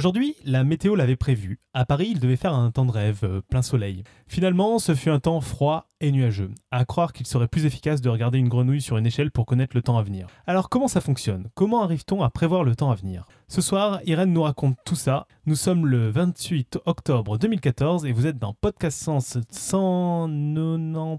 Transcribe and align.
Aujourd'hui, 0.00 0.34
la 0.46 0.64
météo 0.64 0.94
l'avait 0.94 1.14
prévu. 1.14 1.58
À 1.74 1.84
Paris, 1.84 2.08
il 2.12 2.20
devait 2.20 2.36
faire 2.36 2.54
un 2.54 2.70
temps 2.70 2.86
de 2.86 2.90
rêve, 2.90 3.20
euh, 3.22 3.42
plein 3.42 3.60
soleil. 3.60 4.02
Finalement, 4.28 4.78
ce 4.78 4.94
fut 4.94 5.10
un 5.10 5.18
temps 5.20 5.42
froid 5.42 5.88
et 6.00 6.10
nuageux. 6.10 6.52
À 6.70 6.86
croire 6.86 7.12
qu'il 7.12 7.26
serait 7.26 7.48
plus 7.48 7.66
efficace 7.66 8.00
de 8.00 8.08
regarder 8.08 8.38
une 8.38 8.48
grenouille 8.48 8.80
sur 8.80 8.96
une 8.96 9.04
échelle 9.04 9.30
pour 9.30 9.44
connaître 9.44 9.76
le 9.76 9.82
temps 9.82 9.98
à 9.98 10.02
venir. 10.02 10.26
Alors 10.46 10.70
comment 10.70 10.88
ça 10.88 11.02
fonctionne? 11.02 11.48
Comment 11.54 11.82
arrive-t-on 11.82 12.22
à 12.22 12.30
prévoir 12.30 12.64
le 12.64 12.74
temps 12.74 12.90
à 12.90 12.94
venir? 12.94 13.26
Ce 13.46 13.60
soir, 13.60 14.00
Irène 14.06 14.32
nous 14.32 14.40
raconte 14.40 14.78
tout 14.86 14.96
ça. 14.96 15.26
Nous 15.44 15.54
sommes 15.54 15.84
le 15.84 16.08
28 16.08 16.78
octobre 16.86 17.36
2014 17.36 18.06
et 18.06 18.12
vous 18.12 18.26
êtes 18.26 18.38
dans 18.38 18.54
Podcast 18.54 19.02
Sens 19.02 19.36
191 19.50 21.18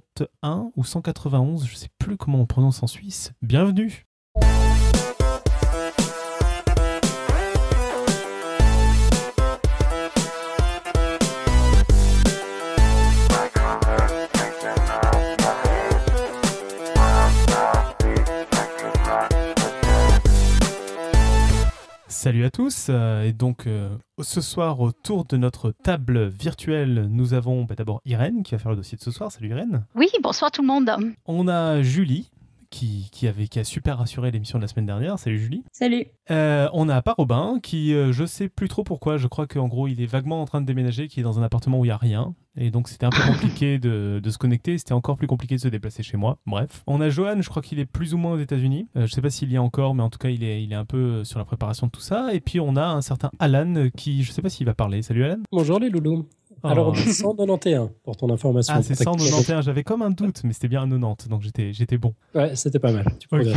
ou 0.75 0.83
191, 0.83 1.67
je 1.67 1.75
sais 1.75 1.89
plus 1.99 2.17
comment 2.17 2.41
on 2.41 2.47
prononce 2.47 2.81
en 2.81 2.87
Suisse. 2.87 3.31
Bienvenue 3.43 4.07
Salut 22.23 22.45
à 22.45 22.51
tous, 22.51 22.85
euh, 22.89 23.23
et 23.23 23.33
donc 23.33 23.65
euh, 23.65 23.89
ce 24.21 24.41
soir 24.41 24.79
autour 24.79 25.25
de 25.25 25.37
notre 25.37 25.71
table 25.71 26.27
virtuelle, 26.27 27.07
nous 27.09 27.33
avons 27.33 27.63
bah, 27.63 27.73
d'abord 27.75 27.99
Irène 28.05 28.43
qui 28.43 28.51
va 28.51 28.59
faire 28.59 28.69
le 28.69 28.77
dossier 28.77 28.95
de 28.95 29.01
ce 29.01 29.09
soir. 29.09 29.31
Salut 29.31 29.49
Irène. 29.49 29.85
Oui, 29.95 30.07
bonsoir 30.21 30.51
tout 30.51 30.61
le 30.61 30.67
monde. 30.67 30.91
On 31.25 31.47
a 31.47 31.81
Julie 31.81 32.29
qui, 32.71 33.09
qui, 33.11 33.27
avait, 33.27 33.47
qui 33.47 33.59
a 33.59 33.63
super 33.63 33.99
rassuré 33.99 34.31
l'émission 34.31 34.57
de 34.57 34.63
la 34.63 34.67
semaine 34.67 34.87
dernière. 34.87 35.19
Salut 35.19 35.39
Julie. 35.39 35.63
Salut. 35.71 36.05
Euh, 36.31 36.67
on 36.73 36.89
a 36.89 37.01
pas 37.03 37.13
Robin 37.13 37.59
qui, 37.61 37.91
je 37.91 38.25
sais 38.25 38.49
plus 38.49 38.67
trop 38.67 38.83
pourquoi, 38.83 39.17
je 39.17 39.27
crois 39.27 39.45
qu'en 39.45 39.67
gros 39.67 39.87
il 39.87 40.01
est 40.01 40.07
vaguement 40.07 40.41
en 40.41 40.45
train 40.45 40.61
de 40.61 40.65
déménager, 40.65 41.07
qui 41.07 41.19
est 41.19 41.23
dans 41.23 41.39
un 41.39 41.43
appartement 41.43 41.79
où 41.79 41.85
il 41.85 41.89
y 41.89 41.91
a 41.91 41.97
rien. 41.97 42.33
Et 42.57 42.71
donc 42.71 42.89
c'était 42.89 43.05
un 43.05 43.09
peu 43.09 43.21
compliqué 43.27 43.77
de, 43.79 44.19
de, 44.21 44.29
se 44.29 44.37
connecter, 44.37 44.77
c'était 44.77 44.93
encore 44.93 45.17
plus 45.17 45.27
compliqué 45.27 45.55
de 45.55 45.61
se 45.61 45.67
déplacer 45.67 46.03
chez 46.03 46.17
moi. 46.17 46.39
Bref. 46.45 46.83
On 46.87 47.01
a 47.01 47.09
Johan, 47.09 47.41
je 47.41 47.49
crois 47.49 47.61
qu'il 47.61 47.79
est 47.79 47.85
plus 47.85 48.13
ou 48.13 48.17
moins 48.17 48.33
aux 48.33 48.39
États-Unis. 48.39 48.87
Euh, 48.95 49.05
je 49.05 49.13
sais 49.13 49.21
pas 49.21 49.29
s'il 49.29 49.51
y 49.51 49.57
a 49.57 49.61
encore, 49.61 49.93
mais 49.93 50.03
en 50.03 50.09
tout 50.09 50.19
cas 50.19 50.29
il 50.29 50.43
est, 50.43 50.63
il 50.63 50.71
est 50.71 50.75
un 50.75 50.85
peu 50.85 51.23
sur 51.23 51.39
la 51.39 51.45
préparation 51.45 51.87
de 51.87 51.91
tout 51.91 52.01
ça. 52.01 52.33
Et 52.33 52.39
puis 52.39 52.59
on 52.59 52.75
a 52.75 52.85
un 52.85 53.01
certain 53.01 53.29
Alan 53.39 53.89
qui, 53.95 54.23
je 54.23 54.31
sais 54.31 54.41
pas 54.41 54.49
s'il 54.49 54.65
va 54.65 54.73
parler. 54.73 55.01
Salut 55.01 55.23
Alan. 55.23 55.37
Bonjour 55.51 55.79
les 55.79 55.89
loulous. 55.89 56.27
Oh. 56.63 56.67
Alors 56.67 56.95
191 56.95 57.89
pour 58.03 58.17
ton 58.17 58.31
information. 58.31 58.73
Ah 58.77 58.83
c'est 58.83 58.95
191, 58.95 59.65
j'avais 59.65 59.83
comme 59.83 60.01
un 60.01 60.11
doute, 60.11 60.41
mais 60.43 60.53
c'était 60.53 60.67
bien 60.67 60.81
un 60.81 60.89
90, 60.89 61.27
donc 61.27 61.41
j'étais, 61.41 61.73
j'étais 61.73 61.97
bon. 61.97 62.13
Ouais, 62.35 62.55
c'était 62.55 62.79
pas 62.79 62.91
mal. 62.91 63.05
Tu 63.19 63.27
okay. 63.31 63.53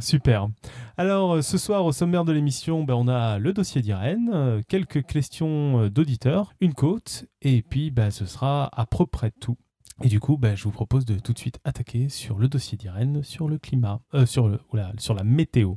Super. 0.00 0.48
Alors, 0.96 1.36
euh, 1.36 1.42
ce 1.42 1.58
soir, 1.58 1.84
au 1.84 1.92
sommaire 1.92 2.24
de 2.24 2.32
l'émission, 2.32 2.84
ben, 2.84 2.94
on 2.94 3.08
a 3.08 3.38
le 3.38 3.52
dossier 3.52 3.82
d'Irène, 3.82 4.30
euh, 4.32 4.60
quelques 4.68 5.04
questions 5.04 5.80
euh, 5.80 5.90
d'auditeurs, 5.90 6.54
une 6.60 6.74
côte, 6.74 7.26
et 7.42 7.62
puis 7.62 7.90
ben, 7.90 8.10
ce 8.10 8.26
sera 8.26 8.68
à 8.72 8.86
peu 8.86 9.06
près 9.06 9.32
tout. 9.32 9.56
Et 10.02 10.08
du 10.08 10.20
coup, 10.20 10.36
ben, 10.36 10.56
je 10.56 10.64
vous 10.64 10.70
propose 10.70 11.04
de 11.04 11.18
tout 11.18 11.32
de 11.32 11.38
suite 11.38 11.58
attaquer 11.64 12.08
sur 12.08 12.38
le 12.38 12.48
dossier 12.48 12.78
d'Irène, 12.78 13.24
sur 13.24 13.48
le 13.48 13.58
climat, 13.58 14.00
euh, 14.14 14.26
sur, 14.26 14.48
le, 14.48 14.60
oula, 14.72 14.92
sur 14.98 15.14
la 15.14 15.24
météo. 15.24 15.74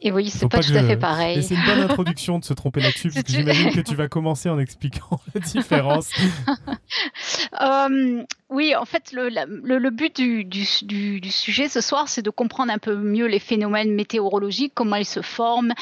Et 0.00 0.12
oui, 0.12 0.28
c'est 0.28 0.46
pas, 0.48 0.58
pas, 0.58 0.62
tout 0.62 0.74
à 0.74 0.82
fait 0.82 0.96
pareil. 0.96 1.42
C'est 1.42 1.54
une 1.54 1.64
bonne 1.64 1.80
introduction 1.80 2.38
de 2.38 2.44
se 2.44 2.52
tromper 2.52 2.80
là-dessus, 2.80 3.10
parce 3.14 3.24
que 3.24 3.32
j'imagine 3.32 3.72
que 3.72 3.80
tu 3.80 3.94
vas 3.94 4.08
commencer 4.08 4.50
en 4.50 4.58
expliquant 4.58 5.20
la 5.34 5.40
différence. 5.40 6.10
euh, 7.62 8.22
oui, 8.50 8.74
en 8.76 8.84
fait, 8.84 9.12
le, 9.12 9.30
le, 9.30 9.78
le 9.78 9.90
but 9.90 10.14
du, 10.14 10.44
du, 10.44 10.66
du, 10.82 11.20
du, 11.20 11.30
sujet 11.30 11.68
ce 11.68 11.80
soir, 11.80 12.08
c'est 12.08 12.20
de 12.20 12.28
comprendre 12.28 12.72
un 12.72 12.78
peu 12.78 12.94
mieux 12.94 13.26
les 13.26 13.38
phénomènes 13.38 13.94
météorologiques, 13.94 14.72
comment 14.74 14.96
ils 14.96 15.06
se 15.06 15.22
forment, 15.22 15.72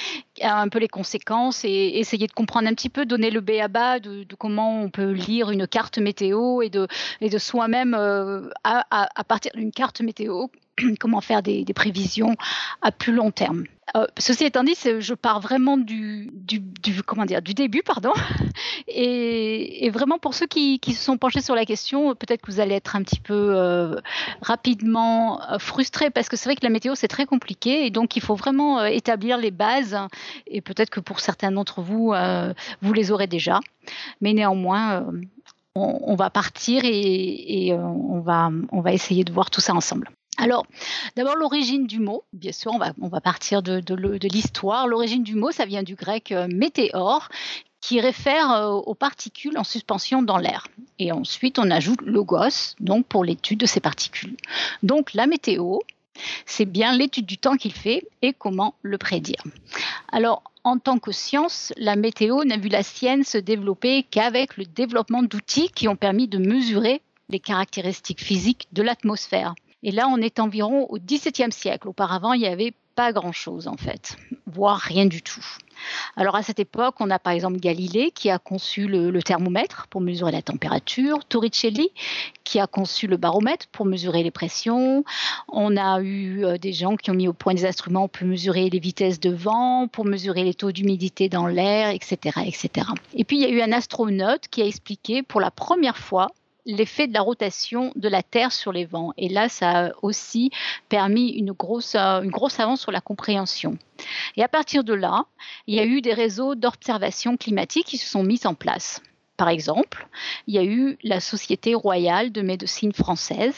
un 0.41 0.69
peu 0.69 0.79
les 0.79 0.89
conséquences, 0.89 1.65
et 1.65 1.99
essayer 1.99 2.29
de 2.29 2.33
comprendre 2.33 2.69
un 2.69 2.75
petit 2.75 2.91
peu, 2.91 3.07
donner 3.07 3.31
le 3.31 3.41
b 3.41 3.51
à 3.61 3.69
bas 3.69 3.99
de, 3.99 4.23
de, 4.23 4.35
comment 4.37 4.81
on 4.81 4.91
peut 4.91 5.11
lire 5.11 5.51
une 5.51 5.67
carte 5.67 5.99
météo 5.99 6.63
et 6.63 6.71
de, 6.71 6.87
et 7.21 7.31
de 7.31 7.39
soi-même, 7.39 7.95
euh, 7.95 8.49
à, 8.63 8.87
à, 8.91 9.09
à 9.17 9.25
partir 9.25 9.51
d'une 9.57 9.73
carte 9.73 10.01
météo, 10.03 10.47
comment 11.01 11.21
faire 11.21 11.43
des, 11.43 11.65
des, 11.65 11.75
prévisions 11.75 12.37
à 12.83 12.93
plus 12.93 13.13
long 13.13 13.31
terme. 13.31 13.65
Euh, 13.97 14.07
ceci 14.19 14.45
étant 14.45 14.65
dit, 14.65 14.75
je 14.75 15.15
pars 15.15 15.41
vraiment 15.41 15.77
du, 15.77 16.31
du, 16.33 16.59
du, 16.59 17.03
comment 17.03 17.27
dire, 17.27 17.43
du 17.43 17.55
début, 17.55 17.83
pardon, 17.83 18.13
et, 18.89 19.85
et 19.85 19.91
vraiment 19.91 20.19
pour 20.19 20.35
ceux 20.35 20.47
qui, 20.47 20.79
qui, 20.81 20.95
se 20.95 21.05
sont 21.05 21.19
penchés 21.19 21.43
sur 21.43 21.55
la 21.55 21.65
question, 21.65 22.15
peut-être 22.15 22.43
que 22.43 22.51
vous 22.51 22.61
allez 22.61 22.75
être 22.75 22.97
un 22.97 23.03
petit 23.03 23.21
peu 23.21 23.53
euh, 23.55 23.97
rapidement 24.41 25.43
euh, 25.51 25.59
frustrés 25.59 26.11
parce 26.11 26.29
que 26.29 26.37
c'est 26.37 26.49
vrai 26.49 26.57
que 26.57 26.65
la 26.65 26.71
météo 26.71 26.95
c'est 26.95 27.09
très 27.09 27.27
compliqué 27.27 27.87
et 27.87 27.91
donc 27.91 28.17
il 28.17 28.23
faut 28.23 28.35
vraiment 28.35 28.81
euh, 28.81 28.87
établir 28.87 29.39
les 29.39 29.51
bases 29.51 29.97
et 30.47 30.61
peut-être 30.61 30.91
que 30.91 31.01
pour 31.01 31.21
certains 31.21 31.53
d'entre 31.53 31.83
vous, 31.83 32.13
euh, 32.13 32.53
vous 32.83 32.93
les 32.93 33.11
aurez 33.11 33.27
déjà, 33.27 33.61
mais 34.21 34.33
néanmoins. 34.33 35.07
On, 35.77 35.99
on, 36.07 36.15
va 36.15 36.31
partir 36.31 36.83
et, 36.85 37.67
et 37.67 37.75
on, 37.75 38.21
va, 38.21 38.49
on 38.71 38.81
va 38.81 38.93
essayer 38.93 39.25
de 39.25 39.33
voir 39.33 39.51
tout 39.51 39.61
ça 39.61 39.75
ensemble. 39.75 40.09
Alors, 40.37 40.67
d'abord 41.17 41.37
l'origine 41.37 41.87
du 41.87 42.01
mot. 42.01 42.25
Bien 42.33 42.53
sûr, 42.53 42.73
on 42.73 43.09
va, 43.09 43.21
partir 43.21 43.63
de 43.63 44.27
l'histoire. 44.27 44.87
L'origine 44.87 45.23
du 45.23 45.35
mot, 45.35 45.51
ça 45.51 45.65
vient 45.65 45.83
du 45.83 45.95
grec 45.95 46.33
euh, 46.33 46.49
météore, 46.49 47.29
qui 47.81 48.01
réfère 48.01 48.51
euh, 48.51 48.71
aux 48.71 48.95
particules 48.95 49.59
en 49.59 49.65
suspension 49.65 50.23
dans 50.23 50.39
l'air. 50.39 50.67
Et 50.99 51.13
ensuite, 51.13 51.59
on 51.59 51.71
ajoute 51.71 52.01
logos, 52.03 52.77
donc 52.81 53.07
pour 53.07 53.25
l'étude 53.25 53.59
de 53.61 53.67
ces 53.67 53.81
particules. 53.81 54.37
Donc, 54.83 55.13
la 55.13 55.27
météo, 55.27 55.79
c'est 56.47 56.65
bien 56.65 56.97
l'étude 56.97 57.27
du 57.27 57.37
temps 57.37 57.57
qu'il 57.57 57.73
fait 57.73 58.09
et 58.23 58.33
comment 58.33 58.75
le 58.83 58.97
prédire. 58.97 59.43
Alors, 60.11 60.43
en 60.65 60.79
tant 60.79 60.99
que 60.99 61.13
science, 61.13 61.75
la 61.77 61.95
météo 61.95 62.45
n'a 62.45 62.57
vu 62.57 62.71
la 62.71 62.83
sienne 62.83 63.23
se 63.23 63.37
développer 63.37 64.05
qu'avec 64.05 64.57
le 64.57 64.65
développement 64.65 65.23
d'outils 65.23 65.71
qui 65.71 65.87
ont 65.87 65.97
permis 65.97 66.27
de 66.27 66.39
mesurer 66.39 67.03
les 67.29 67.41
caractéristiques 67.41 68.23
physiques 68.23 68.69
de 68.73 68.83
l'atmosphère. 68.83 69.55
Et 69.85 69.91
là, 69.91 70.09
on 70.09 70.17
est 70.17 70.41
environ 70.41 70.87
au 70.91 70.99
XVIIe 70.99 71.53
siècle. 71.53 71.89
Auparavant, 71.89 72.33
il 72.33 72.41
n'y 72.41 72.47
avait 72.47 72.73
pas 72.95 73.13
grand-chose 73.13 73.67
en 73.69 73.77
fait, 73.77 74.17
voire 74.47 74.79
rien 74.79 75.07
du 75.07 75.21
tout. 75.21 75.45
Alors 76.17 76.37
à 76.37 76.43
cette 76.43 76.61
époque, 76.61 76.95
on 77.01 77.11
a 77.11 77.19
par 77.19 77.33
exemple 77.33 77.59
Galilée 77.59 78.13
qui 78.13 78.31
a 78.31 78.39
conçu 78.39 78.87
le, 78.87 79.23
thermomètre 79.23 79.89
pour 79.89 80.01
mesurer 80.01 80.33
la 80.33 80.43
température, 80.43 81.25
Torricelli 81.25 81.91
qui 82.45 82.61
a 82.61 82.67
conçu 82.67 83.07
le 83.07 83.17
baromètre 83.17 83.67
pour 83.69 83.85
mesurer 83.85 84.23
les 84.23 84.31
pressions, 84.31 85.05
on 85.49 85.77
a 85.77 86.01
eu 86.01 86.45
euh, 86.45 86.57
des 86.59 86.73
gens 86.73 86.97
qui 86.97 87.11
ont 87.11 87.15
mis 87.15 87.27
au 87.27 87.33
point 87.33 87.55
des 87.55 87.67
instruments 87.67 88.07
pour 88.07 88.27
mesurer 88.27 88.71
les 88.71 88.79
vitesses 88.79 89.19
de 89.19 89.31
vent, 89.31 89.89
pour 89.89 90.05
mesurer 90.05 90.45
les 90.45 90.55
taux 90.55 90.71
d'humidité 90.71 91.29
dans 91.29 91.47
l'air, 91.47 91.89
etc., 91.89 92.41
etc. 92.47 92.87
Et 93.15 93.25
puis 93.25 93.39
il 93.39 93.43
y 93.43 93.47
a 93.47 93.49
eu 93.49 93.61
un 93.61 93.73
astronaute 93.73 94.47
qui 94.49 94.63
a 94.63 94.67
expliqué 94.67 95.23
pour 95.23 95.41
la 95.41 95.51
première 95.51 95.97
fois 95.99 96.29
l'effet 96.67 97.07
de 97.07 97.13
la 97.13 97.21
rotation 97.21 97.93
de 97.97 98.09
la 98.09 98.23
Terre 98.23 98.53
sur 98.53 98.73
les 98.73 98.85
vents. 98.85 99.13
Et 99.17 99.29
là, 99.29 99.49
ça 99.49 99.87
a 99.87 99.91
aussi 100.03 100.51
permis 100.89 101.31
une 101.31 101.53
grosse, 101.53 101.95
une 101.97 102.31
grosse 102.31 102.61
avance 102.61 102.81
sur 102.81 102.93
la 102.93 103.01
compréhension. 103.01 103.79
Et 104.37 104.43
à 104.43 104.49
partir 104.49 104.85
de 104.85 104.95
là, 104.95 105.27
il 105.67 105.75
y 105.75 105.81
a 105.81 105.85
eu 105.85 106.01
des 106.01 106.15
réseaux 106.15 106.55
d'observation 106.55 107.37
climatique 107.37 107.87
qui 107.87 107.99
se 107.99 108.09
sont 108.09 108.23
mis 108.23 108.47
en 108.47 108.55
place. 108.55 109.03
Par 109.37 109.49
exemple, 109.49 110.07
il 110.47 110.55
y 110.55 110.59
a 110.59 110.65
eu 110.65 110.97
la 111.03 111.21
Société 111.21 111.75
royale 111.75 112.31
de 112.31 112.41
médecine 112.41 112.93
française 112.93 113.55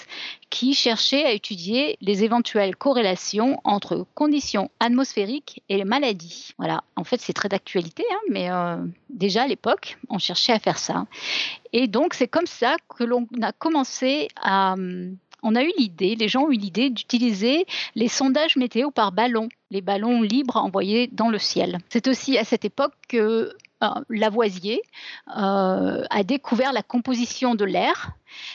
qui 0.48 0.72
cherchait 0.72 1.24
à 1.24 1.32
étudier 1.32 1.98
les 2.00 2.24
éventuelles 2.24 2.76
corrélations 2.76 3.60
entre 3.64 4.06
conditions 4.14 4.70
atmosphériques 4.80 5.62
et 5.68 5.76
les 5.76 5.84
maladies. 5.84 6.52
Voilà, 6.56 6.82
en 6.96 7.04
fait, 7.04 7.20
c'est 7.20 7.34
très 7.34 7.50
d'actualité, 7.50 8.04
hein, 8.10 8.20
mais 8.30 8.50
euh, 8.50 8.76
déjà 9.10 9.42
à 9.42 9.46
l'époque, 9.46 9.98
on 10.08 10.18
cherchait 10.18 10.52
à 10.52 10.58
faire 10.58 10.78
ça. 10.78 11.06
Et 11.72 11.88
donc, 11.88 12.14
c'est 12.14 12.28
comme 12.28 12.46
ça 12.46 12.76
que 12.88 13.04
l'on 13.04 13.26
a 13.42 13.52
commencé 13.52 14.28
à 14.36 14.76
on 15.42 15.54
a 15.54 15.62
eu 15.62 15.70
l'idée, 15.78 16.16
les 16.16 16.28
gens 16.28 16.44
ont 16.44 16.50
eu 16.50 16.56
l'idée 16.56 16.90
d'utiliser 16.90 17.66
les 17.94 18.08
sondages 18.08 18.56
météo 18.56 18.90
par 18.90 19.12
ballon, 19.12 19.48
les 19.70 19.80
ballons 19.80 20.20
libres 20.22 20.56
envoyés 20.56 21.08
dans 21.12 21.28
le 21.28 21.38
ciel. 21.38 21.78
C'est 21.88 22.08
aussi 22.08 22.36
à 22.36 22.44
cette 22.44 22.64
époque 22.64 22.94
que 23.08 23.54
Lavoisier 24.08 24.80
euh, 25.36 26.04
a 26.08 26.24
découvert 26.24 26.72
la 26.72 26.82
composition 26.82 27.54
de 27.54 27.64
l'air 27.64 28.12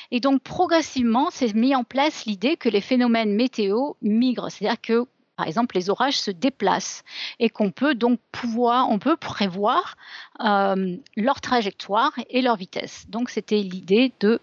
et 0.10 0.20
donc 0.20 0.42
progressivement 0.42 1.30
s'est 1.30 1.54
mis 1.54 1.76
en 1.76 1.84
place 1.84 2.26
l'idée 2.26 2.58
que 2.58 2.70
les 2.70 2.82
phénomènes 2.82 3.36
météo 3.36 3.94
migrent, 4.02 4.50
c'est-à-dire 4.50 4.82
que 4.82 5.08
par 5.38 5.48
exemple, 5.48 5.76
les 5.76 5.90
orages 5.90 6.20
se 6.20 6.30
déplacent 6.30 7.04
et 7.40 7.50
qu'on 7.50 7.72
peut 7.72 7.96
donc 7.96 8.20
pouvoir, 8.32 8.92
on 8.92 9.00
peut 9.00 9.18
prévoir 9.18 9.98
euh, 10.40 10.98
leur 11.18 11.42
trajectoire 11.42 12.12
et 12.30 12.44
leur 12.44 12.58
vitesse. 12.58 13.06
Donc, 13.10 13.32
c'était 13.32 13.58
l'idée 13.58 14.14
de, 14.20 14.40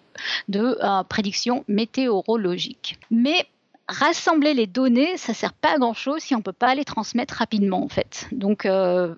de 0.49 0.77
euh, 0.83 1.05
prédiction 1.05 1.65
météorologique. 1.69 2.99
Mais 3.13 3.47
rassembler 3.87 4.55
les 4.55 4.67
données, 4.67 5.17
ça 5.19 5.35
sert 5.35 5.53
pas 5.53 5.75
à 5.75 5.79
grand 5.79 5.95
chose 5.95 6.21
si 6.21 6.35
on 6.35 6.43
peut 6.43 6.53
pas 6.53 6.75
les 6.75 6.85
transmettre 6.85 7.35
rapidement, 7.35 7.85
en 7.85 7.89
fait. 7.89 8.27
Donc, 8.33 8.67
euh, 8.67 9.15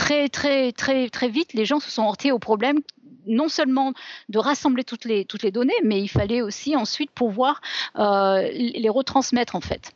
très, 0.00 0.30
très, 0.30 0.72
très, 0.72 1.10
très 1.10 1.28
vite, 1.28 1.52
les 1.52 1.66
gens 1.66 1.78
se 1.78 1.90
sont 1.90 2.04
heurtés 2.04 2.32
au 2.32 2.38
problème 2.38 2.78
non 3.26 3.48
seulement 3.48 3.92
de 4.30 4.38
rassembler 4.38 4.82
toutes 4.82 5.04
les, 5.04 5.26
toutes 5.26 5.42
les 5.42 5.50
données, 5.50 5.80
mais 5.84 6.00
il 6.00 6.08
fallait 6.08 6.40
aussi 6.40 6.74
ensuite 6.74 7.10
pouvoir 7.10 7.60
euh, 7.96 8.48
les 8.50 8.88
retransmettre 8.88 9.56
en 9.56 9.60
fait. 9.60 9.92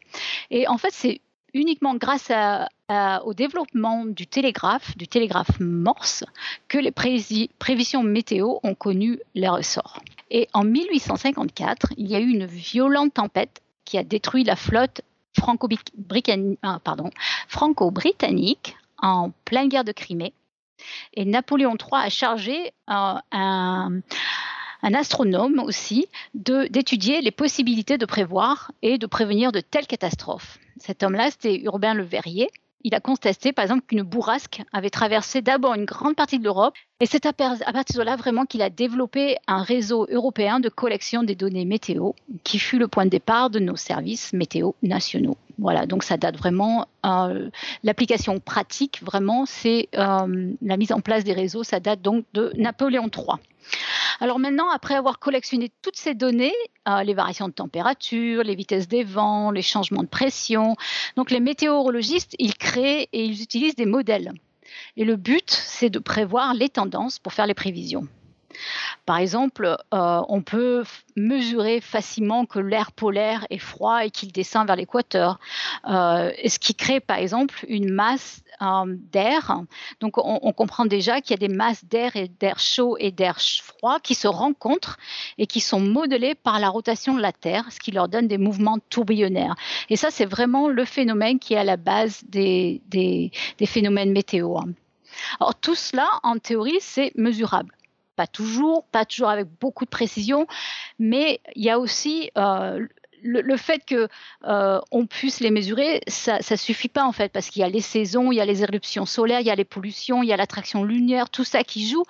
Et 0.50 0.68
en 0.68 0.76
fait, 0.76 0.92
c'est 0.92 1.22
uniquement 1.54 1.94
grâce 1.94 2.30
au 3.24 3.32
développement 3.32 4.04
du 4.04 4.26
télégraphe, 4.26 4.94
du 4.98 5.08
télégraphe 5.08 5.58
morse, 5.58 6.22
que 6.68 6.76
les 6.76 6.92
prévisions 6.92 8.02
météo 8.02 8.58
ont 8.62 8.74
connu 8.74 9.20
leur 9.34 9.58
essor. 9.58 10.02
Et 10.30 10.48
en 10.52 10.64
1854, 10.64 11.94
il 11.96 12.10
y 12.10 12.14
a 12.14 12.20
eu 12.20 12.28
une 12.28 12.44
violente 12.44 13.14
tempête 13.14 13.62
qui 13.86 13.96
a 13.96 14.04
détruit 14.04 14.44
la 14.44 14.56
flotte 14.56 15.00
ah, 15.42 16.78
franco-britannique 17.48 18.76
en 19.04 19.30
pleine 19.44 19.68
guerre 19.68 19.84
de 19.84 19.92
Crimée. 19.92 20.32
Et 21.14 21.24
Napoléon 21.24 21.76
III 21.76 22.04
a 22.06 22.08
chargé 22.08 22.72
euh, 22.90 23.14
un, 23.32 24.00
un 24.82 24.94
astronome 24.94 25.60
aussi 25.60 26.06
d'étudier 26.34 27.20
les 27.20 27.30
possibilités 27.30 27.98
de 27.98 28.06
prévoir 28.06 28.72
et 28.82 28.98
de 28.98 29.06
prévenir 29.06 29.52
de 29.52 29.60
telles 29.60 29.86
catastrophes. 29.86 30.58
Cet 30.78 31.02
homme-là, 31.02 31.30
c'était 31.30 31.60
Urbain 31.60 31.94
Le 31.94 32.02
Verrier. 32.02 32.50
Il 32.86 32.94
a 32.94 33.00
contesté, 33.00 33.52
par 33.52 33.64
exemple, 33.64 33.82
qu'une 33.86 34.02
bourrasque 34.02 34.62
avait 34.72 34.90
traversé 34.90 35.40
d'abord 35.40 35.74
une 35.74 35.86
grande 35.86 36.16
partie 36.16 36.38
de 36.38 36.44
l'Europe, 36.44 36.74
et 37.00 37.06
c'est 37.06 37.24
à 37.26 37.32
partir 37.32 37.98
de 37.98 38.02
là 38.02 38.16
vraiment 38.16 38.44
qu'il 38.44 38.60
a 38.60 38.68
développé 38.68 39.36
un 39.46 39.62
réseau 39.62 40.06
européen 40.10 40.60
de 40.60 40.68
collection 40.68 41.22
des 41.22 41.34
données 41.34 41.64
météo, 41.64 42.12
qui 42.44 42.58
fut 42.58 42.78
le 42.78 42.86
point 42.86 43.06
de 43.06 43.10
départ 43.10 43.48
de 43.48 43.58
nos 43.58 43.76
services 43.76 44.34
météo 44.34 44.72
nationaux. 44.82 45.38
Voilà, 45.58 45.86
donc 45.86 46.02
ça 46.02 46.16
date 46.16 46.36
vraiment. 46.36 46.86
Euh, 47.06 47.48
l'application 47.82 48.38
pratique, 48.38 49.00
vraiment, 49.02 49.46
c'est 49.46 49.88
euh, 49.96 50.52
la 50.60 50.76
mise 50.76 50.92
en 50.92 51.00
place 51.00 51.24
des 51.24 51.32
réseaux. 51.32 51.62
Ça 51.62 51.80
date 51.80 52.02
donc 52.02 52.24
de 52.34 52.52
Napoléon 52.56 53.08
III. 53.14 53.38
Alors 54.20 54.38
maintenant, 54.38 54.70
après 54.70 54.94
avoir 54.94 55.18
collectionné 55.18 55.70
toutes 55.82 55.96
ces 55.96 56.14
données, 56.14 56.54
euh, 56.88 57.02
les 57.02 57.14
variations 57.14 57.48
de 57.48 57.52
température, 57.52 58.42
les 58.42 58.54
vitesses 58.54 58.88
des 58.88 59.04
vents, 59.04 59.50
les 59.50 59.62
changements 59.62 60.02
de 60.02 60.08
pression, 60.08 60.76
donc 61.16 61.30
les 61.30 61.40
météorologistes, 61.40 62.34
ils 62.38 62.56
créent 62.56 63.08
et 63.12 63.24
ils 63.24 63.42
utilisent 63.42 63.76
des 63.76 63.86
modèles. 63.86 64.32
Et 64.96 65.04
le 65.04 65.16
but, 65.16 65.50
c'est 65.50 65.90
de 65.90 65.98
prévoir 65.98 66.54
les 66.54 66.68
tendances 66.68 67.18
pour 67.18 67.32
faire 67.32 67.46
les 67.46 67.54
prévisions. 67.54 68.06
Par 69.06 69.18
exemple, 69.18 69.76
euh, 69.92 70.22
on 70.28 70.42
peut 70.42 70.84
mesurer 71.16 71.80
facilement 71.80 72.46
que 72.46 72.58
l'air 72.58 72.92
polaire 72.92 73.46
est 73.50 73.58
froid 73.58 74.04
et 74.04 74.10
qu'il 74.10 74.32
descend 74.32 74.66
vers 74.66 74.76
l'équateur, 74.76 75.38
euh, 75.88 76.30
ce 76.46 76.58
qui 76.58 76.74
crée 76.74 77.00
par 77.00 77.18
exemple 77.18 77.64
une 77.68 77.92
masse 77.92 78.42
euh, 78.62 78.84
d'air. 78.86 79.60
Donc 80.00 80.14
on, 80.18 80.52
comprend 80.52 80.86
déjà 80.86 81.20
qu'il 81.20 81.32
y 81.32 81.44
a 81.44 81.48
des 81.48 81.54
masses 81.54 81.84
d'air 81.84 82.16
et 82.16 82.28
d'air 82.28 82.58
chaud 82.58 82.96
et 82.98 83.10
d'air 83.10 83.38
froid 83.40 83.98
qui 84.00 84.14
se 84.14 84.28
rencontrent 84.28 84.96
et 85.38 85.46
qui 85.46 85.60
sont 85.60 85.80
modelées 85.80 86.34
par 86.34 86.60
la 86.60 86.68
rotation 86.68 87.14
de 87.14 87.20
la 87.20 87.32
Terre, 87.32 87.66
ce 87.70 87.80
qui 87.80 87.90
leur 87.90 88.08
donne 88.08 88.28
des 88.28 88.38
mouvements 88.38 88.78
tourbillonnaires. 88.88 89.56
Et 89.90 89.96
ça, 89.96 90.10
c'est 90.10 90.24
vraiment 90.24 90.68
le 90.68 90.84
phénomène 90.84 91.38
qui 91.38 91.54
est 91.54 91.58
à 91.58 91.64
la 91.64 91.76
base 91.76 92.22
des, 92.26 92.80
des 92.88 93.66
phénomènes 93.66 94.12
météo. 94.12 94.56
Alors 95.40 95.54
tout 95.54 95.74
cela, 95.74 96.08
en 96.22 96.38
théorie, 96.38 96.78
c'est 96.80 97.12
mesurable 97.16 97.74
pas 98.16 98.26
toujours, 98.26 98.84
pas 98.86 99.04
toujours 99.04 99.28
avec 99.28 99.46
beaucoup 99.60 99.84
de 99.84 99.90
précision, 99.90 100.46
mais 100.98 101.40
il 101.54 101.64
y 101.64 101.70
a 101.70 101.78
aussi 101.78 102.30
euh, 102.38 102.86
le, 103.24 103.56
fait 103.56 103.84
que 103.84 104.08
euh, 104.44 104.80
on 104.90 105.06
puisse 105.06 105.40
les 105.40 105.50
mesurer, 105.50 106.00
ça, 106.06 106.38
ne 106.48 106.56
suffit 106.56 106.88
pas 106.88 107.04
en 107.04 107.12
fait, 107.12 107.32
parce 107.32 107.48
qu'il 107.48 107.60
y 107.60 107.64
a 107.64 107.68
les 107.68 107.80
saisons, 107.80 108.30
il 108.30 108.36
y 108.36 108.40
a 108.40 108.44
les 108.44 108.62
éruptions 108.62 109.06
solaires, 109.06 109.40
il 109.40 109.46
y 109.46 109.50
a 109.50 109.54
les 109.54 109.64
pollutions, 109.64 110.22
il 110.22 110.28
y 110.28 110.32
a 110.32 110.36
l'attraction 110.36 110.84
lunaire, 110.84 111.30
tout 111.30 111.44
ça 111.44 111.64
qui 111.64 111.88
joue, 111.88 112.04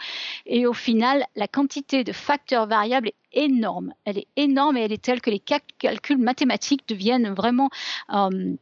et 0.46 0.66
au 0.66 0.72
final, 0.72 1.24
la 1.36 1.48
quantité 1.48 2.04
de 2.04 2.12
facteurs 2.12 2.66
variables 2.66 3.08
est 3.08 3.14
énorme. 3.44 3.94
Elle 4.04 4.18
est 4.18 4.28
énorme 4.36 4.76
et 4.76 4.82
elle 4.82 4.92
est 4.92 5.02
telle 5.02 5.20
que 5.20 5.30
les 5.30 5.40
calculs 5.40 6.18
mathématiques 6.18 6.86
deviennent 6.88 7.32
vraiment 7.32 7.70
euh, 8.12 8.54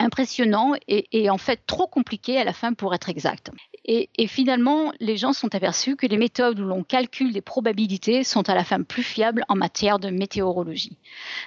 impressionnant 0.00 0.72
et, 0.88 1.30
en 1.30 1.38
fait 1.38 1.60
trop 1.66 1.86
compliqué 1.86 2.38
à 2.38 2.44
la 2.44 2.52
fin 2.52 2.72
pour 2.72 2.94
être 2.94 3.08
exact. 3.08 3.50
Et, 3.84 4.08
finalement, 4.26 4.92
les 5.00 5.16
gens 5.16 5.32
sont 5.32 5.54
aperçus 5.54 5.96
que 5.96 6.06
les 6.06 6.16
méthodes 6.16 6.60
où 6.60 6.64
l'on 6.64 6.82
calcule 6.82 7.32
les 7.32 7.40
probabilités 7.40 8.24
sont 8.24 8.48
à 8.48 8.54
la 8.54 8.64
fin 8.64 8.82
plus 8.82 9.02
fiables 9.02 9.44
en 9.48 9.56
matière 9.56 9.98
de 9.98 10.10
météorologie. 10.10 10.96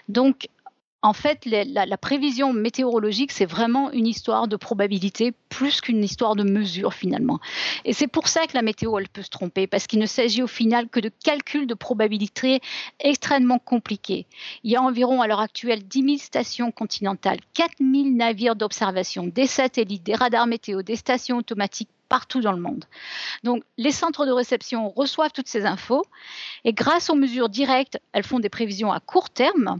Donc, 0.09 0.47
en 1.03 1.11
fait, 1.11 1.45
la, 1.45 1.97
prévision 1.97 2.53
météorologique, 2.53 3.33
c'est 3.33 3.45
vraiment 3.45 3.91
une 3.91 4.07
histoire 4.07 4.47
de 4.47 4.55
probabilité 4.55 5.33
plus 5.49 5.81
qu'une 5.81 6.01
histoire 6.01 6.37
de 6.37 6.43
mesure 6.43 6.93
finalement. 6.93 7.39
Et 7.83 7.91
c'est 7.91 8.07
pour 8.07 8.29
ça 8.29 8.47
que 8.47 8.53
la 8.53 8.61
météo, 8.61 8.97
elle 8.97 9.09
peut 9.09 9.21
se 9.21 9.29
tromper, 9.29 9.67
parce 9.67 9.85
qu'il 9.85 9.99
ne 9.99 10.05
s'agit 10.05 10.41
au 10.41 10.47
final 10.47 10.87
que 10.87 11.01
de 11.01 11.11
calculs 11.23 11.67
de 11.67 11.73
probabilité 11.73 12.61
extrêmement 13.01 13.59
compliqués. 13.59 14.25
Il 14.63 14.71
y 14.71 14.77
a 14.77 14.81
environ 14.81 15.21
à 15.21 15.27
l'heure 15.27 15.41
actuelle 15.41 15.83
10 15.83 16.03
000 16.03 16.17
stations 16.19 16.71
continentales, 16.71 17.39
4 17.53 17.73
000 17.79 18.09
navires 18.15 18.55
d'observation, 18.55 19.27
des 19.27 19.47
satellites, 19.47 20.03
des 20.03 20.15
radars 20.15 20.47
météo, 20.47 20.83
des 20.83 20.95
stations 20.95 21.37
automatiques 21.37 21.89
partout 22.09 22.41
dans 22.41 22.51
le 22.51 22.61
monde. 22.61 22.85
Donc, 23.43 23.63
les 23.77 23.91
centres 23.91 24.25
de 24.25 24.31
réception 24.31 24.89
reçoivent 24.89 25.31
toutes 25.31 25.47
ces 25.47 25.65
infos 25.65 26.03
et 26.63 26.73
grâce 26.73 27.09
aux 27.09 27.15
mesures 27.15 27.49
directes, 27.49 27.99
elles 28.11 28.23
font 28.23 28.39
des 28.39 28.49
prévisions 28.49 28.91
à 28.91 28.99
court 28.99 29.29
terme. 29.29 29.79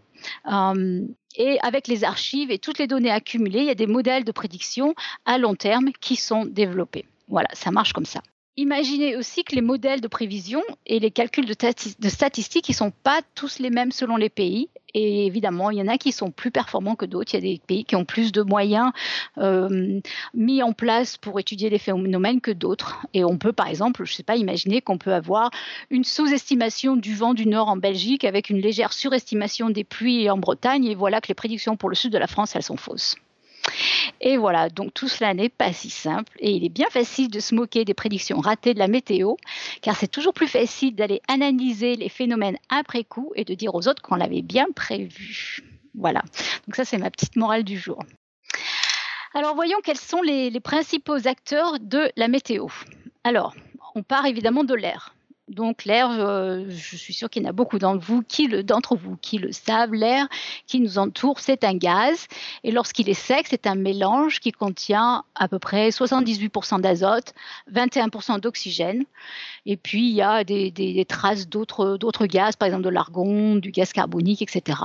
Euh, 0.52 1.02
et 1.36 1.60
avec 1.62 1.88
les 1.88 2.04
archives 2.04 2.52
et 2.52 2.60
toutes 2.60 2.80
les 2.80 2.88
données 2.88 3.12
accumulées, 3.12 3.60
il 3.60 3.66
y 3.66 3.72
a 3.72 3.76
des 3.76 3.88
modèles 3.88 4.24
de 4.24 4.32
prédiction 4.32 4.94
à 5.26 5.38
long 5.38 5.56
terme 5.56 5.92
qui 6.00 6.16
sont 6.16 6.46
développés. 6.46 7.06
Voilà, 7.28 7.50
ça 7.54 7.72
marche 7.72 7.94
comme 7.94 8.06
ça. 8.06 8.22
Imaginez 8.56 9.16
aussi 9.16 9.44
que 9.44 9.56
les 9.56 9.62
modèles 9.62 10.00
de 10.00 10.08
prévision 10.08 10.62
et 10.86 11.00
les 11.00 11.10
calculs 11.10 11.48
de, 11.48 12.10
statistiques 12.10 12.70
ne 12.70 12.74
sont 12.76 12.92
pas 12.92 13.22
tous 13.34 13.58
les 13.58 13.72
mêmes 13.72 13.92
selon 13.92 14.16
les 14.16 14.30
pays. 14.30 14.70
Et 14.94 15.26
évidemment, 15.26 15.72
il 15.72 15.80
y 15.80 15.82
en 15.82 15.88
a 15.88 15.98
qui 15.98 16.12
sont 16.12 16.30
plus 16.30 16.52
performants 16.52 16.96
que 16.96 17.08
d'autres. 17.08 17.34
Il 17.34 17.44
y 17.44 17.50
a 17.50 17.54
des 17.56 17.62
pays 17.66 17.84
qui 17.84 17.96
ont 17.96 18.06
plus 18.06 18.32
de 18.32 18.44
moyens 18.44 18.92
euh, 19.40 20.00
mis 20.36 20.62
en 20.62 20.72
place 20.72 21.18
pour 21.18 21.40
étudier 21.40 21.72
les 21.72 21.80
phénomènes 21.80 22.42
que 22.42 22.52
d'autres. 22.52 23.04
Et 23.16 23.24
on 23.24 23.40
peut, 23.40 23.54
par 23.54 23.68
exemple, 23.68 24.06
je 24.06 24.12
ne 24.12 24.16
sais 24.18 24.24
pas, 24.24 24.36
imaginer 24.36 24.82
qu'on 24.82 25.00
peut 25.00 25.16
avoir 25.16 25.50
une 25.90 26.04
sous-estimation 26.04 26.96
du 26.96 27.16
vent 27.16 27.34
du 27.34 27.48
nord 27.48 27.70
en 27.70 27.78
Belgique 27.78 28.24
avec 28.24 28.52
une 28.52 28.60
légère 28.60 28.94
surestimation 28.94 29.72
des 29.72 29.84
pluies 29.84 30.30
en 30.30 30.38
Bretagne. 30.38 30.86
Et 30.86 30.94
voilà 30.94 31.22
que 31.22 31.28
les 31.28 31.34
prédictions 31.34 31.76
pour 31.76 31.90
le 31.90 31.96
sud 31.96 32.14
de 32.14 32.20
la 32.20 32.28
France, 32.28 32.56
elles 32.56 32.62
sont 32.62 32.78
fausses. 32.78 33.16
Et 34.22 34.38
voilà, 34.38 34.70
donc 34.70 34.94
tout 34.94 35.08
cela 35.08 35.34
n'est 35.34 35.50
pas 35.50 35.74
si 35.74 35.90
simple 35.90 36.32
et 36.40 36.52
il 36.52 36.64
est 36.64 36.70
bien 36.70 36.88
facile 36.90 37.30
de 37.30 37.40
se 37.40 37.56
moquer 37.56 37.86
des 37.86 37.94
prédictions 37.94 38.40
ratées 38.40 38.74
de 38.74 38.80
la 38.80 38.88
météo, 38.88 39.36
car 39.82 39.96
c'est 39.98 40.08
toujours 40.08 40.34
plus 40.34 40.48
facile 40.48 40.96
d'aller 40.96 41.22
analyser 41.28 41.96
les 41.96 42.10
phénomènes 42.10 42.58
après 42.70 43.04
coup 43.04 43.32
et 43.36 43.44
de 43.44 43.54
dire 43.54 43.76
aux 43.76 43.88
autres 43.88 44.02
qu'on 44.02 44.16
l'avait 44.16 44.42
bien 44.42 44.68
prévu. 44.76 45.64
Voilà, 45.96 46.22
donc 46.68 46.76
ça 46.76 46.86
c'est 46.86 46.98
ma 46.98 47.12
petite 47.12 47.36
morale 47.36 47.64
du 47.64 47.78
jour. 47.78 48.00
Alors 49.34 49.56
voyons 49.56 49.80
quels 49.84 49.98
sont 49.98 50.22
les, 50.22 50.52
principaux 50.60 51.28
acteurs 51.28 51.80
de 51.80 52.12
la 52.16 52.28
météo. 52.28 52.68
Alors, 53.24 53.56
on 53.96 54.04
part 54.04 54.26
évidemment 54.26 54.64
de 54.64 54.76
l'air. 54.76 55.16
Donc 55.50 55.84
l'air, 55.84 56.10
euh, 56.10 56.64
je 56.70 56.96
suis 56.96 57.14
sûre 57.14 57.30
qu'il 57.30 57.44
y 57.44 57.46
en 57.46 57.50
a 57.50 57.52
beaucoup 57.52 57.78
d'entre 57.78 58.00
vous 58.00 58.24
qui 58.24 58.48
le, 58.48 58.64
vous 58.92 59.18
qui 59.18 59.38
le 59.38 59.52
savent, 59.52 59.94
l'air 59.94 60.28
qui 60.68 60.80
nous 60.80 60.98
entoure, 60.98 61.40
c'est 61.40 61.66
un 61.66 61.76
gaz. 61.76 62.28
Et 62.64 62.72
lorsqu'il 62.72 63.10
est 63.10 63.14
sec, 63.14 63.48
c'est 63.50 63.68
un 63.68 63.76
mélange 63.76 64.40
qui 64.40 64.54
contient 64.54 65.26
à 65.36 65.50
peu 65.50 65.60
près 65.60 65.90
78% 65.90 66.80
d'azote, 66.80 67.34
21% 67.74 68.40
d'oxygène. 68.40 69.04
Et 69.66 69.76
puis 69.76 70.08
il 70.08 70.16
y 70.16 70.22
a 70.22 70.46
des, 70.46 70.72
des 70.72 71.06
traces 71.06 71.50
d'autres, 71.50 71.98
d'autres 71.98 72.26
gaz, 72.26 72.56
par 72.56 72.68
exemple 72.68 72.86
de 72.86 72.90
l'argon, 72.90 73.58
du 73.58 73.72
gaz 73.72 73.92
carbonique, 73.92 74.42
etc. 74.42 74.80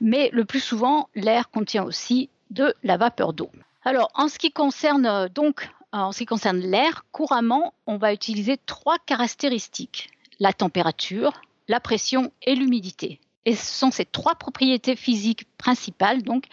Mais 0.00 0.28
le 0.32 0.44
plus 0.44 0.60
souvent, 0.60 1.08
l'air 1.14 1.50
contient 1.50 1.84
aussi 1.84 2.30
de 2.50 2.74
la 2.82 2.96
vapeur 2.96 3.32
d'eau. 3.32 3.50
Alors, 3.84 4.10
en 4.14 4.28
ce 4.28 4.38
qui 4.38 4.52
concerne 4.52 5.06
euh, 5.06 5.28
donc 5.28 5.68
en 5.92 6.12
ce 6.12 6.18
qui 6.18 6.26
concerne 6.26 6.58
l'air, 6.58 7.04
couramment, 7.12 7.74
on 7.86 7.96
va 7.96 8.12
utiliser 8.12 8.56
trois 8.66 8.98
caractéristiques 9.04 10.10
la 10.40 10.52
température, 10.52 11.40
la 11.68 11.78
pression 11.78 12.32
et 12.42 12.56
l'humidité. 12.56 13.20
Et 13.44 13.54
ce 13.54 13.78
sont 13.78 13.90
ces 13.90 14.04
trois 14.04 14.34
propriétés 14.34 14.96
physiques 14.96 15.46
principales 15.56 16.22
donc 16.22 16.44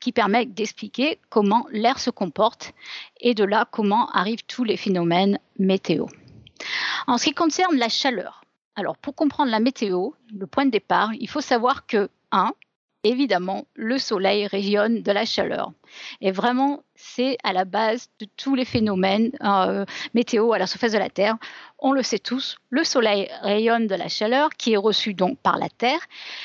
qui 0.00 0.12
permettent 0.12 0.54
d'expliquer 0.54 1.18
comment 1.30 1.66
l'air 1.70 1.98
se 1.98 2.10
comporte 2.10 2.72
et 3.20 3.34
de 3.34 3.44
là 3.44 3.66
comment 3.70 4.10
arrivent 4.10 4.44
tous 4.46 4.64
les 4.64 4.76
phénomènes 4.76 5.38
météo. 5.58 6.06
En 7.06 7.18
ce 7.18 7.24
qui 7.24 7.32
concerne 7.32 7.76
la 7.76 7.88
chaleur, 7.88 8.44
alors 8.76 8.96
pour 8.96 9.14
comprendre 9.14 9.50
la 9.50 9.60
météo, 9.60 10.10
le 10.34 10.46
point 10.46 10.66
de 10.66 10.70
départ, 10.70 11.12
il 11.14 11.28
faut 11.28 11.40
savoir 11.40 11.86
que 11.86 12.08
1 12.32 12.52
évidemment, 13.04 13.66
le 13.74 13.98
soleil 13.98 14.46
rayonne 14.46 15.02
de 15.02 15.12
la 15.12 15.24
chaleur. 15.24 15.72
Et 16.20 16.32
vraiment, 16.32 16.82
c'est 16.96 17.36
à 17.44 17.52
la 17.52 17.64
base 17.64 18.08
de 18.18 18.26
tous 18.36 18.54
les 18.54 18.64
phénomènes 18.64 19.30
euh, 19.42 19.84
météo 20.14 20.52
à 20.52 20.58
la 20.58 20.66
surface 20.66 20.92
de 20.92 20.98
la 20.98 21.10
Terre. 21.10 21.36
On 21.78 21.92
le 21.92 22.02
sait 22.02 22.18
tous, 22.18 22.56
le 22.70 22.82
soleil 22.82 23.28
rayonne 23.42 23.86
de 23.86 23.94
la 23.94 24.08
chaleur 24.08 24.50
qui 24.50 24.72
est 24.72 24.78
reçue 24.78 25.14
donc 25.14 25.38
par 25.38 25.58
la 25.58 25.68
Terre, 25.68 26.00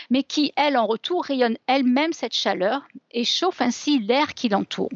mais 0.10 0.24
qui, 0.24 0.54
elle, 0.56 0.78
en 0.78 0.86
retour, 0.86 1.24
rayonne 1.24 1.58
elle-même 1.66 2.14
cette 2.14 2.36
chaleur 2.36 2.88
et 3.12 3.24
chauffe 3.24 3.62
ainsi 3.62 4.00
l'air 4.00 4.34
qui 4.34 4.50
l'entoure. 4.50 4.92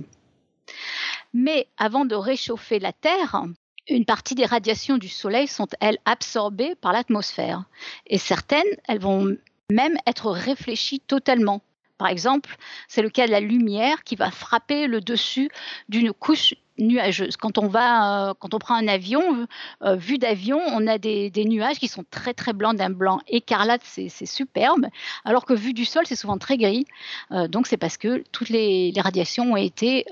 Mais 1.33 1.67
avant 1.77 2.05
de 2.05 2.15
réchauffer 2.15 2.79
la 2.79 2.91
Terre, 2.91 3.43
une 3.89 4.05
partie 4.05 4.35
des 4.35 4.45
radiations 4.45 4.97
du 4.97 5.09
Soleil 5.09 5.47
sont, 5.47 5.67
elles, 5.79 5.97
absorbées 6.05 6.75
par 6.75 6.93
l'atmosphère. 6.93 7.63
Et 8.07 8.17
certaines, 8.17 8.61
elles 8.87 8.99
vont 8.99 9.35
même 9.71 9.97
être 10.07 10.29
réfléchi 10.31 10.99
totalement. 10.99 11.61
Par 11.97 12.07
exemple, 12.07 12.57
c'est 12.87 13.01
le 13.01 13.09
cas 13.09 13.27
de 13.27 13.31
la 13.31 13.39
lumière 13.39 14.03
qui 14.03 14.15
va 14.15 14.31
frapper 14.31 14.87
le 14.87 14.99
dessus 14.99 15.49
d'une 15.89 16.11
couche 16.11 16.55
nuageuse. 16.79 17.37
Quand 17.37 17.57
on 17.57 17.67
va, 17.67 18.29
euh, 18.29 18.33
quand 18.39 18.53
on 18.53 18.59
prend 18.59 18.75
un 18.75 18.87
avion, 18.87 19.47
euh, 19.83 19.95
vu 19.95 20.17
d'avion, 20.17 20.59
on 20.59 20.87
a 20.87 20.97
des, 20.97 21.31
nuages 21.45 21.77
qui 21.77 21.87
sont 21.87 22.03
très 22.09 22.33
très 22.33 22.53
blancs, 22.53 22.75
d'un 22.75 22.89
blanc 22.89 23.19
écarlate, 23.27 23.81
c'est 23.83 24.09
superbe, 24.25 24.87
alors 25.23 25.45
que 25.45 25.53
vu 25.53 25.73
du 25.73 25.85
sol, 25.85 26.05
c'est 26.07 26.15
souvent 26.15 26.37
très 26.37 26.57
gris. 26.57 26.85
Euh, 27.31 27.47
donc 27.47 27.67
c'est 27.67 27.77
parce 27.77 27.97
que 27.97 28.23
toutes 28.31 28.49
les 28.49 28.91
radiations 28.97 29.53
ont 29.53 29.57
été 29.57 30.05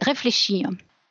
réfléchies. 0.00 0.64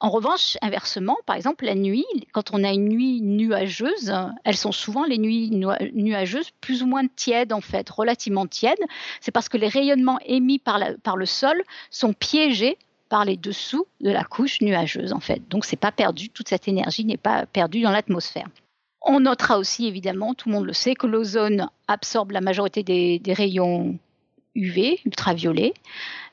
En 0.05 0.11
revanche, 0.11 0.55
inversement, 0.61 1.17
par 1.25 1.35
exemple, 1.35 1.65
la 1.65 1.73
nuit, 1.73 2.05
quand 2.31 2.53
on 2.53 2.63
a 2.63 2.71
une 2.71 2.89
nuit 2.89 3.21
nuageuse, 3.23 4.13
elles 4.43 4.55
sont 4.55 4.71
souvent 4.71 5.03
les 5.03 5.17
nuits 5.17 5.49
nuageuses 5.49 6.51
plus 6.61 6.83
ou 6.83 6.85
moins 6.85 7.07
tièdes 7.07 7.51
en 7.51 7.59
fait, 7.59 7.89
relativement 7.89 8.45
tièdes. 8.45 8.77
C'est 9.19 9.31
parce 9.31 9.49
que 9.49 9.57
les 9.57 9.67
rayonnements 9.67 10.19
émis 10.23 10.59
par, 10.59 10.77
le 10.77 11.25
sol 11.25 11.59
sont 11.89 12.13
piégés 12.13 12.77
par 13.09 13.25
les 13.25 13.35
dessous 13.35 13.87
de 13.99 14.11
la 14.11 14.23
couche 14.23 14.61
nuageuse 14.61 15.11
en 15.11 15.19
fait. 15.19 15.41
Donc 15.49 15.65
c'est 15.65 15.75
pas 15.75 15.91
perdu, 15.91 16.29
toute 16.29 16.49
cette 16.49 16.67
énergie 16.67 17.03
n'est 17.03 17.17
pas 17.17 17.47
perdue 17.47 17.81
dans 17.81 17.89
l'atmosphère. 17.89 18.47
On 19.01 19.21
notera 19.21 19.57
aussi 19.57 19.87
évidemment, 19.87 20.35
tout 20.35 20.49
le 20.49 20.53
monde 20.53 20.67
le 20.67 20.73
sait, 20.73 20.93
que 20.93 21.07
l'ozone 21.07 21.67
absorbe 21.87 22.29
la 22.29 22.41
majorité 22.41 22.83
des, 22.83 23.17
des 23.17 23.33
rayons 23.33 23.97
UV, 24.53 24.99
ultraviolets. 25.03 25.73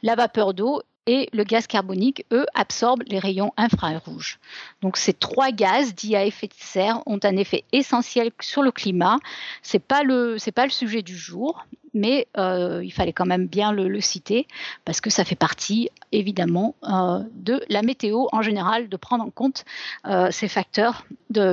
La 0.03 0.15
vapeur 0.15 0.53
d'eau 0.53 0.83
et 1.07 1.29
le 1.33 1.45
gaz 1.45 1.67
carbonique, 1.67 2.25
eux, 2.33 2.47
absorbent 2.55 3.03
les 3.07 3.19
rayons 3.19 3.53
infrarouges. 3.57 4.39
Donc 4.83 4.97
ces 4.97 5.13
trois 5.13 5.51
gaz 5.51 5.95
dits 5.95 6.17
à 6.17 6.25
effet 6.25 6.47
de 6.47 6.55
serre 6.57 7.01
ont 7.07 7.19
un 7.25 7.37
effet 7.37 7.65
essentiel 7.73 8.31
sur 8.41 8.63
le 8.63 8.71
climat. 8.71 9.19
Ce 9.63 9.77
n'est 9.77 9.81
pas, 9.81 10.03
le, 10.03 10.39
sujet 10.69 11.03
du 11.03 11.17
jour, 11.17 11.67
mais 11.93 12.27
euh, 12.39 12.83
il 12.85 12.93
fallait 12.93 13.13
quand 13.13 13.27
même 13.27 13.47
bien 13.47 13.73
le, 13.73 14.01
citer 14.01 14.47
parce 14.85 15.01
que 15.01 15.11
ça 15.11 15.25
fait 15.25 15.37
partie 15.37 15.91
évidemment 16.13 16.75
euh, 16.85 17.23
de 17.35 17.63
la 17.69 17.83
météo 17.83 18.27
en 18.33 18.43
général, 18.43 18.89
de 18.89 18.97
prendre 18.97 19.25
en 19.25 19.31
compte 19.31 19.65
euh, 20.07 20.31
ces 20.31 20.49
facteurs 20.49 21.05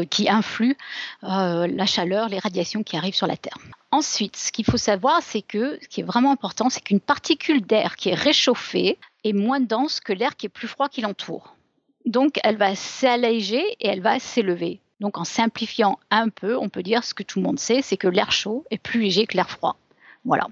qui 0.09 0.29
influent 0.29 0.75
la 1.21 1.85
chaleur, 1.85 2.27
les 2.27 2.39
radiations 2.39 2.83
qui 2.83 2.97
arrivent 2.97 3.15
sur 3.15 3.27
la 3.27 3.37
Terre. 3.37 3.57
Ensuite, 3.91 4.35
ce 4.35 4.51
qu'il 4.51 4.65
faut 4.65 4.77
savoir, 4.77 5.21
c'est 5.23 5.41
que 5.41 5.79
ce 5.81 5.87
qui 5.87 6.01
est 6.01 6.03
vraiment 6.03 6.31
important, 6.31 6.69
c'est 6.69 6.81
qu'une 6.81 6.99
particule 6.99 7.61
d'air 7.61 7.95
qui 7.95 8.09
est 8.09 8.15
réchauffée 8.15 8.99
est 9.23 9.33
moins 9.33 9.59
dense 9.59 9.99
que 9.99 10.13
l'air 10.13 10.35
qui 10.35 10.45
est 10.45 10.49
plus 10.49 10.67
froid 10.67 10.89
qui 10.89 11.01
l'entoure. 11.01 11.55
Donc, 12.05 12.39
elle 12.43 12.57
va 12.57 12.75
s'alléger 12.75 13.63
et 13.79 13.87
elle 13.87 14.01
va 14.01 14.19
s'élever. 14.19 14.81
Donc, 14.99 15.17
en 15.17 15.23
simplifiant 15.23 15.99
un 16.11 16.29
peu, 16.29 16.57
on 16.57 16.69
peut 16.69 16.83
dire 16.83 17.03
ce 17.03 17.13
que 17.13 17.23
tout 17.23 17.39
le 17.39 17.45
monde 17.45 17.59
sait, 17.59 17.81
c'est 17.81 17.97
que 17.97 18.07
l'air 18.07 18.31
chaud 18.31 18.65
est 18.71 18.77
plus 18.77 19.01
léger 19.01 19.27
que 19.27 19.35
l'air 19.35 19.49
froid. 19.49 19.77
Voilà. 20.25 20.47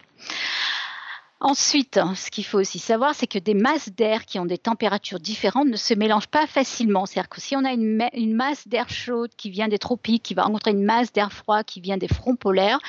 Ensuite, 1.39 1.99
ce 2.15 2.31
qu'il 2.31 2.45
faut 2.45 2.57
aussi 2.57 2.79
savoir, 2.79 3.13
c'est 3.13 3.27
que 3.27 3.37
des 3.37 3.53
masses 3.53 3.89
d'air 3.89 4.25
qui 4.25 4.39
ont 4.39 4.45
des 4.45 4.57
températures 4.57 5.19
différentes 5.19 5.67
ne 5.67 5.75
se 5.75 5.93
mélangent 5.93 6.29
pas 6.29 6.47
facilement. 6.47 7.05
C'est-à-dire 7.05 7.29
que 7.29 7.39
si 7.39 7.55
on 7.55 7.63
a 7.63 7.73
une, 7.73 8.33
masse 8.33 8.67
d'air 8.67 8.89
chaude 8.89 9.29
qui 9.37 9.51
vient 9.51 9.67
des 9.67 9.77
tropiques, 9.77 10.23
qui 10.23 10.33
va 10.33 10.43
rencontrer 10.43 10.71
une 10.71 10.83
masse 10.83 11.13
d'air 11.13 11.31
froid 11.31 11.63
qui 11.63 11.79
vient 11.79 11.97
des 11.97 12.07
fronts 12.07 12.35
polaires, 12.35 12.79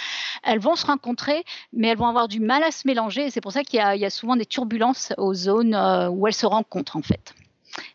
elles 0.43 0.61
vont 0.61 0.77
se 0.77 0.87
rencontrer, 0.87 1.45
mais 1.75 1.89
elles 1.89 1.99
vont 1.99 2.07
avoir 2.07 2.27
du 2.27 2.41
mal 2.41 2.63
à 2.63 2.71
se 2.71 2.87
mélanger. 2.87 3.29
c'est 3.31 3.43
pour 3.43 3.53
ça 3.53 3.65
qu'il 3.65 3.81
y, 3.81 4.05
a 4.05 4.11
souvent 4.11 4.35
des 4.35 4.47
turbulences 4.47 5.13
aux 5.19 5.35
zones 5.35 5.75
euh, 5.75 6.09
où 6.09 6.27
elles 6.27 6.33
se 6.33 6.47
rencontrent, 6.47 6.97
en 6.97 7.03
fait. 7.03 7.35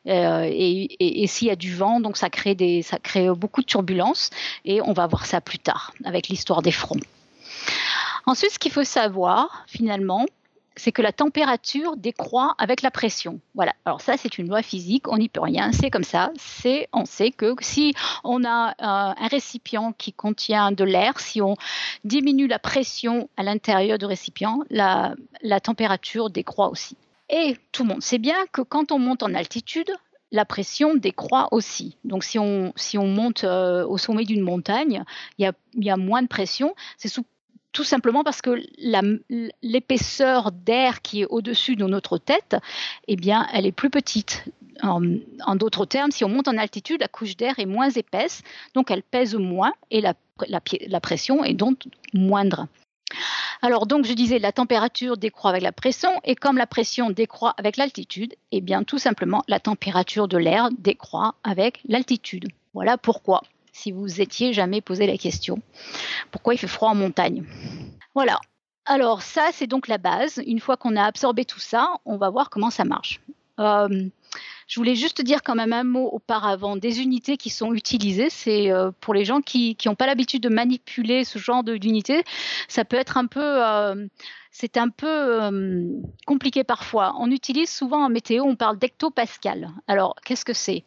Euh, 0.08 0.48
et, 0.48 1.26
s'il 1.28 1.48
y 1.48 1.52
a 1.52 1.56
du 1.56 1.74
vent, 1.74 2.00
donc 2.00 2.16
ça 2.16 2.30
crée, 2.30 2.54
des, 2.54 2.84
ça 2.84 3.00
crée 3.00 3.28
beaucoup 3.30 3.62
de 3.62 3.66
turbulences. 3.66 4.30
Et 4.66 4.82
on 4.82 4.94
va 4.94 5.08
voir 5.08 5.26
ça 5.26 5.42
plus 5.42 5.60
tard 5.60 5.94
avec 6.06 6.28
l'histoire 6.28 6.62
des 6.62 6.72
fronts. 6.72 7.00
Ensuite, 8.26 8.52
ce 8.52 8.60
qu'il 8.60 8.72
faut 8.72 8.84
savoir, 8.84 9.66
finalement, 9.68 10.26
c'est 10.76 10.92
que 10.92 11.02
la 11.02 11.12
température 11.12 11.98
décroît 11.98 12.56
avec 12.58 12.82
la 12.82 12.92
pression. 12.92 13.40
Voilà. 13.56 13.74
Alors 13.86 14.02
ça, 14.02 14.18
c'est 14.18 14.38
une 14.38 14.48
loi 14.48 14.62
physique, 14.62 15.08
on 15.08 15.18
n'y 15.18 15.30
peut 15.30 15.42
rien, 15.42 15.72
c'est 15.72 15.90
comme 15.90 16.04
ça. 16.04 16.32
C'est, 16.38 16.88
on 16.94 17.06
sait 17.06 17.32
que 17.32 17.56
si 17.62 17.94
on 18.24 18.44
a 18.44 18.70
euh, 18.70 18.74
un 18.80 19.28
récipient 19.28 19.94
qui 19.94 20.14
contient 20.14 20.72
de 20.72 20.84
l'air, 20.84 21.20
si 21.20 21.42
on 21.42 21.56
diminue 22.04 22.48
la 22.48 22.60
pression 22.60 23.30
à 23.38 23.44
l'intérieur 23.44 23.98
du 23.98 24.06
récipient, 24.06 24.60
la, 24.70 25.16
température 25.62 26.30
décroît 26.30 26.70
aussi. 26.70 26.98
Et 27.30 27.56
tout 27.72 27.84
le 27.84 27.90
monde 27.90 28.04
sait 28.04 28.18
bien 28.18 28.36
que 28.52 28.62
quand 28.62 28.92
on 28.92 29.00
monte 29.00 29.24
en 29.24 29.34
altitude, 29.34 29.92
la 30.32 30.46
pression 30.46 30.96
décroît 30.96 31.48
aussi. 31.52 31.96
Donc 32.04 32.24
si 32.24 32.40
on, 32.40 32.74
monte 32.96 33.44
euh, 33.44 33.86
au 33.86 33.98
sommet 33.98 34.26
d'une 34.26 34.42
montagne, 34.42 35.04
il 35.38 35.44
y, 35.44 35.48
a, 35.48 35.54
il 35.76 35.86
y 35.86 35.92
a, 35.92 35.98
moins 35.98 36.24
de 36.24 36.28
pression. 36.28 36.76
C'est 36.98 37.08
sous 37.08 37.24
tout 37.74 37.84
simplement 37.84 38.24
parce 38.24 38.42
que 38.42 38.64
l'épaisseur 39.62 40.52
d'air 40.52 41.02
qui 41.02 41.22
est 41.22 41.26
au-dessus 41.26 41.76
de 41.76 41.86
notre 41.86 42.18
tête, 42.20 42.56
eh 43.08 43.16
bien, 43.16 43.48
elle 43.52 43.66
est 43.66 43.72
plus 43.72 43.90
petite. 43.90 44.46
En, 44.82 45.02
d'autres 45.56 45.86
termes, 45.86 46.12
si 46.12 46.24
on 46.24 46.30
monte 46.30 46.48
en 46.48 46.58
altitude, 46.58 47.02
la 47.02 47.08
couche 47.08 47.36
d'air 47.36 47.58
est 47.58 47.66
moins 47.66 47.90
épaisse, 47.90 48.42
donc 48.74 48.92
elle 48.92 49.04
pèse 49.04 49.36
moins 49.36 49.74
et 49.92 50.02
la, 50.02 50.14
la, 50.48 51.00
pression 51.00 51.44
est 51.44 51.54
donc 51.54 51.84
moindre. 52.14 52.68
Alors 53.62 53.86
donc 53.86 54.06
je 54.06 54.14
disais 54.14 54.40
la 54.40 54.52
température 54.52 55.16
décroît 55.16 55.52
avec 55.52 55.62
la 55.62 55.72
pression 55.72 56.10
et 56.26 56.36
comme 56.36 56.58
la 56.58 56.68
pression 56.68 57.12
décroît 57.12 57.54
avec 57.58 57.78
l'altitude, 57.78 58.36
eh 58.52 58.60
bien 58.60 58.84
tout 58.84 58.98
simplement 58.98 59.42
la 59.48 59.60
température 59.60 60.28
de 60.28 60.38
l'air 60.38 60.70
décroît 60.72 61.36
avec 61.44 61.80
l'altitude. 61.88 62.50
Voilà 62.74 62.98
pourquoi 62.98 63.42
si 63.74 63.92
vous 63.92 64.22
étiez 64.22 64.54
jamais 64.54 64.80
posé 64.80 65.06
la 65.06 65.18
question. 65.18 65.62
Pourquoi 66.32 66.54
il 66.54 66.58
fait 66.58 66.68
froid 66.68 66.90
en 66.90 66.96
montagne 66.96 67.44
Voilà. 68.16 68.40
Alors 68.86 69.22
ça, 69.22 69.50
c'est 69.52 69.68
donc 69.68 69.88
la 69.88 69.98
base. 69.98 70.42
Une 70.46 70.60
fois 70.60 70.78
qu'on 70.78 70.96
a 70.96 71.04
absorbé 71.04 71.44
tout 71.44 71.60
ça, 71.60 71.90
on 72.06 72.18
va 72.18 72.30
voir 72.30 72.50
comment 72.50 72.70
ça 72.70 72.86
marche. 72.86 73.20
Euh, 73.60 74.10
je 74.68 74.80
voulais 74.80 74.96
juste 74.96 75.22
dire 75.22 75.44
quand 75.44 75.56
même 75.56 75.74
un 75.74 75.84
mot 75.84 76.10
auparavant 76.12 76.76
des 76.76 77.02
unités 77.02 77.38
qui 77.38 77.50
sont 77.50 77.74
utilisées. 77.74 78.30
C'est 78.30 78.72
euh, 78.72 78.92
pour 79.00 79.14
les 79.14 79.26
gens 79.26 79.42
qui 79.42 79.78
n'ont 79.86 79.96
pas 79.96 80.08
l'habitude 80.08 80.42
de 80.44 80.50
manipuler 80.50 81.24
ce 81.24 81.40
genre 81.40 81.64
d'unités, 81.64 82.24
ça 82.68 82.84
peut 82.84 82.98
être 82.98 83.18
un 83.18 83.28
peu, 83.28 83.42
euh, 83.42 84.08
c'est 84.52 84.78
un 84.78 84.90
peu 84.90 85.52
compliqué 86.26 86.64
parfois. 86.64 87.16
On 87.20 87.32
utilise 87.32 87.70
souvent 87.70 88.06
en 88.06 88.10
météo, 88.10 88.44
on 88.44 88.56
parle 88.56 88.78
d'hectopascal. 88.78 89.70
Alors 89.88 90.16
qu'est-ce 90.26 90.46
que 90.46 90.54
c'est? 90.54 90.84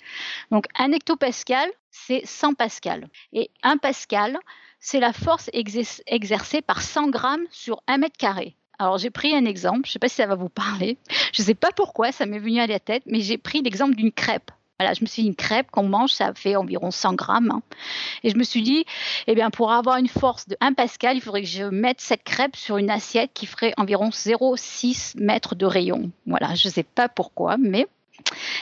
Donc 0.50 0.66
un 0.78 0.92
hectopascal, 0.92 1.68
c'est 2.06 2.24
100 2.24 2.54
pascal. 2.54 3.08
Et 3.32 3.50
un 3.62 3.78
pascal, 3.78 4.38
c'est 4.80 5.00
la 5.00 5.12
force 5.12 5.50
exercée 5.52 6.62
par 6.62 6.82
100 6.82 7.08
grammes 7.08 7.46
sur 7.50 7.82
un 7.86 7.98
mètre 7.98 8.16
carré. 8.16 8.56
Alors 8.78 8.98
j'ai 8.98 9.10
pris 9.10 9.34
un 9.34 9.46
exemple, 9.46 9.82
je 9.84 9.90
ne 9.90 9.92
sais 9.92 9.98
pas 9.98 10.08
si 10.08 10.16
ça 10.16 10.26
va 10.26 10.34
vous 10.34 10.50
parler, 10.50 10.98
je 11.32 11.42
ne 11.42 11.46
sais 11.46 11.54
pas 11.54 11.70
pourquoi, 11.74 12.12
ça 12.12 12.26
m'est 12.26 12.38
venu 12.38 12.60
à 12.60 12.66
la 12.66 12.78
tête, 12.78 13.02
mais 13.06 13.20
j'ai 13.20 13.38
pris 13.38 13.62
l'exemple 13.62 13.94
d'une 13.94 14.12
crêpe. 14.12 14.50
Voilà, 14.78 14.92
je 14.92 15.00
me 15.00 15.06
suis 15.06 15.22
dit, 15.22 15.28
une 15.28 15.34
crêpe 15.34 15.70
qu'on 15.70 15.88
mange, 15.88 16.10
ça 16.10 16.34
fait 16.34 16.54
environ 16.54 16.90
100 16.90 17.14
grammes. 17.14 17.50
Hein. 17.50 17.62
Et 18.22 18.28
je 18.28 18.36
me 18.36 18.42
suis 18.42 18.60
dit, 18.60 18.84
eh 19.26 19.34
bien, 19.34 19.48
pour 19.48 19.72
avoir 19.72 19.96
une 19.96 20.06
force 20.06 20.46
de 20.48 20.56
1 20.60 20.74
pascal, 20.74 21.16
il 21.16 21.22
faudrait 21.22 21.40
que 21.40 21.48
je 21.48 21.64
mette 21.64 22.02
cette 22.02 22.24
crêpe 22.24 22.56
sur 22.56 22.76
une 22.76 22.90
assiette 22.90 23.30
qui 23.32 23.46
ferait 23.46 23.72
environ 23.78 24.10
0,6 24.10 25.18
mètres 25.18 25.54
de 25.54 25.64
rayon. 25.64 26.10
Voilà, 26.26 26.54
je 26.54 26.68
ne 26.68 26.72
sais 26.74 26.82
pas 26.82 27.08
pourquoi, 27.08 27.56
mais 27.56 27.86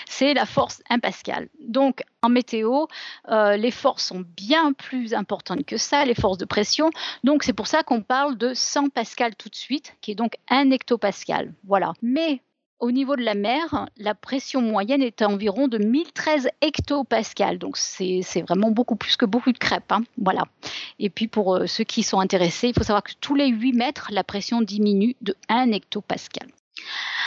c'est 0.06 0.34
la 0.34 0.46
force 0.46 0.82
1 0.90 0.98
Pascal. 0.98 1.48
Donc 1.60 2.02
en 2.22 2.28
météo, 2.28 2.86
euh, 3.30 3.56
les 3.56 3.70
forces 3.70 4.04
sont 4.04 4.24
bien 4.36 4.72
plus 4.72 5.14
importantes 5.14 5.64
que 5.64 5.76
ça, 5.76 6.04
les 6.04 6.14
forces 6.14 6.38
de 6.38 6.44
pression. 6.44 6.90
Donc 7.22 7.42
c'est 7.42 7.52
pour 7.52 7.66
ça 7.66 7.82
qu'on 7.82 8.02
parle 8.02 8.36
de 8.36 8.54
100 8.54 8.90
Pascal 8.90 9.34
tout 9.36 9.48
de 9.48 9.54
suite, 9.54 9.96
qui 10.00 10.12
est 10.12 10.14
donc 10.14 10.34
1 10.48 10.70
hectopascal. 10.70 11.52
Voilà. 11.64 11.92
Mais 12.02 12.40
au 12.80 12.90
niveau 12.90 13.16
de 13.16 13.22
la 13.22 13.34
mer, 13.34 13.88
la 13.96 14.14
pression 14.14 14.60
moyenne 14.60 15.02
est 15.02 15.22
à 15.22 15.28
environ 15.28 15.68
de 15.68 15.78
1013 15.78 16.48
hectopascal. 16.60 17.58
Donc 17.58 17.76
c'est 17.76 18.42
vraiment 18.46 18.70
beaucoup 18.70 18.96
plus 18.96 19.16
que 19.16 19.24
beaucoup 19.24 19.52
de 19.52 19.58
crêpes. 19.58 19.90
Hein. 19.90 20.02
Voilà. 20.18 20.44
Et 20.98 21.10
puis 21.10 21.28
pour 21.28 21.56
euh, 21.56 21.66
ceux 21.66 21.84
qui 21.84 22.02
sont 22.02 22.20
intéressés, 22.20 22.68
il 22.68 22.74
faut 22.74 22.84
savoir 22.84 23.02
que 23.02 23.12
tous 23.20 23.34
les 23.34 23.48
8 23.48 23.72
mètres, 23.72 24.08
la 24.10 24.24
pression 24.24 24.60
diminue 24.60 25.16
de 25.22 25.34
1 25.48 25.72
hectopascal. 25.72 26.48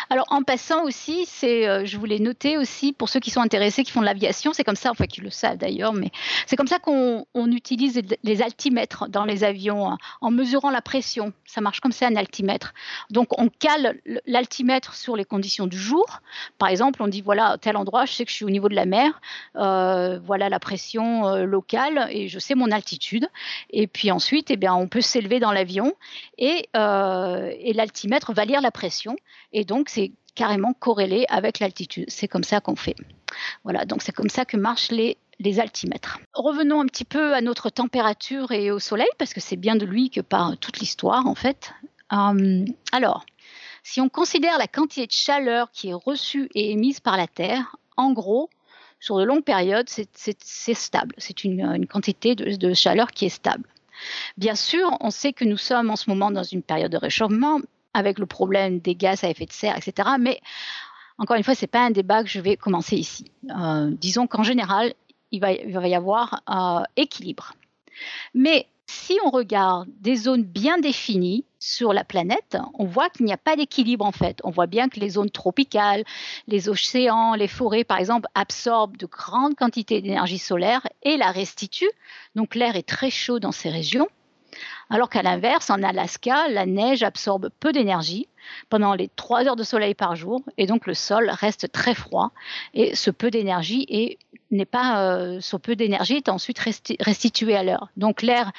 Alors 0.10 0.26
en 0.30 0.42
passant 0.44 0.84
aussi, 0.84 1.26
c'est, 1.26 1.68
euh, 1.68 1.86
je 1.86 1.98
voulais 1.98 2.20
noter 2.20 2.58
aussi 2.58 2.94
pour 2.94 3.10
ceux 3.10 3.20
qui 3.20 3.30
sont 3.30 3.42
intéressés, 3.42 3.84
qui 3.84 3.92
font 3.92 4.00
de 4.00 4.06
l'aviation, 4.06 4.54
c'est 4.54 4.64
comme 4.64 4.76
ça, 4.76 4.90
enfin 4.92 5.06
qui 5.06 5.22
le 5.22 5.30
savent 5.30 5.58
d'ailleurs, 5.58 5.94
mais 5.94 6.12
c'est 6.46 6.56
comme 6.56 6.68
ça 6.68 6.80
qu'on 6.80 7.26
utilise 7.36 8.02
les 8.24 8.42
altimètres 8.42 9.10
dans 9.10 9.26
les 9.26 9.44
avions 9.44 9.92
hein, 9.92 9.98
en 10.22 10.32
mesurant 10.32 10.70
la 10.70 10.82
pression. 10.82 11.34
Ça 11.46 11.62
marche 11.62 11.82
comme 11.82 11.92
ça 11.92 12.08
un 12.08 12.16
altimètre. 12.16 12.74
Donc 13.10 13.38
on 13.40 13.50
cale 13.50 14.00
l'altimètre 14.26 14.96
sur 14.96 15.18
les 15.18 15.26
conditions 15.26 15.68
du 15.68 15.78
jour. 15.78 16.22
Par 16.58 16.70
exemple, 16.70 17.02
on 17.04 17.08
dit 17.08 17.22
voilà 17.22 17.52
à 17.52 17.58
tel 17.58 17.76
endroit, 17.76 18.06
je 18.06 18.14
sais 18.14 18.26
que 18.26 18.32
je 18.32 18.36
suis 18.36 18.46
au 18.46 18.50
niveau 18.50 18.70
de 18.70 18.76
la 18.76 18.86
mer, 18.86 19.20
euh, 19.56 20.20
voilà 20.20 20.48
la 20.48 20.60
pression 20.60 21.28
euh, 21.28 21.44
locale 21.44 22.08
et 22.12 22.28
je 22.30 22.40
sais 22.40 22.56
mon 22.56 22.72
altitude. 22.72 23.28
Et 23.72 23.88
puis 23.88 24.12
ensuite, 24.12 24.52
eh 24.52 24.58
bien, 24.58 24.74
on 24.74 24.88
peut 24.88 25.02
s'élever 25.02 25.40
dans 25.40 25.52
l'avion 25.52 25.94
et, 26.38 26.70
et 26.74 27.74
l'altimètre 27.74 28.34
va 28.34 28.46
lire 28.46 28.62
la 28.62 28.72
pression 28.72 29.16
et 29.52 29.66
donc, 29.66 29.90
c'est 29.90 30.12
carrément 30.36 30.74
corrélé 30.74 31.26
avec 31.30 31.60
l'altitude. 31.60 32.06
C'est 32.10 32.28
comme 32.28 32.44
ça 32.44 32.62
qu'on 32.62 32.76
fait. 32.76 32.96
Voilà, 33.64 33.86
donc 33.86 34.02
c'est 34.02 34.12
comme 34.12 34.30
ça 34.30 34.46
que 34.46 34.56
marchent 34.56 34.92
les, 34.92 35.18
altimètres. 35.60 36.20
Revenons 36.34 36.82
un 36.82 36.86
petit 36.86 37.06
peu 37.06 37.34
à 37.34 37.42
notre 37.42 37.70
température 37.70 38.52
et 38.52 38.72
au 38.72 38.80
soleil, 38.80 39.08
parce 39.18 39.34
que 39.34 39.40
c'est 39.40 39.56
bien 39.56 39.76
de 39.76 39.86
lui 39.86 40.10
que 40.10 40.22
part 40.22 40.58
toute 40.58 40.80
l'histoire, 40.80 41.28
en 41.28 41.36
fait. 41.36 41.74
Euh, 42.14 42.66
alors, 42.92 43.26
Si 43.84 44.02
on 44.02 44.10
considère 44.10 44.58
la 44.58 44.68
quantité 44.68 45.08
de 45.08 45.12
chaleur 45.12 45.72
qui 45.72 45.90
est 45.90 45.94
reçue 45.94 46.50
et 46.54 46.72
émise 46.72 47.00
par 47.00 47.18
la 47.18 47.28
Terre, 47.28 47.78
en 47.96 48.12
gros, 48.12 48.50
sur 49.00 49.18
de 49.18 49.24
longues 49.24 49.44
périodes, 49.44 49.90
c'est 49.90 50.74
stable. 50.74 51.16
C'est 51.18 51.44
une, 51.44 51.88
quantité 51.88 52.36
de, 52.36 52.74
chaleur 52.74 53.12
qui 53.12 53.26
est 53.26 53.30
stable. 53.30 53.68
Bien 54.38 54.56
sûr, 54.56 54.96
on 55.00 55.10
sait 55.10 55.34
que 55.34 55.46
nous 55.46 55.58
sommes 55.58 55.90
en 55.90 55.96
ce 55.96 56.10
moment 56.10 56.32
dans 56.32 56.44
une 56.44 56.62
période 56.62 56.92
de 56.92 56.98
réchauffement 56.98 57.60
avec 57.94 58.20
le 58.20 58.26
problème 58.26 58.80
des 58.80 58.96
gaz 58.96 59.24
à 59.24 59.30
effet 59.30 59.46
de 59.46 59.52
serre, 59.52 59.78
etc. 59.78 60.10
Mais 60.20 60.40
encore 61.18 61.36
une 61.36 61.44
fois, 61.44 61.56
ce 61.56 61.64
n'est 61.64 61.68
pas 61.68 61.86
un 61.86 61.92
débat 61.92 62.24
que 62.24 62.30
je 62.30 62.40
vais 62.40 62.58
commencer 62.58 62.96
ici. 62.96 63.32
Euh, 63.50 63.90
disons 63.92 64.28
qu'en 64.28 64.44
général, 64.44 64.94
il 65.32 65.42
va, 65.42 65.52
y 65.52 65.96
avoir 65.96 66.42
euh, 66.50 66.84
équilibre. 66.96 67.54
Mais 68.34 68.68
si 68.86 69.18
on 69.26 69.30
regarde 69.30 69.90
des 70.00 70.16
zones 70.16 70.44
bien 70.44 70.78
définies 70.78 71.44
sur 71.60 71.92
la 71.92 72.06
planète, 72.06 72.58
on 72.76 72.86
voit 72.86 73.10
qu'il 73.10 73.26
n'y 73.26 73.34
a 73.34 73.38
pas 73.38 73.56
d'équilibre 73.56 74.06
en 74.06 74.12
fait. 74.12 74.40
On 74.44 74.50
voit 74.50 74.68
bien 74.68 74.88
que 74.88 75.00
les 75.00 75.10
zones 75.10 75.30
tropicales, 75.30 76.06
les 76.48 76.70
océans, 76.70 77.34
les 77.34 77.50
forêts 77.50 77.84
par 77.84 77.98
exemple 77.98 78.30
absorbent 78.34 78.96
de 78.96 79.06
grandes 79.06 79.56
quantités 79.56 80.02
d'énergie 80.02 80.38
solaire 80.38 80.88
et 81.04 81.18
la 81.18 81.32
restituent. 81.32 81.92
Donc 82.36 82.56
l'air 82.56 82.76
est 82.78 82.88
très 82.88 83.10
chaud 83.10 83.40
dans 83.40 83.52
ces 83.52 83.70
régions. 83.70 84.08
Alors 84.90 85.10
qu'à 85.10 85.22
l'inverse, 85.22 85.70
en 85.70 85.84
Alaska, 85.84 86.48
la 86.50 86.66
neige 86.66 87.04
absorbe 87.04 87.50
peu 87.60 87.72
d'énergie 87.72 88.28
pendant 88.70 88.94
les 88.94 89.10
trois 89.16 89.46
heures 89.46 89.56
de 89.56 89.64
soleil 89.64 89.94
par 89.94 90.16
jour 90.16 90.42
et 90.58 90.68
donc 90.68 90.88
le 90.88 90.94
sol 90.94 91.30
reste 91.30 91.72
très 91.72 91.94
froid 91.94 92.32
et 92.74 92.96
ce 92.96 93.12
peu 93.12 93.30
d'énergie 93.30 94.18
n'est 94.52 94.66
pas 94.66 95.12
euh, 95.12 95.40
est 95.40 96.30
ensuite 96.30 96.60
restitué 97.00 97.56
à 97.56 97.64
l'air. 97.64 97.88
Donc 97.98 98.22
l'air 98.22 98.52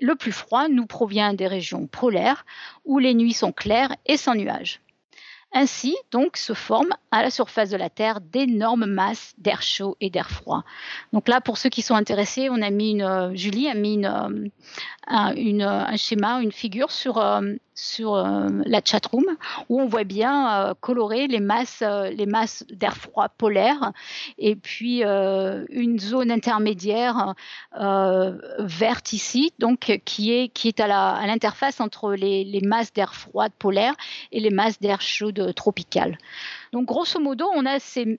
le 0.00 0.14
plus 0.14 0.32
froid 0.32 0.68
nous 0.68 0.86
provient 0.86 1.34
des 1.34 1.46
régions 1.46 1.86
polaires 1.86 2.44
où 2.84 2.98
les 2.98 3.14
nuits 3.14 3.32
sont 3.32 3.52
claires 3.52 3.94
et 4.06 4.16
sans 4.16 4.34
nuages. 4.34 4.80
Ainsi, 5.56 5.96
donc, 6.10 6.36
se 6.36 6.52
forment 6.52 6.94
à 7.12 7.22
la 7.22 7.30
surface 7.30 7.70
de 7.70 7.76
la 7.76 7.88
Terre 7.88 8.20
d'énormes 8.20 8.86
masses 8.86 9.34
d'air 9.38 9.62
chaud 9.62 9.96
et 10.00 10.10
d'air 10.10 10.28
froid. 10.28 10.64
Donc 11.12 11.28
là, 11.28 11.40
pour 11.40 11.58
ceux 11.58 11.68
qui 11.68 11.80
sont 11.80 11.94
intéressés, 11.94 12.48
on 12.50 12.60
a 12.60 12.70
mis 12.70 12.90
une, 12.90 13.02
euh, 13.02 13.34
Julie 13.36 13.68
a 13.68 13.74
mis 13.74 13.94
une, 13.94 14.50
euh, 15.10 15.84
un, 15.86 15.96
schéma, 15.96 16.40
une 16.40 16.52
figure 16.52 16.90
sur, 16.90 17.18
euh, 17.18 17.54
sur 17.74 18.14
la 18.14 18.80
chatroom 18.84 19.24
où 19.68 19.80
on 19.80 19.86
voit 19.86 20.04
bien 20.04 20.74
colorer 20.80 21.26
les 21.26 21.40
masses, 21.40 21.82
les 21.82 22.26
masses 22.26 22.64
d'air 22.70 22.96
froid 22.96 23.28
polaire 23.28 23.92
et 24.38 24.54
puis 24.54 25.02
une 25.02 25.98
zone 25.98 26.30
intermédiaire 26.30 27.34
verte 27.72 29.12
ici, 29.12 29.52
donc 29.58 30.00
qui 30.04 30.32
est, 30.32 30.48
qui 30.50 30.68
est 30.68 30.78
à 30.78 31.26
l'interface 31.26 31.80
entre 31.80 32.12
les, 32.12 32.44
les 32.44 32.60
masses 32.60 32.92
d'air 32.92 33.12
froid 33.12 33.48
polaire 33.58 33.94
et 34.30 34.38
les 34.38 34.50
masses 34.50 34.78
d'air 34.78 35.00
chaud 35.00 35.32
tropicales. 35.32 36.16
Donc, 36.74 36.86
grosso 36.86 37.20
modo, 37.20 37.48
on 37.54 37.66
a 37.66 37.78
ces, 37.78 38.18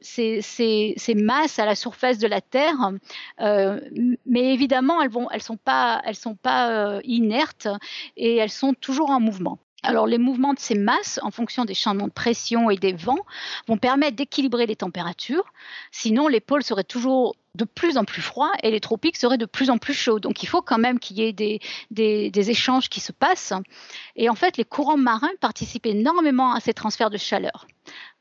masses 1.13 1.59
à 1.59 1.65
la 1.65 1.75
surface 1.75 2.19
de 2.19 2.27
la 2.27 2.39
Terre, 2.39 2.93
euh, 3.41 3.81
mais 4.25 4.53
évidemment, 4.53 5.01
elles 5.01 5.11
ne 5.11 5.39
sont 5.39 5.57
pas 5.57 6.01
euh, 6.71 7.01
inertes 7.03 7.67
et 8.15 8.37
elles 8.37 8.49
sont 8.49 8.73
toujours 8.73 9.09
en 9.09 9.19
mouvement. 9.19 9.59
Alors 9.83 10.07
les 10.07 10.17
mouvements 10.17 10.53
de 10.53 10.59
ces 10.59 10.75
masses, 10.75 11.19
en 11.21 11.31
fonction 11.31 11.65
des 11.65 11.73
changements 11.73 12.07
de 12.07 12.13
pression 12.13 12.69
et 12.69 12.77
des 12.77 12.93
vents, 12.93 13.25
vont 13.67 13.77
permettre 13.77 14.15
d'équilibrer 14.15 14.65
les 14.65 14.77
températures. 14.77 15.51
Sinon, 15.91 16.29
les 16.29 16.39
pôles 16.39 16.63
seraient 16.63 16.85
toujours 16.85 17.35
de 17.55 17.65
plus 17.65 17.97
en 17.97 18.03
plus 18.03 18.21
froid 18.21 18.51
et 18.63 18.71
les 18.71 18.79
tropiques 18.79 19.17
seraient 19.17 19.37
de 19.37 19.45
plus 19.45 19.69
en 19.69 19.77
plus 19.77 19.93
chauds. 19.93 20.19
Donc 20.19 20.43
il 20.43 20.47
faut 20.47 20.61
quand 20.61 20.77
même 20.77 20.99
qu'il 20.99 21.17
y 21.17 21.23
ait 21.23 21.33
des, 21.33 22.49
échanges 22.49 22.89
qui 22.89 22.99
se 22.99 23.11
passent. 23.11 23.53
Et 24.15 24.29
en 24.29 24.35
fait, 24.35 24.57
les 24.57 24.65
courants 24.65 24.97
marins 24.97 25.31
participent 25.41 25.85
énormément 25.85 26.53
à 26.53 26.59
ces 26.59 26.73
transferts 26.73 27.09
de 27.09 27.17
chaleur. 27.17 27.65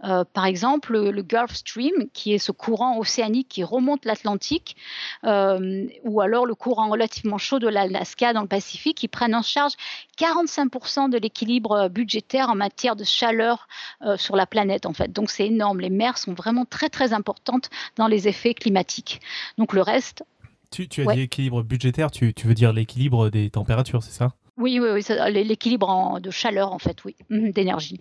Euh, 0.04 0.24
par 0.24 0.44
exemple, 0.44 0.98
le, 0.98 1.22
Gulf 1.22 1.54
Stream, 1.54 2.08
qui 2.12 2.34
est 2.34 2.38
ce 2.38 2.52
courant 2.52 2.98
océanique 2.98 3.48
qui 3.48 3.64
remonte 3.64 4.04
l'Atlantique, 4.04 4.76
euh, 5.24 5.86
ou 6.02 6.20
alors 6.20 6.44
le 6.44 6.54
courant 6.54 6.90
relativement 6.90 7.38
chaud 7.38 7.58
de 7.58 7.68
l'Alaska 7.68 8.32
dans 8.32 8.42
le 8.42 8.48
Pacifique, 8.48 8.98
qui 8.98 9.08
prennent 9.08 9.34
en 9.34 9.42
charge 9.42 9.72
45% 10.18 11.08
de 11.08 11.18
l'équilibre 11.18 11.88
budgétaire 11.88 12.50
en 12.50 12.54
matière 12.54 12.96
de 12.96 13.04
chaleur 13.04 13.66
euh, 14.02 14.16
sur 14.16 14.36
la 14.36 14.46
planète. 14.46 14.84
En 14.86 14.92
fait, 14.92 15.10
donc 15.10 15.30
c'est 15.30 15.46
énorme. 15.46 15.80
Les 15.80 15.90
mers 15.90 16.18
sont 16.18 16.34
vraiment 16.34 16.64
très 16.66 16.88
très 16.88 17.12
importantes 17.12 17.70
dans 17.96 18.06
les 18.06 18.28
effets 18.28 18.54
climatiques. 18.54 19.20
Donc 19.58 19.72
le 19.72 19.82
reste. 19.82 20.24
Tu, 20.70 20.88
as 21.06 21.14
dit 21.14 21.20
équilibre 21.20 21.62
budgétaire, 21.62 22.10
tu, 22.10 22.34
veux 22.44 22.54
dire 22.54 22.72
l'équilibre 22.72 23.30
des 23.30 23.48
températures, 23.48 24.02
c'est 24.02 24.12
ça? 24.12 24.32
Oui, 24.56 24.80
oui, 24.80 24.88
oui 24.90 25.04
l'équilibre 25.44 26.18
de 26.20 26.30
chaleur 26.30 26.72
en 26.72 26.78
fait, 26.78 27.04
oui, 27.04 27.14
mhm, 27.30 27.52
d'énergie. 27.52 28.00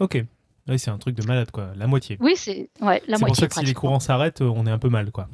Ok. 0.00 0.22
Oui, 0.68 0.78
c'est 0.78 0.90
un 0.90 0.98
truc 0.98 1.16
de 1.16 1.26
malade, 1.26 1.50
quoi. 1.50 1.72
La 1.74 1.88
moitié. 1.88 2.16
Oui, 2.20 2.34
c'est 2.36 2.70
ouais, 2.80 3.02
la 3.08 3.18
moitié. 3.18 3.18
C'est 3.18 3.26
pour 3.26 3.36
ça 3.36 3.48
que 3.48 3.54
si 3.54 3.64
les 3.64 3.74
courants 3.74 3.98
s'arrêtent, 3.98 4.40
on 4.40 4.64
est 4.66 4.70
un 4.70 4.78
peu 4.78 4.88
mal, 4.88 5.10
quoi. 5.10 5.28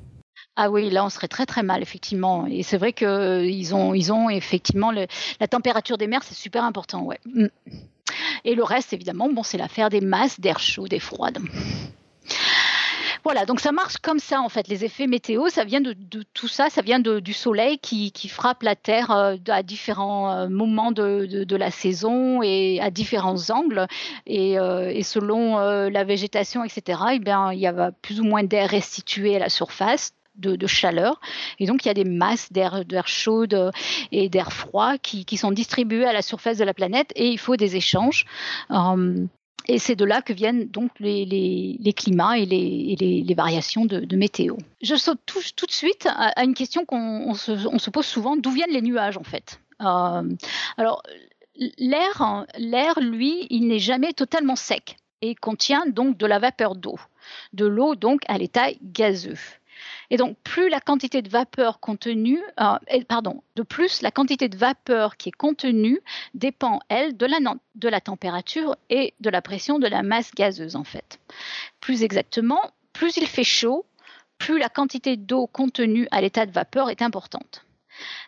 Ah 0.60 0.70
oui, 0.70 0.90
là 0.90 1.04
on 1.04 1.08
serait 1.08 1.28
très 1.28 1.46
très 1.46 1.62
mal 1.62 1.82
effectivement. 1.82 2.46
Et 2.46 2.64
c'est 2.64 2.78
vrai 2.78 2.92
qu'ils 2.92 3.74
ont, 3.74 3.94
ils 3.94 4.12
ont 4.12 4.28
effectivement 4.28 4.90
la 4.90 5.48
température 5.48 5.98
des 5.98 6.08
mers, 6.08 6.24
c'est 6.24 6.34
super 6.34 6.64
important, 6.64 7.04
ouais. 7.04 7.20
Mm. 7.26 7.46
Et 8.44 8.54
le 8.54 8.64
reste, 8.64 8.92
évidemment, 8.92 9.28
bon, 9.32 9.42
c'est 9.42 9.58
l'affaire 9.58 9.90
des 9.90 10.00
masses 10.00 10.40
d'air 10.40 10.58
chaud, 10.58 10.88
des 10.88 10.98
froides. 10.98 11.38
Voilà, 13.24 13.44
donc 13.46 13.60
ça 13.60 13.72
marche 13.72 13.96
comme 13.98 14.18
ça 14.18 14.40
en 14.40 14.48
fait. 14.48 14.68
Les 14.68 14.84
effets 14.84 15.06
météo, 15.06 15.48
ça 15.48 15.64
vient 15.64 15.80
de, 15.80 15.94
tout 16.34 16.48
ça, 16.48 16.70
ça 16.70 16.82
vient 16.82 17.00
du 17.00 17.32
soleil 17.32 17.78
qui, 17.78 18.12
frappe 18.28 18.62
la 18.62 18.76
Terre 18.76 19.10
euh, 19.10 19.36
à 19.48 19.62
différents 19.62 20.32
euh, 20.32 20.48
moments 20.48 20.92
de, 20.92 21.56
la 21.56 21.70
saison 21.70 22.42
et 22.42 22.78
à 22.80 22.90
différents 22.90 23.50
angles. 23.50 23.86
Et, 24.26 24.58
euh, 24.58 25.02
selon 25.02 25.58
la 25.58 26.04
végétation, 26.04 26.62
etc., 26.62 27.00
eh 27.14 27.18
bien, 27.18 27.52
il 27.52 27.58
y 27.58 27.66
a 27.66 27.90
plus 28.02 28.20
ou 28.20 28.24
moins 28.24 28.44
d'air 28.44 28.68
restitué 28.68 29.36
à 29.36 29.38
la 29.38 29.48
surface. 29.48 30.12
De, 30.36 30.68
chaleur. 30.68 31.18
Et 31.58 31.66
donc, 31.66 31.84
il 31.84 31.88
y 31.88 31.90
a 31.90 31.94
des 31.94 32.04
masses 32.04 32.52
d'air 32.52 32.84
chaud 33.06 33.44
et 34.12 34.28
d'air 34.28 34.52
froid 34.52 34.96
qui, 34.96 35.36
sont 35.36 35.50
distribuées 35.50 36.04
à 36.04 36.12
la 36.12 36.22
surface 36.22 36.58
de 36.58 36.64
la 36.64 36.74
planète 36.74 37.10
et 37.16 37.26
il 37.26 37.38
faut 37.38 37.56
des 37.56 37.74
échanges. 37.74 38.24
Et 39.66 39.78
c'est 39.78 39.96
de 39.96 40.04
là 40.04 40.22
que 40.22 40.32
viennent 40.32 40.68
donc 40.68 40.92
les, 40.98 41.94
climats 41.94 42.38
et 42.38 42.46
les, 42.46 43.34
variations 43.34 43.84
de, 43.84 44.16
météo. 44.16 44.56
Je 44.80 44.94
saute 44.94 45.20
tout, 45.26 45.66
de 45.66 45.72
suite 45.72 46.08
à, 46.10 46.42
une 46.44 46.54
question 46.54 46.84
qu'on 46.86 47.34
se, 47.34 47.90
pose 47.90 48.06
souvent 48.06 48.36
d'où 48.36 48.50
viennent 48.50 48.72
les 48.72 48.82
nuages 48.82 49.18
en 49.18 49.24
fait? 49.24 49.60
Euh, 49.80 50.22
Alors 50.76 51.02
l'air, 51.78 52.46
l'air 52.56 52.98
lui, 53.00 53.46
il 53.50 53.68
n'est 53.68 53.78
jamais 53.78 54.12
totalement 54.12 54.56
sec 54.56 54.96
et 55.20 55.34
contient 55.34 55.84
donc 55.86 56.16
de 56.16 56.26
la 56.26 56.38
vapeur 56.38 56.74
d'eau, 56.74 56.98
de 57.52 57.66
l'eau 57.66 57.94
donc 57.94 58.22
à 58.28 58.38
l'état 58.38 58.68
gazeux. 58.82 59.38
Et 60.10 60.16
donc, 60.16 60.36
plus 60.42 60.68
la 60.68 60.80
quantité 60.80 61.20
de 61.20 61.28
vapeur 61.28 61.80
contenue, 61.80 62.42
euh, 62.60 62.78
pardon, 63.06 63.42
de 63.56 63.62
plus 63.62 64.00
la 64.00 64.10
quantité 64.10 64.48
de 64.48 64.56
vapeur 64.56 65.16
qui 65.16 65.28
est 65.28 65.36
contenue 65.36 66.00
dépend, 66.34 66.80
elle, 66.88 67.16
de 67.16 67.26
la, 67.88 68.00
température 68.00 68.76
et 68.88 69.14
de 69.20 69.30
la 69.30 69.42
pression 69.42 69.78
de 69.78 69.86
la 69.86 70.02
masse 70.02 70.32
gazeuse, 70.34 70.76
en 70.76 70.84
fait. 70.84 71.20
Plus 71.80 72.02
exactement, 72.02 72.60
plus 72.92 73.16
il 73.18 73.26
fait 73.26 73.44
chaud, 73.44 73.84
plus 74.38 74.58
la 74.58 74.68
quantité 74.68 75.16
d'eau 75.16 75.46
contenue 75.46 76.08
à 76.10 76.20
l'état 76.20 76.46
de 76.46 76.52
vapeur 76.52 76.88
est 76.88 77.02
importante. 77.02 77.64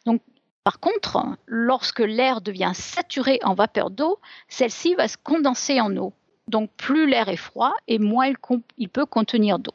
Donc, 0.05 0.21
par 0.65 0.81
contre, 0.81 1.19
lorsque 1.47 2.01
l'air 2.01 2.43
devient 2.43 2.73
saturé 2.75 3.39
en 3.43 3.55
vapeur 3.55 3.91
d'eau, 3.91 4.19
celle-ci 4.49 4.95
va 4.95 5.09
se 5.09 5.17
condenser 5.17 5.81
en 5.81 5.97
eau. 5.97 6.13
Donc, 6.49 6.71
plus 6.77 7.09
l'air 7.09 7.29
est 7.29 7.37
froid 7.37 7.73
et 7.89 7.99
moins 7.99 8.27
il, 8.27 8.37
il 8.77 8.89
peut 8.91 9.07
contenir 9.07 9.59
d'eau. 9.59 9.75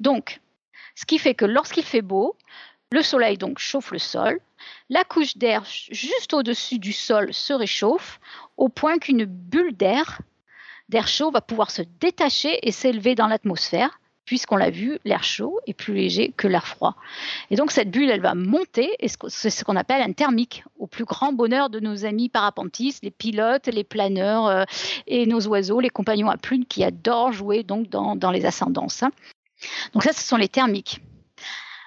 Donc, 0.00 0.40
ce 0.94 1.04
qui 1.06 1.18
fait 1.18 1.34
que 1.34 1.44
lorsqu'il 1.44 1.84
fait 1.84 2.02
beau, 2.02 2.36
le 2.90 3.02
soleil 3.02 3.38
donc 3.38 3.58
chauffe 3.58 3.90
le 3.90 3.98
sol, 3.98 4.38
la 4.90 5.04
couche 5.04 5.36
d'air 5.36 5.64
juste 5.64 6.34
au-dessus 6.34 6.78
du 6.78 6.92
sol 6.92 7.32
se 7.32 7.52
réchauffe 7.52 8.20
au 8.56 8.68
point 8.68 8.98
qu'une 8.98 9.24
bulle 9.24 9.76
d'air, 9.76 10.20
d'air 10.88 11.08
chaud, 11.08 11.30
va 11.30 11.40
pouvoir 11.40 11.70
se 11.70 11.82
détacher 12.00 12.58
et 12.62 12.72
s'élever 12.72 13.14
dans 13.14 13.26
l'atmosphère, 13.26 13.98
puisqu'on 14.24 14.56
l'a 14.56 14.70
vu, 14.70 14.98
l'air 15.04 15.24
chaud 15.24 15.58
est 15.66 15.74
plus 15.74 15.94
léger 15.94 16.32
que 16.36 16.46
l'air 16.46 16.66
froid. 16.66 16.96
Et 17.50 17.56
donc 17.56 17.72
cette 17.72 17.90
bulle, 17.90 18.10
elle 18.10 18.20
va 18.20 18.34
monter, 18.34 18.90
et 19.00 19.08
c'est 19.28 19.50
ce 19.50 19.64
qu'on 19.64 19.76
appelle 19.76 20.02
un 20.02 20.12
thermique, 20.12 20.64
au 20.78 20.86
plus 20.86 21.04
grand 21.04 21.32
bonheur 21.32 21.70
de 21.70 21.80
nos 21.80 22.04
amis 22.04 22.28
parapentistes, 22.28 23.02
les 23.02 23.10
pilotes, 23.10 23.66
les 23.66 23.84
planeurs 23.84 24.46
euh, 24.46 24.64
et 25.06 25.26
nos 25.26 25.40
oiseaux, 25.48 25.80
les 25.80 25.90
compagnons 25.90 26.30
à 26.30 26.36
plumes 26.36 26.66
qui 26.66 26.84
adorent 26.84 27.32
jouer 27.32 27.62
donc 27.62 27.88
dans, 27.88 28.14
dans 28.14 28.30
les 28.30 28.44
ascendances. 28.44 29.04
Donc 29.92 30.02
ça, 30.02 30.12
ce 30.12 30.22
sont 30.22 30.36
les 30.36 30.48
thermiques. 30.48 31.00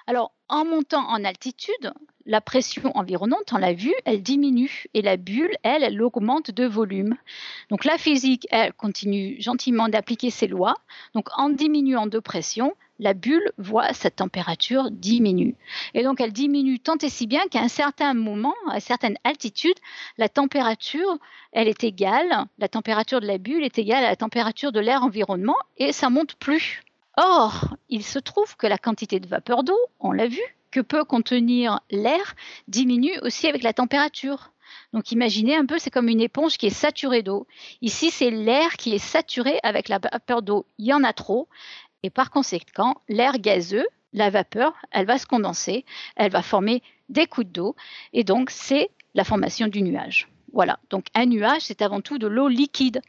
Alors, 0.06 0.32
en 0.48 0.64
montant 0.64 1.08
en 1.08 1.24
altitude, 1.24 1.92
la 2.26 2.40
pression 2.40 2.96
environnante, 2.96 3.52
on 3.52 3.58
l'a 3.58 3.72
vu, 3.72 3.92
elle 4.04 4.22
diminue 4.22 4.84
et 4.94 5.02
la 5.02 5.16
bulle, 5.16 5.56
elle, 5.62 5.82
elle 5.82 6.00
augmente 6.02 6.50
de 6.50 6.64
volume. 6.64 7.16
Donc 7.70 7.84
la 7.84 7.98
physique, 7.98 8.46
elle 8.50 8.72
continue 8.72 9.36
gentiment 9.40 9.88
d'appliquer 9.88 10.30
ses 10.30 10.46
lois. 10.46 10.74
Donc 11.14 11.28
en 11.36 11.50
diminuant 11.50 12.06
de 12.06 12.18
pression, 12.20 12.74
la 12.98 13.14
bulle 13.14 13.52
voit 13.58 13.92
sa 13.92 14.10
température 14.10 14.90
diminuer. 14.90 15.54
Et 15.94 16.02
donc 16.02 16.20
elle 16.20 16.32
diminue 16.32 16.78
tant 16.78 16.96
et 16.98 17.08
si 17.08 17.26
bien 17.26 17.46
qu'à 17.48 17.60
un 17.60 17.68
certain 17.68 18.14
moment, 18.14 18.54
à 18.70 18.80
certaine 18.80 19.18
altitude, 19.24 19.76
la 20.18 20.28
température, 20.28 21.18
elle 21.52 21.68
est 21.68 21.84
égale, 21.84 22.46
la 22.58 22.68
température 22.68 23.20
de 23.20 23.26
la 23.26 23.38
bulle 23.38 23.64
est 23.64 23.78
égale 23.78 24.04
à 24.04 24.10
la 24.10 24.16
température 24.16 24.72
de 24.72 24.80
l'air 24.80 25.02
environnement 25.02 25.56
et 25.76 25.92
ça 25.92 26.10
monte 26.10 26.34
plus. 26.36 26.82
Or, 27.16 27.76
il 27.88 28.04
se 28.04 28.18
trouve 28.18 28.56
que 28.56 28.66
la 28.66 28.78
quantité 28.78 29.20
de 29.20 29.26
vapeur 29.26 29.64
d'eau, 29.64 29.78
on 30.00 30.12
l'a 30.12 30.26
vu, 30.26 30.42
que 30.70 30.80
peut 30.80 31.04
contenir 31.04 31.80
l'air 31.90 32.34
diminue 32.68 33.18
aussi 33.22 33.46
avec 33.46 33.62
la 33.62 33.72
température. 33.72 34.52
Donc 34.92 35.12
imaginez 35.12 35.56
un 35.56 35.64
peu, 35.64 35.78
c'est 35.78 35.90
comme 35.90 36.08
une 36.08 36.20
éponge 36.20 36.58
qui 36.58 36.66
est 36.66 36.70
saturée 36.70 37.22
d'eau. 37.22 37.46
Ici, 37.80 38.10
c'est 38.10 38.30
l'air 38.30 38.76
qui 38.76 38.94
est 38.94 38.98
saturé 38.98 39.58
avec 39.62 39.88
la 39.88 39.98
vapeur 39.98 40.42
d'eau. 40.42 40.66
Il 40.78 40.86
y 40.86 40.92
en 40.92 41.04
a 41.04 41.12
trop. 41.12 41.48
Et 42.02 42.10
par 42.10 42.30
conséquent, 42.30 42.96
l'air 43.08 43.38
gazeux, 43.38 43.86
la 44.12 44.28
vapeur, 44.28 44.74
elle 44.90 45.06
va 45.06 45.18
se 45.18 45.26
condenser, 45.26 45.84
elle 46.16 46.30
va 46.30 46.42
former 46.42 46.82
des 47.08 47.26
coups 47.26 47.46
d'eau. 47.46 47.74
Et 48.12 48.24
donc, 48.24 48.50
c'est 48.50 48.90
la 49.14 49.24
formation 49.24 49.68
du 49.68 49.82
nuage. 49.82 50.28
Voilà. 50.52 50.78
Donc 50.90 51.06
un 51.14 51.26
nuage, 51.26 51.62
c'est 51.62 51.82
avant 51.82 52.00
tout 52.00 52.18
de 52.18 52.26
l'eau 52.26 52.48
liquide 52.48 53.00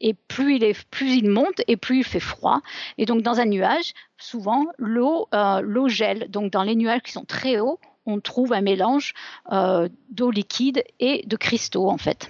et 0.00 0.14
plus 0.14 0.56
il, 0.56 0.64
est, 0.64 0.84
plus 0.88 1.16
il 1.16 1.28
monte 1.28 1.60
et 1.66 1.76
plus 1.76 1.98
il 1.98 2.04
fait 2.04 2.20
froid. 2.20 2.60
Et 2.98 3.06
donc 3.06 3.22
dans 3.22 3.40
un 3.40 3.46
nuage, 3.46 3.92
souvent 4.18 4.66
l'eau 4.78 5.28
euh, 5.34 5.60
l'eau 5.60 5.88
gèle. 5.88 6.30
Donc 6.30 6.52
dans 6.52 6.62
les 6.62 6.76
nuages 6.76 7.02
qui 7.02 7.12
sont 7.12 7.24
très 7.24 7.58
hauts, 7.58 7.78
on 8.06 8.20
trouve 8.20 8.52
un 8.52 8.60
mélange 8.60 9.14
euh, 9.52 9.88
d'eau 10.10 10.30
liquide 10.30 10.84
et 11.00 11.24
de 11.26 11.36
cristaux 11.36 11.90
en 11.90 11.98
fait. 11.98 12.28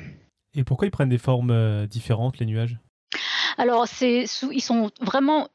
Et 0.55 0.65
pourquoi 0.65 0.87
ils 0.87 0.91
prennent 0.91 1.09
des 1.09 1.19
formes 1.19 1.51
euh, 1.51 1.87
différentes 1.87 2.39
les 2.39 2.47
nuages? 2.47 2.79
Alors 3.59 3.87
ils 4.03 4.63
sont 4.63 4.91
vraiment 5.01 5.49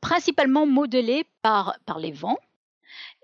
principalement 0.00 0.64
modélés 0.64 1.24
par, 1.42 1.76
par 1.84 1.98
les 1.98 2.12
vents 2.12 2.38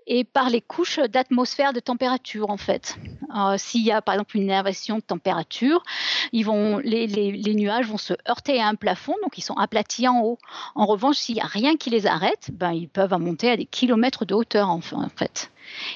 et 0.07 0.23
par 0.23 0.49
les 0.49 0.61
couches 0.61 0.99
d'atmosphère 0.99 1.73
de 1.73 1.79
température 1.79 2.49
en 2.49 2.57
fait. 2.57 2.97
Euh, 3.35 3.55
s'il 3.57 3.81
y 3.81 3.91
a 3.91 4.01
par 4.01 4.15
exemple 4.15 4.37
une 4.37 4.51
inversion 4.51 4.97
de 4.97 5.01
température, 5.01 5.83
ils 6.31 6.43
vont, 6.43 6.77
les, 6.77 7.07
nuages 7.55 7.87
vont 7.87 7.97
se 7.97 8.13
heurter 8.29 8.61
à 8.61 8.67
un 8.67 8.75
plafond, 8.75 9.15
donc 9.23 9.37
ils 9.37 9.41
sont 9.41 9.55
aplatis 9.55 10.07
en 10.07 10.21
haut. 10.21 10.37
En 10.75 10.85
revanche, 10.85 11.17
s'il 11.17 11.35
n'y 11.35 11.41
a 11.41 11.47
rien 11.47 11.75
qui 11.75 11.89
les 11.89 12.05
arrête, 12.05 12.51
ben, 12.53 12.71
ils 12.71 12.89
peuvent 12.89 13.17
monter 13.19 13.51
à 13.51 13.57
des 13.57 13.65
kilomètres 13.65 14.25
de 14.25 14.33
hauteur 14.33 14.69
en, 14.69 14.81
fait. 14.81 15.51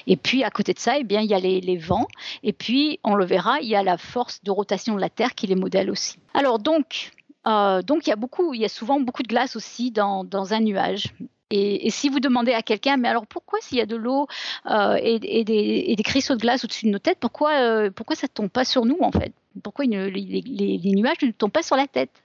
Et 0.06 0.16
puis 0.16 0.44
à 0.44 0.50
côté 0.50 0.74
de 0.74 0.78
ça, 0.78 0.98
eh 0.98 1.04
bien, 1.04 1.20
il 1.20 1.30
y 1.30 1.34
a 1.34 1.38
les, 1.38 1.76
vents, 1.76 2.08
et 2.42 2.52
puis 2.52 2.98
on 3.04 3.14
le 3.14 3.24
verra, 3.24 3.60
il 3.60 3.68
y 3.68 3.76
a 3.76 3.82
la 3.82 3.96
force 3.96 4.42
de 4.42 4.50
rotation 4.50 4.94
de 4.96 5.00
la 5.00 5.08
Terre 5.08 5.34
qui 5.34 5.46
les 5.46 5.54
modèle 5.54 5.90
aussi. 5.90 6.18
Alors 6.34 6.58
donc, 6.58 7.12
euh, 7.46 7.80
donc 7.82 8.06
il 8.06 8.60
y 8.60 8.64
a 8.64 8.68
souvent 8.68 9.00
beaucoup 9.00 9.22
de 9.22 9.28
glace 9.28 9.56
aussi 9.56 9.90
dans 9.90 10.52
un 10.52 10.60
nuage. 10.60 11.14
Et, 11.50 11.90
si 11.90 12.08
vous 12.08 12.20
demandez 12.20 12.52
à 12.52 12.62
quelqu'un, 12.62 12.96
mais 12.96 13.08
alors 13.08 13.26
pourquoi 13.26 13.58
s'il 13.60 13.78
y 13.78 13.80
a 13.80 13.86
de 13.86 13.96
l'eau 13.96 14.28
euh, 14.66 14.96
et, 15.02 15.44
des, 15.44 16.02
cristaux 16.04 16.36
de 16.36 16.40
glace 16.40 16.64
au-dessus 16.64 16.86
de 16.86 16.90
nos 16.90 16.98
têtes, 16.98 17.18
pourquoi, 17.18 17.52
euh, 17.60 17.90
pourquoi 17.90 18.14
ça 18.14 18.28
ne 18.28 18.32
tombe 18.32 18.48
pas 18.48 18.64
sur 18.64 18.84
nous 18.84 18.98
en 19.00 19.10
fait? 19.10 19.32
Pourquoi 19.64 19.84
les, 19.84 20.80
nuages 20.84 21.16
ne 21.22 21.32
tombent 21.32 21.50
pas 21.50 21.64
sur 21.64 21.74
la 21.74 21.88
tête? 21.88 22.22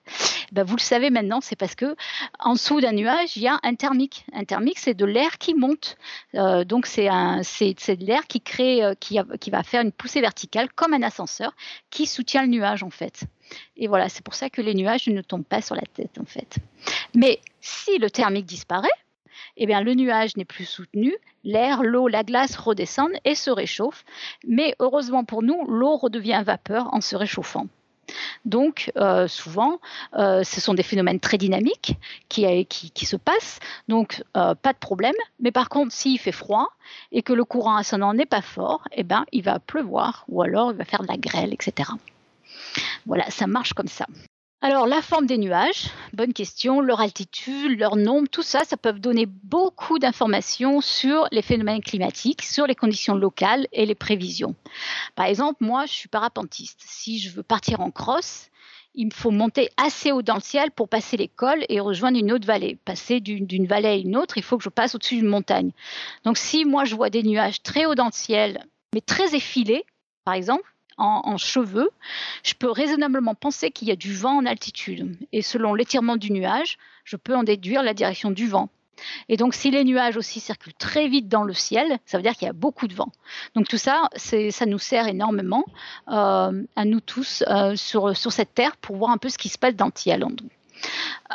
Ben, 0.52 0.64
Vous 0.64 0.76
le 0.76 0.82
savez 0.82 1.10
maintenant, 1.10 1.42
c'est 1.42 1.56
parce 1.56 1.74
que 1.74 1.96
en 2.40 2.54
dessous 2.54 2.82
d'un 2.82 2.92
nuage, 2.92 3.36
il 3.36 3.42
y 3.42 3.48
a 3.48 3.60
un 3.64 3.74
thermique. 3.74 4.28
Un 4.32 4.44
thermique, 4.44 4.78
c'est 4.78 4.94
de 4.94 5.06
l'air 5.06 5.40
qui 5.40 5.56
monte. 5.56 5.98
Euh, 6.36 6.64
donc 6.64 6.86
c'est 6.86 7.08
de 7.08 8.06
l'air 8.06 8.28
qui 8.28 8.42
crée, 8.42 8.82
qui, 9.00 9.18
qui 9.40 9.50
va 9.50 9.64
faire 9.64 9.82
une 9.82 9.92
poussée 9.92 10.22
verticale 10.22 10.72
comme 10.74 10.94
un 10.94 11.02
ascenseur 11.02 11.56
qui 11.90 12.06
soutient 12.06 12.44
le 12.44 12.50
nuage 12.50 12.84
en 12.84 12.92
fait. 12.92 13.24
Et 13.76 13.88
voilà, 13.88 14.08
c'est 14.08 14.24
pour 14.24 14.36
ça 14.36 14.52
que 14.52 14.62
les 14.62 14.76
nuages 14.76 15.08
ne 15.08 15.22
tombent 15.22 15.46
pas 15.46 15.62
sur 15.62 15.74
la 15.74 15.84
tête 15.96 16.20
en 16.20 16.26
fait. 16.26 16.58
Mais 17.16 17.40
si 17.60 17.98
le 17.98 18.12
thermique 18.12 18.46
disparaît, 18.46 18.88
eh 19.58 19.66
bien, 19.66 19.82
le 19.82 19.94
nuage 19.94 20.38
n'est 20.38 20.46
plus 20.46 20.66
soutenu, 20.66 21.16
l'air, 21.44 21.84
l'eau, 21.84 22.08
la 22.08 22.24
glace 22.24 22.56
redescendent 22.56 23.18
et 23.24 23.36
se 23.36 23.50
réchauffent. 23.50 24.06
Mais 24.48 24.76
heureusement 24.80 25.24
pour 25.24 25.44
nous, 25.44 25.66
l'eau 25.68 25.98
redevient 25.98 26.44
vapeur 26.46 26.94
en 26.94 27.02
se 27.02 27.16
réchauffant. 27.16 27.68
Donc, 28.46 28.92
euh, 28.98 29.28
souvent, 29.28 29.80
euh, 30.16 30.44
ce 30.44 30.62
sont 30.62 30.74
des 30.74 30.84
phénomènes 30.84 31.20
très 31.20 31.38
dynamiques 31.38 31.98
qui, 32.30 32.46
se 33.06 33.16
passent, 33.16 33.60
donc 33.88 34.24
euh, 34.38 34.56
pas 34.56 34.74
de 34.74 34.78
problème. 34.78 35.16
Mais 35.40 35.52
par 35.52 35.70
contre, 35.70 35.92
s'il 35.92 36.20
fait 36.20 36.32
froid 36.32 36.70
et 37.12 37.22
que 37.22 37.34
le 37.34 37.46
courant 37.46 37.76
ascendant 37.76 38.14
n'est 38.14 38.26
pas 38.26 38.42
fort, 38.42 38.88
eh 38.92 39.04
ben, 39.04 39.26
il 39.32 39.44
va 39.44 39.60
pleuvoir 39.60 40.26
ou 40.28 40.42
alors 40.42 40.72
il 40.72 40.78
va 40.78 40.86
faire 40.86 41.02
de 41.02 41.08
la 41.08 41.18
grêle, 41.18 41.54
etc. 41.54 41.90
Voilà, 43.06 43.30
ça 43.30 43.48
marche 43.48 43.74
comme 43.74 43.88
ça. 43.88 44.06
Alors, 44.68 44.88
la 44.88 45.04
forme 45.04 45.28
des 45.28 45.38
nuages, 45.38 45.92
bonne 46.12 46.34
question, 46.34 46.82
leur 46.82 47.00
altitude, 47.00 47.78
leur 47.78 47.96
nombre, 47.96 48.28
tout 48.28 48.42
ça, 48.42 48.64
ça 48.64 48.78
peut 48.78 48.94
donner 48.94 49.28
beaucoup 49.28 50.00
d'informations 50.00 50.82
sur 50.82 51.28
les 51.32 51.44
phénomènes 51.44 51.84
climatiques, 51.84 52.42
sur 52.42 52.66
les 52.66 52.74
conditions 52.74 53.14
locales 53.14 53.68
et 53.74 53.86
les 53.86 53.94
prévisions. 53.94 54.56
Par 55.14 55.28
exemple, 55.28 55.64
moi, 55.64 55.86
je 55.86 55.92
suis 55.92 56.10
parapentiste. 56.10 56.80
Si 56.84 57.20
je 57.20 57.30
veux 57.30 57.44
partir 57.44 57.80
en 57.80 57.92
crosse, 57.92 58.50
il 58.96 59.06
me 59.06 59.12
faut 59.12 59.30
monter 59.30 59.70
assez 59.78 60.12
haut 60.12 60.24
dans 60.24 60.34
le 60.34 60.42
ciel 60.42 60.72
pour 60.72 60.90
passer 60.90 61.16
l'école 61.16 61.64
et 61.70 61.80
rejoindre 61.80 62.18
une 62.18 62.32
autre 62.32 62.48
vallée. 62.48 62.80
Passer 62.86 63.20
d'une 63.20 63.68
vallée 63.68 63.90
à 63.90 63.96
une 63.96 64.18
autre, 64.18 64.40
il 64.40 64.44
faut 64.44 64.58
que 64.58 64.64
je 64.64 64.70
passe 64.70 64.96
au-dessus 64.96 65.18
d'une 65.18 65.28
montagne. 65.28 65.74
Donc, 66.24 66.40
si 66.40 66.66
moi, 66.66 66.86
je 66.86 66.96
vois 66.96 67.12
des 67.12 67.22
nuages 67.22 67.62
très 67.62 67.86
haut 67.86 67.94
dans 67.94 68.08
le 68.08 68.12
ciel, 68.12 68.66
mais 68.96 69.02
très 69.02 69.36
effilés, 69.36 69.86
par 70.24 70.34
exemple, 70.34 70.75
en, 70.98 71.38
cheveux, 71.38 71.90
je 72.44 72.54
peux 72.54 72.70
raisonnablement 72.70 73.36
penser 73.36 73.72
qu'il 73.72 73.88
y 73.88 73.92
a 73.92 73.96
du 73.96 74.14
vent 74.14 74.38
en 74.38 74.46
altitude. 74.46 75.18
Et 75.32 75.42
selon 75.42 75.74
l'étirement 75.74 76.16
du 76.16 76.32
nuage, 76.32 76.78
je 77.04 77.18
peux 77.18 77.36
en 77.36 77.44
déduire 77.44 77.84
la 77.84 77.94
direction 77.94 78.32
du 78.32 78.48
vent. 78.48 78.70
Et 79.28 79.36
donc, 79.36 79.54
si 79.54 79.72
les 79.72 79.84
nuages 79.84 80.16
aussi 80.16 80.40
circulent 80.40 80.74
très 80.74 81.08
vite 81.08 81.28
dans 81.28 81.44
le 81.44 81.54
ciel, 81.54 82.00
ça 82.06 82.18
veut 82.18 82.24
dire 82.24 82.34
qu'il 82.34 82.46
y 82.46 82.50
a 82.50 82.54
beaucoup 82.54 82.88
de 82.88 82.94
vent. 82.94 83.12
Donc, 83.54 83.68
tout 83.68 83.78
ça, 83.78 84.10
ça 84.16 84.66
nous 84.66 84.80
sert 84.80 85.08
énormément 85.08 85.66
euh, 86.08 86.64
à 86.76 86.86
nous 86.86 87.02
tous 87.02 87.44
euh, 87.48 87.76
sur, 87.76 88.16
sur, 88.16 88.32
cette 88.32 88.54
terre 88.54 88.78
pour 88.78 88.96
voir 88.96 89.12
un 89.12 89.18
peu 89.18 89.30
ce 89.30 89.38
qui 89.38 89.50
se 89.50 89.58
passe 89.58 89.76
dans 89.76 89.92
ciel. 89.94 90.26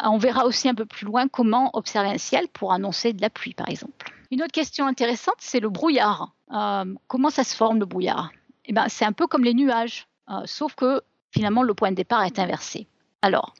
On 0.04 0.18
verra 0.18 0.46
aussi 0.46 0.68
un 0.68 0.74
peu 0.74 0.86
plus 0.86 1.06
loin 1.06 1.28
comment 1.28 1.70
observer 1.74 2.08
un 2.08 2.18
ciel 2.18 2.48
pour 2.48 2.72
annoncer 2.72 3.12
de 3.12 3.20
la 3.20 3.30
pluie, 3.30 3.54
par 3.54 3.68
exemple. 3.68 4.12
Une 4.30 4.42
autre 4.42 4.52
question 4.52 4.86
intéressante, 4.86 5.36
c'est 5.38 5.60
le 5.60 5.68
brouillard. 5.68 6.32
Euh, 6.52 6.84
comment 7.08 7.30
ça 7.30 7.44
se 7.44 7.56
forme 7.56 7.78
le 7.78 7.86
brouillard? 7.86 8.30
Eh 8.70 8.72
ben, 8.72 8.86
c'est 8.88 9.04
un 9.04 9.10
peu 9.10 9.26
comme 9.26 9.42
les 9.42 9.52
nuages, 9.52 10.06
euh, 10.30 10.42
sauf 10.44 10.76
que 10.76 11.02
finalement 11.32 11.64
le 11.64 11.74
point 11.74 11.90
de 11.90 11.96
départ 11.96 12.22
est 12.22 12.38
inversé. 12.38 12.86
Alors, 13.20 13.52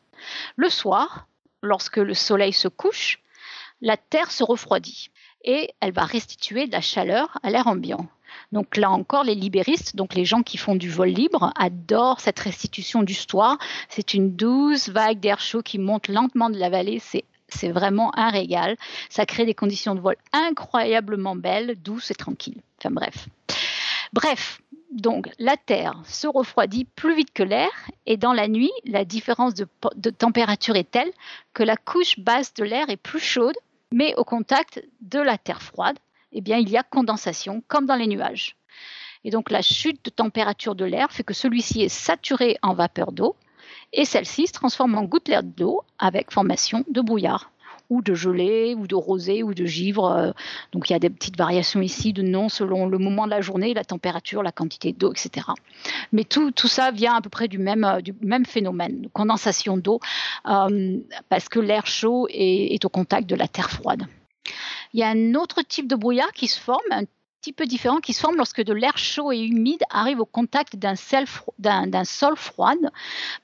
le 0.55 0.69
soir, 0.71 1.27
lorsque 1.63 1.97
le 1.97 2.15
soleil 2.15 2.53
se 2.53 2.69
couche, 2.69 3.19
la 3.81 3.97
Terre 3.97 4.31
se 4.31 4.45
refroidit 4.45 5.11
et 5.43 5.75
elle 5.81 5.91
va 5.91 6.05
restituer 6.05 6.69
de 6.69 6.73
la 6.73 6.81
chaleur 6.81 7.39
à 7.43 7.51
l'air 7.51 7.67
ambiant. 7.67 8.07
Donc 8.53 8.77
là 8.77 8.89
encore, 8.89 9.25
les 9.25 9.35
libéristes, 9.35 9.97
donc 9.97 10.15
les 10.15 10.25
gens 10.25 10.45
qui 10.45 10.59
font 10.59 10.77
du 10.77 10.89
vol 10.89 11.09
libre, 11.09 11.53
adorent 11.57 12.21
cette 12.21 12.39
restitution 12.39 13.03
du 13.03 13.15
soir. 13.15 13.59
C'est 13.89 14.15
une 14.15 14.37
douce 14.37 14.91
vague 14.91 15.19
d'air 15.19 15.41
chaud 15.41 15.63
qui 15.63 15.81
monte 15.81 16.07
lentement 16.07 16.51
de 16.51 16.59
la 16.59 16.71
vallée. 16.71 17.01
C'est 17.01 17.25
c'est 17.49 17.73
vraiment 17.73 18.17
un 18.17 18.31
régal. 18.31 18.77
Ça 19.09 19.27
crée 19.27 19.45
des 19.45 19.55
conditions 19.55 19.97
de 19.97 20.01
vol 20.01 20.15
incroyablement 20.33 21.35
belles, 21.35 21.75
douces 21.83 22.13
et 22.13 22.15
tranquilles. 22.15 22.63
Enfin 22.79 22.93
bref. 22.93 23.27
Bref, 24.13 24.61
donc 24.91 25.31
la 25.39 25.57
Terre 25.57 26.01
se 26.05 26.27
refroidit 26.27 26.85
plus 26.85 27.15
vite 27.15 27.33
que 27.33 27.43
l'air 27.43 27.71
et 28.07 28.17
dans 28.17 28.33
la 28.33 28.49
nuit, 28.49 28.73
la 28.85 29.05
différence 29.05 29.55
de, 29.55 30.11
température 30.11 30.77
est 30.77 30.91
telle 30.91 31.11
que 31.55 31.63
la 31.63 31.77
couche 31.77 32.19
basse 32.19 32.55
de 32.55 32.65
l'air 32.65 32.91
est 32.91 32.97
plus 32.97 33.21
chaude, 33.21 33.57
mais 33.93 34.15
au 34.17 34.25
contact 34.25 34.85
de 35.01 35.21
la 35.21 35.39
Terre 35.39 35.63
froide, 35.63 35.99
eh 36.33 36.41
bien, 36.41 36.59
il 36.59 36.69
y 36.69 36.77
a 36.77 36.83
condensation 36.83 37.63
comme 37.69 37.87
dans 37.87 37.97
les 37.97 38.07
nuages. 38.07 38.57
Et 39.25 39.31
donc 39.31 39.51
la 39.51 39.63
chute 39.63 40.05
de 40.05 40.11
température 40.11 40.75
de 40.75 40.85
l'air 40.85 41.13
fait 41.13 41.25
que 41.25 41.35
celui-ci 41.35 41.83
est 41.83 41.89
saturé 41.89 42.57
en 42.63 42.75
vapeur 42.75 43.13
d'eau 43.13 43.37
et 43.93 44.05
celle-ci 44.05 44.47
se 44.47 44.53
transforme 44.53 44.97
en 44.97 45.05
gouttelettes 45.05 45.55
d'eau 45.55 45.83
avec 45.99 46.33
formation 46.33 46.85
de 46.89 47.01
brouillard 47.01 47.51
ou 47.91 48.03
de 48.03 48.15
gelée, 48.15 48.75
ou 48.77 48.87
de 48.87 48.95
rosée, 48.95 49.43
ou 49.43 49.53
de 49.53 49.67
givre. 49.67 50.11
Euh, 50.11 50.31
donc 50.73 50.89
il 50.89 50.93
y 50.93 50.97
a 50.97 50.99
des 50.99 51.11
petites 51.11 51.37
variations 51.37 51.83
ici 51.83 52.13
de 52.13 52.23
nom 52.23 52.49
selon 52.49 52.87
le 52.87 52.99
moment 52.99 53.27
de 53.27 53.31
la 53.31 53.41
journée, 53.41 53.75
la 53.75 53.85
température, 53.85 54.43
la 54.43 54.53
quantité 54.53 54.93
d'eau, 54.93 55.13
etc. 55.13 55.49
Mais 56.13 56.25
tout, 56.25 56.53
ça 56.69 56.93
vient 56.93 57.17
à 57.17 57.21
peu 57.21 57.29
près 57.29 57.49
du 57.49 57.59
même, 57.59 57.85
euh, 57.85 58.45
phénomène, 58.47 59.03
de 59.03 59.09
condensation 59.09 59.77
d'eau, 59.77 60.01
euh, 60.49 60.99
parce 61.29 61.49
que 61.49 61.59
l'air 61.59 61.87
chaud 61.87 62.27
est, 62.31 62.85
au 62.85 62.89
contact 62.89 63.29
de 63.29 63.35
la 63.35 63.49
terre 63.49 63.71
froide. 63.71 64.05
Il 64.95 65.01
y 65.01 65.03
a 65.03 65.09
un 65.09 65.35
autre 65.35 65.63
type 65.63 65.87
de 65.87 65.97
brouillard 65.97 66.33
qui 66.33 66.47
se 66.47 66.59
forme, 66.59 66.81
petit 67.41 67.53
peu 67.53 67.65
différent 67.65 68.01
qui 68.01 68.13
se 68.13 68.21
forme 68.21 68.37
lorsque 68.37 68.63
de 68.63 68.75
l'air 68.75 68.99
chaud 68.99 69.33
et 69.33 69.39
humide 69.39 69.83
arrive 69.91 70.21
au 70.21 70.27
contact 70.27 70.77
d'un 70.77 70.95
sol 70.95 72.37
froid, 72.37 72.75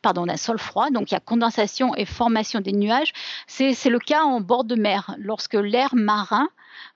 pardon, 0.02 0.26
d'un 0.26 0.36
sol 0.36 0.58
froid. 0.58 0.90
Donc 0.90 1.10
il 1.10 1.14
y 1.14 1.16
a 1.16 1.20
condensation 1.20 1.94
et 1.94 2.04
formation 2.04 2.60
des 2.60 2.72
nuages. 2.72 3.12
C'est 3.46 3.72
le 3.88 3.98
cas 3.98 4.22
en 4.22 4.40
bord 4.40 4.64
de 4.64 4.74
mer, 4.74 5.14
lorsque 5.18 5.54
l'air 5.54 5.94
marin 5.94 6.48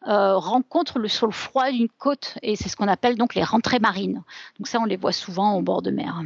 euh, 0.09 0.37
rencontre 0.37 0.99
le 0.99 1.09
sol 1.09 1.33
froid 1.33 1.71
d'une 1.71 1.89
côte, 1.89 2.37
et 2.43 2.57
c'est 2.57 2.69
ce 2.69 2.77
qu'on 2.77 2.89
appelle 2.89 3.17
donc 3.17 3.35
les 3.35 3.45
rentrées 3.45 3.79
marines. 3.79 4.23
Donc 4.59 4.69
ça, 4.69 4.79
on 4.79 4.85
les 4.85 4.97
voit 4.97 5.13
souvent 5.13 5.55
au 5.57 5.63
bord 5.63 5.81
de 5.81 5.91
mer. 5.91 6.23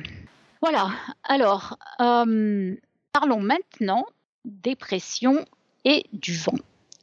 Voilà. 0.60 0.90
Alors, 1.22 1.76
euh, 2.00 2.74
parlons 3.12 3.40
maintenant 3.40 4.06
des 4.44 4.74
pressions 4.74 5.44
et 5.84 6.06
du 6.12 6.36
vent. 6.36 6.58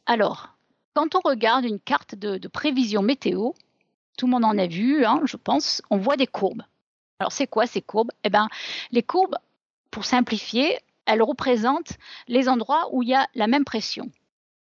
Alors, 0.05 0.50
quand 0.93 1.15
on 1.15 1.21
regarde 1.23 1.65
une 1.65 1.79
carte 1.79 2.15
de, 2.15 2.47
prévision 2.47 3.01
météo, 3.01 3.51
tout 4.17 4.25
le 4.27 4.31
monde 4.31 4.45
en 4.45 4.57
a 4.57 4.67
vu, 4.67 5.05
hein, 5.05 5.21
je 5.25 5.37
pense, 5.37 5.81
on 5.89 5.97
voit 5.97 6.17
des 6.17 6.27
courbes. 6.27 6.63
Alors 7.19 7.31
c'est 7.31 7.47
quoi 7.47 7.67
ces 7.67 7.81
courbes? 7.81 8.11
Eh 8.23 8.29
bien, 8.29 8.47
les 8.91 9.03
courbes, 9.03 9.37
pour 9.89 10.05
simplifier, 10.05 10.79
elles 11.05 11.21
représentent 11.21 11.97
les 12.27 12.49
endroits 12.49 12.89
où 12.91 13.03
il 13.03 13.09
y 13.09 13.15
a 13.15 13.27
la 13.35 13.47
même 13.47 13.65
pression. 13.65 14.11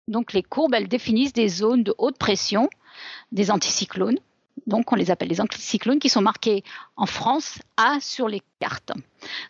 Donc 0.08 0.34
les 0.34 0.44
courbes, 0.44 0.74
elles 0.74 0.88
définissent 0.88 1.34
des 1.34 1.50
zones 1.50 1.84
de 1.84 1.94
haute 1.98 2.18
pression, 2.18 2.70
des 3.32 3.52
anticyclones, 3.52 4.20
donc 4.66 4.92
on 4.92 4.96
les 4.96 5.12
appelle 5.12 5.30
les 5.30 5.42
anticyclones, 5.42 6.00
qui 6.00 6.10
sont 6.10 6.22
marqués 6.22 6.64
en 6.96 7.06
France 7.06 7.60
A 7.78 8.00
sur 8.00 8.28
les 8.28 8.42
cartes. 8.60 8.92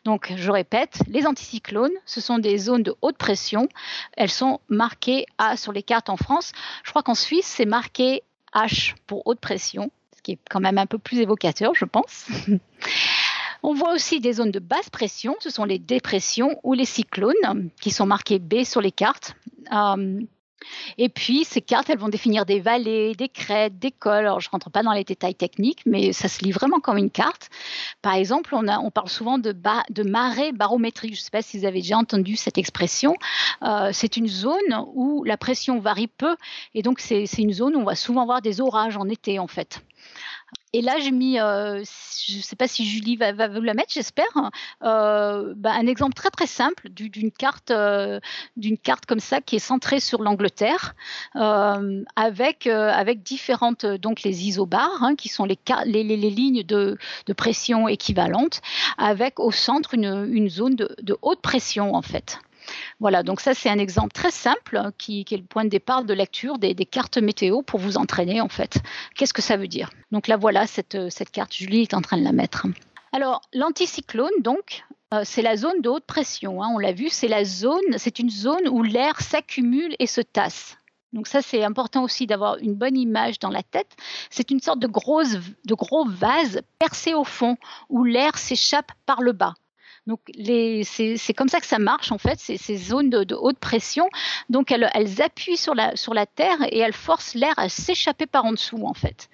Donc 0.04 0.34
je 0.36 0.52
répète, 0.52 1.00
les 1.08 1.26
anticyclones, 1.26 1.93
ce 2.06 2.22
sont 2.22 2.39
des 2.39 2.58
zones 2.58 2.84
de 2.84 2.96
haute 3.02 3.17
pression. 3.17 3.70
Elles 4.15 4.30
sont 4.30 4.60
marquées 4.70 5.26
A 5.38 5.58
sur 5.58 5.72
les 5.72 5.84
cartes 5.84 6.10
en 6.10 6.17
France. 6.17 6.52
Je 6.84 6.89
crois 6.89 7.04
qu'en 7.04 7.15
Suisse, 7.15 7.48
c'est 7.48 7.65
marqué 7.65 8.24
H 8.54 8.96
pour 9.08 9.26
haute 9.26 9.39
pression, 9.39 9.91
ce 10.15 10.22
qui 10.22 10.34
est 10.34 10.39
quand 10.50 10.60
même 10.60 10.78
un 10.78 10.86
peu 10.86 10.98
plus 10.98 11.20
évocateur, 11.20 11.74
je 11.76 11.86
pense. 11.86 12.28
On 13.63 13.74
voit 13.74 13.93
aussi 13.93 14.20
des 14.20 14.34
zones 14.34 14.52
de 14.52 14.60
basse 14.60 14.89
pression, 14.89 15.36
ce 15.39 15.50
sont 15.50 15.65
les 15.65 15.80
dépressions 15.80 16.60
ou 16.63 16.74
les 16.74 16.86
cyclones, 16.86 17.70
qui 17.82 17.91
sont 17.91 18.06
marqués 18.06 18.39
B 18.39 18.63
sur 18.63 18.82
les 18.82 18.91
cartes. 18.91 19.36
Euh, 19.74 20.22
et 20.98 21.10
puis, 21.10 21.46
ces 21.46 21.62
cartes, 21.62 21.89
elles 21.89 22.00
vont 22.00 22.10
définir 22.10 22.46
des 22.46 22.60
vallées, 22.60 23.13
des 23.15 23.30
crêtes, 23.30 23.78
des 23.80 23.91
cols. 23.91 24.26
Alors, 24.26 24.39
je 24.39 24.48
ne 24.48 24.52
rentre 24.52 24.70
pas 24.70 24.84
dans 24.84 24.91
les 24.91 25.04
détails 25.04 25.36
techniques, 25.36 25.82
mais 25.86 26.13
ça 26.13 26.28
se 26.28 26.43
lit 26.43 26.52
vraiment 26.52 26.80
comme 26.80 26.98
une 26.98 27.12
carte. 27.12 27.50
Par 28.02 28.13
exemple, 28.13 28.56
on, 28.56 28.91
parle 28.91 29.10
souvent 29.10 29.38
de, 29.38 29.54
marée 30.04 30.52
barométrique. 30.52 31.13
Je 31.13 31.20
ne 31.20 31.24
sais 31.24 31.32
pas 31.32 31.41
si 31.41 31.60
vous 31.60 31.65
avez 31.65 31.82
déjà 31.82 31.98
entendu 31.98 32.36
cette 32.36 32.58
expression. 32.58 33.15
Euh, 33.63 33.89
c'est 33.93 34.17
une 34.17 34.28
zone 34.28 34.86
où 34.93 35.24
la 35.24 35.38
pression 35.38 35.80
varie 35.80 36.08
peu. 36.08 36.36
Et 36.74 36.82
donc, 36.82 37.00
c'est 37.00 37.26
une 37.38 37.54
zone 37.54 37.76
où 37.76 37.80
on 37.80 37.86
va 37.86 37.96
souvent 37.96 38.22
avoir 38.22 38.41
des 38.41 38.62
orages 38.62 38.98
en 38.98 39.08
été, 39.08 39.39
en 39.39 39.48
fait. 39.48 39.82
Et 40.74 40.82
là, 40.82 41.00
j'ai 41.00 41.12
mis, 41.12 41.40
euh, 41.40 41.82
je 42.28 42.38
ne 42.38 42.42
sais 42.42 42.56
pas 42.58 42.68
si 42.68 42.86
Julie 42.86 43.16
va, 43.16 43.48
vous 43.48 43.62
la 43.62 43.74
mettre, 43.74 43.92
j'espère, 43.94 44.28
euh, 44.84 45.54
bah, 45.56 45.72
un 45.74 45.88
exemple 45.88 46.14
très 46.14 46.30
très 46.30 46.46
simple 46.46 46.90
d'une 46.90 47.32
carte, 47.32 47.72
euh, 47.72 48.20
carte 48.84 49.06
comme 49.06 49.20
ça 49.20 49.40
qui 49.40 49.56
est 49.56 49.60
centrée 49.60 50.00
sur 50.02 50.22
l'Angleterre, 50.22 50.94
avec 51.36 52.70
différentes 53.24 53.86
donc 53.86 54.24
les 54.24 54.46
isobars, 54.46 55.04
hein, 55.04 55.16
qui 55.16 55.30
sont 55.30 55.46
les, 55.46 55.58
les, 55.86 56.04
les, 56.04 56.30
lignes 56.30 56.64
de, 56.64 56.98
pression 57.36 57.88
équivalentes, 57.88 58.62
avec 58.98 59.40
au 59.40 59.52
centre 59.52 59.94
une, 59.94 60.28
une 60.32 60.50
zone 60.50 60.76
de, 60.76 60.96
de 61.02 61.18
haute 61.22 61.42
pression 61.42 61.96
en 61.96 62.02
fait. 62.02 62.40
Voilà, 63.00 63.24
donc 63.24 63.40
ça 63.40 63.54
c'est 63.54 63.70
un 63.70 63.80
exemple 63.80 64.12
très 64.12 64.32
simple 64.32 64.78
hein, 64.78 64.92
qui, 64.98 65.22
est 65.22 65.38
le 65.38 65.44
point 65.44 65.64
de 65.64 65.70
départ 65.70 66.04
de 66.04 66.14
lecture 66.14 66.58
des, 66.58 66.76
cartes 66.86 67.18
météo 67.18 67.62
pour 67.62 67.80
vous 67.80 67.98
entraîner 67.98 68.42
en 68.42 68.50
fait. 68.50 68.80
Qu'est-ce 69.16 69.34
que 69.34 69.42
ça 69.42 69.58
veut 69.58 69.68
dire? 69.68 69.90
Donc 70.12 70.28
là 70.28 70.38
voilà, 70.38 70.68
cette, 70.68 71.10
cette 71.10 71.32
carte, 71.32 71.54
Julie 71.54 71.82
est 71.82 71.94
en 71.94 72.02
train 72.02 72.18
de 72.18 72.24
la 72.24 72.32
mettre. 72.32 72.68
Alors 73.14 73.42
l'anticyclone, 73.54 74.42
donc, 74.42 74.84
euh, 75.14 75.22
c'est 75.24 75.42
la 75.42 75.56
zone 75.56 75.82
de 75.82 75.90
haute 75.90 76.06
pression. 76.06 76.62
Hein, 76.62 76.70
on 76.74 76.78
l'a 76.78 76.92
vu, 76.92 77.10
c'est 77.10 77.28
la 77.28 77.46
zone, 77.46 77.98
c'est 77.98 78.20
une 78.20 78.30
zone 78.30 78.68
où 78.70 78.84
l'air 78.84 79.22
s'accumule 79.22 79.96
et 80.00 80.08
se 80.08 80.22
tasse. 80.22 80.78
Donc 81.14 81.28
ça, 81.28 81.42
c'est 81.42 81.64
important 81.64 82.04
aussi 82.04 82.28
d'avoir 82.28 82.58
une 82.58 82.76
bonne 82.76 82.98
image 82.98 83.40
dans 83.40 83.50
la 83.50 83.64
tête. 83.64 83.96
C'est 84.30 84.52
une 84.52 84.60
sorte 84.60 84.80
de, 84.80 84.88
grosse, 84.88 85.38
de 85.66 85.74
gros 85.74 86.06
vase 86.08 86.62
percé 86.80 87.14
au 87.14 87.24
fond 87.24 87.56
où 87.90 88.04
l'air 88.04 88.38
s'échappe 88.38 88.92
par 89.06 89.22
le 89.22 89.32
bas. 89.32 89.54
Donc 90.08 90.22
c'est 90.36 91.34
comme 91.36 91.50
ça 91.50 91.60
que 91.60 91.67
ça 91.67 91.80
marche 91.80 92.12
en 92.12 92.17
fait, 92.17 92.39
ces, 92.39 92.58
ces 92.58 92.78
zones 92.78 93.10
de, 93.10 93.36
haute 93.36 93.60
pression. 93.60 94.10
Donc 94.50 94.72
elles, 94.72 95.22
appuient 95.22 95.58
sur 95.58 95.76
la, 95.76 95.96
sur 95.96 96.13
la 96.13 96.26
Terre 96.26 96.58
et 96.72 96.80
elles 96.80 96.93
forcent 96.93 97.36
l'air 97.36 97.54
à 97.58 97.70
s'échapper 97.70 98.26
par 98.26 98.46
en 98.46 98.54
dessous 98.54 98.84
en 98.86 98.93
fait. 98.93 99.30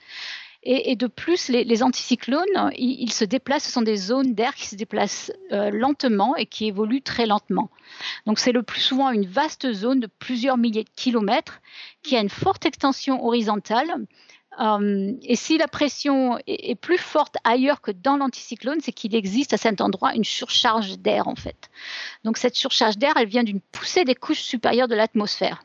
Et, 0.65 0.95
de 0.95 1.07
plus, 1.07 1.49
les, 1.49 1.83
anticyclones, 1.83 2.71
ils, 2.77 3.11
se 3.11 3.25
déplacent, 3.25 3.65
ce 3.65 3.71
sont 3.71 3.81
des 3.81 3.97
zones 3.97 4.33
d'air 4.33 4.55
qui 4.55 4.65
se 4.65 4.75
déplacent 4.75 5.29
euh, 5.51 5.69
lentement 5.71 6.37
et 6.37 6.45
qui 6.45 6.67
évoluent 6.67 7.01
très 7.01 7.25
lentement. 7.25 7.69
Donc 8.25 8.39
c'est 8.39 8.53
le 8.53 8.63
plus 8.63 8.79
souvent 8.79 9.09
une 9.09 9.25
vaste 9.25 9.73
zone 9.73 9.99
de 9.99 10.07
plusieurs 10.07 10.57
milliers 10.57 10.85
de 10.85 10.89
kilomètres 10.95 11.59
qui 12.01 12.15
a 12.15 12.21
une 12.21 12.29
forte 12.29 12.65
extension 12.65 13.25
horizontale 13.25 13.93
euh, 14.59 15.13
et 15.23 15.35
si 15.35 15.57
la 15.57 15.67
pression 15.67 16.37
est, 16.47 16.75
plus 16.75 16.97
forte 16.97 17.37
ailleurs 17.43 17.81
que 17.81 17.91
dans 17.91 18.17
l'anticyclone, 18.17 18.79
c'est 18.81 18.91
qu'il 18.91 19.15
existe 19.15 19.53
à 19.53 19.57
cet 19.57 19.81
endroit 19.81 20.13
une 20.13 20.23
surcharge 20.23 20.99
d'air 20.99 21.27
en 21.27 21.35
fait. 21.35 21.69
Donc 22.23 22.37
cette 22.37 22.55
surcharge 22.55 22.97
d'air, 22.97 23.13
elle 23.17 23.27
vient 23.27 23.43
d'une 23.43 23.61
poussée 23.61 24.03
des 24.03 24.15
couches 24.15 24.41
supérieures 24.41 24.87
de 24.87 24.95
l'atmosphère. 24.95 25.63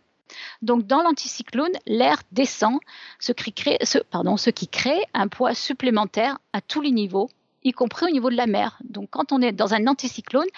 Donc 0.62 0.86
dans 0.86 1.02
l'anticyclone, 1.02 1.72
l'air 1.86 2.22
descend, 2.32 2.78
ce 3.18 3.32
qui, 3.32 3.52
crée, 3.52 5.04
un 5.14 5.28
poids 5.28 5.54
supplémentaire 5.54 6.38
à 6.52 6.60
tous 6.60 6.80
les 6.80 6.90
niveaux, 6.90 7.30
y 7.64 7.72
compris 7.72 8.06
au 8.06 8.10
niveau 8.10 8.30
de 8.30 8.36
la 8.36 8.46
mer. 8.46 8.78
Donc 8.84 9.10
quand 9.10 9.32
on 9.32 9.40
est 9.42 9.52
dans 9.52 9.74
un 9.74 9.86
anticyclone, 9.86 10.48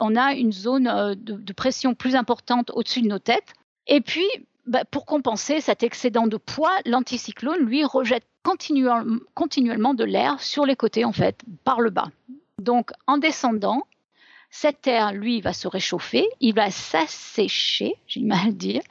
on 0.00 0.16
a 0.16 0.32
une 0.32 0.52
zone 0.52 0.86
euh, 0.86 1.14
de 1.14 1.52
pression 1.52 1.94
plus 1.94 2.14
importante 2.14 2.70
au-dessus 2.74 3.02
de 3.02 3.08
nos 3.08 3.18
têtes. 3.18 3.52
Et 3.86 4.00
puis, 4.00 4.26
bah, 4.66 4.84
pour 4.84 5.06
compenser 5.06 5.60
cet 5.60 5.82
excédent 5.82 6.26
de 6.26 6.36
poids, 6.36 6.76
l'anticyclone, 6.84 7.60
lui, 7.60 7.84
rejette 7.84 8.24
continuellement 9.34 9.94
de 9.94 10.04
l'air 10.04 10.40
sur 10.40 10.64
les 10.64 10.76
côtés, 10.76 11.04
en 11.04 11.12
fait, 11.12 11.40
par 11.64 11.80
le 11.80 11.90
bas. 11.90 12.10
Donc, 12.58 12.90
en 13.06 13.18
descendant, 13.18 13.86
cet 14.50 14.86
air, 14.86 15.12
lui, 15.12 15.40
va 15.40 15.52
se 15.52 15.68
réchauffer, 15.68 16.28
il 16.40 16.54
va 16.54 16.70
s'assécher, 16.70 17.94
j'ai 18.06 18.22
mal 18.22 18.48
à 18.48 18.52
dire, 18.52 18.82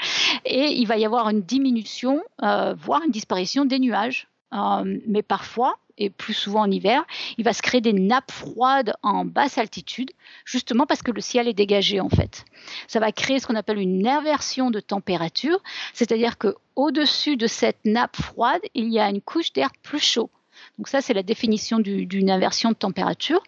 et 0.45 0.73
il 0.73 0.85
va 0.85 0.97
y 0.97 1.05
avoir 1.05 1.29
une 1.29 1.41
diminution, 1.41 2.21
euh, 2.43 2.73
voire 2.75 3.01
une 3.05 3.11
disparition 3.11 3.65
des 3.65 3.79
nuages. 3.79 4.27
Euh, 4.53 4.99
mais 5.05 5.21
parfois, 5.21 5.77
et 5.99 6.09
plus 6.09 6.33
souvent 6.33 6.61
en 6.61 6.71
hiver, 6.71 7.05
il 7.37 7.43
va 7.43 7.53
se 7.53 7.61
créer 7.61 7.81
des 7.81 7.93
nappes 7.93 8.31
froides 8.31 8.93
en 9.03 9.25
basse 9.25 9.57
altitude, 9.57 10.11
justement 10.45 10.85
parce 10.85 11.03
que 11.03 11.11
le 11.11 11.21
ciel 11.21 11.47
est 11.47 11.53
dégagé 11.53 11.99
en 11.99 12.09
fait. 12.09 12.45
Ça 12.87 12.99
va 12.99 13.11
créer 13.11 13.39
ce 13.39 13.45
qu'on 13.45 13.55
appelle 13.55 13.77
une 13.79 14.07
inversion 14.07 14.71
de 14.71 14.79
température, 14.79 15.59
c'est-à-dire 15.93 16.37
que 16.37 16.55
au-dessus 16.75 17.37
de 17.37 17.47
cette 17.47 17.83
nappe 17.85 18.15
froide, 18.15 18.61
il 18.73 18.89
y 18.91 18.99
a 18.99 19.09
une 19.09 19.21
couche 19.21 19.53
d'air 19.53 19.69
plus 19.83 19.99
chaud. 19.99 20.29
Donc 20.77 20.87
ça, 20.87 21.01
c'est 21.01 21.13
la 21.13 21.23
définition 21.23 21.79
d'une 21.79 22.31
inversion 22.31 22.69
de 22.69 22.75
température. 22.75 23.41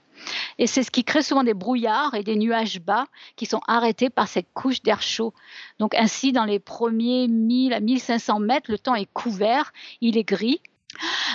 Et 0.60 0.68
c'est 0.68 0.84
ce 0.84 0.92
qui 0.92 1.04
crée 1.04 1.24
souvent 1.24 1.44
des 1.44 1.54
brouillards 1.54 2.14
et 2.14 2.24
des 2.24 2.36
nuages 2.36 2.80
bas 2.80 3.06
qui 3.36 3.46
sont 3.46 3.62
arrêtés 3.68 4.10
par 4.10 4.28
cette 4.28 4.48
couche 4.54 4.82
d'air 4.82 5.02
chaud. 5.02 5.34
Donc 5.80 5.96
ainsi, 5.96 6.32
dans 6.32 6.46
les 6.46 6.60
premiers 6.60 7.28
1000 7.28 7.74
à 7.74 7.80
1500 7.80 8.40
mètres, 8.40 8.70
le 8.70 8.78
temps 8.78 8.96
est 8.96 9.12
couvert, 9.12 9.74
il 10.00 10.18
est 10.18 10.24
gris, 10.24 10.62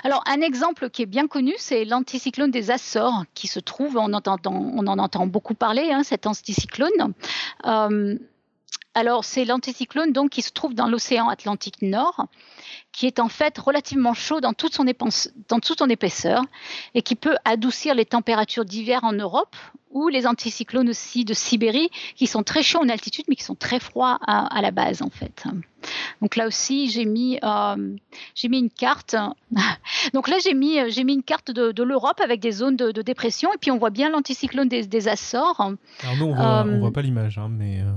alors, 0.04 0.22
un 0.26 0.40
exemple 0.40 0.90
qui 0.90 1.02
est 1.02 1.06
bien 1.06 1.26
connu, 1.26 1.54
c'est 1.58 1.84
l'anticyclone 1.84 2.50
des 2.50 2.70
Açores, 2.70 3.24
qui 3.34 3.46
se 3.46 3.60
trouve, 3.60 3.96
on, 3.96 4.12
en 4.12 4.98
entend 4.98 5.26
beaucoup 5.26 5.54
parler, 5.54 5.90
hein, 5.92 6.02
cet 6.02 6.26
anticyclone. 6.26 7.14
Euh, 7.64 8.16
alors, 8.96 9.26
c'est 9.26 9.44
l'anticyclone 9.44 10.10
donc 10.10 10.30
qui 10.30 10.40
se 10.40 10.52
trouve 10.52 10.72
dans 10.72 10.88
l'océan 10.88 11.28
Atlantique 11.28 11.82
Nord, 11.82 12.28
qui 12.92 13.06
est 13.06 13.20
en 13.20 13.28
fait 13.28 13.58
relativement 13.58 14.14
chaud 14.14 14.40
dans 14.40 14.54
toute, 14.54 14.72
son 14.72 14.84
dans 14.84 15.60
toute 15.60 15.78
son 15.80 15.90
épaisseur 15.90 16.42
et 16.94 17.02
qui 17.02 17.14
peut 17.14 17.36
adoucir 17.44 17.94
les 17.94 18.06
températures 18.06 18.64
d'hiver 18.64 19.00
en 19.04 19.12
Europe 19.12 19.54
ou 19.90 20.08
les 20.08 20.26
anticyclones 20.26 20.88
aussi 20.88 21.26
de 21.26 21.34
Sibérie 21.34 21.90
qui 22.14 22.26
sont 22.26 22.42
très 22.42 22.62
chauds 22.62 22.78
en 22.78 22.88
altitude 22.88 23.26
mais 23.28 23.36
qui 23.36 23.44
sont 23.44 23.54
très 23.54 23.80
froids 23.80 24.18
à, 24.26 24.62
la 24.62 24.70
base 24.70 25.02
en 25.02 25.10
fait. 25.10 25.44
Donc 26.22 26.36
là 26.36 26.46
aussi 26.46 26.88
j'ai 26.88 27.04
mis 27.04 27.38
euh, 27.42 27.96
j'ai 28.34 28.48
mis 28.48 28.60
une 28.60 28.70
carte. 28.70 29.14
Donc 30.14 30.28
là 30.28 30.38
j'ai 30.42 30.54
mis 30.54 30.78
j'ai 30.90 31.04
mis 31.04 31.12
une 31.12 31.22
carte 31.22 31.50
de, 31.50 31.82
l'Europe 31.82 32.20
avec 32.24 32.40
des 32.40 32.52
zones 32.52 32.76
de, 32.76 33.02
dépression 33.02 33.52
et 33.52 33.58
puis 33.58 33.70
on 33.70 33.76
voit 33.76 33.90
bien 33.90 34.08
l'anticyclone 34.08 34.70
des, 34.70 35.08
Açores. 35.08 35.60
Alors 35.60 36.16
nous 36.18 36.24
on 36.24 36.34
voit, 36.34 36.66
euh, 36.66 36.78
voit 36.78 36.92
pas 36.92 37.02
l'image 37.02 37.36
hein, 37.36 37.48
mais 37.50 37.82
euh, 37.82 37.92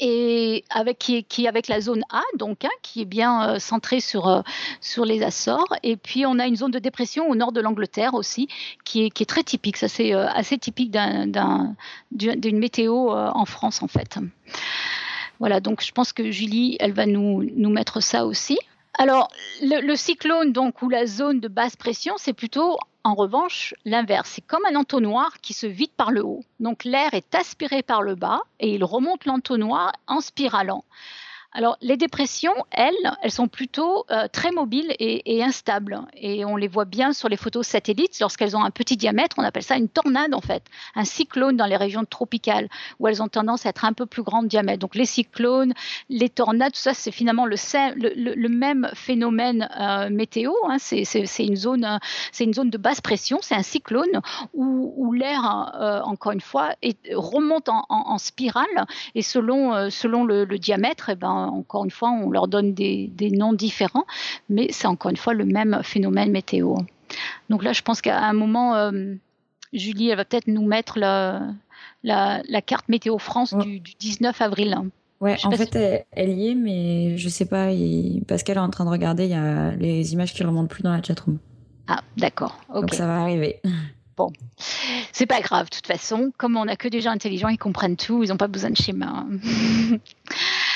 et 0.00 0.64
avec 0.70 0.98
qui, 0.98 1.24
qui 1.24 1.48
avec 1.48 1.68
la 1.68 1.80
zone 1.80 2.02
A 2.10 2.22
donc 2.36 2.64
hein, 2.64 2.70
qui 2.82 3.02
est 3.02 3.06
bien 3.06 3.48
euh, 3.48 3.58
centrée 3.58 4.00
sur 4.00 4.28
euh, 4.28 4.42
sur 4.80 5.04
les 5.04 5.22
Açores. 5.22 5.74
Et 5.82 5.96
puis 5.96 6.24
on 6.26 6.38
a 6.38 6.46
une 6.46 6.56
zone 6.56 6.70
de 6.70 6.78
dépression 6.78 7.28
au 7.28 7.34
nord 7.34 7.52
de 7.52 7.60
l'Angleterre 7.60 8.14
aussi 8.14 8.48
qui 8.84 9.04
est 9.04 9.10
qui 9.10 9.24
est 9.24 9.26
très 9.26 9.42
typique. 9.42 9.76
Ça 9.76 9.88
c'est 9.88 10.14
euh, 10.14 10.28
assez 10.28 10.58
typique 10.58 10.90
d'un 10.90 11.74
d'une 12.12 12.58
météo 12.58 13.10
en 13.12 13.44
France 13.44 13.82
en 13.82 13.88
fait. 13.88 14.18
Voilà 15.40 15.60
donc 15.60 15.82
je 15.84 15.92
pense 15.92 16.12
que 16.12 16.30
Julie 16.30 16.76
elle 16.80 16.92
va 16.92 17.06
nous 17.06 17.48
nous 17.54 17.70
mettre 17.70 18.00
ça 18.00 18.26
aussi. 18.26 18.58
Alors, 19.00 19.28
le, 19.62 19.94
cyclone, 19.94 20.52
donc, 20.52 20.82
ou 20.82 20.88
la 20.88 21.06
zone 21.06 21.38
de 21.38 21.46
basse 21.46 21.76
pression, 21.76 22.14
c'est 22.18 22.32
plutôt 22.32 22.78
en 23.08 23.14
revanche, 23.14 23.72
l'inverse, 23.86 24.32
c'est 24.34 24.46
comme 24.46 24.66
un 24.70 24.76
entonnoir 24.76 25.40
qui 25.40 25.54
se 25.54 25.66
vide 25.66 25.92
par 25.96 26.10
le 26.10 26.22
haut. 26.22 26.44
Donc 26.60 26.84
l'air 26.84 27.14
est 27.14 27.34
aspiré 27.34 27.82
par 27.82 28.02
le 28.02 28.14
bas 28.14 28.42
et 28.60 28.74
il 28.74 28.84
remonte 28.84 29.24
l'entonnoir 29.24 29.92
en 30.06 30.20
spiralant. 30.20 30.84
Alors, 31.52 31.78
les 31.80 31.96
dépressions, 31.96 32.52
elles, 32.70 32.94
elles 33.22 33.30
sont 33.30 33.48
plutôt 33.48 34.04
euh, 34.10 34.28
très 34.30 34.50
mobiles 34.50 34.94
et, 34.98 35.42
instables. 35.42 36.02
Et 36.14 36.44
on 36.44 36.56
les 36.56 36.68
voit 36.68 36.84
bien 36.84 37.14
sur 37.14 37.30
les 37.30 37.38
photos 37.38 37.66
satellites. 37.66 38.20
Lorsqu'elles 38.20 38.54
ont 38.54 38.62
un 38.62 38.70
petit 38.70 38.98
diamètre, 38.98 39.36
on 39.38 39.42
appelle 39.42 39.62
ça 39.62 39.76
une 39.76 39.88
tornade, 39.88 40.34
en 40.34 40.42
fait. 40.42 40.62
Un 40.94 41.04
cyclone 41.04 41.56
dans 41.56 41.64
les 41.64 41.76
régions 41.76 42.04
tropicales, 42.04 42.68
où 42.98 43.08
elles 43.08 43.22
ont 43.22 43.28
tendance 43.28 43.64
à 43.64 43.70
être 43.70 43.86
un 43.86 43.94
peu 43.94 44.04
plus 44.04 44.22
grandes 44.22 44.48
diamètre. 44.48 44.78
Donc, 44.78 44.94
les 44.94 45.06
cyclones, 45.06 45.72
les 46.10 46.28
tornades, 46.28 46.72
tout 46.72 46.80
ça, 46.80 46.92
c'est 46.92 47.10
finalement 47.10 47.46
le, 47.46 47.56
le, 47.96 48.48
même 48.48 48.90
phénomène 48.92 49.70
euh, 49.80 50.10
météo. 50.10 50.52
Hein. 50.68 50.76
C'est 50.78 51.02
une, 51.38 51.56
zone, 51.56 51.98
une 52.38 52.54
zone 52.54 52.68
de 52.68 52.78
basse 52.78 53.00
pression, 53.00 53.38
c'est 53.40 53.54
un 53.54 53.62
cyclone 53.62 54.20
où, 54.52 55.12
l'air, 55.14 55.72
euh, 55.80 56.00
encore 56.02 56.32
une 56.32 56.42
fois, 56.42 56.74
remonte 57.14 57.70
en, 57.70 58.18
spirale. 58.18 58.66
Et 59.14 59.22
selon, 59.22 59.88
selon 59.90 60.24
le, 60.24 60.46
diamètre, 60.58 61.08
eh 61.08 61.14
ben, 61.14 61.37
encore 61.46 61.84
une 61.84 61.90
fois, 61.90 62.10
on 62.10 62.30
leur 62.30 62.48
donne 62.48 62.74
des, 62.74 63.30
noms 63.32 63.52
différents, 63.52 64.06
mais 64.48 64.68
c'est 64.70 64.86
encore 64.86 65.10
une 65.10 65.16
fois 65.16 65.34
le 65.34 65.44
même 65.44 65.80
phénomène 65.82 66.30
météo. 66.30 66.76
Donc 67.48 67.62
là, 67.62 67.72
je 67.72 67.82
pense 67.82 68.00
qu'à 68.00 68.20
un 68.20 68.32
moment, 68.32 68.74
euh, 68.74 69.14
Julie, 69.72 70.08
elle 70.10 70.16
va 70.16 70.24
peut-être 70.24 70.48
nous 70.48 70.66
mettre 70.66 70.98
la, 70.98 71.52
la, 72.02 72.62
carte 72.62 72.88
météo 72.88 73.18
France 73.18 73.54
du, 73.54 73.80
19 73.80 74.40
avril. 74.40 74.76
Ouais, 75.20 75.36
en 75.44 75.50
fait, 75.50 75.74
elle, 76.12 76.30
y 76.30 76.50
est, 76.50 76.54
mais 76.54 77.18
je 77.18 77.28
sais 77.28 77.46
pas, 77.46 77.68
parce 78.28 78.42
qu'elle 78.42 78.56
est 78.56 78.60
en 78.60 78.70
train 78.70 78.84
de 78.84 78.90
regarder, 78.90 79.24
il 79.24 79.30
y 79.30 79.34
a 79.34 79.72
les 79.72 80.12
images 80.12 80.32
qui 80.32 80.42
ne 80.42 80.48
remontent 80.48 80.68
plus 80.68 80.82
dans 80.82 80.92
la 80.92 81.02
chatroom. 81.02 81.38
Ah, 81.88 82.02
d'accord. 82.16 82.58
Donc 82.72 82.94
ça 82.94 83.06
va 83.06 83.20
arriver. 83.22 83.60
Bon, 84.18 84.32
c'est 85.12 85.26
pas 85.26 85.40
grave, 85.40 85.66
de 85.66 85.76
toute 85.76 85.86
façon, 85.86 86.32
comme 86.36 86.56
on 86.56 86.64
n'a 86.64 86.74
que 86.74 86.88
des 86.88 87.00
gens 87.00 87.12
intelligents, 87.12 87.50
ils 87.50 87.56
comprennent 87.56 87.96
tout, 87.96 88.24
ils 88.24 88.30
n'ont 88.30 88.36
pas 88.36 88.48
besoin 88.48 88.70
de 88.70 88.76
schéma. 88.76 89.24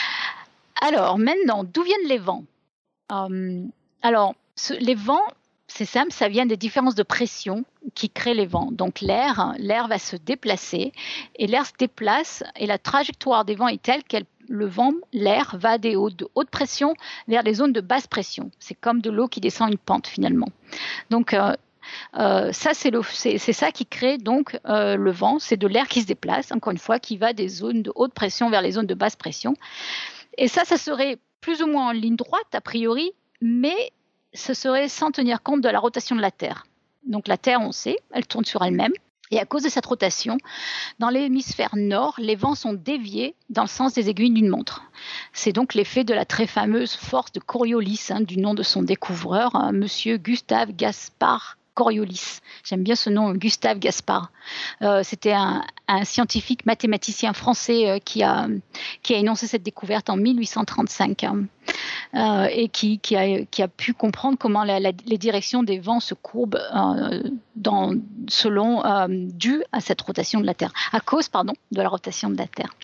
Alors 0.82 1.16
maintenant, 1.16 1.62
d'où 1.62 1.82
viennent 1.84 2.08
les 2.08 2.18
vents 2.18 2.44
euh, 3.12 3.64
Alors, 4.02 4.34
les 4.80 4.96
vents, 4.96 5.26
c'est 5.68 5.84
simple, 5.84 6.12
ça 6.12 6.28
vient 6.28 6.44
des 6.44 6.56
différences 6.56 6.96
de 6.96 7.04
pression 7.04 7.64
qui 7.94 8.10
créent 8.10 8.34
les 8.34 8.46
vents. 8.46 8.70
Donc 8.72 9.00
l'air, 9.00 9.54
l'air 9.58 9.86
va 9.86 10.00
se 10.00 10.16
déplacer 10.16 10.92
et 11.36 11.46
l'air 11.46 11.66
se 11.66 11.72
déplace 11.78 12.42
et 12.56 12.66
la 12.66 12.78
trajectoire 12.78 13.44
des 13.44 13.54
vents 13.54 13.68
est 13.68 13.80
telle 13.80 14.02
que 14.02 14.16
le 14.48 14.66
vent, 14.66 14.92
l'air 15.12 15.54
va 15.56 15.78
des 15.78 15.94
hauts 15.94 16.10
de 16.10 16.28
haute 16.34 16.50
pression 16.50 16.94
vers 17.28 17.44
les 17.44 17.54
zones 17.54 17.72
de 17.72 17.80
basse 17.80 18.08
pression. 18.08 18.50
C'est 18.58 18.74
comme 18.74 19.00
de 19.00 19.10
l'eau 19.10 19.28
qui 19.28 19.40
descend 19.40 19.70
une 19.70 19.78
pente 19.78 20.08
finalement. 20.08 20.48
Donc 21.10 21.32
euh, 21.32 21.54
euh, 22.18 22.52
ça, 22.52 22.72
c'est, 22.74 23.38
ça 23.38 23.70
qui 23.70 23.86
crée 23.86 24.18
donc 24.18 24.58
le 24.64 25.10
vent, 25.12 25.38
c'est 25.38 25.56
de 25.56 25.68
l'air 25.68 25.86
qui 25.86 26.02
se 26.02 26.06
déplace, 26.06 26.50
encore 26.50 26.72
une 26.72 26.78
fois, 26.78 26.98
qui 26.98 27.16
va 27.18 27.32
des 27.32 27.48
zones 27.48 27.82
de 27.82 27.92
haute 27.94 28.14
pression 28.14 28.50
vers 28.50 28.62
les 28.62 28.72
zones 28.72 28.86
de 28.86 28.94
basse 28.94 29.14
pression. 29.14 29.54
Et 30.38 30.48
ça, 30.48 30.64
ça 30.64 30.76
serait 30.76 31.18
plus 31.40 31.62
ou 31.62 31.66
moins 31.66 31.88
en 31.88 31.92
ligne 31.92 32.16
droite, 32.16 32.54
a 32.54 32.60
priori, 32.60 33.12
mais 33.40 33.92
ce 34.32 34.54
serait 34.54 34.88
sans 34.88 35.10
tenir 35.10 35.42
compte 35.42 35.60
de 35.60 35.68
la 35.68 35.78
rotation 35.78 36.16
de 36.16 36.20
la 36.20 36.30
Terre. 36.30 36.64
Donc 37.06 37.28
la 37.28 37.36
Terre, 37.36 37.60
on 37.60 37.72
sait, 37.72 37.98
elle 38.12 38.26
tourne 38.26 38.44
sur 38.44 38.62
elle-même. 38.62 38.92
Et 39.30 39.40
à 39.40 39.46
cause 39.46 39.62
de 39.62 39.70
cette 39.70 39.86
rotation, 39.86 40.36
dans 40.98 41.08
l'hémisphère 41.08 41.74
nord, 41.74 42.14
les 42.18 42.36
vents 42.36 42.54
sont 42.54 42.74
déviés 42.74 43.34
dans 43.48 43.62
le 43.62 43.68
sens 43.68 43.94
des 43.94 44.10
aiguilles 44.10 44.30
d'une 44.30 44.50
montre. 44.50 44.82
C'est 45.32 45.54
donc 45.54 45.72
l'effet 45.72 46.04
de 46.04 46.12
la 46.12 46.26
très 46.26 46.46
fameuse 46.46 46.94
force 46.94 47.32
de 47.32 47.40
Coriolis, 47.40 48.08
hein, 48.10 48.20
du 48.20 48.36
nom 48.36 48.52
de 48.52 48.62
son 48.62 48.82
découvreur. 48.82 49.56
Hein, 49.56 49.72
monsieur 49.72 50.18
Gustave 50.18 50.72
Gaspard 50.72 51.56
Coriolis. 51.74 52.40
J'aime 52.64 52.82
bien 52.82 52.94
ce 52.94 53.10
nom, 53.10 53.32
Gustave 53.32 53.78
Gaspard. 53.78 54.30
Euh, 54.82 55.02
c'était 55.02 55.32
un, 55.32 55.64
scientifique 56.04 56.64
mathématicien 56.64 57.32
français 57.34 57.88
euh, 57.88 57.98
qui, 57.98 58.22
a, 58.22 58.46
qui 59.02 59.14
a 59.14 59.18
énoncé 59.18 59.46
cette 59.46 59.62
découverte 59.62 60.08
en 60.08 60.16
1835 60.16 61.24
hein. 61.24 61.44
euh, 62.14 62.48
et 62.50 62.68
qui, 62.68 62.98
qui, 62.98 63.16
a, 63.16 63.68
pu 63.68 63.92
comprendre 63.92 64.38
comment 64.38 64.64
les 64.64 65.18
directions 65.18 65.62
des 65.62 65.78
vents 65.78 66.00
se 66.00 66.14
courbent 66.14 66.60
selon, 68.28 68.82
dû 69.08 69.62
à 69.72 69.80
cette 69.80 70.00
rotation 70.00 70.40
de 70.40 70.46
la 70.46 70.54
Terre, 70.54 70.72
à 70.92 71.00
cause 71.00 71.28
pardon, 71.28 71.54
de 71.70 71.82
la 71.82 71.88
rotation 71.88 72.30
de 72.30 72.38
la 72.38 72.46
Terre. 72.46 72.74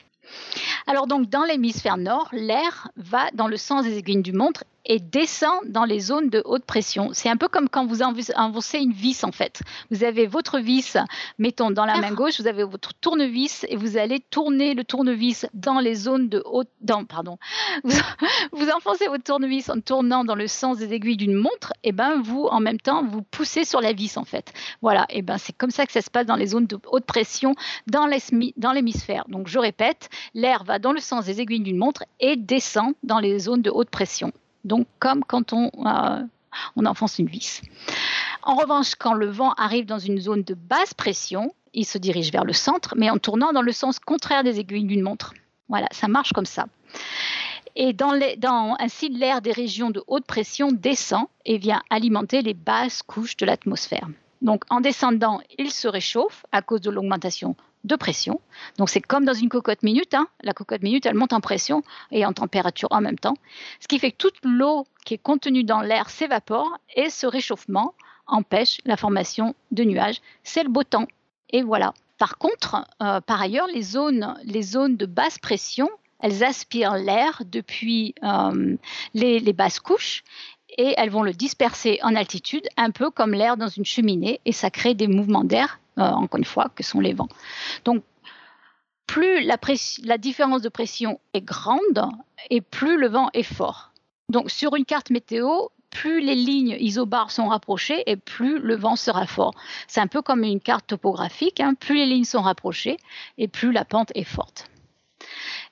Alors 0.86 1.06
donc 1.06 1.28
dans 1.28 1.44
l'hémisphère 1.44 1.96
nord, 1.96 2.28
l'air 2.32 2.88
va 2.96 3.30
dans 3.34 3.48
le 3.48 3.56
sens 3.56 3.84
des 3.84 3.98
aiguilles 3.98 4.22
du 4.22 4.32
montre 4.32 4.64
et 4.88 4.98
descend 4.98 5.60
dans 5.66 5.84
les 5.84 6.00
zones 6.00 6.30
de 6.30 6.42
haute 6.44 6.64
pression. 6.64 7.10
C'est 7.12 7.28
un 7.28 7.36
peu 7.36 7.48
comme 7.48 7.68
quand 7.68 7.86
vous 7.86 8.02
avancez 8.02 8.78
une 8.78 8.92
vis 8.92 9.22
en 9.22 9.32
fait. 9.32 9.60
Vous 9.90 10.02
avez 10.02 10.26
votre 10.26 10.58
vis, 10.58 10.96
mettons 11.38 11.70
dans 11.70 11.84
la 11.84 11.98
main 11.98 12.08
ah. 12.10 12.14
gauche, 12.14 12.40
vous 12.40 12.46
avez 12.46 12.64
votre 12.64 12.94
tournevis 12.94 13.64
et 13.68 13.76
vous 13.76 13.98
allez 13.98 14.20
tourner 14.20 14.74
le 14.74 14.84
tournevis 14.84 15.46
dans 15.52 15.78
les 15.78 15.94
zones 15.94 16.28
de 16.28 16.42
haute. 16.46 16.68
Dans, 16.80 17.04
pardon. 17.04 17.38
Vous, 18.52 18.70
enfoncez 18.70 19.08
votre 19.08 19.24
tournevis 19.24 19.68
en 19.68 19.80
tournant 19.80 20.24
dans 20.24 20.34
le 20.34 20.46
sens 20.46 20.78
des 20.78 20.92
aiguilles 20.94 21.16
d'une 21.16 21.34
montre. 21.34 21.72
Et 21.82 21.92
ben 21.92 22.20
vous 22.22 22.44
en 22.44 22.60
même 22.60 22.80
temps 22.80 23.04
vous 23.04 23.22
poussez 23.22 23.64
sur 23.64 23.80
la 23.80 23.92
vis 23.92 24.16
en 24.16 24.24
fait. 24.24 24.52
Voilà. 24.80 25.06
Et 25.10 25.22
ben 25.22 25.38
c'est 25.38 25.52
comme 25.52 25.70
ça 25.70 25.86
que 25.86 25.92
ça 25.92 26.00
se 26.00 26.10
passe 26.10 26.26
dans 26.26 26.36
les 26.36 26.46
zones 26.46 26.66
de 26.66 26.78
haute 26.90 27.04
pression 27.04 27.54
dans 27.86 28.06
l'hémisphère. 28.06 29.24
Donc 29.28 29.48
je 29.48 29.58
répète, 29.58 30.08
l'air 30.34 30.64
va 30.64 30.78
dans 30.78 30.92
le 30.92 31.00
sens 31.00 31.26
des 31.26 31.40
aiguilles 31.40 31.60
d'une 31.60 31.76
montre 31.76 32.04
et 32.20 32.36
descend 32.36 32.94
dans 33.02 33.18
les 33.18 33.38
zones 33.38 33.62
de 33.62 33.70
haute 33.70 33.90
pression. 33.90 34.32
Donc, 34.68 34.86
comme 34.98 35.24
quand 35.24 35.52
on, 35.52 35.70
euh, 35.86 36.22
on 36.76 36.86
enfonce 36.86 37.18
une 37.18 37.26
vis. 37.26 37.62
En 38.42 38.54
revanche, 38.54 38.94
quand 38.94 39.14
le 39.14 39.26
vent 39.26 39.52
arrive 39.54 39.86
dans 39.86 39.98
une 39.98 40.20
zone 40.20 40.42
de 40.42 40.54
basse 40.54 40.94
pression, 40.94 41.52
il 41.74 41.84
se 41.84 41.98
dirige 41.98 42.32
vers 42.32 42.44
le 42.44 42.52
centre, 42.52 42.94
mais 42.96 43.10
en 43.10 43.18
tournant 43.18 43.52
dans 43.52 43.62
le 43.62 43.72
sens 43.72 43.98
contraire 43.98 44.44
des 44.44 44.60
aiguilles 44.60 44.84
d'une 44.84 45.02
montre. 45.02 45.34
Voilà, 45.68 45.86
ça 45.90 46.08
marche 46.08 46.32
comme 46.32 46.46
ça. 46.46 46.66
Et 47.76 47.94
ainsi, 48.80 49.08
l'air 49.08 49.40
des 49.40 49.52
régions 49.52 49.90
de 49.90 50.02
haute 50.06 50.24
pression 50.24 50.72
descend 50.72 51.26
et 51.44 51.58
vient 51.58 51.82
alimenter 51.90 52.42
les 52.42 52.54
basses 52.54 53.02
couches 53.02 53.36
de 53.36 53.46
l'atmosphère. 53.46 54.08
Donc, 54.42 54.64
en 54.70 54.80
descendant, 54.80 55.40
il 55.58 55.70
se 55.70 55.88
réchauffe 55.88 56.46
à 56.52 56.62
cause 56.62 56.80
de 56.80 56.90
l'augmentation 56.90 57.56
de 57.84 57.96
pression. 57.96 58.40
Donc 58.76 58.88
c'est 58.90 59.00
comme 59.00 59.24
dans 59.24 59.34
une 59.34 59.48
cocotte 59.48 59.82
minute. 59.82 60.14
Hein. 60.14 60.28
La 60.42 60.52
cocotte 60.52 60.82
minute, 60.82 61.06
elle 61.06 61.14
monte 61.14 61.32
en 61.32 61.40
pression 61.40 61.82
et 62.10 62.24
en 62.26 62.32
température 62.32 62.88
en 62.90 63.00
même 63.00 63.18
temps. 63.18 63.36
Ce 63.80 63.88
qui 63.88 63.98
fait 63.98 64.12
que 64.12 64.16
toute 64.16 64.38
l'eau 64.44 64.86
qui 65.04 65.14
est 65.14 65.18
contenue 65.18 65.64
dans 65.64 65.80
l'air 65.80 66.10
s'évapore 66.10 66.78
et 66.94 67.10
ce 67.10 67.26
réchauffement 67.26 67.94
empêche 68.26 68.80
la 68.84 68.96
formation 68.96 69.54
de 69.70 69.84
nuages. 69.84 70.20
C'est 70.42 70.62
le 70.62 70.68
beau 70.68 70.84
temps. 70.84 71.06
Et 71.50 71.62
voilà. 71.62 71.94
Par 72.18 72.36
contre, 72.36 72.84
euh, 73.00 73.20
par 73.20 73.40
ailleurs, 73.40 73.68
les 73.68 73.82
zones, 73.82 74.36
les 74.44 74.62
zones 74.62 74.96
de 74.96 75.06
basse 75.06 75.38
pression, 75.38 75.88
elles 76.20 76.42
aspirent 76.42 76.96
l'air 76.96 77.42
depuis 77.46 78.14
euh, 78.24 78.76
les, 79.14 79.38
les 79.38 79.52
basses 79.52 79.78
couches 79.78 80.24
et 80.76 80.94
elles 80.96 81.10
vont 81.10 81.22
le 81.22 81.32
disperser 81.32 81.98
en 82.02 82.14
altitude, 82.14 82.68
un 82.76 82.90
peu 82.90 83.10
comme 83.10 83.32
l'air 83.32 83.56
dans 83.56 83.68
une 83.68 83.84
cheminée, 83.84 84.40
et 84.44 84.52
ça 84.52 84.70
crée 84.70 84.94
des 84.94 85.08
mouvements 85.08 85.44
d'air 85.44 85.80
euh, 85.98 86.02
encore 86.02 86.38
une 86.38 86.44
fois, 86.44 86.70
que 86.76 86.84
sont 86.84 87.00
les 87.00 87.12
vents. 87.12 87.28
Donc, 87.84 88.04
plus 89.06 89.42
la, 89.42 90.18
différence 90.18 90.62
de 90.62 90.68
pression 90.68 91.18
est 91.34 91.40
grande 91.40 92.08
et 92.50 92.60
plus 92.60 92.98
le 92.98 93.08
vent 93.08 93.30
est 93.32 93.42
fort. 93.42 93.90
Donc, 94.28 94.50
sur 94.50 94.76
une 94.76 94.84
carte 94.84 95.10
météo, 95.10 95.68
plus 95.90 96.20
les 96.20 96.36
lignes 96.36 96.76
isobars 96.78 97.32
sont 97.32 97.48
rapprochées 97.48 98.04
et 98.06 98.16
plus 98.16 98.60
le 98.60 98.76
vent 98.76 98.94
sera 98.94 99.26
fort. 99.26 99.54
C'est 99.88 100.00
un 100.00 100.06
peu 100.06 100.22
comme 100.22 100.44
une 100.44 100.60
carte 100.60 100.86
topographique, 100.86 101.58
hein. 101.58 101.74
plus 101.74 101.96
les 101.96 102.06
lignes 102.06 102.24
sont 102.24 102.42
rapprochées 102.42 102.98
et 103.38 103.48
plus 103.48 103.72
la 103.72 103.84
pente 103.84 104.12
est 104.14 104.24
forte. 104.24 104.70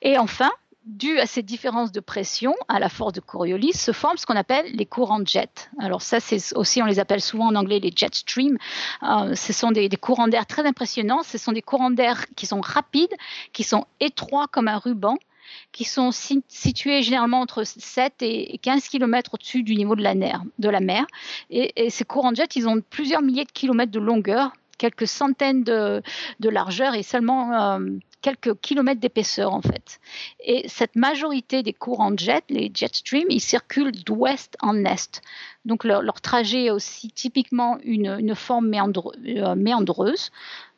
Et 0.02 0.18
enfin, 0.18 0.50
dû 0.86 1.18
à 1.18 1.26
ces 1.26 1.42
différences 1.42 1.90
de 1.90 2.00
pression, 2.00 2.54
à 2.68 2.78
la 2.78 2.88
force 2.88 3.12
de 3.12 3.20
Coriolis, 3.20 3.72
se 3.72 3.92
forment 3.92 4.16
ce 4.16 4.24
qu'on 4.24 4.36
appelle 4.36 4.66
les 4.72 4.86
courants 4.86 5.24
jet. 5.24 5.68
Alors 5.80 6.00
ça, 6.00 6.20
c'est 6.20 6.54
aussi, 6.56 6.80
on 6.80 6.86
les 6.86 7.00
appelle 7.00 7.20
souvent 7.20 7.48
en 7.48 7.56
anglais 7.56 7.80
les 7.80 7.92
jet 7.94 8.14
streams. 8.14 8.56
Euh, 9.02 9.34
ce 9.34 9.52
sont 9.52 9.72
des, 9.72 9.88
courants 9.90 10.28
d'air 10.28 10.46
très 10.46 10.64
impressionnants. 10.64 11.22
Ce 11.24 11.38
sont 11.38 11.52
des 11.52 11.62
courants 11.62 11.90
d'air 11.90 12.26
qui 12.36 12.46
sont 12.46 12.60
rapides, 12.60 13.14
qui 13.52 13.64
sont 13.64 13.84
étroits 13.98 14.46
comme 14.46 14.68
un 14.68 14.78
ruban, 14.78 15.16
qui 15.72 15.84
sont 15.84 16.10
situés 16.12 17.02
généralement 17.02 17.40
entre 17.40 17.64
7 17.64 18.14
et 18.20 18.58
15 18.58 18.88
km 18.88 19.34
au-dessus 19.34 19.64
du 19.64 19.74
niveau 19.74 19.96
de 19.96 20.02
la, 20.02 20.14
mer. 20.14 21.06
Et, 21.50 21.90
ces 21.90 22.04
courants 22.04 22.34
jet, 22.34 22.54
ils 22.54 22.68
ont 22.68 22.80
plusieurs 22.90 23.22
milliers 23.22 23.44
de 23.44 23.52
kilomètres 23.52 23.92
de 23.92 24.00
longueur 24.00 24.52
quelques 24.78 25.06
centaines 25.06 25.64
de, 25.64 26.02
largeur 26.42 26.94
et 26.94 27.02
seulement 27.02 27.52
euh, 27.52 27.78
quelques 28.22 28.58
kilomètres 28.60 29.00
d'épaisseur 29.00 29.52
en 29.54 29.62
fait. 29.62 30.00
Et 30.44 30.66
cette 30.68 30.96
majorité 30.96 31.62
des 31.62 31.72
courants 31.72 32.10
de 32.10 32.18
jet, 32.18 32.44
les 32.48 32.70
jet 32.74 32.94
streams, 32.94 33.26
ils 33.30 33.40
circulent 33.40 33.92
d'ouest 33.92 34.56
en 34.60 34.84
est. 34.84 35.22
Donc 35.64 35.84
leur, 35.84 36.20
trajet 36.20 36.66
est 36.66 36.70
aussi 36.70 37.10
typiquement 37.10 37.78
une, 37.82 38.34
forme 38.34 38.72
euh, 38.74 39.54
méandreuse. 39.54 40.30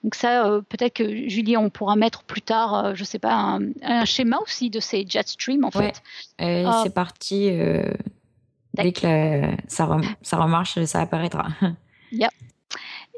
Donc 0.05 0.15
ça, 0.15 0.47
euh, 0.47 0.61
peut-être 0.63 0.95
que 0.95 1.29
Julie, 1.29 1.57
on 1.57 1.71
pourra 1.71 1.97
mettre 1.97 2.23
plus 2.25 2.43
tard, 2.43 2.95
je 2.95 3.03
ne 3.03 3.07
sais 3.07 3.19
pas, 3.19 3.59
un, 3.83 4.05
schéma 4.05 4.39
aussi 4.43 4.71
de 4.71 4.81
ces 4.81 5.05
jet 5.09 5.27
streams 5.27 5.65
en 5.65 5.71
fait. 5.71 6.03
c'est 6.39 6.95
parti 6.95 7.51
Dès 8.75 8.93
que 8.93 9.43
ça, 9.67 9.89
ça 10.23 10.37
remarche, 10.37 10.83
ça 10.85 11.01
apparaîtra. 11.01 11.49
Yep. 12.11 12.31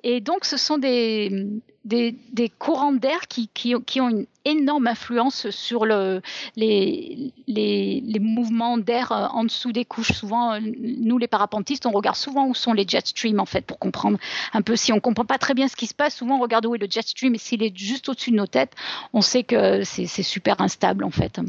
Et 0.03 0.21
donc, 0.21 0.45
ce 0.45 0.57
sont 0.57 0.79
des, 0.79 1.47
des, 1.85 2.53
courants 2.59 2.93
d'air 2.93 3.29
qui, 3.29 3.49
qui, 3.49 4.01
ont 4.01 4.09
une 4.09 4.27
énorme 4.45 4.87
influence 4.87 5.51
sur 5.51 5.85
le, 5.85 6.23
les, 6.57 7.33
les, 7.47 8.19
mouvements 8.21 8.79
d'air 8.79 9.13
euh, 9.13 9.27
en 9.29 9.45
dessous 9.45 9.73
des 9.73 9.85
couches. 9.85 10.13
Souvent, 10.13 10.55
euh, 10.55 10.61
nous, 10.61 11.19
les 11.19 11.27
parapentistes, 11.27 11.87
on 11.87 11.91
regarde 11.91 12.17
souvent 12.17 12.47
où 12.47 12.55
sont 12.55 12.73
les 12.73 12.87
jet 12.87 13.07
streams, 13.07 13.41
en 13.41 13.47
fait, 13.47 13.65
pour 13.65 13.79
comprendre 13.79 14.19
un 14.53 14.63
peu. 14.63 14.77
Si 14.77 14.93
on 14.93 14.97
ne 14.97 15.01
comprend 15.01 15.25
pas 15.25 15.39
très 15.39 15.55
bien 15.55 15.69
ce 15.69 15.77
qui 15.77 15.87
se 15.87 15.95
passe, 15.95 16.17
souvent, 16.17 16.37
on 16.37 16.41
regarde 16.41 16.67
où 16.67 16.75
est 16.75 16.79
le 16.79 16.87
jet 16.89 17.07
stream, 17.07 17.35
et 17.35 17.39
s'il 17.39 17.63
est 17.63 17.77
juste 17.77 18.09
au-dessus 18.09 18.31
de 18.31 18.37
nos 18.37 18.47
têtes, 18.47 18.73
on 19.13 19.21
sait 19.21 19.43
que 19.43 19.83
c'est 19.85 20.07
super 20.07 20.61
instable, 20.61 21.05
en 21.05 21.11
fait. 21.11 21.41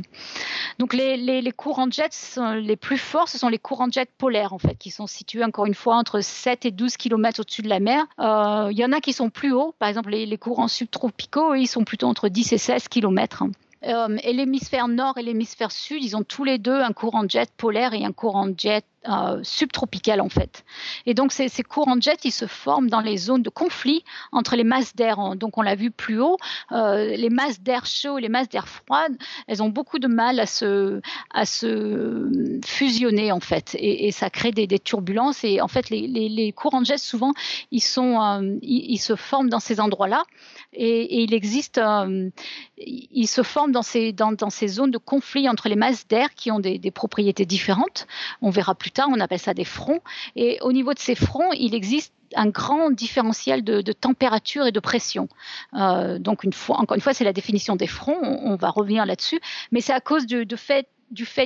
Donc, 0.79 0.93
les, 0.93 1.17
les, 1.17 1.51
courants 1.51 1.87
de 1.87 1.93
jet 1.93 2.11
les 2.55 2.75
plus 2.75 2.97
forts, 2.97 3.29
ce 3.29 3.37
sont 3.37 3.49
les 3.49 3.59
courants 3.59 3.87
de 3.87 3.93
jet 3.93 4.09
polaires, 4.17 4.53
en 4.53 4.59
fait, 4.59 4.75
qui 4.77 4.91
sont 4.91 5.07
situés, 5.07 5.43
encore 5.43 5.65
une 5.65 5.75
fois, 5.75 5.95
entre 5.95 6.21
7 6.21 6.65
et 6.65 6.71
12 6.71 6.97
km 6.97 7.41
au-dessus 7.41 7.61
de 7.61 7.69
la 7.69 7.79
mer. 7.79 8.05
Euh, 8.19 8.69
il 8.71 8.77
y 8.77 8.85
en 8.85 8.91
a 8.91 8.99
qui 8.99 9.13
sont 9.13 9.29
plus 9.29 9.53
hauts, 9.53 9.75
par 9.79 9.89
exemple, 9.89 10.09
les, 10.09 10.20
les 10.25 10.37
courants 10.37 10.67
subtropicaux, 10.67 11.55
ils 11.55 11.67
sont 11.67 11.83
plutôt 11.83 12.07
entre 12.07 12.29
10 12.29 12.53
et 12.53 12.57
16 12.57 12.87
km. 12.87 13.43
Euh, 13.83 14.17
et 14.23 14.33
l'hémisphère 14.33 14.87
nord 14.87 15.17
et 15.17 15.23
l'hémisphère 15.23 15.71
sud, 15.71 16.03
ils 16.03 16.15
ont 16.15 16.23
tous 16.23 16.43
les 16.43 16.59
deux 16.59 16.79
un 16.79 16.93
courant 16.93 17.27
jet 17.27 17.49
polaire 17.57 17.93
et 17.93 18.05
un 18.05 18.11
courant 18.11 18.47
jet 18.55 18.85
euh, 19.09 19.39
subtropical 19.43 20.21
en 20.21 20.29
fait. 20.29 20.63
Et 21.05 21.13
donc 21.13 21.31
ces, 21.31 21.49
courants 21.63 21.95
de 21.95 22.01
jet, 22.01 22.23
ils 22.23 22.31
se 22.31 22.45
forment 22.45 22.89
dans 22.89 23.01
les 23.01 23.17
zones 23.17 23.41
de 23.41 23.49
conflit 23.49 24.03
entre 24.31 24.55
les 24.55 24.63
masses 24.63 24.95
d'air. 24.95 25.35
Donc 25.35 25.57
on 25.57 25.61
l'a 25.61 25.75
vu 25.75 25.91
plus 25.91 26.19
haut, 26.19 26.37
euh, 26.71 27.15
les 27.15 27.29
masses 27.29 27.61
d'air 27.61 27.85
chaud 27.85 28.17
et 28.17 28.21
les 28.21 28.29
masses 28.29 28.49
d'air 28.49 28.67
froide, 28.67 29.17
elles 29.47 29.63
ont 29.63 29.69
beaucoup 29.69 29.99
de 29.99 30.07
mal 30.07 30.39
à 30.39 30.45
se, 30.45 31.01
à 31.33 31.45
se 31.45 32.59
fusionner 32.65 33.31
en 33.31 33.39
fait. 33.39 33.75
Et, 33.79 34.11
ça 34.11 34.29
crée 34.29 34.51
des, 34.51 34.67
des, 34.67 34.79
turbulences. 34.79 35.43
Et 35.43 35.61
en 35.61 35.67
fait, 35.67 35.89
les, 35.89 36.07
les, 36.07 36.51
courants 36.51 36.81
de 36.81 36.85
jet, 36.85 36.97
souvent, 36.97 37.33
ils, 37.71 37.81
sont, 37.81 38.21
euh, 38.21 38.57
ils, 38.61 38.97
se 38.97 39.15
forment 39.15 39.49
dans 39.49 39.59
ces 39.59 39.79
endroits-là. 39.79 40.23
Et, 40.73 41.17
et, 41.17 41.23
il 41.23 41.33
existe, 41.33 41.77
euh, 41.77 42.29
ils 42.77 43.27
se 43.27 43.43
forment 43.43 43.71
dans 43.71 43.81
ces, 43.81 44.11
dans, 44.13 44.31
dans, 44.31 44.49
ces 44.49 44.67
zones 44.67 44.91
de 44.91 44.97
conflit 44.97 45.49
entre 45.49 45.69
les 45.69 45.75
masses 45.75 46.07
d'air 46.07 46.33
qui 46.35 46.51
ont 46.51 46.59
des, 46.59 46.77
des 46.77 46.91
propriétés 46.91 47.45
différentes. 47.45 48.07
On 48.41 48.49
verra 48.49 48.75
plus 48.75 48.90
on 48.99 49.19
appelle 49.19 49.39
ça 49.39 49.53
des 49.53 49.65
fronts. 49.65 49.99
Et 50.35 50.59
au 50.61 50.71
niveau 50.71 50.93
de 50.93 50.99
ces 50.99 51.15
fronts, 51.15 51.51
il 51.53 51.75
existe 51.75 52.13
un 52.35 52.47
grand 52.47 52.91
différentiel 52.91 53.63
de, 53.63 53.91
température 53.91 54.65
et 54.65 54.71
de 54.71 54.79
pression. 54.79 55.27
Euh, 55.73 56.19
donc, 56.19 56.43
une 56.43 56.53
fois, 56.53 56.79
encore 56.79 56.95
une 56.95 57.01
fois, 57.01 57.13
c'est 57.13 57.23
la 57.23 57.33
définition 57.33 57.75
des 57.75 57.87
fronts, 57.87 58.19
on, 58.21 58.55
va 58.55 58.69
revenir 58.69 59.05
là-dessus, 59.05 59.39
mais 59.71 59.81
c'est 59.81 59.93
à 59.93 59.99
cause 59.99 60.25
du 60.25 60.45
fait 60.55 60.87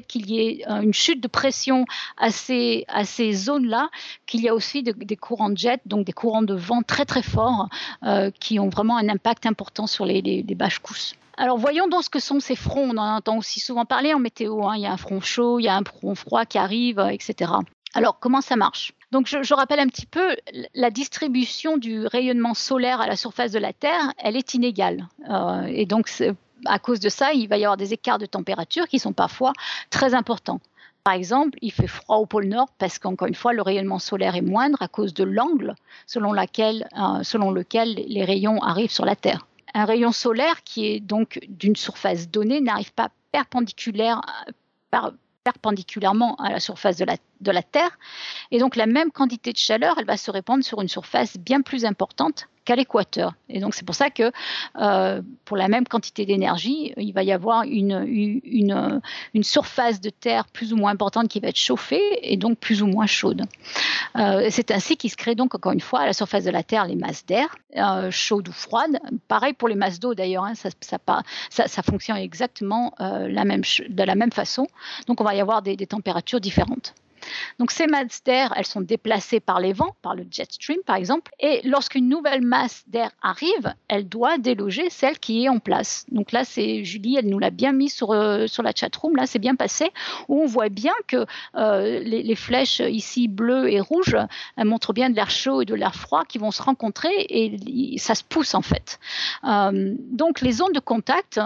qu'il 0.01 0.29
y 0.29 0.39
ait 0.39 0.65
une 0.67 0.93
chute 0.93 1.21
de 1.21 1.27
pression 1.27 1.85
à 2.17 2.29
ces, 2.29 2.85
zones-là, 3.33 3.89
qu'il 4.27 4.41
y 4.41 4.49
a 4.49 4.53
aussi 4.53 4.83
de, 4.83 4.91
des 4.91 5.17
courants 5.17 5.49
de 5.49 5.57
jet, 5.57 5.81
donc 5.85 6.05
des 6.05 6.13
courants 6.13 6.43
de 6.43 6.53
vent 6.53 6.83
très 6.83 7.05
très 7.05 7.23
forts, 7.23 7.67
euh, 8.03 8.29
qui 8.39 8.59
ont 8.59 8.69
vraiment 8.69 8.97
un 8.97 9.09
impact 9.09 9.45
important 9.45 9.87
sur 9.87 10.05
les, 10.05 10.21
les, 10.21 10.43
les 10.43 10.55
bâches 10.55 10.79
cousses. 10.79 11.15
Alors 11.37 11.57
voyons 11.57 11.87
donc 11.87 12.03
ce 12.03 12.09
que 12.09 12.19
sont 12.19 12.39
ces 12.39 12.55
fronts. 12.55 12.89
On 12.91 12.97
en 12.97 13.15
entend 13.17 13.37
aussi 13.37 13.59
souvent 13.59 13.85
parler 13.85 14.13
en 14.13 14.19
météo. 14.19 14.63
Hein. 14.63 14.75
Il 14.75 14.81
y 14.81 14.85
a 14.85 14.91
un 14.91 14.97
front 14.97 15.21
chaud, 15.21 15.59
il 15.59 15.63
y 15.63 15.67
a 15.67 15.75
un 15.75 15.83
front 15.83 16.15
froid 16.15 16.45
qui 16.45 16.57
arrive, 16.57 16.99
etc. 17.11 17.51
Alors 17.93 18.19
comment 18.19 18.41
ça 18.41 18.55
marche? 18.55 18.93
Donc 19.11 19.27
je, 19.27 19.53
rappelle 19.53 19.79
un 19.79 19.87
petit 19.87 20.05
peu, 20.05 20.35
la 20.73 20.89
distribution 20.89 21.77
du 21.77 22.05
rayonnement 22.05 22.53
solaire 22.53 22.99
à 22.99 23.07
la 23.07 23.15
surface 23.15 23.53
de 23.53 23.59
la 23.59 23.71
Terre, 23.71 24.11
elle 24.17 24.35
est 24.35 24.53
inégale. 24.53 25.07
Euh, 25.29 25.63
et 25.67 25.85
donc 25.85 26.09
à 26.65 26.79
cause 26.79 26.99
de 26.99 27.09
ça, 27.09 27.31
il 27.31 27.47
va 27.47 27.57
y 27.57 27.63
avoir 27.63 27.77
des 27.77 27.93
écarts 27.93 28.17
de 28.17 28.25
température 28.25 28.87
qui 28.87 28.99
sont 28.99 29.13
parfois 29.13 29.53
très 29.89 30.13
importants. 30.13 30.59
Par 31.05 31.13
exemple, 31.13 31.57
il 31.61 31.71
fait 31.71 31.87
froid 31.87 32.17
au 32.17 32.25
pôle 32.25 32.45
Nord 32.45 32.67
parce 32.79 32.97
qu'encore 32.97 33.27
une 33.27 33.35
fois, 33.35 33.53
le 33.53 33.61
rayonnement 33.61 33.99
solaire 33.99 34.35
est 34.35 34.41
moindre 34.41 34.81
à 34.81 34.87
cause 34.87 35.13
de 35.13 35.23
l'angle 35.23 35.75
selon, 36.07 36.35
euh, 36.35 37.23
selon 37.23 37.51
lequel 37.51 37.93
les 38.07 38.25
rayons 38.25 38.61
arrivent 38.63 38.91
sur 38.91 39.05
la 39.05 39.15
Terre. 39.15 39.45
Un 39.75 39.83
rayon 39.83 40.13
solaire 40.13 40.63
qui 40.63 40.87
est 40.87 41.01
donc 41.01 41.39
d'une 41.49 41.75
surface 41.75 42.29
donnée 42.29 42.61
n'arrive 42.61 42.93
pas 42.93 43.09
par, 44.89 45.11
perpendiculairement 45.43 46.35
à 46.37 46.49
la 46.49 46.61
surface 46.61 46.95
de 46.95 47.03
la, 47.03 47.17
de 47.41 47.51
la 47.51 47.61
Terre. 47.61 47.99
Et 48.51 48.59
donc 48.59 48.77
la 48.77 48.85
même 48.85 49.11
quantité 49.11 49.51
de 49.51 49.57
chaleur, 49.57 49.95
elle 49.99 50.05
va 50.05 50.15
se 50.15 50.31
répandre 50.31 50.63
sur 50.63 50.81
une 50.81 50.87
surface 50.87 51.37
bien 51.37 51.61
plus 51.61 51.83
importante 51.83 52.47
qu'à 52.65 52.75
l'équateur. 52.75 53.33
Et 53.47 53.59
donc 53.59 53.75
c'est 53.75 53.85
pour 53.85 53.95
ça 53.95 54.09
que 54.09 54.31
euh, 54.77 55.21
pour 55.45 55.55
la 55.55 55.67
même 55.67 55.87
quantité 55.87 56.25
d'énergie, 56.25 56.93
il 56.97 57.13
va 57.13 57.23
y 57.23 57.31
avoir 57.31 57.63
une, 57.63 59.01
surface 59.41 60.01
de 60.01 60.09
terre 60.09 60.45
plus 60.45 60.73
ou 60.73 60.75
moins 60.75 60.91
importante 60.91 61.27
qui 61.27 61.39
va 61.39 61.49
être 61.49 61.59
chauffée 61.59 62.01
et 62.21 62.35
donc 62.35 62.57
plus 62.57 62.81
ou 62.81 62.87
moins 62.87 63.05
chaude. 63.05 63.43
Euh, 64.17 64.47
c'est 64.49 64.71
ainsi 64.71 64.97
qu'il 64.97 65.11
se 65.11 65.15
crée 65.15 65.35
donc 65.35 65.53
encore 65.55 65.71
une 65.71 65.81
fois 65.81 66.01
à 66.01 66.05
la 66.07 66.13
surface 66.13 66.43
de 66.43 66.51
la 66.51 66.63
Terre 66.63 66.87
les 66.87 66.95
masses 66.95 67.25
d'air, 67.25 67.55
euh, 67.77 68.09
chaudes 68.09 68.49
ou 68.49 68.51
froides. 68.51 68.99
Pareil 69.27 69.53
pour 69.53 69.67
les 69.67 69.75
masses 69.75 69.99
d'eau 69.99 70.15
d'ailleurs, 70.15 70.45
hein, 70.45 70.53
ça, 70.55 71.83
fonctionne 71.83 72.17
exactement 72.17 72.93
la 72.99 73.45
même, 73.45 73.61
de 73.87 74.03
la 74.03 74.15
même 74.15 74.31
façon. 74.31 74.67
Donc 75.07 75.21
on 75.21 75.23
va 75.23 75.35
y 75.35 75.41
avoir 75.41 75.61
des, 75.61 75.75
des 75.75 75.87
températures 75.87 76.39
différentes. 76.39 76.95
Donc 77.59 77.71
ces 77.71 77.87
masses 77.87 78.23
d'air, 78.23 78.53
elles 78.55 78.65
sont 78.65 78.81
déplacées 78.81 79.39
par 79.39 79.59
les 79.59 79.73
vents, 79.73 79.95
par 80.01 80.15
le 80.15 80.25
jet 80.29 80.51
stream 80.51 80.79
par 80.85 80.95
exemple, 80.95 81.31
et 81.39 81.61
lorsqu'une 81.63 82.07
nouvelle 82.07 82.41
masse 82.41 82.83
d'air 82.87 83.11
arrive, 83.21 83.73
elle 83.87 84.07
doit 84.07 84.37
déloger 84.37 84.89
celle 84.89 85.19
qui 85.19 85.45
est 85.45 85.49
en 85.49 85.59
place. 85.59 86.05
Donc 86.11 86.31
là, 86.31 86.43
c'est 86.43 86.83
Julie, 86.83 87.17
elle 87.17 87.27
nous 87.27 87.39
l'a 87.39 87.49
bien 87.49 87.71
mis 87.71 87.89
sur, 87.89 88.11
euh, 88.11 88.47
sur 88.47 88.63
la 88.63 88.71
chatroom, 88.75 89.15
là 89.15 89.25
c'est 89.25 89.39
bien 89.39 89.55
passé, 89.55 89.91
où 90.27 90.41
on 90.41 90.45
voit 90.45 90.69
bien 90.69 90.93
que 91.07 91.25
euh, 91.55 91.99
les, 91.99 92.35
flèches 92.35 92.81
ici 92.81 93.27
bleues 93.27 93.71
et 93.71 93.79
rouges, 93.79 94.17
elles 94.57 94.65
montrent 94.65 94.93
bien 94.93 95.09
de 95.09 95.15
l'air 95.15 95.29
chaud 95.29 95.61
et 95.61 95.65
de 95.65 95.73
l'air 95.73 95.95
froid 95.95 96.25
qui 96.25 96.37
vont 96.37 96.51
se 96.51 96.61
rencontrer 96.61 97.13
et 97.29 97.97
ça 97.97 98.13
se 98.13 98.23
pousse 98.23 98.53
en 98.53 98.61
fait. 98.61 98.99
Euh, 99.45 99.95
donc 99.99 100.41
les 100.41 100.51
zones 100.51 100.73
de 100.73 100.79
contact, 100.79 101.39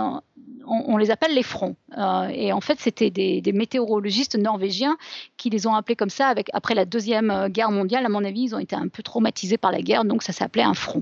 on, 0.65 0.97
les 0.97 1.11
appelle 1.11 1.33
les 1.33 1.43
fronts. 1.43 1.75
Euh, 1.97 2.27
et 2.29 2.53
en 2.53 2.61
fait, 2.61 2.79
c'était 2.79 3.09
des, 3.09 3.41
météorologistes 3.53 4.37
norvégiens 4.37 4.97
qui 5.37 5.49
les 5.49 5.67
ont 5.67 5.73
appelés 5.73 5.95
comme 5.95 6.09
ça 6.09 6.27
avec, 6.27 6.49
après 6.53 6.75
la 6.75 6.85
Deuxième 6.85 7.31
euh, 7.31 7.49
Guerre 7.49 7.71
mondiale. 7.71 8.05
À 8.05 8.09
mon 8.09 8.23
avis, 8.23 8.43
ils 8.43 8.55
ont 8.55 8.59
été 8.59 8.75
un 8.75 8.87
peu 8.87 9.03
traumatisés 9.03 9.57
par 9.57 9.71
la 9.71 9.81
guerre, 9.81 10.05
donc 10.05 10.23
ça 10.23 10.33
s'appelait 10.33 10.63
un 10.63 10.73
front. 10.73 11.01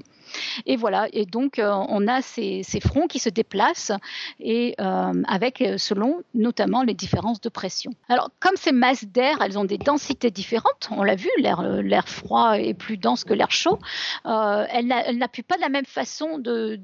Et 0.66 0.76
voilà, 0.76 1.08
et 1.14 1.26
donc 1.26 1.58
euh, 1.58 1.72
on 1.88 2.08
a 2.08 2.22
ces, 2.22 2.64
fronts 2.82 3.08
qui 3.08 3.20
se 3.20 3.30
déplacent 3.30 3.94
et 4.42 4.76
avec 4.78 5.64
selon 5.78 6.22
notamment 6.34 6.84
les 6.84 6.94
différences 6.94 7.40
de 7.40 7.48
pression. 7.48 7.92
Alors 8.10 8.30
comme 8.42 8.56
ces 8.58 8.74
masses 8.74 9.06
d'air, 9.06 9.38
elles 9.42 9.58
ont 9.58 9.64
des 9.64 9.78
densités 9.78 10.30
différentes, 10.30 10.90
on 10.92 11.04
l'a 11.04 11.16
vu, 11.16 11.30
l'air 11.38 12.10
froid 12.10 12.60
est 12.60 12.74
plus 12.74 12.98
dense 12.98 13.24
que 13.24 13.34
l'air 13.34 13.52
chaud, 13.52 13.80
elles 14.26 15.18
n'appuient 15.18 15.44
pas 15.44 15.56
de 15.56 15.62
la 15.62 15.70
même 15.70 15.86
façon 15.86 16.38
de 16.38 16.78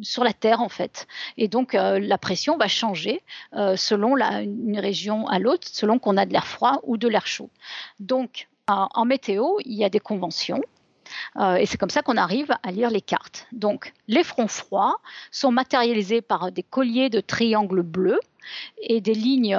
sur 0.00 0.24
la 0.24 0.32
Terre 0.32 0.60
en 0.60 0.68
fait. 0.68 1.06
Et 1.36 1.48
donc 1.48 1.74
euh, 1.74 1.98
la 1.98 2.18
pression 2.18 2.56
va 2.56 2.68
changer 2.68 3.22
euh, 3.54 3.76
selon 3.76 4.14
la, 4.14 4.42
une 4.42 4.78
région 4.78 5.26
à 5.28 5.38
l'autre, 5.38 5.68
selon 5.70 5.98
qu'on 5.98 6.16
a 6.16 6.26
de 6.26 6.32
l'air 6.32 6.46
froid 6.46 6.80
ou 6.84 6.96
de 6.96 7.08
l'air 7.08 7.26
chaud. 7.26 7.50
Donc 8.00 8.48
en, 8.68 9.04
météo, 9.04 9.58
il 9.66 9.74
y 9.74 9.84
a 9.84 9.90
des 9.90 10.00
conventions. 10.00 10.62
Euh, 11.36 11.56
et 11.56 11.66
c'est 11.66 11.76
comme 11.76 11.90
ça 11.90 12.00
qu'on 12.00 12.16
arrive 12.16 12.54
à 12.62 12.72
lire 12.72 12.88
les 12.88 13.02
cartes. 13.02 13.46
Donc, 13.52 13.92
les 14.08 14.24
fronts 14.24 14.48
froids 14.48 14.96
sont 15.30 15.52
matérialisés 15.52 16.22
par 16.22 16.50
des 16.50 16.62
colliers 16.62 17.10
de 17.10 17.20
triangles 17.20 17.82
bleus 17.82 18.20
et 18.80 19.02
des 19.02 19.12
lignes 19.14 19.58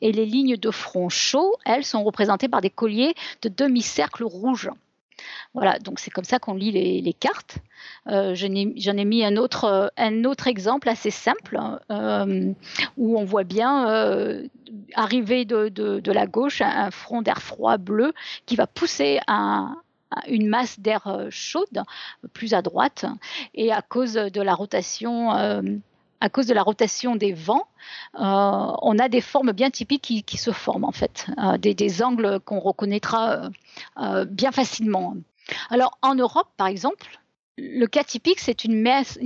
et 0.00 0.12
les 0.12 0.24
lignes 0.24 0.56
de 0.56 0.70
front 0.70 1.08
chaud, 1.08 1.56
elles 1.64 1.84
sont 1.84 2.04
représentées 2.04 2.48
par 2.48 2.60
des 2.60 2.70
colliers 2.70 3.14
de 3.42 3.48
demi-cercles 3.48 4.24
rouges. 4.24 4.70
Voilà, 5.54 5.78
donc 5.78 5.98
c'est 5.98 6.10
comme 6.10 6.24
ça 6.24 6.38
qu'on 6.38 6.54
lit 6.54 6.72
les, 6.72 7.12
cartes. 7.12 7.58
Euh, 8.08 8.34
J'en 8.34 8.52
ai, 8.52 9.04
mis 9.04 9.24
un 9.24 9.36
autre, 9.36 9.92
exemple 10.46 10.88
assez 10.88 11.10
simple 11.10 11.58
euh, 11.90 12.52
où 12.96 13.18
on 13.18 13.24
voit 13.24 13.44
bien 13.44 13.88
euh, 13.90 14.46
arriver 14.94 15.44
de, 15.44 16.12
la 16.12 16.26
gauche 16.26 16.60
un 16.60 16.90
front 16.90 17.22
d'air 17.22 17.42
froid 17.42 17.76
bleu 17.76 18.12
qui 18.46 18.56
va 18.56 18.66
pousser 18.66 19.20
un, 19.26 19.76
une 20.28 20.48
masse 20.48 20.80
d'air 20.80 21.26
chaude 21.30 21.82
plus 22.32 22.54
à 22.54 22.62
droite 22.62 23.04
et 23.54 23.72
à 23.72 23.82
cause 23.82 24.14
de 24.14 24.40
la 24.40 24.54
rotation 24.54 25.32
à 26.20 26.28
cause 26.28 26.46
de 26.46 26.54
la 26.54 26.62
rotation 26.62 27.16
des 27.16 27.32
vents, 27.32 27.66
euh, 28.16 28.20
on 28.82 28.98
a 28.98 29.08
des 29.08 29.20
formes 29.20 29.52
bien 29.52 29.70
typiques 29.70 30.24
qui, 30.24 30.36
se 30.36 30.50
forment 30.50 30.84
en 30.84 30.92
fait, 30.92 31.26
euh, 31.38 31.58
des, 31.58 32.02
angles 32.02 32.40
qu'on 32.40 32.60
reconnaîtra 32.60 33.50
euh, 33.98 34.24
bien 34.24 34.52
facilement. 34.52 35.16
Alors 35.70 35.98
en 36.02 36.14
Europe, 36.14 36.48
par 36.56 36.66
exemple, 36.66 37.20
le 37.56 37.86
cas 37.86 38.04
typique, 38.04 38.40
c'est 38.40 38.64
une 38.64 38.82
masse, 38.82 39.18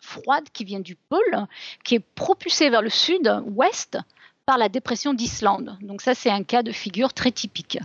froide 0.00 0.44
qui 0.52 0.64
vient 0.64 0.80
du 0.80 0.96
pôle, 0.96 1.46
qui 1.84 1.94
est 1.94 2.04
propulsée 2.14 2.70
vers 2.70 2.82
le 2.82 2.90
sud-ouest 2.90 3.98
par 4.46 4.58
la 4.58 4.68
dépression 4.68 5.14
d'Islande. 5.14 5.78
Donc 5.80 6.02
ça, 6.02 6.16
c'est 6.16 6.30
un 6.30 6.42
cas 6.42 6.64
de 6.64 6.72
figure 6.72 7.12
très 7.12 7.30
typique. 7.30 7.78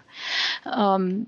Une 0.66 1.26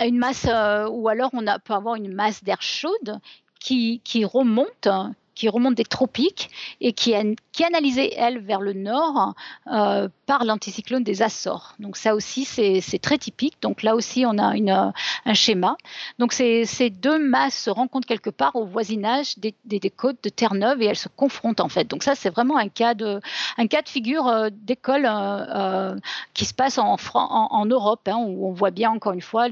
masse, 0.00 0.48
ou 0.90 1.08
alors 1.08 1.28
on 1.34 1.44
peut 1.62 1.74
avoir 1.74 1.96
une 1.96 2.10
masse 2.10 2.42
d'air 2.42 2.62
chaude 2.62 3.20
qui, 3.60 4.24
remonte, 4.24 4.88
qui 5.34 5.48
remonte 5.48 5.74
des 5.74 5.84
tropiques 5.84 6.50
et 6.80 6.92
qui 6.92 7.12
est 7.12 7.36
qui 7.54 7.64
analysée, 7.64 8.12
elle, 8.16 8.40
vers 8.40 8.60
le 8.60 8.72
nord 8.72 9.34
euh, 9.68 10.08
par 10.26 10.44
l'anticyclone 10.44 11.04
des 11.04 11.22
Açores. 11.22 11.74
Donc 11.78 11.96
ça 11.96 12.14
aussi, 12.14 12.44
c'est 12.44 12.98
très 13.00 13.16
typique. 13.16 13.54
Donc 13.62 13.82
là 13.82 13.94
aussi, 13.94 14.24
on 14.26 14.38
a 14.38 14.56
une, 14.56 14.92
un 15.24 15.34
schéma. 15.34 15.76
Donc 16.18 16.32
ces, 16.32 16.64
deux 16.90 17.18
masses 17.18 17.56
se 17.56 17.70
rencontrent 17.70 18.08
quelque 18.08 18.30
part 18.30 18.56
au 18.56 18.64
voisinage 18.64 19.38
des, 19.38 19.54
des, 19.64 19.90
côtes 19.90 20.18
de 20.24 20.30
Terre-Neuve 20.30 20.82
et 20.82 20.86
elles 20.86 20.96
se 20.96 21.08
confrontent 21.08 21.60
en 21.60 21.68
fait. 21.68 21.84
Donc 21.84 22.02
ça, 22.02 22.16
c'est 22.16 22.30
vraiment 22.30 22.56
un 22.56 22.68
cas 22.68 22.94
de, 22.94 23.20
un 23.56 23.66
cas 23.68 23.82
de 23.82 23.88
figure 23.88 24.26
euh, 24.26 24.48
d'école 24.50 25.06
euh, 25.06 25.94
qui 26.32 26.46
se 26.46 26.54
passe 26.54 26.78
en, 26.78 26.96
en, 27.14 27.66
Europe, 27.66 28.08
hein, 28.08 28.16
où 28.18 28.48
on 28.48 28.52
voit 28.52 28.72
bien 28.72 28.90
encore 28.90 29.12
une 29.12 29.20
fois 29.20 29.46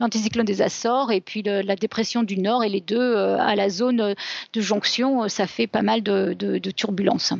l'anticyclone 0.00 0.46
des 0.46 0.62
Açores 0.62 1.12
et 1.12 1.20
puis 1.20 1.42
la 1.42 1.76
dépression 1.76 2.22
du 2.22 2.38
Nord 2.38 2.64
et 2.64 2.70
les 2.70 2.80
deux 2.80 3.16
à 3.16 3.54
la 3.54 3.68
zone 3.68 4.14
de 4.52 4.60
jonction, 4.60 5.13
ça 5.28 5.46
fait 5.46 5.66
pas 5.66 5.82
mal 5.82 6.02
de, 6.02 6.34
de, 6.34 6.70
turbulences. 6.70 7.34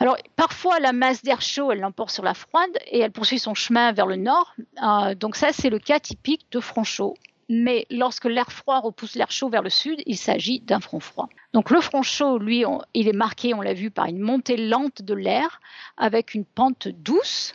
Alors, 0.00 0.16
parfois, 0.36 0.78
la 0.78 0.92
masse 0.92 1.22
d'air 1.22 1.40
chaud, 1.40 1.72
elle 1.72 1.80
l'emporte 1.80 2.10
sur 2.10 2.22
la 2.22 2.34
froide 2.34 2.70
et 2.86 3.00
elle 3.00 3.10
poursuit 3.10 3.38
son 3.38 3.54
chemin 3.54 3.92
vers 3.92 4.06
le 4.06 4.16
nord. 4.16 4.54
Euh, 4.82 5.14
donc, 5.14 5.34
ça, 5.34 5.52
c'est 5.52 5.70
le 5.70 5.80
cas 5.80 5.98
typique 5.98 6.46
de 6.52 6.60
front 6.60 6.84
chaud. 6.84 7.16
Mais 7.48 7.86
lorsque 7.90 8.26
l'air 8.26 8.52
froid 8.52 8.78
repousse 8.78 9.14
l'air 9.16 9.30
chaud 9.30 9.48
vers 9.48 9.62
le 9.62 9.70
sud, 9.70 10.00
il 10.06 10.16
s'agit 10.16 10.60
d'un 10.60 10.80
front 10.80 11.00
froid. 11.00 11.28
Donc, 11.52 11.70
le 11.70 11.80
front 11.80 12.02
chaud, 12.02 12.38
lui, 12.38 12.64
il 12.94 13.08
est 13.08 13.12
marqué, 13.12 13.54
on 13.54 13.60
l'a 13.60 13.74
vu, 13.74 13.90
par 13.90 14.06
une 14.06 14.20
montée 14.20 14.56
lente 14.56 15.02
de 15.02 15.14
l'air 15.14 15.60
avec 15.96 16.34
une 16.34 16.44
pente 16.44 16.88
douce. 16.88 17.54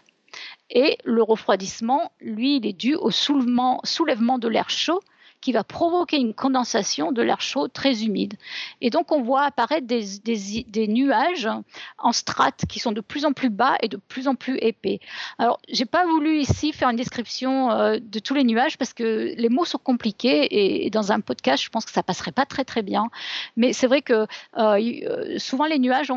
Et 0.69 0.97
le 1.05 1.21
refroidissement, 1.21 2.11
lui, 2.19 2.57
il 2.57 2.65
est 2.65 2.73
dû 2.73 2.95
au 2.95 3.11
soulèvement 3.11 4.39
de 4.39 4.47
l'air 4.47 4.69
chaud 4.69 4.99
qui 5.43 5.51
va 5.51 5.65
provoquer 5.65 6.17
une 6.17 6.33
condensation 6.33 7.11
de 7.11 7.21
l'air 7.21 7.41
chaud 7.41 7.67
très 7.67 8.05
humide. 8.05 8.35
Et 8.79 8.89
donc 8.89 9.11
on 9.11 9.21
voit 9.21 9.43
apparaître 9.43 9.85
des, 9.85 10.87
nuages 10.87 11.49
en 11.97 12.13
strates 12.13 12.63
qui 12.69 12.79
sont 12.79 12.93
de 12.93 13.01
plus 13.01 13.25
en 13.25 13.33
plus 13.33 13.49
bas 13.49 13.75
et 13.81 13.89
de 13.89 13.97
plus 13.97 14.29
en 14.29 14.35
plus 14.35 14.57
épais. 14.61 15.01
Alors 15.37 15.59
j'ai 15.67 15.83
pas 15.83 16.05
voulu 16.05 16.39
ici 16.39 16.71
faire 16.71 16.87
une 16.87 16.95
description 16.95 17.71
euh, 17.71 17.99
de 18.01 18.19
tous 18.19 18.33
les 18.33 18.45
nuages 18.45 18.77
parce 18.77 18.93
que 18.93 19.33
les 19.35 19.49
mots 19.49 19.65
sont 19.65 19.77
compliqués 19.77 20.85
et, 20.85 20.89
dans 20.89 21.11
un 21.11 21.19
podcast 21.19 21.61
je 21.61 21.69
pense 21.69 21.83
que 21.83 21.91
ça 21.91 22.03
passerait 22.03 22.31
pas 22.31 22.45
très 22.45 22.63
très 22.63 22.81
bien. 22.81 23.09
Mais 23.57 23.73
c'est 23.73 23.87
vrai 23.87 24.01
que 24.01 24.13
euh, 24.13 24.25
euh, 24.57 25.37
souvent 25.39 25.65
les 25.65 25.79
nuages, 25.79 26.07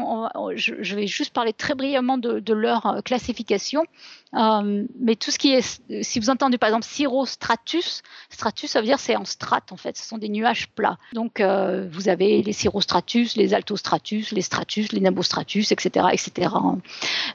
je, 0.55 0.95
vais 0.95 1.09
juste 1.09 1.33
parler 1.33 1.53
très 1.53 1.75
brièvement 1.75 2.17
de 2.17 2.53
leur 2.53 3.03
classification. 3.05 3.83
Mais 4.33 5.17
tout 5.17 5.31
ce 5.31 5.39
qui 5.39 5.53
est, 5.53 5.81
si 6.03 6.21
vous 6.21 6.31
entendez 6.31 6.59
par 6.59 6.69
exemple 6.69 6.85
cirrostratus, 6.85 8.03
stratus 8.31 8.71
ça 8.71 8.81
veut 8.81 8.87
dire 8.87 8.99
c'est 8.99 9.17
en 9.17 9.25
strates 9.25 9.73
en 9.73 9.77
fait, 9.77 9.97
ce 9.97 10.07
sont 10.07 10.19
des 10.19 10.29
nuages 10.29 10.69
plats. 10.69 10.99
Donc 11.13 11.41
euh, 11.41 11.89
vous 11.91 12.09
avez 12.09 12.43
les 12.43 12.53
cirrostratus, 12.53 13.37
les 13.37 13.55
altostratus, 13.55 14.33
les 14.33 14.43
stratus, 14.43 14.93
les 14.93 15.01
nimbostratus, 15.01 15.73
etc., 15.73 16.07
etc. 16.13 16.51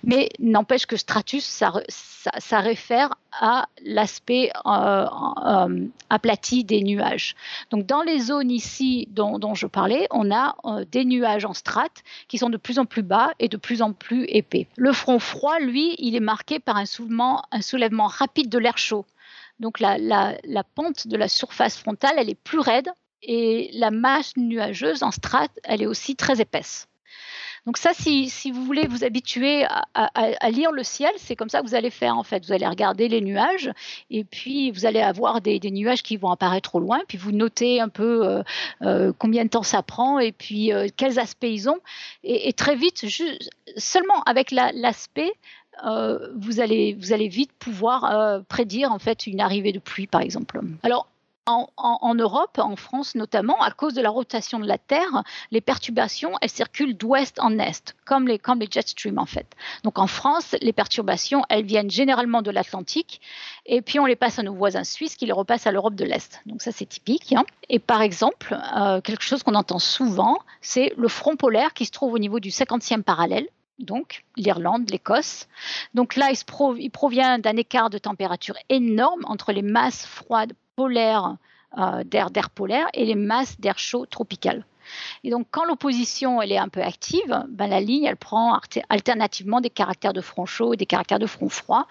Mais 0.03 0.29
n'empêche 0.39 0.85
que 0.85 0.97
stratus, 0.97 1.43
ça, 1.45 1.73
ça, 1.87 2.59
réfère 2.59 3.09
à 3.39 3.67
l'aspect 3.83 4.51
euh, 4.65 5.05
euh, 5.45 5.87
aplati 6.09 6.63
des 6.63 6.83
nuages. 6.83 7.35
Donc 7.71 7.85
dans 7.85 8.01
les 8.01 8.19
zones 8.19 8.51
ici 8.51 9.07
dont, 9.11 9.39
dont 9.39 9.55
je 9.55 9.67
parlais, 9.67 10.07
on 10.11 10.31
a 10.31 10.55
des 10.91 11.05
nuages 11.05 11.45
en 11.45 11.53
strates 11.53 12.03
qui 12.27 12.37
sont 12.37 12.49
de 12.49 12.57
plus 12.57 12.77
en 12.77 12.85
plus 12.85 13.03
bas 13.03 13.31
et 13.39 13.47
de 13.47 13.57
plus 13.57 13.81
en 13.81 13.93
plus 13.93 14.25
épais. 14.25 14.67
Le 14.75 14.91
front 14.91 15.19
froid, 15.19 15.59
lui, 15.59 15.95
il 15.97 16.15
est 16.15 16.19
marqué 16.19 16.59
par 16.59 16.75
un 16.75 16.80
un 16.81 17.61
soulèvement 17.61 18.07
rapide 18.07 18.49
de 18.49 18.57
l'air 18.57 18.77
chaud. 18.77 19.05
Donc 19.59 19.79
la, 19.79 20.63
pente 20.75 21.07
de 21.07 21.17
la 21.17 21.27
surface 21.27 21.77
frontale, 21.77 22.15
elle 22.17 22.29
est 22.29 22.35
plus 22.35 22.59
raide 22.59 22.89
et 23.21 23.69
la 23.73 23.91
masse 23.91 24.35
nuageuse 24.35 25.03
en 25.03 25.11
strate, 25.11 25.51
elle 25.63 25.83
est 25.83 25.87
aussi 25.87 26.15
très 26.15 26.41
épaisse. 26.41 26.87
Donc 27.67 27.77
ça, 27.77 27.91
si, 27.93 28.31
vous 28.51 28.65
voulez 28.65 28.87
vous 28.87 29.03
habituer 29.03 29.65
à, 29.93 30.49
lire 30.49 30.71
le 30.71 30.83
ciel, 30.83 31.11
c'est 31.17 31.35
comme 31.35 31.49
ça 31.49 31.61
que 31.61 31.67
vous 31.67 31.75
allez 31.75 31.91
faire 31.91 32.17
en 32.17 32.23
fait. 32.23 32.43
Vous 32.43 32.53
allez 32.53 32.65
regarder 32.65 33.07
les 33.07 33.21
nuages 33.21 33.71
et 34.09 34.23
puis 34.23 34.71
vous 34.71 34.87
allez 34.87 34.99
avoir 34.99 35.41
des, 35.41 35.59
nuages 35.69 36.01
qui 36.01 36.17
vont 36.17 36.31
apparaître 36.31 36.73
au 36.73 36.79
loin, 36.79 37.01
puis 37.07 37.19
vous 37.19 37.31
notez 37.31 37.79
un 37.79 37.89
peu 37.89 38.25
euh, 38.25 38.43
euh, 38.81 39.13
combien 39.15 39.43
de 39.43 39.49
temps 39.49 39.61
ça 39.61 39.83
prend 39.83 40.17
et 40.17 40.31
puis 40.31 40.73
euh, 40.73 40.87
quels 40.97 41.19
aspects 41.19 41.43
ils 41.43 41.69
ont. 41.69 41.79
Et, 42.23 42.51
très 42.53 42.75
vite, 42.75 43.05
seulement 43.77 44.23
avec 44.23 44.49
l'aspect, 44.49 45.31
euh, 45.85 46.29
vous, 46.35 46.61
allez, 46.61 46.93
vite 47.27 47.51
pouvoir 47.59 48.05
euh, 48.05 48.41
prédire 48.47 48.91
en 48.91 48.99
fait 48.99 49.27
une 49.27 49.41
arrivée 49.41 49.71
de 49.71 49.79
pluie, 49.79 50.07
par 50.07 50.21
exemple. 50.21 50.61
Alors, 50.83 51.07
en, 51.47 52.15
Europe, 52.15 52.59
en 52.59 52.75
France 52.75 53.15
notamment, 53.15 53.61
à 53.61 53.71
cause 53.71 53.93
de 53.93 54.01
la 54.01 54.09
rotation 54.09 54.59
de 54.59 54.67
la 54.67 54.77
Terre, 54.77 55.23
les 55.51 55.61
perturbations, 55.61 56.33
elles 56.41 56.49
circulent 56.49 56.95
d'ouest 56.95 57.39
en 57.39 57.57
est, 57.59 57.95
comme 58.05 58.27
les, 58.27 58.39
comme 58.39 58.61
jet 58.69 58.87
streams 58.87 59.17
en 59.17 59.25
fait. 59.25 59.47
Donc 59.83 59.97
en 59.97 60.07
France, 60.07 60.55
les 60.61 60.73
perturbations, 60.73 61.43
elles 61.49 61.65
viennent 61.65 61.89
généralement 61.89 62.41
de 62.41 62.51
l'Atlantique, 62.51 63.21
et 63.65 63.81
puis 63.81 63.99
on 63.99 64.05
les 64.05 64.15
passe 64.15 64.39
à 64.39 64.43
nos 64.43 64.53
voisins 64.53 64.83
suisses 64.83 65.15
qui 65.15 65.25
les 65.25 65.31
repassent 65.31 65.67
à 65.67 65.71
l'Europe 65.71 65.95
de 65.95 66.05
l'Est. 66.05 66.41
Donc 66.45 66.61
ça, 66.61 66.71
c'est 66.71 66.85
typique. 66.85 67.33
Hein. 67.33 67.43
Et 67.69 67.79
par 67.79 68.01
exemple, 68.01 68.57
euh, 68.75 69.01
quelque 69.01 69.23
chose 69.23 69.43
qu'on 69.43 69.55
entend 69.55 69.79
souvent, 69.79 70.37
c'est 70.61 70.93
le 70.95 71.07
front 71.07 71.35
polaire 71.35 71.73
qui 71.73 71.85
se 71.85 71.91
trouve 71.91 72.13
au 72.13 72.19
niveau 72.19 72.39
du 72.39 72.49
50e 72.49 73.01
parallèle 73.01 73.47
donc 73.83 74.25
l'Irlande, 74.37 74.89
l'Écosse. 74.89 75.47
Donc 75.93 76.15
là, 76.15 76.31
il, 76.31 76.91
provient 76.91 77.39
d'un 77.39 77.57
écart 77.57 77.89
de 77.89 77.97
température 77.97 78.55
énorme 78.69 79.21
entre 79.25 79.51
les 79.51 79.61
masses 79.61 80.05
froides 80.05 80.53
polaires 80.75 81.37
euh, 81.77 82.03
d'air 82.03 82.49
polaire 82.49 82.87
et 82.93 83.05
les 83.05 83.15
masses 83.15 83.59
d'air 83.59 83.79
chaud 83.79 84.05
tropical. 84.05 84.65
Et 85.23 85.29
donc, 85.29 85.47
quand 85.51 85.65
l'opposition 85.65 86.41
elle 86.41 86.51
est 86.51 86.57
un 86.57 86.67
peu 86.67 86.81
active, 86.81 87.45
ben, 87.49 87.67
la 87.67 87.79
ligne 87.79 88.05
elle 88.05 88.17
prend 88.17 88.59
alternativement 88.89 89.61
des 89.61 89.69
caractères 89.69 90.13
de 90.13 90.21
front 90.21 90.45
chaud 90.45 90.73
et 90.73 90.77
des 90.77 90.85
caractères 90.85 91.19
de 91.19 91.27
front 91.27 91.49
froid 91.49 91.87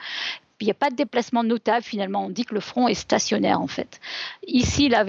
il 0.61 0.67
n'y 0.67 0.71
a 0.71 0.75
pas 0.75 0.91
de 0.91 0.97
déplacement 0.97 1.43
notable 1.43 1.83
finalement. 1.83 2.25
On 2.25 2.31
dit 2.31 2.45
que 2.45 2.55
le 2.55 2.61
front 2.61 2.89
est 2.89 2.95
stationnaire 2.95 3.61
en 3.61 3.67
fait. 3.67 4.01
Ici, 4.47 4.89
la, 4.89 5.05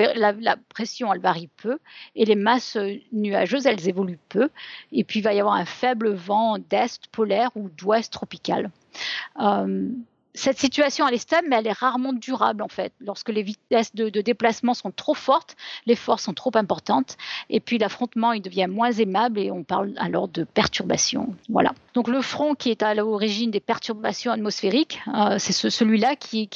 pression, 0.69 1.13
elle 1.13 1.21
varie 1.21 1.49
peu 1.57 1.79
et 2.15 2.25
les 2.25 2.35
masses 2.35 2.77
nuageuses, 3.11 3.65
elles 3.65 3.87
évoluent 3.87 4.19
peu. 4.29 4.49
Et 4.91 5.03
puis, 5.03 5.19
il 5.19 5.23
va 5.23 5.33
y 5.33 5.39
avoir 5.39 5.55
un 5.55 5.65
faible 5.65 6.13
vent 6.13 6.57
d'est 6.57 7.07
polaire 7.11 7.51
ou 7.55 7.69
d'ouest 7.69 8.11
tropical. 8.11 8.71
Euh, 9.41 9.89
cette 10.34 10.59
situation, 10.59 11.07
elle 11.07 11.15
est 11.15 11.17
stable, 11.17 11.47
mais 11.49 11.57
elle 11.57 11.67
est 11.67 11.77
rarement 11.77 12.13
durable 12.13 12.61
en 12.61 12.67
fait. 12.67 12.93
Lorsque 13.01 13.29
les 13.29 13.43
vitesses 13.43 13.93
de, 13.95 14.09
déplacement 14.21 14.73
sont 14.73 14.91
trop 14.91 15.13
fortes, 15.13 15.55
les 15.86 15.95
forces 15.95 16.23
sont 16.23 16.34
trop 16.34 16.51
importantes, 16.55 17.17
et 17.49 17.59
puis 17.59 17.77
l'affrontement 17.77 18.32
il 18.34 18.41
devient 18.41 18.67
moins 18.69 18.91
aimable 18.91 19.39
et 19.39 19.51
on 19.51 19.63
parle 19.63 19.93
alors 19.97 20.27
de 20.27 20.43
perturbation. 20.43 21.36
Voilà. 21.49 21.73
Donc 21.93 22.07
le 22.07 22.21
front 22.21 22.55
qui 22.55 22.69
est 22.69 22.84
à 22.84 22.93
l'origine 22.93 23.51
des 23.51 23.59
perturbations 23.59 24.32
atmosphériques, 24.32 25.01
euh, 25.13 25.38
c'est 25.38 25.53
celui-là 25.53 26.15
qui, 26.15 26.49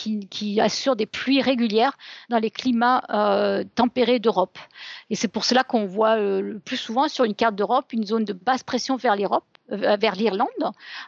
assure 0.62 0.96
des 0.96 1.06
pluies 1.06 1.42
régulières 1.42 1.98
dans 2.30 2.40
les 2.40 2.50
climats 2.50 3.04
euh, 3.10 3.64
tempérés 3.76 4.20
d'Europe. 4.20 4.58
Et 5.10 5.16
c'est 5.16 5.28
pour 5.28 5.44
cela 5.44 5.64
qu'on 5.64 5.86
voit 5.86 6.18
euh, 6.18 6.42
le 6.42 6.60
plus 6.60 6.78
souvent 6.78 7.08
sur 7.08 7.26
une 7.26 7.36
carte 7.36 7.56
d'Europe 7.56 7.92
une 7.92 8.06
zone 8.06 8.26
de 8.26 8.34
basse 8.34 8.64
pression 8.64 8.96
vers 8.96 9.16
l'Europe 9.16 9.46
vers 9.70 10.16
l'Irlande 10.16 10.50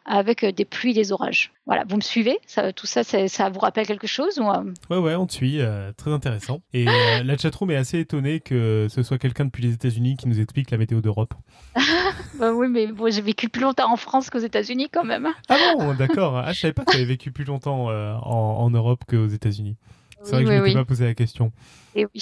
avec 0.06 0.44
euh, 0.44 0.52
des 0.52 0.66
pluies 0.66 0.92
et 0.92 0.96
des 0.96 1.12
orages. 1.12 1.52
Voilà, 1.66 1.84
vous 1.88 1.98
me 1.98 2.02
suivez? 2.02 2.40
Ça, 2.48 2.72
Tout 2.74 2.88
ça, 2.88 3.04
ça 3.04 3.50
vous 3.50 3.60
rappelle 3.60 3.86
quelque 3.86 4.08
chose 4.08 4.40
ou... 4.40 4.50
Euh? 4.50 4.74
Ouais, 4.90 4.98
ouais, 4.98 5.16
on 5.16 5.28
te 5.28 5.34
suit. 5.34 5.60
très 5.98 6.12
intéressant. 6.12 6.62
Et 6.74 6.86
la 6.86 7.38
chatroom 7.38 7.72
est 7.72 7.76
assez 7.76 8.00
étonnée 8.00 8.40
que 8.40 8.88
ce 8.90 9.04
soit 9.04 9.18
quelqu'un 9.18 9.46
depuis 9.46 9.64
les 9.64 9.74
États-Unis 9.74 10.16
qui 10.16 10.28
nous 10.28 10.40
explique 10.40 10.72
la 10.72 10.78
météo 10.78 11.02
d'Europe. 11.02 11.34
bah 12.40 12.54
oui, 12.54 12.68
mais 12.70 12.88
bon, 12.88 13.12
j'ai 13.12 13.22
vécu 13.22 13.50
plus 13.50 13.64
longtemps 13.64 13.92
en 13.92 13.98
France 13.98 14.30
qu'aux 14.30 14.40
États-Unis 14.40 14.90
quand 14.92 15.04
même. 15.04 15.28
Ah 15.50 15.58
bon, 15.78 15.94
d'accord. 15.94 16.38
Ah, 16.38 16.54
je 16.54 16.60
savais 16.62 16.74
pas 16.74 16.86
que 16.86 16.92
tu 16.92 16.98
avais 16.98 17.06
vécu 17.06 17.32
plus 17.32 17.46
longtemps 17.46 17.88
en, 17.88 18.30
en, 18.32 18.70
Europe 18.70 19.04
qu'aux 19.08 19.28
États-Unis. 19.28 19.76
C'est 20.24 20.32
vrai 20.32 20.44
que 20.46 20.50
je 20.50 20.56
ne 20.56 20.62
m'étais 20.62 20.74
pas 20.76 20.86
posé 20.86 21.06
la 21.06 21.14
question. 21.14 21.52
Et 21.96 22.02
eh 22.02 22.08
oui. 22.14 22.22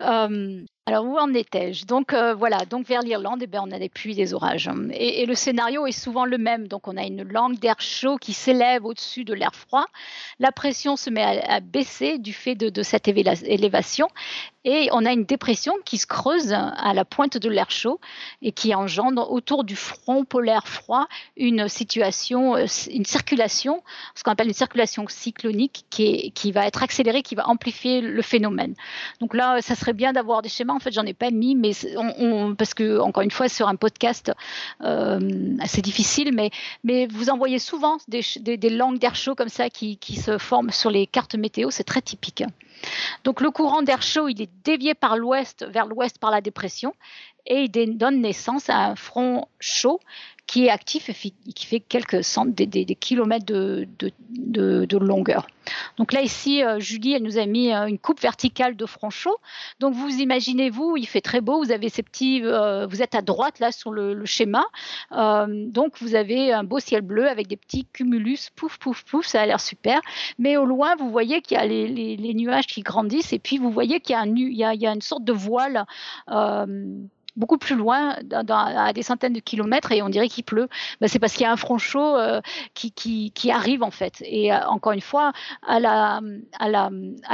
Alors 0.86 1.04
où 1.04 1.18
en 1.18 1.32
étais-je? 1.34 1.84
Donc 1.84 2.12
euh, 2.14 2.34
voilà, 2.34 2.64
donc 2.64 2.86
vers 2.86 3.02
l'Irlande, 3.02 3.40
eh 3.42 3.46
ben, 3.46 3.62
on 3.64 3.70
a 3.70 3.78
des 3.78 3.90
pluies, 3.90 4.14
des 4.14 4.32
orages. 4.34 4.68
Et, 4.92 5.26
le 5.26 5.34
scénario 5.34 5.86
est 5.86 5.92
souvent 5.92 6.24
le 6.24 6.38
même. 6.38 6.68
Donc 6.68 6.88
on 6.88 6.96
a 6.96 7.04
une 7.04 7.22
langue 7.22 7.58
d'air 7.58 7.80
chaud 7.80 8.16
qui 8.16 8.32
s'élève 8.32 8.84
au-dessus 8.84 9.24
de 9.24 9.34
l'air 9.34 9.54
froid. 9.54 9.84
La 10.38 10.52
pression 10.52 10.96
se 10.96 11.10
met 11.10 11.22
à, 11.22 11.60
baisser 11.60 12.18
du 12.18 12.32
fait 12.32 12.54
de, 12.54 12.82
cette 12.82 13.08
élévation. 13.08 14.08
Et 14.64 14.90
on 14.92 15.06
a 15.06 15.12
une 15.12 15.24
dépression 15.24 15.72
qui 15.86 15.96
se 15.96 16.06
creuse 16.06 16.52
à 16.52 16.92
la 16.92 17.06
pointe 17.06 17.38
de 17.38 17.48
l'air 17.48 17.70
chaud 17.70 17.98
et 18.42 18.52
qui 18.52 18.74
engendre 18.74 19.30
autour 19.30 19.64
du 19.64 19.74
front 19.74 20.24
polaire 20.24 20.68
froid 20.68 21.08
une 21.36 21.66
situation, 21.68 22.56
euh, 22.56 22.66
une 22.90 23.06
circulation, 23.06 23.82
ce 24.14 24.22
qu'on 24.22 24.32
appelle 24.32 24.48
une 24.48 24.54
circulation 24.54 25.06
cyclonique 25.08 25.86
qui, 25.88 26.32
qui 26.32 26.52
va 26.52 26.66
être 26.66 26.82
accélérée, 26.82 27.22
qui 27.22 27.36
va 27.36 27.48
amplifier 27.48 28.02
le 28.02 28.22
phénomène. 28.22 28.74
Donc 29.20 29.34
là, 29.34 29.62
ça 29.62 29.74
serait 29.74 29.94
bien 29.94 30.12
d'avoir 30.12 30.42
des 30.42 30.50
schémas 30.50 30.69
en 30.72 30.78
fait, 30.78 30.92
j'en 30.92 31.04
ai 31.04 31.14
pas 31.14 31.30
mis, 31.30 31.54
mais 31.54 31.72
parce 32.56 32.74
que 32.74 32.98
encore 33.00 33.22
une 33.22 33.30
fois, 33.30 33.48
sur 33.48 33.68
un 33.68 33.76
podcast, 33.76 34.32
euh, 34.82 35.56
c'est 35.66 35.82
difficile, 35.82 36.32
mais, 36.34 36.50
mais 36.84 37.06
vous 37.06 37.30
envoyez 37.30 37.58
souvent 37.58 37.98
des, 38.08 38.22
langues 38.70 38.98
d'air 38.98 39.14
chaud 39.14 39.34
comme 39.34 39.48
ça 39.48 39.70
qui, 39.70 39.98
se 40.20 40.38
forment 40.38 40.70
sur 40.70 40.90
les 40.90 41.06
cartes 41.06 41.34
météo, 41.34 41.70
c'est 41.70 41.84
très 41.84 42.02
typique. 42.02 42.44
Donc 43.24 43.40
le 43.40 43.50
courant 43.50 43.82
d'air 43.82 44.02
chaud, 44.02 44.28
il 44.28 44.40
est 44.40 44.50
dévié 44.64 44.94
par 44.94 45.16
l'ouest 45.16 45.66
vers 45.68 45.86
l'ouest 45.86 46.18
par 46.18 46.30
la 46.30 46.40
dépression 46.40 46.94
et 47.46 47.68
il 47.74 47.96
donne 47.96 48.20
naissance 48.20 48.70
à 48.70 48.76
un 48.86 48.96
front 48.96 49.46
chaud 49.58 50.00
qui 50.50 50.66
est 50.66 50.70
actif 50.70 51.08
et 51.08 51.52
qui 51.54 51.64
fait 51.64 51.78
quelques 51.78 52.24
centaines, 52.24 52.68
des, 52.68 52.84
kilomètres 52.96 53.46
de, 53.46 54.96
longueur. 54.98 55.46
Donc 55.96 56.12
là, 56.12 56.22
ici, 56.22 56.64
euh, 56.64 56.80
Julie, 56.80 57.12
elle 57.12 57.22
nous 57.22 57.38
a 57.38 57.46
mis 57.46 57.72
euh, 57.72 57.86
une 57.86 58.00
coupe 58.00 58.20
verticale 58.20 58.74
de 58.74 58.84
front 58.84 59.10
chaud. 59.10 59.36
Donc 59.78 59.94
vous 59.94 60.08
imaginez-vous, 60.08 60.96
il 60.96 61.06
fait 61.06 61.20
très 61.20 61.40
beau, 61.40 61.62
vous 61.62 61.70
avez 61.70 61.88
ces 61.88 62.02
petits, 62.02 62.40
euh, 62.42 62.84
vous 62.88 63.00
êtes 63.00 63.14
à 63.14 63.22
droite 63.22 63.60
là 63.60 63.70
sur 63.70 63.92
le, 63.92 64.24
schéma. 64.24 64.64
donc 65.12 65.94
vous 66.00 66.16
avez 66.16 66.52
un 66.52 66.64
beau 66.64 66.80
ciel 66.80 67.02
bleu 67.02 67.28
avec 67.28 67.46
des 67.46 67.56
petits 67.56 67.86
cumulus, 67.92 68.50
pouf, 68.56 68.76
pouf, 68.78 69.04
pouf, 69.04 69.26
ça 69.26 69.42
a 69.42 69.46
l'air 69.46 69.60
super. 69.60 70.00
Mais 70.40 70.56
au 70.56 70.64
loin, 70.64 70.96
vous 70.96 71.10
voyez 71.10 71.42
qu'il 71.42 71.58
y 71.58 71.60
a 71.60 71.64
les, 71.64 72.34
nuages 72.34 72.66
qui 72.66 72.80
grandissent 72.80 73.32
et 73.32 73.38
puis 73.38 73.58
vous 73.58 73.70
voyez 73.70 74.00
qu'il 74.00 74.16
y, 74.16 74.64
a 74.64 74.92
une 74.92 75.00
sorte 75.00 75.22
de 75.22 75.32
voile 75.32 75.86
beaucoup 77.40 77.58
plus 77.58 77.74
loin, 77.74 78.16
à 78.32 78.92
des 78.92 79.02
centaines 79.02 79.32
de 79.32 79.40
kilomètres, 79.40 79.90
et 79.92 80.02
on 80.02 80.10
dirait 80.10 80.28
qu'il 80.28 80.44
pleut. 80.44 80.68
Ben, 81.00 81.08
c'est 81.08 81.18
parce 81.18 81.32
qu'il 81.32 81.42
y 81.42 81.46
a 81.46 81.52
un 81.52 81.56
front 81.56 81.78
chaud 81.78 82.16
euh, 82.16 82.40
qui, 82.74 83.50
arrive 83.50 83.82
en 83.82 83.90
fait. 83.90 84.22
Et 84.26 84.52
euh, 84.52 84.58
encore 84.68 84.92
une 84.92 85.00
fois, 85.00 85.32
à 85.66 85.80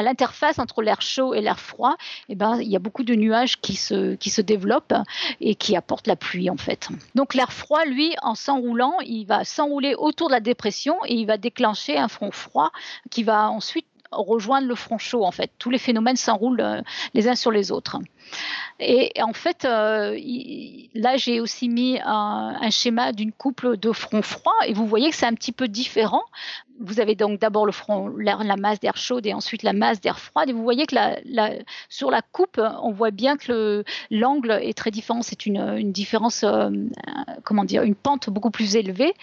l'interface 0.03 0.59
entre 0.59 0.81
l'air 0.83 1.03
chaud 1.03 1.35
et 1.35 1.41
l'air 1.41 1.59
froid, 1.59 1.97
eh 2.29 2.37
ben, 2.37 2.59
il 2.61 2.69
y 2.69 2.77
a 2.77 2.79
beaucoup 2.79 3.03
de 3.03 3.15
nuages 3.15 3.61
qui 3.61 3.75
se, 3.75 4.15
qui 4.15 4.31
se 4.31 4.41
développent 4.41 4.95
et 5.41 5.57
qui 5.57 5.77
apportent 5.77 6.07
la 6.07 6.17
pluie 6.17 6.49
en 6.49 6.57
fait. 6.57 6.89
Donc 7.15 7.35
l'air 7.35 7.53
froid, 7.53 7.85
lui, 7.85 8.15
en 8.23 8.37
s'enroulant, 8.37 8.95
il 9.05 9.25
va 9.25 9.45
s'enrouler 9.45 9.95
autour 9.97 10.29
de 10.29 10.33
la 10.33 10.41
dépression 10.41 10.97
et 11.07 11.15
il 11.15 11.27
va 11.27 11.37
déclencher 11.37 11.99
un 11.99 12.09
front 12.09 12.31
froid 12.31 12.71
qui 13.11 13.25
va 13.25 13.51
ensuite 13.51 13.87
rejoindre 14.13 14.69
le 14.69 14.75
front 14.75 14.99
chaud 14.99 15.25
en 15.25 15.33
fait. 15.33 15.51
Tous 15.59 15.71
les 15.71 15.79
phénomènes 15.79 16.17
s'enroulent 16.17 16.61
euh, 16.61 16.83
les 17.15 17.29
uns 17.29 17.35
sur 17.35 17.51
les 17.51 17.73
autres. 17.73 17.99
Et 18.79 19.13
en 19.23 19.33
fait, 19.33 19.65
euh, 19.65 20.19
là, 20.95 21.17
j'ai 21.17 21.41
aussi 21.41 21.69
mis 21.69 21.99
un, 22.05 22.57
un 22.61 22.71
schéma 22.71 23.13
d'une 23.13 23.33
couple 23.33 23.77
de 23.79 23.93
front 23.93 24.23
froid 24.23 24.55
et 24.67 24.75
vous 24.75 24.87
voyez 24.87 25.11
que 25.11 25.17
c'est 25.17 25.27
un 25.27 25.35
petit 25.35 25.53
peu 25.53 25.69
différent 25.69 26.25
vous 26.81 27.01
avez 27.01 27.15
donc 27.15 27.41
d'abord 27.41 27.67
le 27.67 27.73
front, 27.73 28.09
la, 28.09 28.57
masse 28.57 28.81
d'air 28.81 28.97
chaude 28.97 29.27
et 29.27 29.35
ensuite 29.35 29.63
la 29.63 29.73
masse 29.73 30.01
d'air 30.01 30.19
froide. 30.19 30.49
Et 30.49 30.53
vous 30.53 30.63
voyez 30.63 30.87
que 30.87 30.97
sur 31.89 32.11
la 32.11 32.23
coupe, 32.23 32.61
on 32.83 32.93
voit 32.93 33.11
bien 33.11 33.37
que 33.37 33.85
l'angle 34.11 34.59
est 34.63 34.77
très 34.77 34.91
différent. 34.91 35.23
C'est 35.23 35.47
une, 35.47 35.93
différence, 35.93 36.45
euh, 36.45 36.71
comment 37.45 37.65
dire, 37.65 37.83
une 37.83 37.95
pente 37.95 38.31
beaucoup 38.31 38.51
plus 38.51 38.77
élevée, 38.77 39.15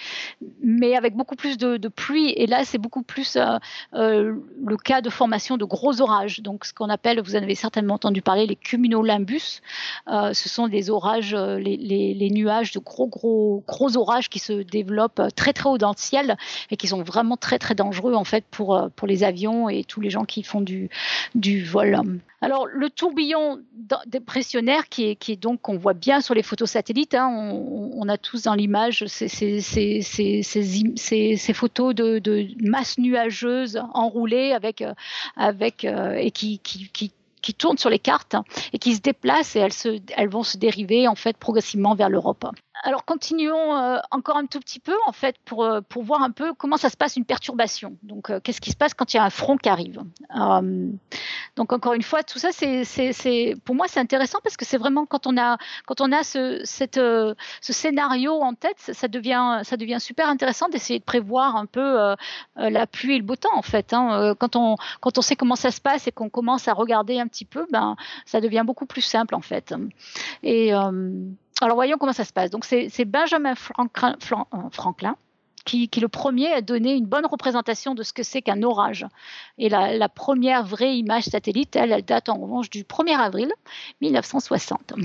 mais 0.61 0.95
avec 0.95 1.15
beaucoup 1.15 1.35
plus 1.35 1.57
de, 1.57 1.87
pluie. 1.87 2.31
Et 2.31 2.47
là, 2.47 2.65
c'est 2.65 2.77
beaucoup 2.77 3.03
plus 3.03 3.35
euh, 3.35 3.57
euh, 3.93 4.35
le 4.65 4.77
cas 4.77 5.01
de 5.01 5.09
formation 5.09 5.57
de 5.57 5.65
gros 5.65 6.01
orages. 6.01 6.41
Donc, 6.41 6.65
ce 6.65 6.73
qu'on 6.73 6.89
appelle, 6.89 7.21
vous 7.21 7.35
en 7.35 7.43
avez 7.43 7.55
certainement 7.55 7.95
entendu 7.95 8.21
parler, 8.21 8.47
les 8.47 8.55
cumulonimbus. 8.55 9.61
ce 10.07 10.49
sont 10.49 10.67
des 10.67 10.89
orages, 10.89 11.35
les, 11.35 11.77
les, 11.77 12.29
nuages 12.29 12.71
de 12.71 12.79
gros, 12.79 13.07
gros, 13.07 13.63
gros 13.67 13.97
orages 13.97 14.29
qui 14.29 14.39
se 14.39 14.53
développent 14.53 15.21
très, 15.35 15.53
très 15.53 15.69
haut 15.69 15.77
dans 15.77 15.91
le 15.91 15.97
ciel 15.97 16.37
et 16.71 16.77
qui 16.77 16.87
sont 16.87 17.03
vraiment 17.03 17.37
très 17.43 17.59
très 17.59 17.75
dangereux 17.75 18.13
en 18.13 18.23
fait 18.23 18.45
pour, 18.49 18.73
euh, 18.73 18.87
pour 18.95 19.05
les 19.05 19.25
avions 19.25 19.67
et 19.67 19.83
tous 19.83 19.99
les 19.99 20.09
gens 20.09 20.23
qui 20.23 20.43
font 20.43 20.61
du, 20.61 20.89
du 21.35 21.61
vol. 21.63 22.01
Alors 22.41 22.67
le 22.67 22.89
tourbillon 22.89 23.59
dépressionnaire 24.07 24.87
qui 24.87 25.03
est, 25.05 25.35
donc 25.35 25.59
qu'on 25.61 25.77
voit 25.77 25.93
bien 25.93 26.21
sur 26.21 26.33
les 26.33 26.41
photos 26.41 26.71
satellites, 26.71 27.15
hein, 27.15 27.27
on, 27.27 28.07
a 28.07 28.17
tous 28.17 28.43
dans 28.43 28.53
l'image 28.53 29.05
ces, 29.07 29.59
photos 31.53 31.93
de, 31.93 32.19
de 32.19 32.47
masses 32.61 32.97
nuageuses 32.97 33.81
enroulées 33.93 34.53
avec, 34.53 34.81
euh, 34.81 34.93
avec 35.35 35.83
euh, 35.83 36.15
et 36.15 36.31
qui, 36.31 36.59
qui, 36.59 36.89
qui 36.89 37.11
qui 37.41 37.53
tournent 37.53 37.77
sur 37.77 37.89
les 37.89 37.99
cartes 37.99 38.37
et 38.71 38.79
qui 38.79 38.95
se 38.95 39.01
déplacent 39.01 39.57
et 39.57 39.59
elles, 39.59 39.73
se, 39.73 39.99
elles 40.15 40.29
vont 40.29 40.43
se 40.43 40.57
dériver 40.57 41.09
en 41.09 41.15
fait 41.15 41.35
progressivement 41.35 41.93
vers 41.93 42.07
l'Europe 42.07 42.45
alors 42.84 43.05
continuons 43.05 43.75
euh, 43.75 43.97
encore 44.11 44.38
un 44.38 44.45
tout 44.45 44.59
petit 44.59 44.79
peu 44.79 44.95
en 45.07 45.13
fait 45.13 45.38
pour, 45.45 45.63
euh, 45.63 45.79
pour 45.81 46.03
voir 46.03 46.21
un 46.21 46.31
peu 46.31 46.53
comment 46.53 46.75
ça 46.75 46.89
se 46.89 46.97
passe 46.97 47.15
une 47.15 47.23
perturbation. 47.23 47.97
Donc 48.03 48.29
euh, 48.29 48.39
qu'est-ce 48.41 48.59
qui 48.59 48.71
se 48.71 48.75
passe 48.75 48.93
quand 48.93 49.13
il 49.13 49.17
y 49.17 49.19
a 49.19 49.23
un 49.23 49.29
front 49.29 49.57
qui 49.57 49.69
arrive? 49.69 50.01
donc 51.55 51.71
encore 51.71 51.93
une 51.93 52.01
fois, 52.01 52.23
tout 52.23 52.39
ça 52.39 52.49
c'est 52.51 53.55
pour 53.63 53.75
moi 53.75 53.88
c'est 53.88 53.99
intéressant 53.99 54.39
parce 54.43 54.57
que 54.57 54.65
c'est 54.65 54.77
vraiment 54.77 55.05
quand 55.05 55.27
on 55.27 55.38
a 55.38 55.57
quand 55.86 56.01
on 56.01 56.11
a 56.11 56.23
ce, 56.23 56.61
cette, 56.63 56.95
ce 56.95 57.34
scénario 57.73 58.34
en 58.34 58.53
tête, 58.53 58.77
ça 58.77 59.07
devient 59.07 59.61
ça 59.63 59.77
devient 59.77 59.99
super 59.99 60.27
intéressant 60.27 60.67
d'essayer 60.69 60.99
de 60.99 61.03
prévoir 61.03 61.55
un 61.55 61.65
peu 61.65 62.15
la 62.57 62.88
pluie 62.88 63.15
et 63.15 63.17
le 63.17 63.23
beau 63.23 63.36
temps 63.36 63.55
en 63.55 63.61
fait. 63.61 63.93
Hein. 63.93 64.36
Quand 64.39 64.55
on 64.55 64.75
quand 64.99 65.17
on 65.17 65.21
sait 65.21 65.36
comment 65.36 65.55
ça 65.55 65.71
se 65.71 65.79
passe 65.79 66.07
et 66.07 66.11
qu'on 66.11 66.29
commence 66.29 66.67
à 66.67 66.73
regarder 66.73 67.19
un 67.19 67.27
petit 67.27 67.45
peu, 67.45 67.65
ben 67.71 67.95
ça 68.25 68.41
devient 68.41 68.63
beaucoup 68.65 68.86
plus 68.86 69.01
simple 69.01 69.36
en 69.36 69.41
fait. 69.41 69.73
Et 70.41 70.73
alors 71.64 71.76
voyons 71.76 71.97
comment 71.97 72.14
ça 72.14 72.26
se 72.26 72.34
passe? 72.34 72.49
Donc 72.49 72.66
c'est 72.66 73.05
Benjamin 73.05 73.53
euh, 73.53 74.70
Franklin, 74.72 75.16
qui, 75.66 75.88
qui, 75.88 75.99
le 75.99 76.09
premier 76.09 76.51
a 76.51 76.61
donné 76.61 76.93
une 76.93 77.05
bonne 77.05 77.26
représentation 77.26 77.95
de 77.95 78.03
ce 78.03 78.14
que 78.14 78.24
c'est 78.24 78.41
qu'un 78.41 78.64
orage. 78.64 79.05
Et 79.57 79.70
la, 79.70 80.09
première 80.09 80.66
vraie 80.66 80.97
image 80.97 81.24
satellite, 81.24 81.76
elle, 81.76 82.03
date 82.03 82.30
en 82.30 82.38
revanche 82.38 82.70
du 82.70 82.84
1er 82.84 83.18
avril 83.18 83.51
1960. 84.01 84.93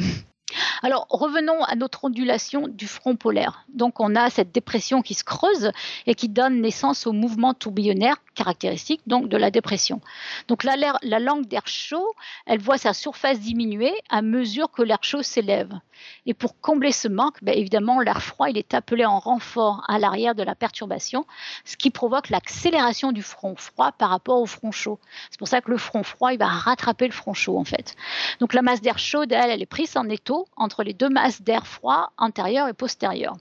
Alors 0.83 1.07
revenons 1.11 1.63
à 1.65 1.77
notre 1.77 2.05
ondulation 2.05 2.69
du 2.69 2.87
front 2.87 3.17
polaire. 3.17 3.65
Donc 3.69 4.01
on 4.01 4.17
a 4.17 4.31
cette 4.31 4.51
dépression 4.51 5.03
qui 5.03 5.15
se 5.15 5.25
creuse 5.25 5.71
et 6.07 6.15
qui 6.15 6.29
donne 6.29 6.61
naissance 6.61 7.07
au 7.07 7.13
mouvement 7.13 7.53
tourbillonnaire 7.53 8.17
caractéristique 8.35 9.03
donc 9.07 9.29
de 9.29 9.37
la 9.37 9.51
dépression. 9.51 10.01
Donc 10.49 10.65
la, 10.65 10.77
la 10.77 11.19
langue 11.19 11.47
d'air 11.47 11.67
chaud, 11.67 12.15
elle 12.47 12.61
voit 12.61 12.79
sa 12.79 12.95
surface 12.95 13.41
diminuer 13.41 13.93
à 14.09 14.23
mesure 14.23 14.71
que 14.71 14.83
l'air 14.83 15.03
chaud 15.03 15.23
s'élève. 15.23 15.79
Et 16.27 16.35
pour 16.35 16.61
combler 16.61 16.93
ce 16.93 17.09
manque, 17.09 17.43
ben 17.43 17.57
évidemment 17.57 18.01
l'air 18.01 18.23
froid 18.23 18.49
il 18.49 18.59
est 18.59 18.75
appelé 18.75 19.05
en 19.05 19.19
renfort 19.19 19.85
à 19.89 19.99
l'arrière 19.99 20.35
de 20.35 20.43
la 20.43 20.55
perturbation, 20.55 21.27
ce 21.65 21.77
qui 21.77 21.91
provoque 21.91 22.31
l'accélération 22.31 23.13
du 23.13 23.23
front 23.23 23.57
froid 23.57 23.93
par 23.93 24.11
rapport 24.11 24.41
au 24.41 24.47
front 24.47 24.73
chaud. 24.73 24.99
C'est 25.31 25.39
pour 25.39 25.49
ça 25.49 25.61
que 25.61 25.71
le 25.71 25.79
front 25.79 26.03
froid 26.03 26.33
il 26.33 26.39
va 26.39 26.49
rattraper 26.49 27.07
le 27.07 27.13
front 27.13 27.35
chaud 27.35 27.59
en 27.59 27.65
fait. 27.65 27.95
Donc 28.41 28.55
la 28.55 28.63
masse 28.63 28.81
d'air 28.81 28.99
chaud, 28.99 29.23
elle, 29.23 29.51
elle 29.51 29.63
est 29.63 29.67
prise 29.67 29.97
en 29.97 30.09
étau 30.09 30.47
entre 30.57 30.83
les 30.83 30.95
deux 30.95 31.09
masses 31.09 31.43
d'air 31.43 31.67
froid 31.67 32.13
antérieure 32.19 32.69
et 32.69 32.75
postérieure. 32.75 33.37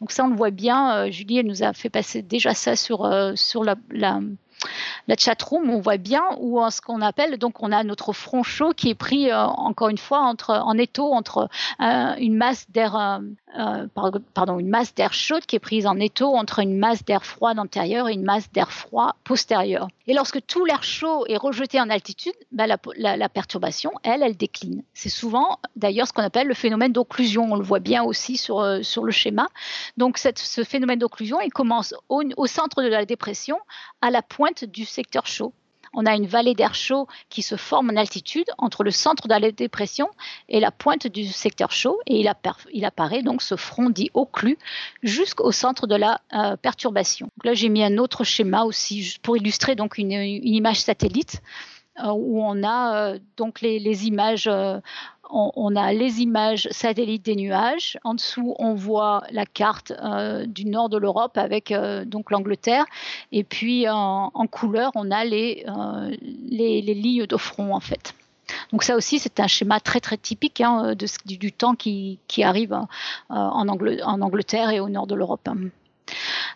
Donc 0.00 0.12
ça, 0.12 0.24
on 0.24 0.28
le 0.28 0.36
voit 0.36 0.50
bien. 0.50 0.96
Euh, 0.96 1.10
Julie, 1.10 1.38
elle 1.38 1.46
nous 1.46 1.62
a 1.62 1.72
fait 1.72 1.90
passer 1.90 2.22
déjà 2.22 2.54
ça 2.54 2.76
sur, 2.76 3.04
euh, 3.04 3.32
sur 3.36 3.64
la, 3.64 3.76
la 5.08 5.16
chatroom, 5.16 5.70
on 5.70 5.80
voit 5.80 5.96
bien 5.96 6.22
où 6.38 6.60
ce 6.70 6.80
qu'on 6.80 7.00
appelle, 7.00 7.38
donc 7.38 7.62
on 7.62 7.72
a 7.72 7.82
notre 7.84 8.12
front 8.12 8.42
chaud 8.42 8.72
qui 8.76 8.90
est 8.90 8.94
pris 8.94 9.30
euh, 9.30 9.44
encore 9.44 9.88
une 9.88 9.98
fois 9.98 10.34
en 10.48 10.78
étau 10.78 11.12
entre 11.12 11.48
euh, 11.80 12.14
une 12.18 12.36
masse 12.36 12.70
d'air, 12.70 13.20
euh, 13.58 13.86
pardon, 14.34 14.58
une 14.58 14.68
masse 14.68 14.94
d'air 14.94 15.12
chaude 15.12 15.44
qui 15.46 15.56
est 15.56 15.60
prise 15.60 15.86
en 15.86 15.98
étau 15.98 16.34
entre 16.34 16.60
une 16.60 16.78
masse 16.78 17.04
d'air 17.04 17.24
froid 17.24 17.52
antérieure 17.56 18.08
et 18.08 18.14
une 18.14 18.24
masse 18.24 18.50
d'air 18.52 18.70
froid 18.72 19.16
postérieure. 19.24 19.88
Et 20.06 20.14
lorsque 20.14 20.44
tout 20.46 20.64
l'air 20.64 20.82
chaud 20.82 21.26
est 21.26 21.36
rejeté 21.36 21.80
en 21.80 21.88
altitude, 21.88 22.32
ben, 22.50 22.76
la, 22.96 23.28
perturbation, 23.28 23.92
elle, 24.02 24.22
elle 24.22 24.36
décline. 24.36 24.82
C'est 24.94 25.08
souvent 25.08 25.58
d'ailleurs 25.76 26.08
ce 26.08 26.12
qu'on 26.12 26.22
appelle 26.22 26.48
le 26.48 26.54
phénomène 26.54 26.92
d'occlusion. 26.92 27.52
On 27.52 27.56
le 27.56 27.62
voit 27.62 27.78
bien 27.78 28.02
aussi 28.02 28.36
sur, 28.36 28.80
sur 28.82 29.04
le 29.04 29.12
schéma. 29.12 29.48
Donc 29.96 30.18
ce 30.18 30.64
phénomène 30.64 30.98
d'occlusion, 30.98 31.40
il 31.40 31.52
commence 31.52 31.94
au 32.08 32.46
centre 32.46 32.82
de 32.82 32.88
la 32.88 33.04
dépression, 33.04 33.58
à 34.00 34.10
la 34.10 34.22
pointe 34.22 34.51
du 34.64 34.84
secteur 34.84 35.26
chaud. 35.26 35.52
On 35.94 36.06
a 36.06 36.14
une 36.14 36.26
vallée 36.26 36.54
d'air 36.54 36.74
chaud 36.74 37.06
qui 37.28 37.42
se 37.42 37.56
forme 37.56 37.90
en 37.90 37.96
altitude 37.96 38.46
entre 38.56 38.82
le 38.82 38.90
centre 38.90 39.28
de 39.28 39.34
la 39.34 39.52
dépression 39.52 40.08
et 40.48 40.58
la 40.58 40.70
pointe 40.70 41.06
du 41.06 41.26
secteur 41.26 41.70
chaud 41.70 41.98
et 42.06 42.20
il, 42.20 42.84
apparaît 42.84 43.22
donc 43.22 43.42
ce 43.42 43.56
front 43.56 43.90
dit 43.90 44.10
occlu 44.14 44.56
jusqu'au 45.02 45.52
centre 45.52 45.86
de 45.86 45.94
la 45.94 46.20
euh, 46.32 46.56
perturbation. 46.56 47.28
là 47.44 47.52
j'ai 47.52 47.68
mis 47.68 47.84
un 47.84 47.98
autre 47.98 48.24
schéma 48.24 48.64
aussi 48.64 49.16
pour 49.22 49.36
illustrer 49.36 49.74
donc 49.74 49.98
une, 49.98 50.12
image 50.12 50.80
satellite 50.80 51.42
euh, 52.02 52.12
où 52.12 52.42
on 52.42 52.62
a 52.62 53.12
euh, 53.12 53.18
les, 53.60 54.06
images 54.06 54.50
on, 55.30 55.76
a 55.76 55.92
les 55.92 56.20
images 56.20 56.68
satellites 56.70 57.24
des 57.24 57.36
nuages. 57.36 57.98
En 58.04 58.14
dessous, 58.14 58.54
on 58.58 58.74
voit 58.74 59.22
la 59.30 59.46
carte 59.46 59.92
euh, 60.02 60.46
du 60.46 60.66
nord 60.66 60.88
de 60.88 60.98
l'Europe 60.98 61.38
avec 61.38 61.70
euh, 61.70 62.04
donc 62.04 62.30
l'Angleterre. 62.30 62.84
Et 63.30 63.44
puis 63.44 63.88
en, 63.88 64.30
couleur, 64.50 64.92
on 64.94 65.10
a 65.10 65.24
les, 65.24 65.64
euh, 65.68 66.14
les, 66.50 66.82
lignes 66.82 67.26
de 67.26 67.36
front 67.36 67.74
en 67.74 67.80
fait. 67.80 68.14
Donc 68.70 68.82
ça 68.82 68.96
aussi, 68.96 69.18
c'est 69.18 69.40
un 69.40 69.46
schéma 69.46 69.80
très 69.80 70.00
très 70.00 70.18
typique 70.18 70.60
hein, 70.60 70.94
de, 70.94 71.06
du, 71.24 71.52
temps 71.52 71.74
qui, 71.74 72.18
arrive 72.42 72.78
en, 73.30 73.68
Angleterre 73.68 74.70
et 74.70 74.80
au 74.80 74.88
nord 74.88 75.06
de 75.06 75.14
l'Europe. 75.14 75.48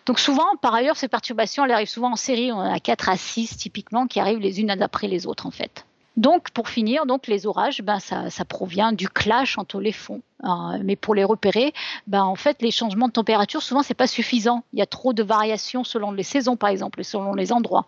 Donc 0.05 0.19
souvent, 0.19 0.45
par 0.61 0.75
ailleurs, 0.75 0.97
ces 0.97 1.07
perturbations, 1.07 1.65
elles 1.65 1.71
arrivent 1.71 1.89
souvent 1.89 2.11
en 2.11 2.17
série. 2.17 2.51
On 2.51 2.59
a 2.59 2.79
4 2.79 3.09
à 3.09 3.17
6 3.17 3.57
typiquement 3.57 4.05
qui 4.05 4.19
arrivent 4.19 4.39
les 4.39 4.59
unes 4.61 4.69
après 4.69 5.07
les 5.07 5.25
autres 5.25 5.47
en 5.47 5.51
fait. 5.51 5.86
Donc, 6.17 6.49
pour 6.49 6.67
finir, 6.67 7.03
les 7.27 7.45
orages, 7.45 7.83
ben, 7.83 7.99
ça, 7.99 8.45
provient 8.45 8.91
du 8.91 9.07
clash 9.07 9.59
entre 9.59 9.79
les 9.79 9.91
fonds. 9.91 10.21
Euh, 10.43 10.79
mais 10.83 10.95
pour 10.95 11.13
les 11.13 11.23
repérer, 11.23 11.73
ben, 12.07 12.23
en 12.23 12.35
fait, 12.35 12.61
les 12.61 12.71
changements 12.71 13.07
de 13.07 13.13
température, 13.13 13.61
souvent, 13.61 13.83
c'est 13.83 13.93
pas 13.93 14.07
suffisant. 14.07 14.63
Il 14.73 14.79
y 14.79 14.81
a 14.81 14.87
trop 14.87 15.13
de 15.13 15.21
variations 15.21 15.83
selon 15.83 16.11
les 16.11 16.23
saisons, 16.23 16.55
par 16.55 16.69
exemple, 16.69 17.01
et 17.01 17.03
selon 17.03 17.35
les 17.35 17.53
endroits. 17.53 17.85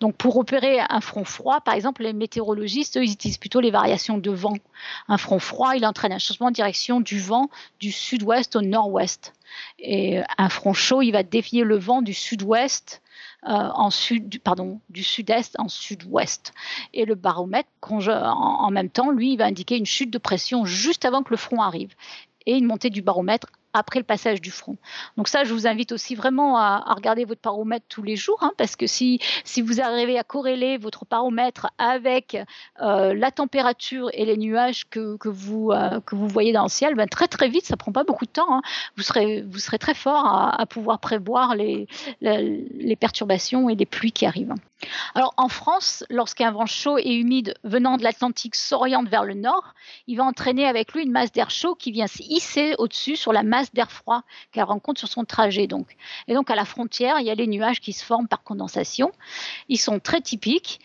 Donc, 0.00 0.16
pour 0.16 0.34
repérer 0.34 0.80
un 0.88 1.00
front 1.00 1.24
froid, 1.24 1.60
par 1.60 1.74
exemple, 1.74 2.02
les 2.02 2.12
météorologistes, 2.12 2.96
eux, 2.96 3.04
ils 3.04 3.12
utilisent 3.12 3.38
plutôt 3.38 3.60
les 3.60 3.70
variations 3.70 4.18
de 4.18 4.30
vent. 4.30 4.56
Un 5.06 5.18
front 5.18 5.38
froid, 5.38 5.76
il 5.76 5.86
entraîne 5.86 6.12
un 6.12 6.18
changement 6.18 6.50
de 6.50 6.54
direction 6.54 7.00
du 7.00 7.20
vent 7.20 7.48
du 7.78 7.92
sud-ouest 7.92 8.56
au 8.56 8.60
nord-ouest. 8.60 9.34
Et 9.78 10.20
un 10.38 10.48
front 10.48 10.72
chaud, 10.72 11.02
il 11.02 11.12
va 11.12 11.22
dévier 11.22 11.62
le 11.62 11.78
vent 11.78 12.02
du 12.02 12.14
sud-ouest 12.14 13.01
euh, 13.01 13.01
en 13.44 13.90
sud, 13.90 14.40
pardon, 14.42 14.80
du 14.88 15.02
sud-est 15.02 15.58
en 15.58 15.68
sud-ouest. 15.68 16.52
Et 16.94 17.04
le 17.04 17.14
baromètre, 17.14 17.68
en 17.82 18.70
même 18.70 18.90
temps, 18.90 19.10
lui, 19.10 19.32
il 19.32 19.36
va 19.36 19.46
indiquer 19.46 19.76
une 19.76 19.86
chute 19.86 20.10
de 20.10 20.18
pression 20.18 20.64
juste 20.64 21.04
avant 21.04 21.22
que 21.22 21.30
le 21.30 21.36
front 21.36 21.60
arrive 21.60 21.94
et 22.46 22.56
une 22.56 22.66
montée 22.66 22.90
du 22.90 23.02
baromètre 23.02 23.48
après 23.72 23.98
le 23.98 24.04
passage 24.04 24.40
du 24.40 24.50
front. 24.50 24.76
Donc 25.16 25.28
ça, 25.28 25.44
je 25.44 25.52
vous 25.52 25.66
invite 25.66 25.92
aussi 25.92 26.14
vraiment 26.14 26.58
à, 26.58 26.92
regarder 26.94 27.24
votre 27.24 27.40
baromètre 27.42 27.86
tous 27.88 28.02
les 28.02 28.16
jours, 28.16 28.38
hein, 28.42 28.52
parce 28.58 28.76
que 28.76 28.86
si, 28.86 29.18
si 29.44 29.62
vous 29.62 29.80
arrivez 29.80 30.18
à 30.18 30.24
corréler 30.24 30.78
votre 30.78 31.04
baromètre 31.10 31.68
avec 31.78 32.36
euh, 32.80 33.14
la 33.14 33.30
température 33.30 34.10
et 34.12 34.24
les 34.24 34.36
nuages 34.36 34.88
que, 34.88 35.16
que 35.16 35.28
vous, 35.28 35.70
euh, 35.70 36.00
que 36.00 36.14
vous 36.14 36.28
voyez 36.28 36.52
dans 36.52 36.64
le 36.64 36.68
ciel, 36.68 36.94
ben, 36.94 37.08
très 37.08 37.28
très 37.28 37.48
vite, 37.48 37.64
ça 37.64 37.76
prend 37.76 37.92
pas 37.92 38.04
beaucoup 38.04 38.26
de 38.26 38.30
temps, 38.30 38.54
hein. 38.54 38.62
vous, 38.96 39.02
serez, 39.02 39.42
vous 39.42 39.58
serez 39.58 39.78
très 39.78 39.94
fort 39.94 40.26
à, 40.26 40.66
pouvoir 40.66 41.00
prévoir 41.00 41.54
les, 41.54 41.86
les 42.20 42.96
perturbations 42.96 43.68
et 43.68 43.74
les 43.74 43.86
pluies 43.86 44.12
qui 44.12 44.26
arrivent. 44.26 44.54
Alors 45.14 45.34
en 45.36 45.48
France, 45.48 46.04
lorsqu'un 46.10 46.50
vent 46.50 46.66
chaud 46.66 46.98
et 46.98 47.12
humide 47.14 47.54
venant 47.64 47.96
de 47.96 48.02
l'Atlantique 48.02 48.54
s'oriente 48.54 49.08
vers 49.08 49.24
le 49.24 49.34
nord, 49.34 49.74
il 50.06 50.16
va 50.16 50.24
entraîner 50.24 50.66
avec 50.66 50.92
lui 50.92 51.02
une 51.02 51.12
masse 51.12 51.32
d'air 51.32 51.50
chaud 51.50 51.74
qui 51.74 51.92
vient 51.92 52.06
se 52.06 52.22
hisser 52.22 52.74
au-dessus 52.78 53.16
sur 53.16 53.32
la 53.32 53.42
masse 53.42 53.72
d'air 53.72 53.90
froid 53.90 54.22
qu'elle 54.52 54.64
rencontre 54.64 54.98
sur 54.98 55.08
son 55.08 55.24
trajet. 55.24 55.66
Donc. 55.66 55.96
Et 56.28 56.34
donc 56.34 56.50
à 56.50 56.54
la 56.54 56.64
frontière, 56.64 57.18
il 57.20 57.26
y 57.26 57.30
a 57.30 57.34
les 57.34 57.46
nuages 57.46 57.80
qui 57.80 57.92
se 57.92 58.04
forment 58.04 58.28
par 58.28 58.42
condensation. 58.42 59.12
Ils 59.68 59.78
sont 59.78 60.00
très 60.00 60.20
typiques. 60.20 60.80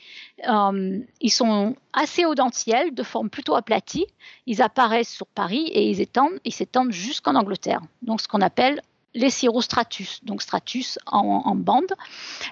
Euh, 0.47 0.99
ils 1.19 1.31
sont 1.31 1.75
assez 1.93 2.25
haut 2.25 2.35
dans 2.35 2.51
ciel, 2.51 2.93
de 2.93 3.03
forme 3.03 3.29
plutôt 3.29 3.55
aplatie. 3.55 4.05
Ils 4.45 4.61
apparaissent 4.61 5.13
sur 5.13 5.27
Paris 5.27 5.67
et 5.71 5.89
ils 5.89 5.97
s'étendent, 5.97 6.39
ils 6.45 6.53
s'étendent 6.53 6.91
jusqu'en 6.91 7.35
Angleterre. 7.35 7.81
Donc 8.01 8.21
ce 8.21 8.27
qu'on 8.27 8.41
appelle 8.41 8.81
les 9.17 9.31
cirrostratus, 9.31 10.23
donc 10.23 10.41
stratus 10.41 10.99
en, 11.07 11.55
bande, 11.55 11.93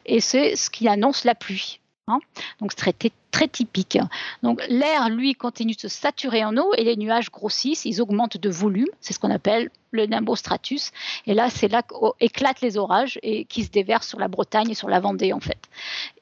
et 0.06 0.20
c'est 0.20 0.56
ce 0.56 0.70
qui 0.70 0.88
annonce 0.88 1.24
la 1.24 1.36
pluie. 1.36 1.80
Hein. 2.08 2.20
Donc 2.60 2.72
c'est 2.76 2.94
très, 3.32 3.48
typique. 3.48 3.98
Donc 4.44 4.62
l'air, 4.70 5.10
lui, 5.10 5.36
continue 5.36 5.74
de 5.74 5.80
se 5.80 5.88
saturer 5.88 6.44
en 6.46 6.56
eau 6.58 6.72
et 6.78 6.84
les 6.84 6.96
nuages 6.96 7.30
grossissent, 7.30 7.86
ils 7.86 8.02
augmentent 8.02 8.38
de 8.38 8.50
volume, 8.50 8.88
c'est 9.02 9.14
ce 9.14 9.20
qu'on 9.20 9.32
appelle 9.32 9.70
le 9.92 10.06
nimbostratus. 10.06 10.92
Et 11.28 11.34
là, 11.34 11.50
c'est 11.50 11.68
là 11.68 11.84
qu'éclatent 11.84 12.62
les 12.62 12.78
orages 12.78 13.20
et 13.24 13.46
qui 13.46 13.64
se 13.64 13.72
déversent 13.72 14.08
sur 14.08 14.20
la 14.20 14.28
Bretagne 14.28 14.70
et 14.70 14.76
sur 14.76 14.90
la 14.90 15.00
Vendée, 15.00 15.34
en 15.34 15.40
fait. 15.40 15.60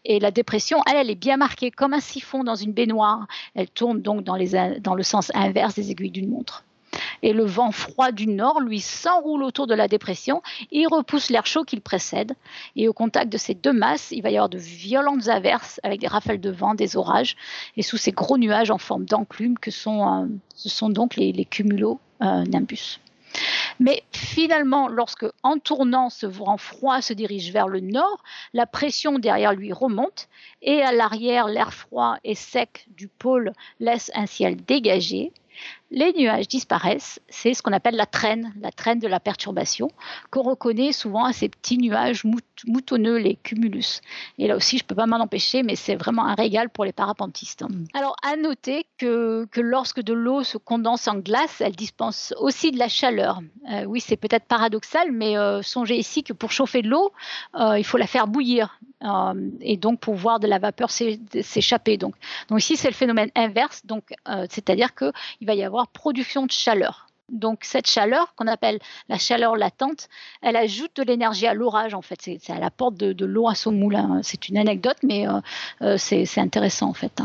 Et 0.06 0.20
la 0.20 0.32
dépression, 0.32 0.82
elle, 0.88 0.98
elle 0.98 1.10
est 1.10 1.16
bien 1.16 1.38
marquée 1.38 1.72
comme 1.72 1.94
un 1.94 2.00
siphon 2.00 2.44
dans 2.44 2.56
une 2.56 2.72
baignoire. 2.72 3.28
Elle 3.56 3.70
tourne 3.70 4.02
donc 4.02 4.24
dans 4.24 4.36
le 4.96 5.04
sens 5.04 5.32
inverse 5.34 5.76
des 5.76 5.92
aiguilles 5.92 6.12
d'une 6.12 6.30
montre 6.30 6.64
et 7.24 7.34
le 7.34 7.46
vent 7.46 7.72
froid 7.72 8.12
du 8.12 8.28
nord, 8.28 8.60
lui, 8.60 8.82
s'enroule 8.82 9.44
autour 9.44 9.66
de 9.66 9.74
la 9.74 9.88
dépression, 9.88 10.44
il 10.72 10.88
repousse 10.88 11.32
l'air 11.32 11.48
chaud 11.48 11.64
qui 11.64 11.76
le 11.76 11.82
précède, 11.82 12.36
et 12.76 12.88
au 12.88 12.94
contact 12.94 13.32
de 13.32 13.38
ces 13.38 13.56
deux 13.56 13.74
masses, 13.74 14.12
il 14.12 14.22
va 14.22 14.30
y 14.30 14.36
avoir 14.36 14.50
de 14.50 14.60
violentes 14.60 15.30
averses 15.30 15.80
avec 15.84 16.02
des 16.02 16.08
rafales 16.08 16.42
de 16.42 16.52
vent, 16.52 16.76
des 16.76 16.98
orages, 16.98 17.36
et 17.78 17.82
sous 17.82 17.98
ces 17.98 18.12
gros 18.12 18.38
nuages 18.38 18.70
en 18.70 18.78
forme 18.78 19.06
d'enclume 19.06 19.58
que 19.58 19.72
sont, 19.72 20.08
euh, 20.08 20.26
ce 20.56 20.70
sont 20.70 20.90
donc 20.90 21.16
les, 21.16 21.32
les 21.32 21.46
cumulo 21.46 22.00
euh. 22.22 22.44
Mais 23.80 24.04
finalement, 24.12 24.88
lorsque, 24.88 25.26
en 25.42 25.58
tournant, 25.58 26.10
ce 26.10 26.26
vent 26.26 26.58
froid 26.58 27.02
se 27.02 27.14
dirige 27.14 27.52
vers 27.52 27.68
le 27.68 27.80
nord, 27.80 28.24
la 28.54 28.66
pression 28.66 29.18
derrière 29.18 29.54
lui 29.54 29.74
remonte. 29.74 30.28
Et 30.62 30.82
à 30.82 30.92
l'arrière, 30.92 31.48
l'air 31.48 31.74
froid 31.74 32.18
et 32.24 32.36
sec 32.36 32.86
du 32.96 33.08
pôle 33.08 33.54
laisse 33.80 34.12
un 34.14 34.28
ciel 34.28 34.58
dégagé 34.58 35.32
les 35.94 36.12
nuages 36.14 36.48
disparaissent, 36.48 37.22
c'est 37.30 37.54
ce 37.54 37.62
qu'on 37.62 37.72
appelle 37.72 37.96
la 37.96 38.08
traîne, 38.08 38.52
la 38.60 38.72
traîne 38.72 38.98
de 38.98 39.08
la 39.08 39.20
perturbation, 39.20 39.92
qu'on 40.32 40.42
reconnaît 40.42 40.92
souvent 40.92 41.24
à 41.24 41.34
ces 41.34 41.50
petits 41.50 41.78
nuages 41.78 42.24
moutonneux, 42.66 43.18
les 43.18 43.36
cumulus. 43.36 44.02
Et 44.40 44.48
là 44.48 44.56
aussi, 44.56 44.80
je 44.80 44.84
ne 44.84 44.88
peux 44.88 44.96
pas 44.96 45.06
m'en 45.06 45.20
empêcher, 45.20 45.62
mais 45.62 45.76
c'est 45.76 45.96
vraiment 45.96 46.26
un 46.26 46.34
régal 46.34 46.72
pour 46.72 46.84
les 46.84 46.94
parapentistes. 46.94 47.64
Alors, 47.94 48.16
à 48.24 48.36
noter 48.36 48.88
que, 48.98 49.48
lorsque 49.56 50.02
de 50.02 50.14
l'eau 50.14 50.44
se 50.44 50.58
condense 50.58 51.08
en 51.08 51.18
glace, 51.18 51.62
elle 51.62 51.76
dispense 51.76 52.34
aussi 52.40 52.72
de 52.72 52.80
la 52.80 52.90
chaleur. 52.90 53.42
Euh, 53.72 53.86
oui, 53.86 54.02
c'est 54.02 54.18
peut-être 54.18 54.46
paradoxal, 54.46 55.12
mais 55.12 55.38
euh, 55.38 55.62
songez 55.62 55.98
ici 55.98 56.24
que 56.24 56.34
pour 56.34 56.52
chauffer 56.52 56.82
de 56.82 56.90
l'eau, 56.90 57.12
euh, 57.60 57.78
il 57.78 57.84
faut 57.86 57.98
la 57.98 58.08
faire 58.08 58.28
bouillir. 58.28 58.80
et 59.62 59.78
donc 59.78 60.00
pour 60.00 60.16
voir 60.16 60.40
de 60.40 60.48
la 60.48 60.60
vapeur 60.60 60.90
s'échapper. 60.90 61.98
Donc, 61.98 62.16
donc 62.48 62.60
ici, 62.60 62.78
c'est 62.78 62.88
le 62.88 62.96
phénomène 62.96 63.30
inverse, 63.36 63.86
donc 63.86 64.04
c'est-à-dire 64.50 64.96
qu'il 64.96 65.46
va 65.46 65.56
y 65.56 65.64
avoir 65.64 65.83
production 65.88 66.46
de 66.46 66.52
chaleur. 66.52 67.08
Donc 67.30 67.60
cette 67.64 67.88
chaleur 67.88 68.36
qu'on 68.36 68.48
appelle 68.48 68.80
la 69.10 69.18
chaleur 69.18 69.56
latente, 69.56 70.10
elle 70.42 70.56
ajoute 70.56 70.96
de 70.98 71.04
l'énergie 71.04 71.48
à 71.48 71.54
l'orage 71.54 71.94
en 71.94 72.02
fait. 72.02 72.22
C'est, 72.22 72.40
elle 72.50 72.64
apporte 72.64 72.96
de, 72.96 73.14
de 73.14 73.26
l'eau 73.26 73.48
à 73.48 73.56
son 73.56 73.72
moulin. 73.72 74.20
C'est 74.24 74.50
une 74.50 74.58
anecdote, 74.58 74.98
mais 75.04 75.28
euh, 75.28 75.40
euh, 75.82 75.98
c'est, 75.98 76.28
intéressant 76.38 76.90
en 76.90 76.94
fait. 76.94 77.22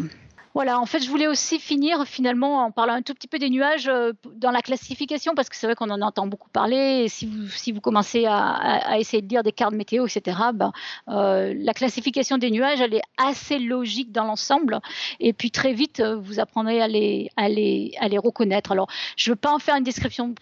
Voilà, 0.54 0.80
en 0.80 0.86
fait, 0.86 1.00
je 1.00 1.10
voulais 1.10 1.26
aussi 1.26 1.58
finir 1.58 2.04
finalement 2.06 2.64
en 2.64 2.70
parlant 2.70 2.94
un 2.94 3.02
tout 3.02 3.14
petit 3.14 3.28
peu 3.28 3.38
des 3.38 3.50
nuages 3.50 3.88
euh, 3.88 4.12
dans 4.34 4.50
la 4.50 4.62
classification, 4.62 5.34
parce 5.34 5.48
que 5.48 5.56
c'est 5.56 5.66
vrai 5.66 5.74
qu'on 5.74 5.90
en 5.90 6.02
entend 6.02 6.26
beaucoup 6.26 6.48
parler. 6.50 7.04
Et 7.04 7.08
si 7.08 7.26
vous, 7.72 7.80
commencez 7.80 8.26
à, 8.26 8.98
essayer 8.98 9.22
de 9.22 9.28
lire 9.28 9.42
des 9.42 9.52
cartes 9.52 9.74
météo, 9.74 10.06
etc., 10.06 10.36
ben, 10.54 10.72
euh, 11.08 11.54
la 11.56 11.74
classification 11.74 12.38
des 12.38 12.50
nuages, 12.50 12.80
elle 12.80 12.94
est 12.94 13.02
assez 13.16 13.58
logique 13.58 14.12
dans 14.12 14.24
l'ensemble. 14.24 14.80
Et 15.20 15.32
puis 15.32 15.50
très 15.50 15.72
vite, 15.72 16.00
euh, 16.00 16.16
vous 16.16 16.40
apprendrez 16.40 16.80
à 16.80 16.88
les 16.88 17.30
reconnaître. 18.18 18.72
Alors, 18.72 18.88
je 19.16 19.30
ne 19.30 19.34
veux 19.34 19.38
pas 19.38 19.52
en 19.52 19.58
faire 19.58 19.76
une 19.76 19.84
description 19.84 20.34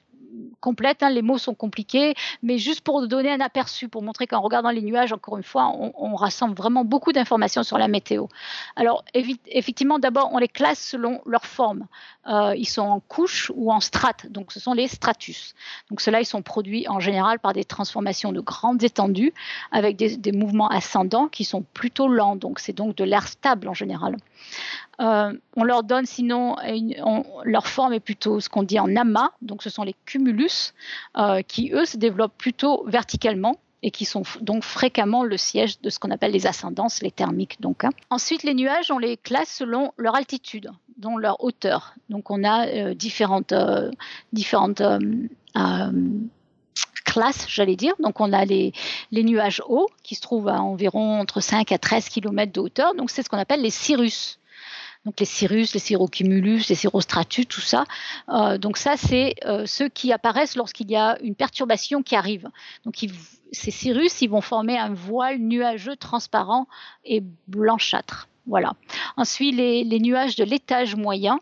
Hein, 1.01 1.11
les 1.11 1.23
mots 1.23 1.39
sont 1.39 1.55
compliqués, 1.55 2.15
mais 2.43 2.59
juste 2.59 2.81
pour 2.81 3.07
donner 3.07 3.31
un 3.31 3.41
aperçu, 3.41 3.89
pour 3.89 4.03
montrer 4.03 4.27
qu'en 4.27 4.41
regardant 4.41 4.71
les 4.71 4.83
nuages, 4.83 5.13
encore 5.13 5.37
une 5.37 5.45
fois, 5.45 5.73
on, 5.73 6.17
rassemble 6.17 6.55
vraiment 6.55 6.85
beaucoup 6.85 7.13
d'informations 7.13 7.63
sur 7.63 7.77
la 7.77 7.89
météo. 7.89 8.27
Alors, 8.75 9.05
effectivement, 9.13 9.99
d'abord, 9.99 10.31
on 10.33 10.39
les 10.39 10.49
classe 10.49 10.81
selon 10.81 11.21
leur 11.27 11.45
forme. 11.45 11.87
Euh, 12.27 12.55
ils 12.57 12.69
sont 12.69 12.83
en 12.83 13.01
couches 13.01 13.53
ou 13.55 13.71
en 13.71 13.81
strates, 13.81 14.27
donc 14.33 14.53
ce 14.53 14.61
sont 14.61 14.73
les 14.73 14.89
stratus. 14.89 15.55
Donc, 15.91 16.01
ceux-là, 16.01 16.21
ils 16.21 16.27
sont 16.27 16.43
produits 16.43 16.89
en 16.89 17.01
général 17.01 17.39
par 17.39 17.53
des 17.53 17.65
transformations 17.65 18.33
de 18.33 18.41
grandes 18.41 18.83
étendues 18.83 19.35
avec 19.73 19.97
des, 19.97 20.17
des 20.17 20.33
mouvements 20.33 20.69
ascendants 20.69 21.29
qui 21.29 21.45
sont 21.45 21.63
plutôt 21.63 22.09
lents. 22.09 22.37
Donc, 22.37 22.59
c'est 22.61 22.73
donc 22.73 22.97
de 22.97 23.05
l'air 23.05 23.29
stable 23.29 23.69
en 23.69 23.75
général. 23.75 24.17
Euh, 25.01 25.33
on 25.57 25.65
leur 25.65 25.83
donne 25.83 26.07
sinon, 26.07 26.57
leur 27.45 27.67
forme 27.67 27.93
est 27.93 28.01
plutôt 28.01 28.41
ce 28.41 28.49
qu'on 28.49 28.63
dit 28.63 28.79
en 28.79 28.95
amas, 28.97 29.31
donc 29.43 29.63
ce 29.63 29.71
sont 29.71 29.83
les 29.83 29.95
cumulus, 30.05 30.75
euh, 31.17 31.43
qui 31.43 31.73
eux 31.73 31.85
se 31.85 31.97
développent 31.97 32.37
plutôt 32.39 32.85
verticalement 32.87 33.57
et 33.83 33.91
qui 33.91 34.05
sont 34.05 34.23
donc 34.41 34.65
fréquemment 34.65 35.23
le 35.23 35.37
siège 35.37 35.81
de 35.81 35.91
ce 35.91 35.99
qu'on 35.99 36.11
appelle 36.11 36.33
les 36.33 36.47
ascendances, 36.47 37.03
les 37.03 37.11
thermiques. 37.11 37.61
Donc, 37.61 37.85
hein. 37.85 37.91
Ensuite, 38.11 38.43
les 38.43 38.55
nuages, 38.55 38.91
on 38.91 38.99
les 38.99 39.17
classe 39.17 39.51
selon 39.51 39.93
leur 39.99 40.17
altitude, 40.17 40.71
dont 40.97 41.19
leur 41.19 41.45
hauteur. 41.45 41.95
Donc, 42.09 42.31
on 42.31 42.43
a 42.43 42.67
euh, 42.67 42.95
différentes, 42.95 43.55
différentes 44.33 44.83
classes, 47.17 47.47
j'allais 47.49 47.77
dire. 47.77 47.95
Donc, 47.99 48.21
on 48.21 48.33
a 48.33 48.45
les, 48.45 48.73
nuages 49.13 49.63
hauts 49.69 49.89
qui 50.03 50.15
se 50.15 50.21
trouvent 50.21 50.49
à 50.49 50.61
environ 50.61 51.21
entre 51.21 51.41
5 51.41 51.73
à 51.73 51.79
13 51.79 52.09
km 52.11 52.53
de 52.53 52.61
hauteur. 52.61 52.95
Donc, 52.95 53.11
c'est 53.11 53.23
ce 53.23 53.29
qu'on 53.31 53.39
appelle 53.39 53.63
les 53.63 53.71
cirrus 53.71 54.39
donc 55.05 55.21
les 55.21 55.27
cirrus, 55.27 55.73
les 55.73 55.79
cirrocumulus, 55.79 56.69
les 56.69 56.75
cirrostratus, 56.75 57.47
tout 57.47 57.61
ça. 57.61 57.85
Euh, 58.29 58.59
donc 58.59 58.77
ça, 58.77 58.97
c'est 58.97 59.37
euh, 59.45 59.65
ceux 59.65 59.89
qui 59.89 60.13
apparaissent 60.13 60.57
lorsqu'il 60.57 60.91
y 60.91 60.97
a 60.97 61.17
une 61.23 61.37
perturbation 61.37 62.03
qui 62.03 62.17
arrive. 62.17 62.49
Donc 62.85 62.97
ces 63.53 63.71
cirrus, 63.71 64.21
ils 64.21 64.29
vont 64.29 64.41
former 64.41 64.77
un 64.77 64.93
voile 64.93 65.39
nuageux 65.39 65.95
transparent 65.95 66.67
et 67.05 67.23
blanchâtre. 67.47 68.27
Voilà. 68.49 68.73
Ensuite, 69.17 69.55
les, 69.55 69.85
les 69.85 70.01
nuages 70.01 70.35
de 70.35 70.43
l'étage 70.43 70.97
moyen, 70.97 71.39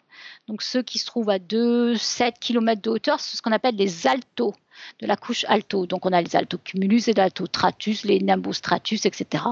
donc 0.46 0.60
ceux 0.60 0.82
qui 0.82 0.98
se 0.98 1.06
trouvent 1.06 1.30
à 1.30 1.38
2-7 1.38 2.34
km 2.38 2.82
de 2.82 2.90
hauteur, 2.90 3.18
c'est 3.18 3.38
ce 3.38 3.40
qu'on 3.40 3.52
appelle 3.52 3.76
les 3.76 4.06
altos 4.06 4.52
de 5.00 5.06
la 5.06 5.16
couche 5.16 5.44
alto. 5.48 5.86
Donc 5.86 6.06
on 6.06 6.12
a 6.12 6.22
les 6.22 6.36
altocumulus 6.36 7.08
et 7.08 7.12
l'altostratus, 7.12 8.04
les 8.04 8.20
nimbostratus, 8.20 9.06
etc. 9.06 9.44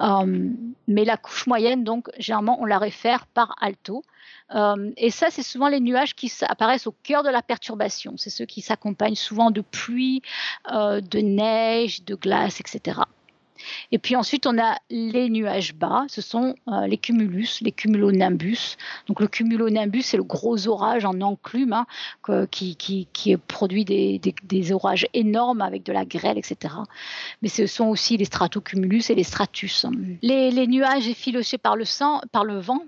Euh, 0.00 0.48
mais 0.88 1.04
la 1.04 1.16
couche 1.16 1.46
moyenne, 1.46 1.84
donc 1.84 2.08
généralement 2.18 2.60
on 2.60 2.64
la 2.64 2.78
réfère 2.78 3.26
par 3.26 3.54
alto. 3.60 4.02
Euh, 4.54 4.90
et 4.96 5.10
ça, 5.10 5.28
c'est 5.30 5.42
souvent 5.42 5.68
les 5.68 5.80
nuages 5.80 6.14
qui 6.14 6.32
apparaissent 6.42 6.86
au 6.86 6.94
cœur 7.02 7.22
de 7.22 7.30
la 7.30 7.42
perturbation. 7.42 8.14
C'est 8.16 8.30
ceux 8.30 8.46
qui 8.46 8.62
s'accompagnent 8.62 9.14
souvent 9.14 9.50
de 9.50 9.60
pluie, 9.60 10.22
euh, 10.72 11.00
de 11.00 11.18
neige, 11.20 12.04
de 12.04 12.14
glace, 12.14 12.60
etc. 12.60 13.00
Et 13.92 13.98
puis 13.98 14.16
ensuite, 14.16 14.46
on 14.46 14.58
a 14.58 14.76
les 14.90 15.28
nuages 15.28 15.74
bas, 15.74 16.04
ce 16.08 16.20
sont 16.20 16.54
euh, 16.68 16.86
les 16.86 16.98
cumulus, 16.98 17.60
les 17.60 17.72
cumulonimbus. 17.72 18.76
Donc 19.06 19.20
le 19.20 19.26
cumulonimbus, 19.26 20.02
c'est 20.02 20.16
le 20.16 20.24
gros 20.24 20.68
orage 20.68 21.04
en 21.04 21.20
enclume 21.20 21.72
hein, 21.72 21.86
qui, 22.50 22.76
qui, 22.76 23.36
produit 23.48 23.84
des, 23.84 24.20
des, 24.20 24.72
orages 24.72 25.06
énormes 25.14 25.60
avec 25.62 25.84
de 25.84 25.92
la 25.92 26.04
grêle, 26.04 26.38
etc. 26.38 26.74
Mais 27.42 27.48
ce 27.48 27.66
sont 27.66 27.86
aussi 27.86 28.16
les 28.16 28.24
stratocumulus 28.24 29.10
et 29.10 29.14
les 29.14 29.24
stratus. 29.24 29.86
Les, 30.22 30.66
nuages 30.66 31.08
effilochés 31.08 31.58
par 31.58 31.76
le 31.76 32.58
vent, 32.60 32.84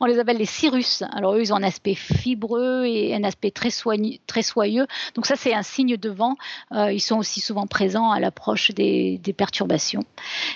on 0.00 0.06
les 0.06 0.18
appelle 0.18 0.38
les 0.38 0.46
cirrus. 0.46 1.02
Alors 1.12 1.34
eux, 1.34 1.40
ils 1.40 1.52
ont 1.52 1.56
un 1.56 1.62
aspect 1.62 1.94
fibreux 1.94 2.84
et 2.86 3.14
un 3.14 3.24
aspect 3.24 3.50
très, 3.50 3.70
soyeux. 3.70 4.86
Donc 5.14 5.26
ça, 5.26 5.36
c'est 5.36 5.54
un 5.54 5.62
signe 5.62 5.96
de 5.96 6.10
vent. 6.10 6.36
Euh, 6.72 6.92
ils 6.92 7.00
sont 7.00 7.16
aussi 7.16 7.40
souvent 7.40 7.66
présents 7.66 8.10
à 8.10 8.20
l'approche 8.20 8.70
des, 8.72 9.20
perturbations. 9.36 10.04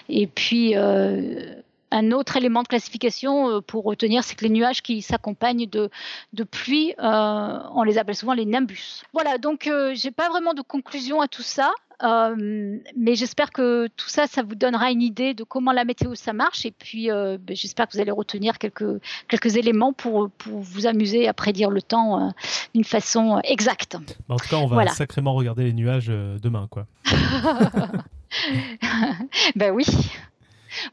Et 0.08 0.26
puis, 0.26 0.76
euh, 0.76 1.54
un 1.90 2.12
autre 2.12 2.36
élément 2.36 2.62
de 2.62 2.68
classification 2.68 3.48
euh, 3.48 3.60
pour 3.60 3.84
retenir, 3.84 4.24
c'est 4.24 4.34
que 4.34 4.44
les 4.44 4.50
nuages 4.50 4.82
qui 4.82 5.02
s'accompagnent 5.02 5.68
de, 5.68 5.90
de 6.32 6.44
pluie, 6.44 6.94
on 6.98 7.82
les 7.82 7.98
appelle 7.98 8.16
souvent 8.16 8.34
les 8.34 8.46
nimbus. 8.46 9.02
Voilà, 9.12 9.38
donc 9.38 9.62
je 9.64 10.06
n'ai 10.06 10.10
pas 10.10 10.28
vraiment 10.28 10.54
de 10.54 10.62
conclusion 10.62 11.20
à 11.20 11.28
tout 11.28 11.42
ça. 11.42 11.72
Euh, 12.02 12.78
mais 12.96 13.14
j'espère 13.14 13.50
que 13.50 13.88
tout 13.96 14.08
ça, 14.08 14.26
ça 14.26 14.42
vous 14.42 14.54
donnera 14.54 14.90
une 14.90 15.02
idée 15.02 15.34
de 15.34 15.44
comment 15.44 15.72
la 15.72 15.84
météo 15.84 16.14
ça 16.14 16.32
marche. 16.32 16.66
Et 16.66 16.70
puis, 16.70 17.10
euh, 17.10 17.38
ben, 17.40 17.56
j'espère 17.56 17.88
que 17.88 17.94
vous 17.94 18.00
allez 18.00 18.10
retenir 18.10 18.58
quelques, 18.58 19.00
quelques 19.28 19.56
éléments 19.56 19.92
pour, 19.92 20.30
pour 20.30 20.60
vous 20.60 20.86
amuser 20.86 21.28
à 21.28 21.32
prédire 21.32 21.70
le 21.70 21.82
temps 21.82 22.20
euh, 22.20 22.30
d'une 22.74 22.84
façon 22.84 23.40
exacte. 23.44 23.96
Bah, 24.28 24.34
en 24.34 24.36
tout 24.36 24.48
cas, 24.48 24.56
on 24.56 24.66
va 24.66 24.86
sacrément 24.88 25.34
regarder 25.34 25.64
les 25.64 25.72
nuages 25.72 26.08
demain, 26.08 26.68
quoi. 26.70 26.86
ben 29.56 29.72
oui. 29.72 29.84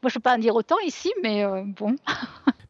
Moi, 0.02 0.10
je 0.10 0.10
ne 0.10 0.14
peux 0.14 0.20
pas 0.22 0.36
en 0.36 0.40
dire 0.40 0.56
autant 0.56 0.80
ici, 0.86 1.12
mais 1.22 1.46
bon. 1.78 1.96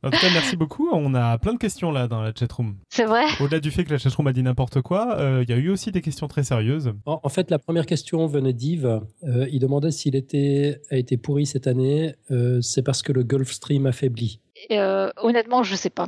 En 0.03 0.11
tout 0.11 0.19
cas, 0.19 0.29
merci 0.33 0.57
beaucoup. 0.57 0.89
On 0.91 1.15
a 1.15 1.37
plein 1.37 1.53
de 1.53 1.57
questions 1.57 1.89
là 1.89 2.09
dans 2.09 2.21
la 2.21 2.33
chatroom. 2.37 2.75
C'est 2.89 3.05
vrai. 3.05 3.23
Au-delà 3.39 3.61
du 3.61 3.71
fait 3.71 3.85
que 3.85 3.91
la 3.91 3.97
chatroom 3.97 4.27
a 4.27 4.33
dit 4.33 4.43
n'importe 4.43 4.81
quoi, 4.81 5.17
euh, 5.17 5.43
il 5.47 5.49
y 5.49 5.53
a 5.53 5.57
eu 5.57 5.69
aussi 5.69 5.91
des 5.91 6.01
questions 6.01 6.27
très 6.27 6.43
sérieuses. 6.43 6.93
En, 7.05 7.29
fait, 7.29 7.49
la 7.49 7.57
première 7.57 7.85
question 7.85 8.27
venait 8.27 8.51
d'Yves. 8.51 9.01
Euh, 9.23 9.47
il 9.49 9.59
demandait 9.59 9.91
s'il 9.91 10.17
était, 10.17 10.81
a 10.91 10.97
été 10.97 11.15
pourri 11.15 11.45
cette 11.45 11.67
année. 11.67 12.15
Euh, 12.31 12.59
c'est 12.61 12.83
parce 12.83 13.01
que 13.01 13.13
le 13.13 13.23
Gulf 13.23 13.51
Stream 13.51 13.85
affaiblit. 13.85 14.41
honnêtement, 14.69 15.63
je 15.63 15.71
ne 15.71 15.77
sais 15.77 15.89
pas. 15.89 16.07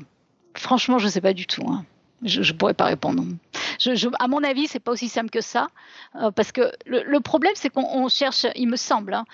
Franchement, 0.57 0.99
je 0.99 1.05
ne 1.05 1.11
sais 1.11 1.21
pas 1.21 1.33
du 1.33 1.47
tout. 1.47 1.63
Hein. 1.67 1.85
Je 2.25 2.51
ne 2.51 2.57
pourrais 2.57 2.73
pas 2.73 2.85
répondre. 2.85 3.23
Je, 3.79 4.07
à 4.19 4.27
mon 4.27 4.43
avis, 4.43 4.67
c'est 4.67 4.79
pas 4.79 4.91
aussi 4.91 5.07
simple 5.09 5.29
que 5.29 5.41
ça, 5.41 5.67
parce 6.35 6.51
que 6.51 6.71
le, 6.85 7.19
problème, 7.19 7.53
c'est 7.55 7.69
qu'on 7.69 8.07
cherche, 8.09 8.45
il 8.55 8.67
me 8.67 8.77
semble, 8.77 9.13
hein, 9.13 9.25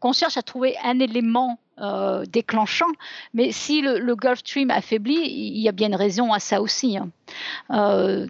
qu'on 0.00 0.12
cherche 0.12 0.36
à 0.36 0.42
trouver 0.42 0.76
un 0.84 0.98
élément 0.98 1.58
euh, 1.80 2.24
déclenchant. 2.26 2.90
Mais 3.34 3.52
si 3.52 3.82
le, 3.82 4.16
Gulf 4.16 4.40
Stream 4.40 4.70
affaiblit, 4.70 5.20
il 5.22 5.60
y 5.60 5.68
a 5.68 5.72
bien 5.72 5.88
une 5.88 5.94
raison 5.94 6.32
à 6.32 6.40
ça 6.40 6.60
aussi. 6.60 6.96
Hein. 6.96 7.10
Euh, 7.70 8.26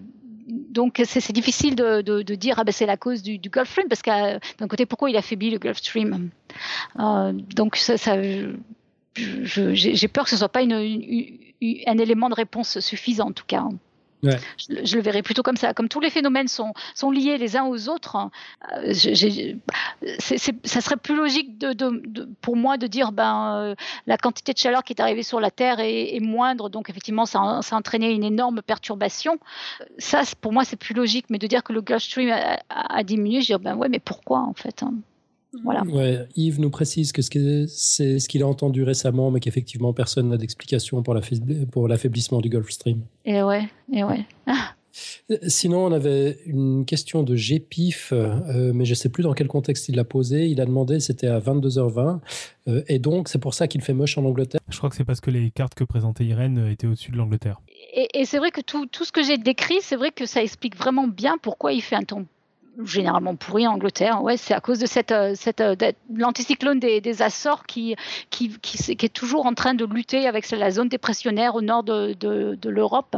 donc 0.49 1.01
c'est 1.05 1.33
difficile 1.33 1.75
de, 1.75 2.23
dire 2.23 2.57
ah 2.59 2.65
ben 2.65 2.73
c'est 2.73 2.87
la 2.87 2.99
cause 2.99 3.23
du, 3.23 3.39
Gulf 3.39 3.71
Stream 3.71 3.89
parce 3.89 4.03
que 4.03 4.39
d'un 4.59 4.69
côté 4.69 4.85
pourquoi 4.85 5.09
il 5.09 5.17
affaiblit 5.17 5.51
le 5.51 5.59
Gulf 5.59 5.79
Stream? 5.79 6.31
Euh, 6.99 7.33
donc 7.33 7.77
ça, 7.77 7.97
j'ai 9.15 10.09
peur 10.09 10.25
que 10.25 10.31
ce 10.31 10.37
soit 10.37 10.49
pas 10.49 10.63
une, 10.63 10.75
un 10.75 11.99
élément 11.99 12.29
de 12.29 12.35
réponse 12.35 12.81
suffisant 12.81 13.29
en 13.29 13.33
tout 13.33 13.47
cas. 13.47 13.65
Je, 14.23 14.97
le 14.97 15.03
verrais 15.03 15.23
plutôt 15.23 15.43
comme 15.43 15.57
ça. 15.57 15.75
Comme 15.75 15.89
tous 15.89 16.01
les 16.01 16.11
phénomènes 16.11 16.49
sont, 16.49 16.73
sont 16.95 17.11
liés 17.11 17.39
les 17.39 17.57
uns 17.57 17.65
aux 17.65 17.89
autres, 17.89 18.17
euh, 18.75 18.93
ça 18.93 20.81
serait 20.81 20.97
plus 20.97 21.15
logique 21.15 21.59
de, 21.59 22.29
pour 22.41 22.57
moi 22.57 22.79
de 22.79 22.87
dire 22.87 23.13
ben, 23.13 23.55
euh, 23.57 23.75
la 24.07 24.17
quantité 24.17 24.53
de 24.53 24.59
chaleur 24.59 24.83
qui 24.83 24.93
est 24.93 25.01
arrivée 25.01 25.23
sur 25.23 25.41
la 25.41 25.51
Terre 25.51 25.79
est, 25.79 26.19
moindre, 26.21 26.69
donc 26.69 26.91
effectivement 26.91 27.27
ça, 27.27 27.41
a 27.41 27.77
entraîné 27.77 28.11
une 28.11 28.25
énorme 28.25 28.61
perturbation. 28.61 29.39
Ça, 29.99 30.23
pour 30.41 30.53
moi, 30.53 30.65
c'est 30.65 30.77
plus 30.77 30.95
logique. 30.95 31.27
Mais 31.31 31.39
de 31.39 31.47
dire 31.47 31.63
que 31.63 31.73
le 31.73 31.81
Gulf 31.81 32.03
Stream 32.03 32.31
a, 32.71 33.05
diminué, 33.05 33.41
je 33.41 33.55
dis 33.55 33.63
ben 33.63 33.77
ouais, 33.77 33.89
mais 33.89 34.01
pourquoi 34.01 34.41
en 34.41 34.55
fait 34.55 34.83
hein 34.83 34.95
voilà. 35.63 35.83
Yves 36.37 36.61
nous 36.61 36.71
précise 36.71 37.13
que 37.13 37.23
c'est 37.23 38.19
ce 38.19 38.29
qu'il 38.29 38.43
a 38.43 38.47
entendu 38.47 38.83
récemment, 38.83 39.31
mais 39.31 39.41
qu'effectivement 39.41 39.93
personne 39.93 40.29
n'a 40.29 40.37
d'explication 40.37 41.03
pour 41.03 41.89
l'affaiblissement 41.89 42.41
du 42.41 42.49
Gulf 42.49 42.71
Stream. 42.71 43.03
Et 43.25 43.43
ouais, 43.43 43.69
et 43.93 44.05
ouais. 44.05 44.27
Ah. 44.47 44.75
Sinon, 45.47 45.87
on 45.87 45.93
avait 45.93 46.39
une 46.47 46.85
question 46.85 47.23
de 47.23 47.37
GPIF, 47.37 48.13
euh, 48.13 48.73
mais 48.75 48.85
je 48.85 48.93
ne 48.93 48.95
sais 48.95 49.09
plus 49.09 49.23
dans 49.23 49.35
quel 49.35 49.47
contexte 49.47 49.89
il 49.89 49.97
l'a 49.97 50.05
posé. 50.05 50.47
Il 50.47 50.61
a 50.61 50.67
demandé, 50.67 51.01
c'était 51.01 51.27
à 51.27 51.39
22h20, 51.39 52.21
euh, 52.69 52.83
et 52.89 52.99
donc 52.99 53.29
c'est 53.29 53.39
pour 53.39 53.55
ça 53.55 53.69
qu'il 53.69 53.83
fait 53.83 53.93
moche 53.93 54.19
en 54.19 54.25
Angleterre? 54.25 54.61
Je 54.69 54.77
crois 54.77 54.91
que 54.91 54.97
c'est 54.97 55.05
parce 55.05 55.21
que 55.21 55.31
les 55.31 55.51
cartes 55.51 55.75
que 55.75 55.85
présentait 55.85 56.25
Irène 56.25 56.67
étaient 56.69 56.87
au-dessus 56.87 57.13
de 57.13 57.17
l'Angleterre. 57.17 57.61
Et, 57.93 58.09
et 58.15 58.25
c'est 58.25 58.39
vrai 58.39 58.51
que 58.51 58.61
tout, 58.61 58.87
tout 58.87 59.05
ce 59.05 59.13
que 59.13 59.23
j'ai 59.23 59.39
décrit, 59.39 59.79
c'est 59.83 59.97
vrai 59.97 60.11
que 60.11 60.27
ça 60.27 60.43
explique 60.43 60.77
vraiment 60.77 61.07
bien 61.07 61.37
pourquoi 61.41 61.73
il 61.73 61.83
fait 61.83 61.97
un 61.97 62.03
temps 62.03 62.25
généralement 62.85 63.35
pourri 63.37 63.67
en 63.67 63.73
Angleterre. 63.73 64.23
Ouais, 64.23 64.37
c'est 64.37 64.55
à 64.55 64.61
cause 64.61 64.79
de 64.79 64.87
cette, 64.87 65.13
euh, 65.13 65.33
cette 65.35 65.61
euh, 65.61 65.75
l'anticyclone 66.15 66.79
des, 66.79 67.01
des, 67.01 67.23
Açores 67.23 67.67
qui, 67.67 67.97
qui, 68.31 68.57
qui, 68.61 68.93
est 68.93 69.13
toujours 69.13 69.47
en 69.47 69.55
train 69.55 69.75
de 69.75 69.85
lutter 69.85 70.27
avec 70.27 70.49
la 70.51 70.71
zone 70.71 70.89
dépressionnaire 70.89 71.55
au 71.57 71.63
nord 71.63 71.83
de, 71.83 72.15
de, 72.15 72.69
l'Europe. 72.69 73.17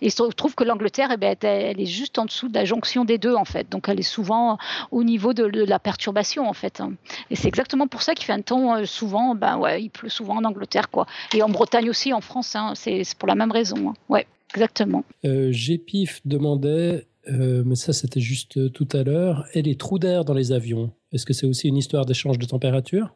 Et 0.00 0.06
il 0.06 0.10
se 0.10 0.22
trouve 0.22 0.54
que 0.54 0.64
l'Angleterre, 0.64 1.10
eh 1.12 1.16
ben, 1.16 1.36
elle 1.42 1.80
est 1.80 1.86
juste 1.86 2.18
en 2.18 2.24
dessous 2.24 2.48
de 2.48 2.54
la 2.54 2.64
jonction 2.64 3.04
des 3.04 3.18
deux, 3.18 3.34
en 3.34 3.44
fait. 3.44 3.68
Donc, 3.70 3.88
elle 3.88 3.98
est 3.98 4.02
souvent 4.02 4.58
au 4.90 5.02
niveau 5.02 5.32
de, 5.32 5.44
la 5.44 5.78
perturbation, 5.78 6.48
en 6.48 6.52
fait. 6.52 6.82
Et 7.30 7.36
c'est 7.36 7.48
exactement 7.48 7.88
pour 7.88 8.02
ça 8.02 8.14
qu'il 8.14 8.24
fait 8.24 8.32
un 8.32 8.42
temps 8.42 8.76
euh, 8.76 8.84
souvent, 8.84 9.34
ben 9.34 9.58
ouais, 9.58 9.82
il 9.82 9.90
pleut 9.90 10.08
souvent 10.08 10.36
en 10.36 10.44
Angleterre, 10.44 10.90
quoi. 10.90 11.06
Et 11.34 11.42
en 11.42 11.48
Bretagne 11.48 11.88
aussi, 11.90 12.12
en 12.12 12.20
France, 12.20 12.54
hein, 12.54 12.72
c'est 12.74 13.02
pour 13.18 13.28
la 13.28 13.34
même 13.34 13.52
raison. 13.52 13.90
Hein. 13.90 13.94
Ouais. 14.08 14.26
Exactement. 14.54 15.04
Euh, 15.24 15.50
Gpif 15.50 16.20
demandait 16.26 17.06
euh, 17.28 17.62
mais 17.64 17.76
ça 17.76 17.92
c'était 17.92 18.20
juste 18.20 18.56
euh, 18.58 18.68
tout 18.68 18.88
à 18.92 19.02
l'heure. 19.02 19.46
Et 19.54 19.62
les 19.62 19.76
trous 19.76 19.98
d'air 19.98 20.24
dans 20.24 20.34
les 20.34 20.52
avions, 20.52 20.92
est-ce 21.12 21.26
que 21.26 21.32
c'est 21.32 21.46
aussi 21.46 21.68
une 21.68 21.76
histoire 21.76 22.06
d'échange 22.06 22.38
de 22.38 22.46
température? 22.46 23.14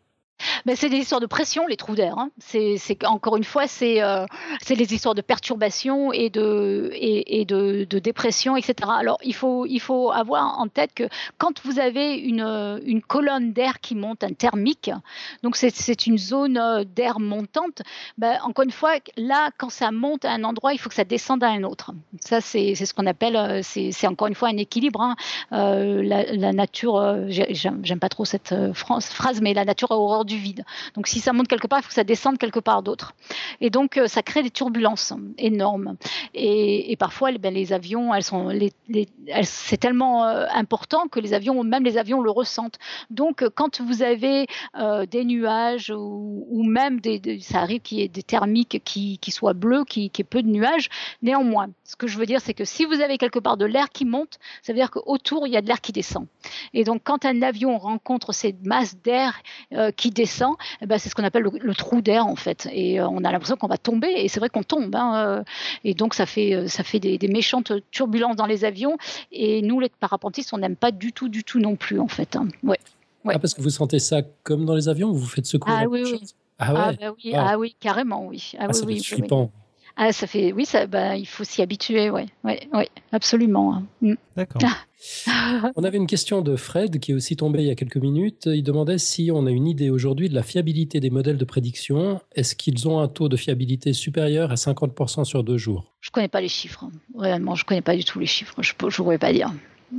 Ben, 0.64 0.76
c'est 0.76 0.88
des 0.88 0.98
histoires 0.98 1.20
de 1.20 1.26
pression, 1.26 1.66
les 1.66 1.76
trous 1.76 1.94
d'air. 1.94 2.18
Hein. 2.18 2.30
C'est, 2.38 2.76
encore 3.04 3.36
une 3.36 3.44
fois, 3.44 3.66
c'est, 3.66 4.02
euh, 4.02 4.26
les 4.68 4.94
histoires 4.94 5.14
de 5.14 5.22
perturbation 5.22 6.12
et 6.12 6.30
de, 6.30 6.90
et, 6.92 7.44
dépression, 8.00 8.56
etc. 8.56 8.90
Alors, 8.98 9.18
il 9.22 9.34
faut, 9.34 10.10
avoir 10.12 10.58
en 10.58 10.68
tête 10.68 10.92
que 10.94 11.04
quand 11.38 11.64
vous 11.64 11.78
avez 11.78 12.16
une, 12.16 12.80
une 12.84 13.00
colonne 13.00 13.52
d'air 13.52 13.80
qui 13.80 13.94
monte, 13.94 14.24
un 14.24 14.32
thermique, 14.32 14.90
donc 15.42 15.56
c'est, 15.56 16.06
une 16.06 16.18
zone 16.18 16.58
euh, 16.58 16.84
d'air 16.84 17.20
montante, 17.20 17.82
ben, 18.18 18.38
encore 18.42 18.64
une 18.64 18.70
fois, 18.70 18.94
là, 19.16 19.50
quand 19.56 19.70
ça 19.70 19.90
monte 19.90 20.24
à 20.24 20.32
un 20.32 20.44
endroit, 20.44 20.74
il 20.74 20.78
faut 20.78 20.88
que 20.88 20.94
ça 20.94 21.04
descende 21.04 21.42
à 21.42 21.48
un 21.48 21.62
autre. 21.62 21.92
Ça, 22.20 22.40
c'est, 22.40 22.74
ce 22.74 22.92
qu'on 22.92 23.06
appelle, 23.06 23.36
euh, 23.36 23.60
c'est, 23.62 24.06
encore 24.06 24.28
une 24.28 24.34
fois 24.34 24.48
un 24.48 24.56
équilibre. 24.56 25.00
Hein. 25.00 25.16
la, 25.50 26.24
la, 26.32 26.52
nature, 26.52 27.24
j'aime 27.28 28.00
pas 28.00 28.08
trop 28.08 28.24
cette 28.24 28.54
phrase, 28.74 29.40
mais 29.40 29.54
la 29.54 29.64
nature 29.64 29.92
a 29.92 29.96
horreur 29.96 30.25
du 30.26 30.36
vide. 30.36 30.64
Donc 30.94 31.06
si 31.06 31.20
ça 31.20 31.32
monte 31.32 31.48
quelque 31.48 31.66
part, 31.66 31.78
il 31.78 31.82
faut 31.82 31.88
que 31.88 31.94
ça 31.94 32.04
descende 32.04 32.38
quelque 32.38 32.60
part 32.60 32.82
d'autre. 32.82 33.14
Et 33.60 33.70
donc 33.70 33.96
euh, 33.96 34.06
ça 34.06 34.22
crée 34.22 34.42
des 34.42 34.50
turbulences 34.50 35.12
énormes. 35.38 35.96
Et, 36.34 36.96
parfois, 36.98 37.30
eh 37.30 37.38
ben, 37.38 37.52
les 37.52 37.72
avions, 37.72 38.14
elles 38.14 38.22
sont, 38.22 38.50
c'est 39.42 39.76
tellement 39.76 40.26
euh, 40.26 40.46
important 40.52 41.08
que 41.08 41.20
les 41.20 41.34
avions, 41.34 41.62
même 41.62 41.84
les 41.84 41.98
avions 41.98 42.20
le 42.20 42.30
ressentent. 42.30 42.78
Donc 43.10 43.42
euh, 43.42 43.50
quand 43.54 43.80
vous 43.80 44.02
avez 44.02 44.46
des 45.10 45.24
nuages 45.24 45.92
ou, 45.94 46.62
même 46.64 47.00
des, 47.00 47.40
ça 47.40 47.60
arrive 47.60 47.80
qu'il 47.80 47.98
y 47.98 48.02
ait 48.02 48.08
des 48.08 48.22
thermiques 48.22 48.82
qui, 48.84 49.18
soient 49.30 49.54
bleus, 49.54 49.84
qui, 49.84 50.10
qui 50.10 50.24
peu 50.24 50.42
de 50.42 50.48
nuages, 50.48 50.88
néanmoins, 51.22 51.68
ce 51.84 51.96
que 51.96 52.06
je 52.06 52.18
veux 52.18 52.26
dire, 52.26 52.40
c'est 52.40 52.54
que 52.54 52.64
si 52.64 52.84
vous 52.84 53.00
avez 53.00 53.18
quelque 53.18 53.38
part 53.38 53.56
de 53.56 53.64
l'air 53.64 53.90
qui 53.90 54.04
monte, 54.04 54.38
ça 54.62 54.72
veut 54.72 54.78
dire 54.78 54.90
qu'autour, 54.90 55.46
il 55.46 55.52
y 55.52 55.56
a 55.56 55.62
de 55.62 55.68
l'air 55.68 55.80
qui 55.80 55.92
descend. 55.92 56.26
Et 56.74 56.84
donc, 56.84 57.02
quand 57.04 57.24
un 57.24 57.42
avion 57.42 57.78
rencontre 57.78 58.32
ces 58.32 58.54
masses 58.64 58.96
d'air 58.98 59.40
qui 59.96 60.10
descend, 60.16 60.54
eh 60.80 60.86
ben, 60.86 60.98
c'est 60.98 61.08
ce 61.08 61.14
qu'on 61.14 61.22
appelle 61.22 61.44
le, 61.44 61.74
trou 61.74 62.00
d'air 62.00 62.26
en 62.26 62.34
fait. 62.34 62.68
Et 62.72 62.98
euh, 62.98 63.08
on 63.08 63.22
a 63.22 63.30
l'impression 63.30 63.56
qu'on 63.56 63.68
va 63.68 63.78
tomber, 63.78 64.08
et 64.08 64.28
c'est 64.28 64.40
vrai 64.40 64.48
qu'on 64.48 64.62
tombe. 64.62 64.94
Hein, 64.96 65.14
euh. 65.16 65.42
et 65.84 65.94
donc 65.94 66.14
ça 66.14 66.26
fait, 66.26 66.54
euh, 66.54 66.66
ça 66.66 66.82
fait 66.82 66.98
des, 66.98 67.28
méchantes 67.28 67.72
turbulences 67.90 68.36
dans 68.36 68.46
les 68.46 68.64
avions. 68.64 68.96
Et 69.30 69.62
nous, 69.62 69.78
les 69.78 69.88
parapentistes, 69.88 70.52
on 70.52 70.58
n'aime 70.58 70.76
pas 70.76 70.90
du 70.90 71.12
tout, 71.12 71.28
du 71.28 71.44
tout 71.44 71.60
non 71.60 71.76
plus 71.76 72.00
en 72.00 72.08
fait. 72.08 72.34
Hein. 72.34 72.48
Ouais. 72.62 72.78
Ah, 73.28 73.38
parce 73.38 73.54
que 73.54 73.62
vous 73.62 73.70
sentez 73.70 73.98
ça 73.98 74.22
comme 74.42 74.64
dans 74.64 74.74
les 74.74 74.88
avions, 74.88 75.12
vous 75.12 75.18
vous 75.18 75.26
faites 75.26 75.46
secouer 75.46 75.72
Ah 75.76 75.84
oui, 75.88 76.02
oui. 76.04 76.20
Ah, 76.58 76.72
ouais. 76.72 76.80
ah, 76.80 76.92
bah 76.92 77.14
oui, 77.24 77.32
ah. 77.34 77.58
oui, 77.58 77.76
carrément, 77.78 78.26
oui. 78.26 78.52
Ah, 78.58 78.68
oui, 78.72 78.80
oui, 78.86 79.04
flippant. 79.04 79.50
Ah, 79.96 80.12
ça 80.12 80.26
fait, 80.26 80.52
oui, 80.52 80.64
ça, 80.64 80.86
bah, 80.86 81.16
il 81.16 81.26
faut 81.26 81.44
s'y 81.44 81.62
habituer, 81.62 82.10
oui, 82.10 82.26
ouais, 82.44 82.68
ouais, 82.72 82.88
absolument. 83.12 83.74
Hein. 83.74 83.82
Mm. 84.02 84.14
D'accord. 84.36 84.62
on 85.76 85.84
avait 85.84 85.98
une 85.98 86.06
question 86.06 86.40
de 86.40 86.56
Fred 86.56 86.98
qui 87.00 87.12
est 87.12 87.14
aussi 87.14 87.36
tombé 87.36 87.60
il 87.60 87.66
y 87.66 87.70
a 87.70 87.74
quelques 87.74 87.96
minutes. 87.96 88.46
Il 88.46 88.62
demandait 88.62 88.98
si 88.98 89.30
on 89.32 89.46
a 89.46 89.50
une 89.50 89.66
idée 89.66 89.90
aujourd'hui 89.90 90.28
de 90.28 90.34
la 90.34 90.42
fiabilité 90.42 91.00
des 91.00 91.10
modèles 91.10 91.36
de 91.36 91.44
prédiction. 91.44 92.20
Est-ce 92.34 92.56
qu'ils 92.56 92.88
ont 92.88 93.00
un 93.00 93.08
taux 93.08 93.28
de 93.28 93.36
fiabilité 93.36 93.92
supérieur 93.92 94.50
à 94.50 94.54
50% 94.54 95.24
sur 95.24 95.44
deux 95.44 95.58
jours? 95.58 95.92
Je 96.00 96.08
ne 96.10 96.12
connais 96.12 96.28
pas 96.28 96.40
les 96.40 96.48
chiffres. 96.48 96.84
Vraiment, 97.14 97.54
je 97.54 97.64
ne 97.64 97.66
connais 97.66 97.82
pas 97.82 97.96
du 97.96 98.04
tout 98.04 98.18
les 98.18 98.26
chiffres. 98.26 98.54
Je 98.62 98.72
ne 98.72 98.90
pourrais 98.90 99.18
pas 99.18 99.32
dire. 99.32 99.52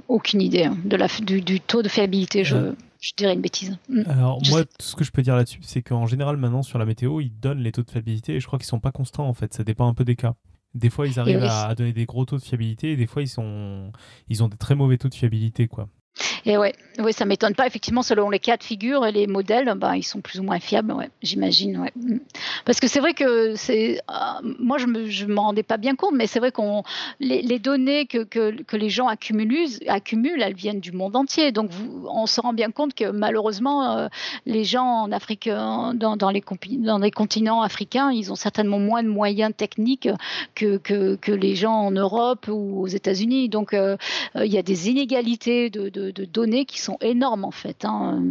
aucune 0.07 0.41
idée 0.41 0.63
hein, 0.63 0.77
de 0.83 0.95
la, 0.95 1.07
du, 1.21 1.59
taux 1.59 1.83
de 1.83 1.89
fiabilité. 1.89 2.43
Je, 2.43 2.73
je 2.99 3.11
dirais 3.15 3.33
une 3.33 3.41
bêtise. 3.41 3.77
Mm. 3.89 4.03
Alors 4.07 4.39
moi, 4.49 4.63
tout 4.63 4.71
ce 4.79 4.95
que 4.95 5.03
je 5.03 5.11
peux 5.11 5.21
dire 5.21 5.35
là-dessus, 5.35 5.59
c'est 5.61 5.81
qu'en 5.81 6.07
général 6.07 6.37
maintenant 6.37 6.63
sur 6.63 6.79
la 6.79 6.85
météo, 6.85 7.21
ils 7.21 7.31
donnent 7.39 7.61
les 7.61 7.71
taux 7.71 7.83
de 7.83 7.91
fiabilité 7.91 8.35
et 8.35 8.39
je 8.39 8.47
crois 8.47 8.59
qu'ils 8.59 8.67
sont 8.67 8.79
pas 8.79 8.91
constants 8.91 9.27
en 9.27 9.33
fait. 9.33 9.53
Ça 9.53 9.63
dépend 9.63 9.87
un 9.87 9.93
peu 9.93 10.03
des 10.03 10.15
cas. 10.15 10.35
Des 10.73 10.89
fois, 10.89 11.07
ils 11.07 11.19
arrivent 11.19 11.43
à, 11.43 11.73
donner 11.75 11.93
des 11.93 12.05
gros 12.05 12.25
taux 12.25 12.37
de 12.37 12.43
fiabilité 12.43 12.91
et 12.91 12.97
des 12.97 13.07
fois, 13.07 13.21
ils, 13.21 13.27
sont, 13.27 13.91
ils 14.27 14.43
ont 14.43 14.47
des 14.47 14.57
très 14.57 14.75
mauvais 14.75 14.97
taux 14.97 15.09
de 15.09 15.15
fiabilité. 15.15 15.67
quoi. 15.67 15.89
Et 16.45 16.57
ouais, 16.57 16.73
ouais 16.99 17.11
ça 17.11 17.25
m'étonne 17.25 17.55
pas. 17.55 17.67
Effectivement, 17.67 18.01
selon 18.01 18.29
les 18.29 18.39
cas 18.39 18.57
de 18.57 18.63
figure 18.63 19.05
et 19.05 19.11
les 19.11 19.27
modèles, 19.27 19.71
ben, 19.75 19.95
ils 19.95 20.03
sont 20.03 20.21
plus 20.21 20.39
ou 20.39 20.43
moins 20.43 20.59
fiables, 20.59 20.93
ouais, 20.93 21.09
j'imagine. 21.21 21.77
Ouais. 21.77 21.91
Mm. 21.95 22.19
Parce 22.65 22.79
que 22.79 22.87
c'est 22.87 22.99
vrai 22.99 23.13
que 23.13 23.55
c'est, 23.55 24.01
euh, 24.09 24.53
moi, 24.59 24.77
je 24.77 24.87
me, 24.87 25.07
je 25.07 25.25
m'en 25.25 25.43
rendais 25.43 25.63
pas 25.63 25.77
bien 25.77 25.95
compte, 25.95 26.13
mais 26.13 26.27
c'est 26.27 26.39
vrai 26.39 26.51
qu'on 26.51 26.83
les, 27.19 27.59
données 27.59 28.05
que, 28.05 28.23
que, 28.23 28.61
que, 28.61 28.77
les 28.77 28.89
gens 28.89 29.07
accumulent, 29.07 29.67
accumulent, 29.87 30.41
elles 30.41 30.55
viennent 30.55 30.79
du 30.79 30.91
monde 30.91 31.15
entier. 31.15 31.51
Donc, 31.51 31.71
on 32.09 32.25
se 32.25 32.39
rend 32.39 32.53
bien 32.53 32.71
compte 32.71 32.93
que 32.93 33.09
malheureusement, 33.09 33.97
euh, 33.97 34.07
les 34.45 34.63
gens 34.63 34.85
en 34.85 35.11
Afrique, 35.11 35.47
euh, 35.47 35.93
dans, 35.93 36.17
dans, 36.17 36.29
les, 36.29 36.43
dans 36.77 36.99
les 36.99 37.11
continents 37.11 37.61
africains, 37.61 38.11
ils 38.11 38.31
ont 38.31 38.35
certainement 38.35 38.79
moins 38.79 39.03
de 39.03 39.09
moyens 39.09 39.51
techniques 39.55 40.09
que, 40.55 40.77
que, 40.77 41.15
que 41.15 41.31
les 41.31 41.55
gens 41.55 41.73
en 41.73 41.91
Europe 41.91 42.47
ou 42.47 42.81
aux 42.81 42.87
États-Unis. 42.87 43.49
Donc, 43.49 43.73
il 43.73 44.51
y 44.51 44.57
a 44.57 44.61
des 44.63 44.89
inégalités 44.89 45.69
de 45.69 46.06
de, 46.11 46.25
données 46.25 46.65
qui 46.65 46.79
sont 46.79 46.97
énormes 47.01 47.45
en 47.45 47.51
fait. 47.51 47.85
Hein. 47.85 48.23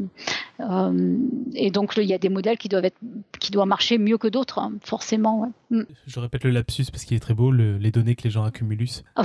Euh, 0.61 1.17
et 1.55 1.71
donc 1.71 1.95
il 1.97 2.05
y 2.05 2.15
a 2.15 2.19
des 2.19 2.29
modèles 2.29 2.59
qui 2.59 2.69
doivent, 2.69 2.85
être, 2.85 2.99
qui 3.41 3.51
doivent 3.51 3.69
marcher 3.69 3.99
mieux 3.99 4.19
que 4.19 4.29
d'autres, 4.29 4.59
hein, 4.59 4.73
forcément. 4.83 5.53
Mm. 5.71 5.83
Je 6.07 6.21
répète 6.21 6.45
le 6.45 6.51
lapsus 6.51 6.87
parce 6.91 7.05
qu'il 7.05 7.17
est 7.17 7.21
très 7.21 7.35
beau, 7.35 7.51
les 7.53 7.91
données 7.91 8.15
que 8.15 8.25
les 8.25 8.31
gens 8.31 8.45
accumulent. 8.45 8.77
Oh, 9.17 9.23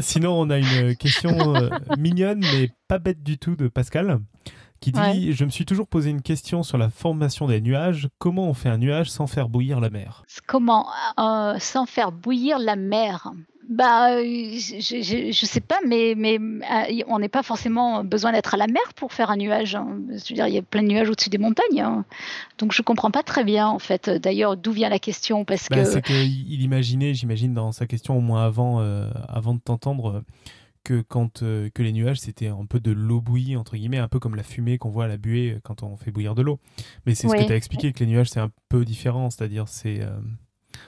Sinon, 0.00 0.40
on 0.40 0.48
a 0.50 0.58
une 0.58 0.94
question 0.94 1.56
euh, 1.56 1.70
mignonne 1.98 2.40
mais 2.40 2.70
pas 2.86 2.98
bête 2.98 3.22
du 3.24 3.36
tout 3.36 3.56
de 3.56 3.66
Pascal 3.66 4.20
qui 4.80 4.92
dit 4.92 5.32
Je 5.32 5.44
me 5.44 5.50
suis 5.50 5.64
toujours 5.64 5.86
posé 5.86 6.10
une 6.10 6.22
question 6.22 6.62
sur 6.62 6.78
la 6.78 6.90
formation 6.90 7.46
des 7.46 7.60
nuages. 7.60 8.08
Comment 8.18 8.48
on 8.48 8.54
fait 8.54 8.68
un 8.68 8.78
nuage 8.78 9.10
sans 9.10 9.26
faire 9.26 9.48
bouillir 9.48 9.80
la 9.80 9.90
mer? 9.90 10.24
Comment 10.46 10.86
euh, 11.18 11.58
Sans 11.58 11.86
faire 11.86 12.12
bouillir 12.12 12.58
la 12.58 12.76
mer? 12.76 13.32
Bah, 13.68 14.22
je, 14.22 15.26
ne 15.26 15.32
sais 15.32 15.60
pas, 15.60 15.78
mais, 15.86 16.14
mais 16.16 16.38
euh, 16.38 17.02
on 17.06 17.18
n'est 17.18 17.28
pas 17.28 17.42
forcément 17.42 18.02
besoin 18.02 18.32
d'être 18.32 18.54
à 18.54 18.56
la 18.56 18.66
mer 18.66 18.94
pour 18.96 19.12
faire 19.12 19.30
un 19.30 19.36
nuage. 19.36 19.74
Hein. 19.74 19.98
Je 20.08 20.30
veux 20.30 20.34
dire, 20.34 20.46
il 20.46 20.54
y 20.54 20.58
a 20.58 20.62
plein 20.62 20.82
de 20.82 20.88
nuages 20.88 21.10
au-dessus 21.10 21.28
des 21.28 21.36
montagnes. 21.36 21.82
Hein. 21.82 22.06
Donc 22.56 22.72
je 22.72 22.80
comprends 22.80 23.10
pas 23.10 23.22
très 23.22 23.44
bien, 23.44 23.68
en 23.68 23.78
fait. 23.78 24.08
D'ailleurs, 24.08 24.56
d'où 24.56 24.72
vient 24.72 24.88
la 24.88 24.98
question 24.98 25.44
parce 25.44 25.68
bah, 25.68 25.76
que... 25.76 25.84
C'est 25.84 26.00
qu'il 26.00 26.62
imaginait, 26.62 27.12
j'imagine, 27.12 27.52
dans 27.52 27.72
sa 27.72 27.86
question, 27.86 28.16
au 28.16 28.22
moins 28.22 28.46
avant, 28.46 28.80
euh, 28.80 29.10
avant 29.28 29.52
de 29.52 29.60
t'entendre, 29.60 30.22
que 30.88 31.02
quand 31.02 31.42
euh, 31.42 31.68
que 31.68 31.82
les 31.82 31.92
nuages, 31.92 32.20
c'était 32.20 32.46
un 32.46 32.64
peu 32.64 32.80
de 32.80 32.92
l'eau 32.92 33.20
bouillie, 33.20 33.56
entre 33.56 33.76
guillemets, 33.76 33.98
un 33.98 34.08
peu 34.08 34.18
comme 34.18 34.34
la 34.36 34.42
fumée 34.42 34.78
qu'on 34.78 34.88
voit 34.88 35.04
à 35.04 35.08
la 35.08 35.18
buée 35.18 35.58
quand 35.62 35.82
on 35.82 35.96
fait 35.98 36.10
bouillir 36.10 36.34
de 36.34 36.40
l'eau. 36.40 36.60
Mais 37.04 37.14
c'est 37.14 37.28
ce 37.28 37.34
que 37.34 37.46
tu 37.46 37.52
as 37.52 37.56
expliqué, 37.56 37.92
que 37.92 38.00
les 38.00 38.10
nuages, 38.10 38.30
c'est 38.30 38.40
un 38.40 38.50
peu 38.70 38.84
différent. 38.84 39.28
C'est-à-dire, 39.28 39.68
c'est... 39.68 40.00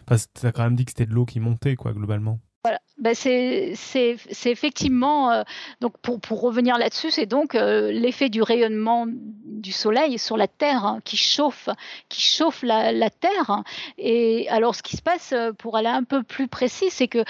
Enfin, 0.08 0.22
tu 0.34 0.46
as 0.46 0.52
quand 0.52 0.62
même 0.62 0.74
dit 0.76 0.86
que 0.86 0.92
c'était 0.92 1.06
de 1.06 1.12
l'eau 1.12 1.26
qui 1.26 1.38
montait, 1.38 1.76
quoi, 1.76 1.92
globalement. 1.92 2.40
Voilà, 2.62 2.78
ben 2.98 3.14
c'est 3.14 3.72
effectivement, 4.44 5.32
euh, 5.32 5.42
donc 5.80 5.96
pour, 6.02 6.20
pour 6.20 6.42
revenir 6.42 6.76
là-dessus, 6.76 7.10
c'est 7.10 7.24
donc 7.24 7.54
euh, 7.54 7.90
l'effet 7.90 8.28
du 8.28 8.42
rayonnement 8.42 9.06
du 9.08 9.72
soleil 9.72 10.18
sur 10.18 10.36
la 10.36 10.46
Terre 10.46 10.84
hein, 10.84 10.98
qui 11.02 11.16
chauffe, 11.16 11.70
qui 12.10 12.20
chauffe 12.20 12.62
la, 12.62 12.92
la, 12.92 13.08
Terre. 13.08 13.62
Et 13.96 14.46
alors, 14.50 14.74
ce 14.74 14.82
qui 14.82 14.98
se 14.98 15.02
passe, 15.02 15.32
euh, 15.32 15.52
pour 15.54 15.78
aller 15.78 15.88
un 15.88 16.04
peu 16.04 16.22
plus 16.22 16.48
précis, 16.48 16.90
c'est 16.90 17.08
que, 17.08 17.24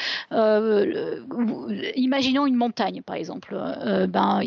imaginons 1.96 2.46
une 2.46 2.56
montagne, 2.56 3.02
par 3.02 3.14
exemple. 3.14 3.56
ben, 4.08 4.40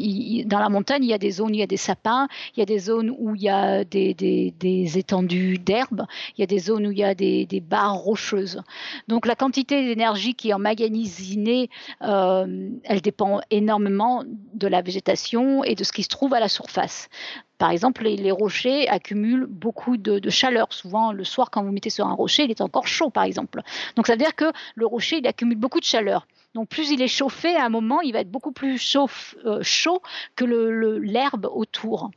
dans 0.45 0.59
la 0.59 0.69
montagne, 0.69 1.05
il 1.05 1.09
y 1.09 1.13
a 1.13 1.17
des 1.17 1.31
zones 1.31 1.51
où 1.51 1.53
il 1.53 1.59
y 1.59 1.63
a 1.63 1.67
des 1.67 1.77
sapins, 1.77 2.27
il 2.57 2.59
y 2.59 2.63
a 2.63 2.65
des 2.65 2.79
zones 2.79 3.15
où 3.17 3.35
il 3.35 3.43
y 3.43 3.49
a 3.49 3.85
des, 3.85 4.13
des, 4.13 4.53
des 4.59 4.97
étendues 4.97 5.57
d'herbe, 5.57 6.05
il 6.37 6.41
y 6.41 6.43
a 6.43 6.47
des 6.47 6.59
zones 6.59 6.87
où 6.87 6.91
il 6.91 6.97
y 6.97 7.03
a 7.05 7.15
des, 7.15 7.45
des 7.45 7.61
barres 7.61 7.95
rocheuses. 7.95 8.61
Donc, 9.07 9.25
la 9.25 9.35
quantité 9.35 9.85
d'énergie 9.85 10.35
qui 10.35 10.49
est 10.49 10.53
emmagasinée 10.81 11.69
euh, 12.01 12.69
elle 12.83 13.01
dépend 13.01 13.41
énormément 13.51 14.23
de 14.25 14.67
la 14.67 14.81
végétation 14.81 15.63
et 15.63 15.75
de 15.75 15.83
ce 15.83 15.91
qui 15.91 16.03
se 16.03 16.09
trouve 16.09 16.33
à 16.33 16.39
la 16.39 16.49
surface. 16.49 17.09
Par 17.57 17.71
exemple, 17.71 18.03
les, 18.03 18.31
rochers 18.31 18.89
accumulent 18.89 19.45
beaucoup 19.45 19.95
de, 19.95 20.29
chaleur. 20.29 20.67
Souvent, 20.73 21.13
le 21.13 21.23
soir, 21.23 21.49
quand 21.49 21.63
vous 21.63 21.71
mettez 21.71 21.89
sur 21.89 22.07
un 22.07 22.13
rocher, 22.13 22.43
il 22.43 22.51
est 22.51 22.61
encore 22.61 22.87
chaud, 22.87 23.09
par 23.09 23.23
exemple. 23.23 23.61
Donc, 23.95 24.07
ça 24.07 24.13
veut 24.13 24.19
dire 24.19 24.35
que 24.35 24.51
le 24.75 24.85
rocher, 24.85 25.19
il 25.19 25.27
accumule 25.27 25.57
beaucoup 25.57 25.79
de 25.79 25.85
chaleur. 25.85 26.27
Donc, 26.53 26.69
plus 26.69 26.91
il 26.91 27.01
est 27.01 27.07
chauffé, 27.07 27.55
à 27.55 27.65
un 27.65 27.69
moment, 27.69 28.01
il 28.01 28.13
va 28.13 28.19
être 28.19 28.31
beaucoup 28.31 28.51
plus 28.51 28.77
chaud, 28.77 29.09
euh, 29.45 29.63
chaud 29.63 30.01
que 30.35 30.45
l'herbe 30.45 31.49
autour. 31.51 32.11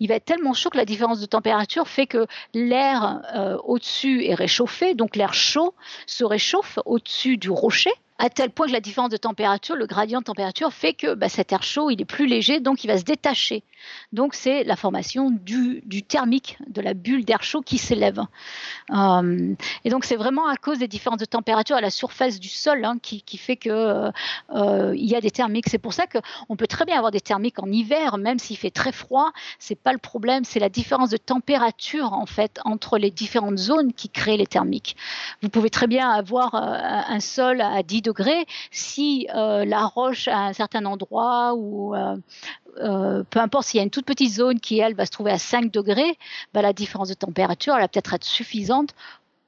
Il 0.00 0.08
va 0.08 0.16
être 0.16 0.26
tellement 0.26 0.52
chaud 0.52 0.70
que 0.70 0.76
la 0.76 0.84
différence 0.84 1.20
de 1.20 1.26
température 1.26 1.88
fait 1.88 2.06
que 2.06 2.26
l'air 2.52 3.22
euh, 3.34 3.56
au-dessus 3.64 4.24
est 4.26 4.34
réchauffé, 4.34 4.94
donc 4.94 5.16
l'air 5.16 5.32
chaud 5.32 5.74
se 6.06 6.24
réchauffe 6.24 6.78
au-dessus 6.84 7.38
du 7.38 7.50
rocher 7.50 7.92
à 8.18 8.30
tel 8.30 8.50
point 8.50 8.66
que 8.66 8.72
la 8.72 8.80
différence 8.80 9.10
de 9.10 9.16
température, 9.16 9.76
le 9.76 9.86
gradient 9.86 10.18
de 10.18 10.24
température 10.24 10.72
fait 10.72 10.92
que 10.92 11.14
bah, 11.14 11.28
cet 11.28 11.52
air 11.52 11.62
chaud, 11.62 11.90
il 11.90 12.00
est 12.00 12.04
plus 12.04 12.26
léger, 12.26 12.58
donc 12.58 12.82
il 12.82 12.88
va 12.88 12.98
se 12.98 13.04
détacher. 13.04 13.62
Donc 14.12 14.34
c'est 14.34 14.64
la 14.64 14.76
formation 14.76 15.30
du, 15.30 15.82
thermique, 16.06 16.58
de 16.66 16.80
la 16.80 16.94
bulle 16.94 17.24
d'air 17.24 17.42
chaud 17.42 17.60
qui 17.60 17.78
s'élève. 17.78 18.20
Euh, 18.90 19.54
et 19.84 19.90
donc 19.90 20.04
c'est 20.04 20.16
vraiment 20.16 20.46
à 20.48 20.56
cause 20.56 20.78
des 20.78 20.88
différences 20.88 21.20
de 21.20 21.24
température 21.24 21.76
à 21.76 21.80
la 21.80 21.90
surface 21.90 22.40
du 22.40 22.48
sol 22.48 22.84
hein, 22.84 22.96
qui, 23.02 23.22
fait 23.36 23.56
que 23.56 24.10
euh, 24.54 24.94
il 24.96 25.04
y 25.04 25.14
a 25.14 25.20
des 25.20 25.30
thermiques. 25.30 25.68
C'est 25.68 25.78
pour 25.78 25.92
ça 25.92 26.04
qu'on 26.06 26.56
peut 26.56 26.66
très 26.66 26.84
bien 26.84 26.96
avoir 26.96 27.10
des 27.10 27.20
thermiques 27.20 27.62
en 27.62 27.70
hiver, 27.70 28.18
même 28.18 28.38
s'il 28.38 28.56
fait 28.56 28.70
très 28.70 28.92
froid. 28.92 29.32
C'est 29.58 29.78
pas 29.78 29.92
le 29.92 29.98
problème, 29.98 30.44
c'est 30.44 30.60
la 30.60 30.68
différence 30.68 31.10
de 31.10 31.16
température 31.16 32.12
en 32.12 32.26
fait 32.26 32.60
entre 32.64 32.98
les 32.98 33.10
différentes 33.10 33.58
zones 33.58 33.92
qui 33.92 34.08
créent 34.08 34.36
les 34.36 34.46
thermiques. 34.46 34.96
Vous 35.42 35.48
pouvez 35.48 35.70
très 35.70 35.86
bien 35.86 36.10
avoir 36.10 36.54
euh, 36.54 36.60
un 36.60 37.20
sol 37.20 37.60
à 37.60 37.82
10 37.82 38.02
degrés 38.02 38.46
si 38.70 39.26
la 39.32 39.84
roche 39.86 40.28
à 40.28 40.46
un 40.46 40.52
certain 40.52 40.84
endroit 40.84 41.54
ou 41.54 41.94
euh, 42.80 43.22
peu 43.30 43.40
importe 43.40 43.66
s'il 43.66 43.78
y 43.78 43.80
a 43.80 43.84
une 43.84 43.90
toute 43.90 44.06
petite 44.06 44.32
zone 44.32 44.60
qui, 44.60 44.78
elle, 44.78 44.94
va 44.94 45.06
se 45.06 45.10
trouver 45.10 45.30
à 45.30 45.38
5 45.38 45.72
degrés, 45.72 46.18
bah, 46.52 46.62
la 46.62 46.72
différence 46.72 47.08
de 47.08 47.14
température, 47.14 47.74
elle 47.74 47.82
va 47.82 47.88
peut-être 47.88 48.14
être 48.14 48.24
suffisante 48.24 48.94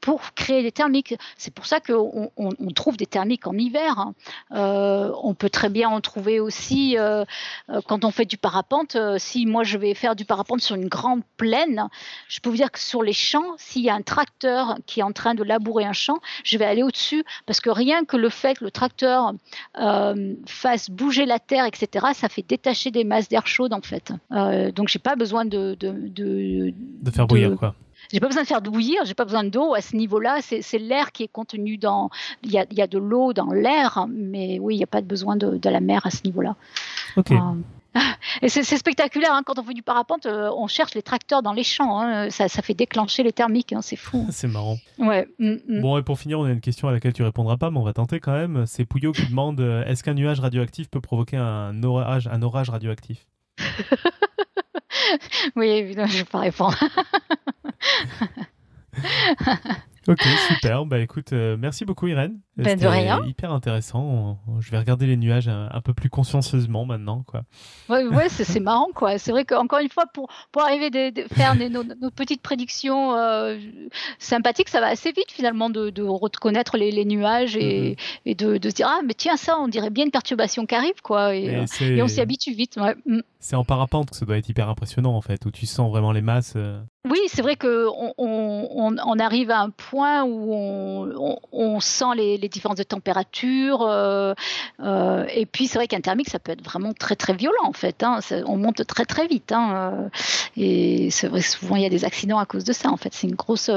pour 0.01 0.35
créer 0.35 0.63
des 0.63 0.73
thermiques. 0.73 1.15
C'est 1.37 1.53
pour 1.53 1.67
ça 1.67 1.81
qu'on 1.81 2.31
on, 2.37 2.71
trouve 2.73 2.97
des 2.97 3.07
thermiques 3.07 3.47
en 3.47 3.55
hiver. 3.55 3.99
Hein. 3.99 4.15
Euh, 4.53 5.13
on 5.23 5.35
peut 5.35 5.51
très 5.51 5.69
bien 5.69 5.89
en 5.89 6.01
trouver 6.01 6.41
aussi 6.41 6.97
euh, 6.97 7.25
euh, 7.69 7.81
quand 7.87 8.05
on 8.05 8.11
fait 8.11 8.25
du 8.25 8.39
parapente. 8.39 8.97
si 9.19 9.47
moi 9.47 9.65
je 9.65 9.77
vais 9.77 9.95
faire 9.95 10.17
du 10.17 10.25
parapente 10.25 10.61
sur 10.61 10.77
une 10.77 10.89
grande 10.89 11.23
plaine, 11.37 11.89
je 12.29 12.41
peux 12.41 12.51
vous 12.51 12.57
dire 12.57 12.71
que 12.71 12.79
sur 12.79 13.03
les 13.03 13.13
champs, 13.13 13.55
s'il 13.59 13.83
y 13.83 13.91
a 13.91 13.95
un 13.95 14.03
tracteur 14.03 14.79
qui 14.87 15.01
est 15.01 15.03
en 15.03 15.13
train 15.13 15.35
de 15.35 15.43
labourer 15.43 15.85
un 15.85 15.93
champ, 15.93 16.19
je 16.45 16.57
vais 16.57 16.65
aller 16.65 16.83
au-dessus 16.83 17.25
parce 17.47 17.61
que 17.61 17.71
rien 17.71 18.05
que 18.05 18.17
le 18.17 18.29
fait 18.29 18.59
que 18.59 18.65
le 18.65 18.71
tracteur 18.71 19.35
fasse 20.47 20.91
bouger 20.91 21.27
la 21.27 21.39
terre, 21.39 21.67
etc., 21.67 22.07
ça 22.15 22.29
fait 22.29 22.45
détacher 22.47 22.91
des 22.91 23.05
masses 23.05 23.29
d'air 23.29 23.47
chaude 23.47 23.73
en 23.73 23.83
fait. 23.83 24.13
donc 24.75 24.89
j'ai 24.89 24.99
pas 24.99 25.17
besoin 25.17 25.45
de 25.45 25.77
de, 25.79 25.93
de, 25.93 26.73
de 26.77 27.11
faire 27.11 27.27
bouillir 27.27 27.57
quoi. 27.57 27.75
J'ai 28.13 28.21
pas 28.21 28.27
besoin 28.27 28.43
de 28.43 28.49
faire 28.49 28.61
bouillir, 28.61 29.05
j'ai 29.05 29.15
pas 29.15 29.25
besoin 29.25 29.45
d'eau 29.45 29.75
à 29.75 29.81
ce 29.81 29.95
niveau-là. 29.95 30.39
C'est 30.43 30.79
l'air 30.79 31.13
qui 31.13 31.23
est 31.23 31.29
contenu 31.29 31.77
dans. 31.77 32.11
Il 32.43 32.51
y 32.51 32.59
a, 32.59 32.67
y 32.71 32.83
a 32.83 32.87
de 32.87 32.99
l'eau 32.99 33.33
dans 33.33 33.53
l'air, 33.53 34.07
mais 34.09 34.59
oui, 34.59 34.75
il 34.75 34.79
n'y 34.79 34.85
a 34.85 34.89
pas 34.89 35.01
de 35.01 35.07
besoin 35.07 35.37
de, 35.37 35.57
de, 35.57 35.71
la 35.71 35.81
mer 35.81 36.05
à 36.07 36.11
ce 36.11 36.23
niveau-là. 36.25 36.57
Ok. 37.17 37.31
Euh, 37.31 37.37
et 38.43 38.49
c'est 38.49 38.63
spectaculaire, 38.63 39.33
hein, 39.33 39.43
quand 39.45 39.59
on 39.59 39.63
fait 39.63 39.75
du 39.75 39.83
parapente, 39.83 40.27
euh, 40.27 40.51
on 40.57 40.67
cherche 40.67 40.95
les 40.95 41.03
tracteurs 41.03 41.43
dans 41.43 41.53
les 41.53 41.65
champs, 41.65 42.01
hein. 42.01 42.31
ça, 42.31 42.49
ça, 42.49 42.63
fait 42.63 42.75
déclencher 42.75 43.23
les 43.23 43.33
thermiques, 43.33 43.73
hein, 43.73 43.83
c'est 43.83 43.97
fou. 43.97 44.27
c'est 44.31 44.47
marrant. 44.47 44.77
Ouais. 44.99 45.27
Mm, 45.39 45.57
mm. 45.69 45.81
Bon, 45.81 45.99
et 45.99 46.03
pour 46.03 46.19
finir, 46.19 46.39
on 46.39 46.45
a 46.45 46.51
une 46.51 46.61
question 46.61 46.89
à 46.89 46.93
laquelle 46.93 47.13
tu 47.13 47.23
répondras 47.23 47.57
pas, 47.57 47.71
mais 47.71 47.79
on 47.79 47.85
va 47.85 47.93
tenter 47.93 48.21
quand 48.21 48.33
même. 48.33 48.65
C'est 48.67 48.85
Pouillot 48.85 49.13
qui 49.13 49.27
demande 49.27 49.61
euh, 49.61 49.85
est-ce 49.85 50.05
qu'un 50.05 50.15
nuage 50.15 50.41
radioactif 50.41 50.89
peut 50.89 51.01
provoquer 51.01 51.37
un 51.37 51.83
orage, 51.83 52.29
un 52.29 52.43
orage 52.43 52.71
radioactif? 52.71 53.27
Oui, 55.57 55.67
évidemment, 55.67 56.09
je 56.09 56.15
ne 56.15 56.19
vais 56.19 56.25
pas 56.25 56.39
répondre. 56.39 56.77
ok, 60.09 60.23
super. 60.49 60.85
Bah 60.87 60.99
écoute, 60.99 61.33
euh, 61.33 61.57
merci 61.59 61.85
beaucoup 61.85 62.07
Irène. 62.07 62.41
Ben, 62.57 62.79
de 62.79 62.87
rien. 62.87 63.25
hyper 63.25 63.53
intéressant. 63.53 64.39
Je 64.61 64.71
vais 64.71 64.79
regarder 64.79 65.07
les 65.07 65.17
nuages 65.17 65.49
un, 65.49 65.81
peu 65.83 65.95
plus 65.95 66.11
consciencieusement 66.11 66.85
maintenant. 66.85 67.25
Quoi. 67.27 67.43
Ouais, 67.89 68.05
ouais 68.05 68.29
c'est 68.29 68.61
marrant. 68.61 68.89
quoi. 68.95 69.19
C'est 69.19 69.31
vrai 69.31 69.45
qu'encore 69.45 69.79
une 69.79 69.89
fois, 69.89 70.05
pour, 70.13 70.29
pour 70.53 70.63
arriver 70.63 70.87
à 70.87 71.35
faire 71.35 71.55
nos, 71.55 72.11
petites 72.11 72.43
prédictions 72.43 73.17
euh, 73.17 73.59
sympathiques, 74.19 74.69
ça 74.69 74.81
va 74.81 74.89
assez 74.89 75.13
vite 75.13 75.31
finalement 75.31 75.71
de, 75.71 75.91
de 75.91 76.03
reconnaître 76.03 76.77
les, 76.77 77.05
nuages 77.05 77.57
et, 77.57 77.93
mm-hmm. 77.93 77.97
et 78.27 78.35
de, 78.35 78.59
de, 78.59 78.69
se 78.69 78.75
dire 78.75 78.89
Ah, 78.91 79.01
mais 79.07 79.15
tiens, 79.15 79.37
ça, 79.37 79.59
on 79.59 79.69
dirait 79.69 79.91
bien 79.91 80.05
une 80.05 80.11
perturbation 80.11 80.67
qui 80.67 80.75
arrive. 80.75 81.01
Quoi. 81.03 81.35
Et, 81.35 81.65
et 81.81 82.03
on 82.03 82.09
s'y 82.09 82.21
habitue 82.21 82.53
vite. 82.53 82.77
Ouais. 82.77 82.95
C'est 83.43 83.57
en 83.57 83.65
parapente 83.65 84.11
que 84.11 84.17
ça 84.17 84.27
doit 84.27 84.37
être 84.37 84.51
hyper 84.51 84.69
impressionnant 84.69 85.17
en 85.17 85.23
fait, 85.23 85.47
où 85.47 85.51
tu 85.51 85.65
sens 85.65 85.91
vraiment 85.91 86.13
les 86.13 86.21
masses. 86.21 86.53
Euh. 86.57 86.79
Oui, 87.09 87.19
c'est 87.29 87.41
vrai 87.41 87.57
qu'on 87.57 88.13
on, 88.19 89.19
arrive 89.19 89.51
à 89.51 89.61
un 89.61 89.71
point 89.71 90.23
où 90.25 90.53
on, 91.51 91.81
sent 91.81 92.15
les, 92.15 92.49
différences 92.49 92.77
de 92.77 92.83
température. 92.83 93.81
et 94.79 95.47
puis 95.47 95.67
c'est 95.67 95.79
vrai 95.79 95.89
qu'un 95.89 96.03
thermique, 96.03 96.29
ça 96.29 96.39
peut 96.39 96.53
être 96.53 96.63
vraiment 96.63 96.93
très 96.93 97.17
très 97.17 97.33
violent 97.33 97.65
en 97.65 97.73
fait. 97.73 98.03
Hein. 98.03 98.21
on 98.45 98.59
monte 98.59 98.87
très 98.87 99.07
très 99.07 99.27
vite. 99.27 99.51
Hein. 99.51 100.11
et 100.59 101.11
c'est 101.11 101.29
vrai 101.29 101.41
souvent 101.41 101.77
il 101.77 101.83
y 101.83 101.87
a 101.87 101.89
des 101.91 102.05
accidents 102.05 102.39
à 102.39 102.45
cause 102.45 102.65
de 102.65 102.75
ça. 102.75 102.91
En 102.91 102.99
fait, 102.99 103.15
c'est 103.15 103.27
une 103.27 103.35
grosse, 103.35 103.71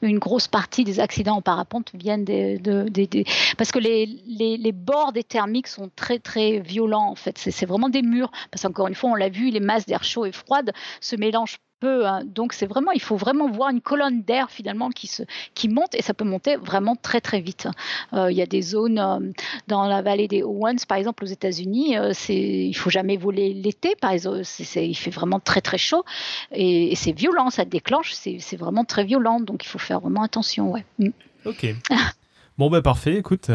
une 0.00 0.18
grosse 0.18 0.48
partie 0.48 0.84
des 0.84 0.98
accidents 0.98 1.36
en 1.36 1.42
parapente 1.42 1.90
viennent 1.92 2.24
des, 2.24 2.58
des, 2.58 3.24
parce 3.58 3.70
que 3.70 3.80
les, 3.80 4.06
les, 4.26 4.56
les, 4.56 4.72
bords 4.72 5.12
des 5.12 5.24
thermiques 5.24 5.68
sont 5.68 5.90
très 5.94 6.18
très 6.18 6.60
violents 6.60 7.10
en 7.10 7.16
fait. 7.16 7.36
C'est 7.36 7.66
vraiment 7.66 7.90
des 7.90 8.02
murs 8.02 8.32
parce 8.50 8.62
qu'encore 8.62 8.88
une 8.88 8.94
fois, 8.94 9.01
on 9.10 9.14
l'a 9.14 9.28
vu, 9.28 9.50
les 9.50 9.60
masses 9.60 9.86
d'air 9.86 10.04
chaud 10.04 10.24
et 10.24 10.32
froide 10.32 10.72
se 11.00 11.16
mélangent 11.16 11.58
Hein. 11.84 12.22
Donc 12.24 12.52
c'est 12.52 12.66
vraiment, 12.66 12.92
il 12.92 13.00
faut 13.00 13.16
vraiment 13.16 13.50
voir 13.50 13.70
une 13.70 13.80
colonne 13.80 14.22
d'air 14.22 14.50
finalement 14.50 14.90
qui 14.90 15.06
se, 15.06 15.22
qui 15.54 15.68
monte 15.68 15.94
et 15.94 16.02
ça 16.02 16.14
peut 16.14 16.24
monter 16.24 16.56
vraiment 16.56 16.96
très 16.96 17.20
très 17.20 17.40
vite. 17.40 17.68
Euh, 18.12 18.30
il 18.30 18.36
y 18.36 18.42
a 18.42 18.46
des 18.46 18.62
zones 18.62 18.98
euh, 18.98 19.32
dans 19.68 19.86
la 19.86 20.02
vallée 20.02 20.28
des 20.28 20.42
Owens, 20.42 20.84
par 20.86 20.98
exemple 20.98 21.24
aux 21.24 21.28
États-Unis, 21.28 21.96
euh, 21.96 22.12
il 22.28 22.74
faut 22.74 22.90
jamais 22.90 23.16
voler 23.16 23.52
l'été, 23.52 23.94
par 24.00 24.12
exemple, 24.12 24.42
il 24.76 24.96
fait 24.96 25.10
vraiment 25.10 25.40
très 25.40 25.60
très 25.60 25.78
chaud 25.78 26.04
et, 26.52 26.94
c'est 26.96 27.12
violent, 27.12 27.50
ça 27.50 27.64
déclenche, 27.64 28.12
c'est, 28.12 28.56
vraiment 28.56 28.84
très 28.84 29.04
violent, 29.04 29.40
donc 29.40 29.64
il 29.64 29.68
faut 29.68 29.78
faire 29.78 30.00
vraiment 30.00 30.22
attention, 30.22 30.70
ouais. 30.70 30.84
Mm. 30.98 31.08
Ok. 31.46 31.74
bon 32.58 32.70
ben 32.70 32.82
parfait, 32.82 33.16
écoute. 33.16 33.50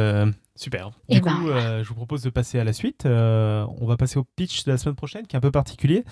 Super. 0.58 0.90
Du 1.08 1.18
eh 1.18 1.22
coup, 1.22 1.30
ben. 1.30 1.48
euh, 1.48 1.84
je 1.84 1.90
vous 1.90 1.96
propose 1.96 2.24
de 2.24 2.30
passer 2.30 2.60
à 2.60 2.64
la 2.64 2.74
suite. 2.74 3.06
Euh, 3.06 3.66
on 3.80 3.86
va 3.86 3.96
passer 3.96 4.18
au 4.18 4.24
pitch 4.24 4.66
de 4.66 4.72
la 4.72 4.78
semaine 4.78 4.96
prochaine, 4.96 5.28
qui 5.28 5.36
est 5.36 5.38
un 5.38 5.42
peu 5.42 5.52
particulier 5.52 6.04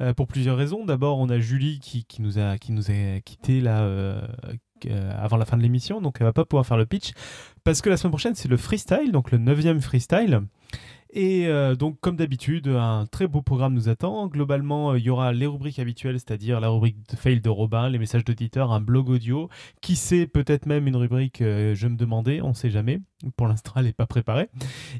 euh, 0.00 0.12
pour 0.12 0.26
plusieurs 0.26 0.56
raisons. 0.56 0.84
D'abord, 0.84 1.18
on 1.18 1.28
a 1.28 1.38
Julie 1.38 1.78
qui, 1.78 2.04
qui, 2.04 2.20
nous 2.20 2.38
a 2.38 2.58
qui 2.58 2.72
nous 2.72 2.90
a 2.90 3.20
quitté 3.24 3.60
là 3.60 3.88
avant 5.16 5.36
la 5.36 5.44
fin 5.44 5.56
de 5.56 5.62
l'émission, 5.62 6.00
donc 6.00 6.16
elle 6.18 6.26
va 6.26 6.32
pas 6.32 6.44
pouvoir 6.44 6.66
faire 6.66 6.76
le 6.76 6.86
pitch 6.86 7.12
parce 7.62 7.80
que 7.80 7.88
la 7.88 7.96
semaine 7.96 8.10
prochaine 8.10 8.34
c'est 8.34 8.48
le 8.48 8.56
freestyle, 8.56 9.12
donc 9.12 9.30
le 9.30 9.38
neuvième 9.38 9.80
freestyle. 9.80 10.42
Et 11.14 11.46
euh, 11.46 11.74
donc, 11.74 12.00
comme 12.00 12.16
d'habitude, 12.16 12.68
un 12.68 13.04
très 13.04 13.26
beau 13.26 13.42
programme 13.42 13.74
nous 13.74 13.90
attend. 13.90 14.28
Globalement, 14.28 14.92
euh, 14.92 14.98
il 14.98 15.04
y 15.04 15.10
aura 15.10 15.34
les 15.34 15.44
rubriques 15.44 15.78
habituelles, 15.78 16.18
c'est-à-dire 16.18 16.58
la 16.58 16.70
rubrique 16.70 16.96
de 17.10 17.16
fail 17.16 17.40
de 17.40 17.50
Robin, 17.50 17.90
les 17.90 17.98
messages 17.98 18.24
d'auditeurs, 18.24 18.72
un 18.72 18.80
blog 18.80 19.10
audio, 19.10 19.50
qui 19.82 19.94
sait 19.94 20.26
peut-être 20.26 20.64
même 20.64 20.86
une 20.86 20.96
rubrique 20.96 21.42
euh, 21.42 21.74
Je 21.74 21.86
me 21.86 21.96
demandais, 21.96 22.40
on 22.40 22.48
ne 22.48 22.54
sait 22.54 22.70
jamais. 22.70 23.00
Pour 23.36 23.46
l'instant, 23.46 23.72
elle 23.76 23.84
n'est 23.84 23.92
pas 23.92 24.06
préparée. 24.06 24.48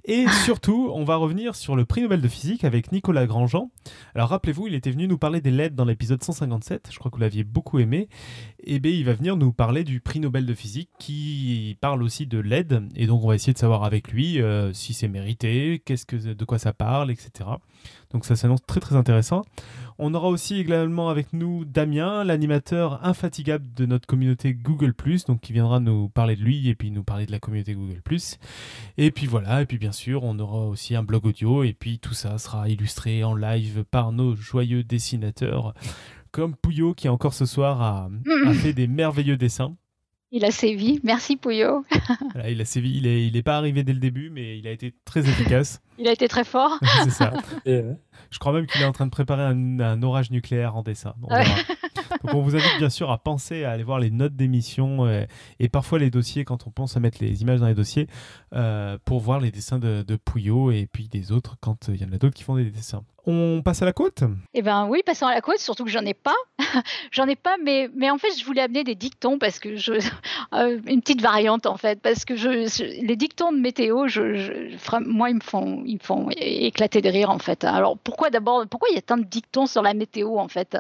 Et 0.05 0.27
surtout, 0.45 0.91
on 0.95 1.05
va 1.05 1.17
revenir 1.17 1.55
sur 1.57 1.77
le 1.77 1.87
prix 1.87 2.03
Nobel 2.03 2.21
de 2.21 2.29
physique 2.29 2.65
avec 2.65 2.93
Nicolas 2.93 3.27
Grandjean. 3.27 3.71
Alors, 4.15 4.29
rappelez-vous, 4.29 4.67
il 4.67 4.75
était 4.75 4.91
venu 4.91 5.09
nous 5.09 5.19
parler 5.19 5.41
des 5.41 5.51
LED 5.51 5.75
dans 5.75 5.87
l'épisode 5.87 6.23
157. 6.23 6.89
Je 6.93 6.99
crois 6.99 7.11
que 7.11 7.17
vous 7.17 7.23
l'aviez 7.23 7.43
beaucoup 7.43 7.79
aimé. 7.79 8.11
Et 8.63 8.81
bien, 8.81 8.93
il 8.93 9.07
va 9.07 9.15
venir 9.15 9.39
nous 9.39 9.53
parler 9.55 9.83
du 9.83 10.01
prix 10.01 10.21
Nobel 10.21 10.45
de 10.45 10.55
physique 10.55 10.91
qui 10.99 11.79
parle 11.81 12.03
aussi 12.03 12.27
de 12.27 12.39
LED. 12.39 12.83
Et 12.97 13.07
donc, 13.07 13.25
on 13.25 13.29
va 13.29 13.35
essayer 13.35 13.55
de 13.55 13.59
savoir 13.59 13.83
avec 13.85 14.13
lui 14.13 14.39
si 14.75 14.93
c'est 14.93 15.09
mérité, 15.09 15.83
qu'est-ce 15.85 16.02
que, 16.05 16.17
de 16.17 16.45
quoi 16.45 16.59
ça 16.59 16.73
parle, 16.73 17.11
etc. 17.11 17.51
Donc 18.11 18.25
ça 18.25 18.37
s'annonce 18.37 18.65
très 18.67 18.81
très 18.81 18.97
intéressant. 18.97 19.43
On 19.99 20.15
aura 20.15 20.29
aussi 20.29 20.57
également 20.59 21.09
avec 21.09 21.33
nous 21.33 21.65
Damien, 21.65 22.25
l'animateur 22.25 23.05
infatigable 23.05 23.67
de 23.75 23.87
notre 23.87 24.07
communauté 24.07 24.55
Google⁇ 24.55 24.95
donc 25.27 25.41
qui 25.41 25.53
viendra 25.53 25.81
nous 25.81 26.09
parler 26.09 26.37
de 26.37 26.43
lui 26.43 26.69
et 26.69 26.75
puis 26.75 26.91
nous 26.91 27.05
parler 27.05 27.27
de 27.27 27.33
la 27.33 27.39
communauté 27.39 27.75
Google⁇ 27.75 28.03
Et 28.99 29.11
puis 29.11 29.27
voilà, 29.27 29.63
et 29.63 29.67
puis 29.67 29.79
bien 29.79 29.93
sûr 29.93 30.25
on 30.25 30.39
aura 30.39 30.67
aussi 30.67 30.95
un 30.97 31.03
blog 31.03 31.27
audio 31.27 31.63
et 31.63 31.73
puis 31.73 31.99
tout 31.99 32.15
ça 32.15 32.39
sera 32.39 32.69
illustré 32.69 33.25
en 33.25 33.35
live 33.35 33.85
par 33.91 34.13
nos 34.13 34.35
joyeux 34.35 34.83
dessinateurs 34.83 35.75
comme 36.33 36.57
Pouillot 36.57 36.95
qui 36.95 37.09
encore 37.09 37.35
ce 37.35 37.47
soir 37.47 37.83
a 37.83 38.11
fait 38.55 38.73
des 38.73 38.87
merveilleux 38.87 39.37
dessins. 39.37 39.77
Il 40.35 40.47
a 40.47 40.51
sévi. 40.51 40.99
Merci 41.05 41.37
Pouillot. 41.37 41.85
il 42.49 42.59
a 42.59 42.65
sévi. 42.65 42.97
Il 42.97 43.03
n'est 43.03 43.27
il 43.27 43.37
est 43.37 43.43
pas 43.43 43.59
arrivé 43.59 43.85
dès 43.85 43.93
le 43.93 43.99
début, 43.99 44.31
mais 44.31 44.59
il 44.59 44.67
a 44.67 44.71
été 44.71 44.95
très 45.05 45.29
efficace. 45.29 45.83
il 45.99 46.09
a 46.09 46.13
été 46.13 46.27
très 46.27 46.45
fort. 46.45 46.79
c'est 47.05 47.11
ça. 47.11 47.35
Je 47.67 48.39
crois 48.39 48.55
même 48.55 48.67
qu'il 48.67 48.81
est 48.81 48.87
en 48.87 48.93
train 48.93 49.05
de 49.05 49.11
préparer 49.11 49.43
un, 49.43 50.03
orage 50.03 50.31
nucléaire 50.31 50.75
en 50.75 50.83
dessin. 50.83 51.15
On 51.23 51.29
Donc 51.29 52.35
on 52.35 52.41
vous 52.41 52.57
invite 52.57 52.79
bien 52.79 52.89
sûr 52.89 53.11
à 53.11 53.19
penser 53.19 53.65
à 53.65 53.73
aller 53.73 53.83
voir 53.83 53.99
les 53.99 54.11
notes 54.11 54.35
d'émission 54.35 55.05
euh, 55.05 55.27
et, 55.61 55.69
parfois 55.69 55.99
les 55.99 56.11
dossiers 56.11 56.45
quand 56.45 56.67
on 56.67 56.71
pense 56.71 56.97
à 56.97 57.01
mettre 57.01 57.19
les 57.21 57.43
images 57.43 57.61
dans 57.61 57.67
les 57.67 57.75
dossiers 57.75 58.07
euh, 58.55 58.97
pour 59.05 59.21
voir 59.21 59.39
les 59.39 59.51
dessins 59.51 59.79
de, 59.79 60.03
de 60.03 60.17
Pouillot 60.17 60.71
et 60.71 60.89
puis 60.91 61.09
des 61.09 61.31
autres 61.31 61.57
quand 61.61 61.89
il 61.89 62.01
y 62.01 62.05
en 62.05 62.13
a 62.13 62.17
d'autres 62.17 62.35
qui 62.35 62.45
font 62.45 62.57
des 62.57 62.71
dessins. 62.71 63.05
On 63.27 63.63
passe 63.65 63.83
à 63.83 63.85
la 63.85 63.93
côte? 63.93 64.25
Eh 64.53 64.63
ben 64.63 64.87
oui, 64.89 65.03
passons 65.07 65.27
à 65.27 65.35
la 65.35 65.41
côte, 65.41 65.59
surtout 65.59 65.85
que 65.85 65.91
j'en 65.91 66.05
ai 66.05 66.15
pas. 66.15 66.35
j'en 67.13 67.27
ai 67.27 67.37
pas, 67.37 67.57
mais, 67.63 67.89
mais 67.95 68.11
en 68.11 68.19
fait, 68.19 68.37
je 68.37 68.45
voulais 68.45 68.63
amener 68.63 68.83
des 68.85 68.95
dictons 68.95 69.39
parce 69.39 69.59
que. 69.59 69.77
Euh, 70.55 70.79
une 70.87 71.01
petite 71.01 71.23
variante 71.23 71.65
en 71.65 71.79
fait, 71.79 72.03
parce 72.03 72.27
que 72.27 72.35
les 72.35 73.17
dictons 73.17 73.53
de 73.53 73.59
météo, 73.59 74.07
je, 74.07 74.77
moi, 75.01 75.31
ils 75.31 75.37
me, 75.37 75.41
font, 75.41 75.83
ils 75.87 75.95
me 75.95 75.99
font 75.99 76.29
éclater 76.37 77.01
de 77.01 77.09
rire 77.09 77.31
en 77.31 77.39
fait. 77.39 77.65
Alors 77.65 77.97
pourquoi 77.97 78.29
d'abord, 78.29 78.67
pourquoi 78.69 78.91
il 78.91 78.95
y 78.95 78.99
a 78.99 79.03
tant 79.03 79.17
de 79.17 79.25
dictons 79.25 79.65
sur 79.65 79.81
la 79.81 79.95
météo 79.95 80.37
en 80.37 80.49
fait 80.49 80.77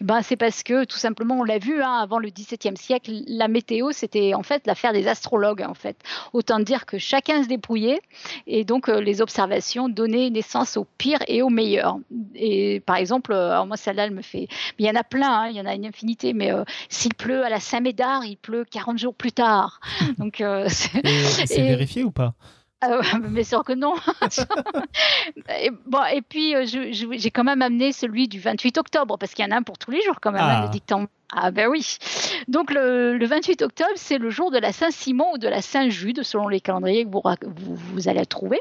eh 0.00 0.04
ben, 0.04 0.22
C'est 0.22 0.36
parce 0.36 0.62
que 0.62 0.84
tout 0.84 0.98
simplement, 0.98 1.40
on 1.40 1.42
l'a 1.42 1.58
vu 1.58 1.82
hein, 1.82 1.94
avant 1.94 2.20
le 2.20 2.28
XVIIe 2.28 2.76
siècle, 2.76 3.10
la 3.26 3.48
météo, 3.48 3.90
c'était 3.90 4.34
en 4.34 4.44
fait 4.44 4.64
l'affaire 4.68 4.92
des 4.92 5.08
astrologues 5.08 5.62
en 5.62 5.74
fait. 5.74 5.96
Autant 6.32 6.60
dire 6.60 6.86
que 6.86 6.98
chacun 6.98 7.42
se 7.42 7.48
débrouillait 7.48 8.00
et 8.46 8.64
donc 8.64 8.88
euh, 8.88 9.00
les 9.00 9.20
observations 9.22 9.88
donnaient 9.88 10.30
naissance 10.30 10.76
au 10.76 10.86
pire 10.98 11.18
et 11.26 11.42
au 11.42 11.48
meilleur. 11.48 11.85
Et 12.34 12.80
par 12.80 12.96
exemple, 12.96 13.32
euh, 13.32 13.50
alors 13.50 13.66
moi 13.66 13.76
celle-là, 13.76 14.04
elle 14.04 14.14
me 14.14 14.22
fait. 14.22 14.48
Il 14.78 14.86
y 14.86 14.90
en 14.90 14.94
a 14.94 15.04
plein, 15.04 15.42
hein, 15.42 15.48
il 15.48 15.56
y 15.56 15.60
en 15.60 15.66
a 15.66 15.74
une 15.74 15.86
infinité, 15.86 16.32
mais 16.32 16.52
euh, 16.52 16.64
s'il 16.88 17.14
pleut 17.14 17.44
à 17.44 17.50
la 17.50 17.60
Saint-Médard, 17.60 18.24
il 18.24 18.36
pleut 18.36 18.64
40 18.64 18.98
jours 18.98 19.14
plus 19.14 19.32
tard. 19.32 19.80
Donc, 20.18 20.40
euh, 20.40 20.66
c'est 20.68 21.62
vérifié 21.62 22.04
ou 22.04 22.10
pas? 22.10 22.34
Ah 22.82 23.00
mais 23.30 23.44
sûr 23.44 23.64
que 23.64 23.72
non. 23.72 23.94
et, 25.60 25.70
bon, 25.86 26.02
et 26.12 26.22
puis, 26.22 26.54
j'ai 26.66 27.30
quand 27.30 27.44
même 27.44 27.62
amené 27.62 27.92
celui 27.92 28.28
du 28.28 28.40
28 28.40 28.78
octobre, 28.78 29.16
parce 29.18 29.34
qu'il 29.34 29.44
y 29.44 29.48
en 29.48 29.52
a 29.52 29.56
un 29.56 29.62
pour 29.62 29.78
tous 29.78 29.90
les 29.90 30.02
jours 30.02 30.20
quand 30.20 30.32
même, 30.32 30.42
hein, 30.42 30.60
ah. 30.60 30.66
le 30.66 30.70
dicton. 30.70 31.08
Ah 31.32 31.50
ben 31.50 31.68
oui. 31.68 31.98
Donc 32.46 32.70
le, 32.72 33.18
28 33.20 33.62
octobre, 33.62 33.90
c'est 33.96 34.18
le 34.18 34.30
jour 34.30 34.52
de 34.52 34.58
la 34.58 34.72
Saint-Simon 34.72 35.32
ou 35.34 35.38
de 35.38 35.48
la 35.48 35.60
Saint-Jude, 35.60 36.22
selon 36.22 36.46
les 36.46 36.60
calendriers 36.60 37.04
que 37.04 37.10
vous, 37.10 37.74
vous, 37.74 38.08
allez 38.08 38.24
trouver. 38.26 38.60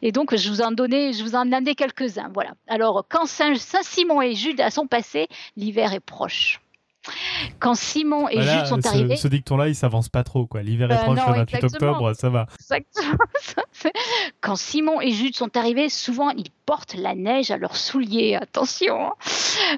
Et 0.00 0.10
donc 0.10 0.34
je 0.34 0.48
vous 0.48 0.62
en 0.62 0.70
donnais, 0.70 1.12
je 1.12 1.22
vous 1.22 1.34
en 1.34 1.52
amené 1.52 1.74
quelques-uns. 1.74 2.30
Voilà. 2.32 2.52
Alors 2.68 3.04
quand 3.06 3.26
Saint-Simon 3.26 4.22
et 4.22 4.34
Jude 4.34 4.62
sont 4.70 4.86
passés, 4.86 5.28
l'hiver 5.56 5.92
est 5.92 6.00
proche. 6.00 6.60
Quand 7.58 7.74
Simon 7.74 8.28
et 8.28 8.42
Jude 8.42 8.66
sont 8.66 8.86
arrivés. 8.86 9.16
Ce 9.16 9.28
dicton-là, 9.28 9.68
il 9.68 9.74
s'avance 9.74 10.08
pas 10.08 10.22
trop, 10.22 10.46
quoi. 10.46 10.62
L'hiver 10.62 10.90
est 10.90 10.96
euh, 10.96 11.04
proche 11.04 11.18
le 11.26 11.34
28 11.34 11.64
octobre, 11.64 12.14
ça 12.14 12.28
va. 12.28 12.46
Exactement. 12.58 13.16
Quand 14.40 14.56
Simon 14.56 15.00
et 15.00 15.10
Jude 15.10 15.34
sont 15.34 15.56
arrivés, 15.56 15.88
souvent 15.88 16.30
ils 16.30 16.50
portent 16.66 16.94
la 16.94 17.14
neige 17.14 17.50
à 17.50 17.56
leurs 17.56 17.76
souliers. 17.76 18.36
Attention. 18.36 19.12
Hein. 19.12 19.12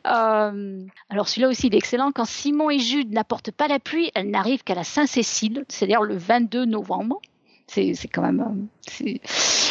Euh, 0.07 0.85
alors 1.11 1.29
celui-là 1.29 1.49
aussi, 1.49 1.69
il 1.69 1.75
est 1.75 1.79
excellent. 1.79 2.11
Quand 2.13 2.25
Simon 2.25 2.71
et 2.71 2.81
Jude 2.81 3.13
n'apportent 3.13 3.53
pas 3.53 3.69
la 3.69 3.79
pluie, 3.79 4.11
elle 4.15 4.31
n'arrive 4.31 4.65
qu'à 4.65 4.75
la 4.75 4.85
Saint-Cécile, 4.85 5.65
c'est-à-dire 5.69 6.03
le 6.03 6.17
22 6.17 6.65
novembre. 6.65 7.21
C'est 7.69 7.95
quand 8.13 8.23
même. 8.23 8.69
Euh, 9.01 9.15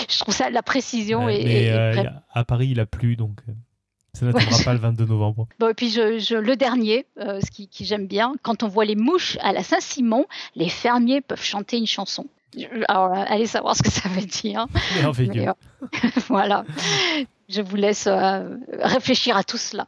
je 0.09 0.19
trouve 0.19 0.33
ça 0.33 0.49
la 0.49 0.63
précision. 0.63 1.29
et, 1.29 1.69
à 1.69 2.43
Paris, 2.45 2.69
il 2.71 2.79
a 2.79 2.85
plu, 2.85 3.15
donc. 3.15 3.41
Ça 4.13 4.25
n'attendra 4.25 4.57
pas 4.63 4.73
le 4.73 4.79
22 4.79 5.05
novembre. 5.05 5.47
Bon, 5.59 5.69
et 5.69 5.73
puis 5.73 5.89
je, 5.89 6.35
le 6.35 6.55
dernier, 6.55 7.05
euh, 7.19 7.39
ce 7.39 7.49
qui, 7.49 7.69
j'aime 7.85 8.07
bien, 8.07 8.33
quand 8.41 8.63
on 8.63 8.67
voit 8.67 8.85
les 8.85 8.95
mouches 8.95 9.37
à 9.41 9.53
la 9.53 9.63
Saint-Simon, 9.63 10.25
les 10.55 10.69
fermiers 10.69 11.21
peuvent 11.21 11.41
chanter 11.41 11.77
une 11.77 11.87
chanson. 11.87 12.27
Alors, 12.89 13.13
allez 13.13 13.45
savoir 13.45 13.77
ce 13.77 13.83
que 13.83 13.89
ça 13.89 14.09
veut 14.09 14.25
dire. 14.25 14.67
Merveilleux. 15.01 15.47
Euh, 15.47 15.53
voilà. 16.27 16.65
Je 17.47 17.61
vous 17.61 17.77
laisse 17.77 18.07
euh, 18.07 18.57
réfléchir 18.81 19.37
à 19.37 19.43
tout 19.45 19.57
cela. 19.57 19.87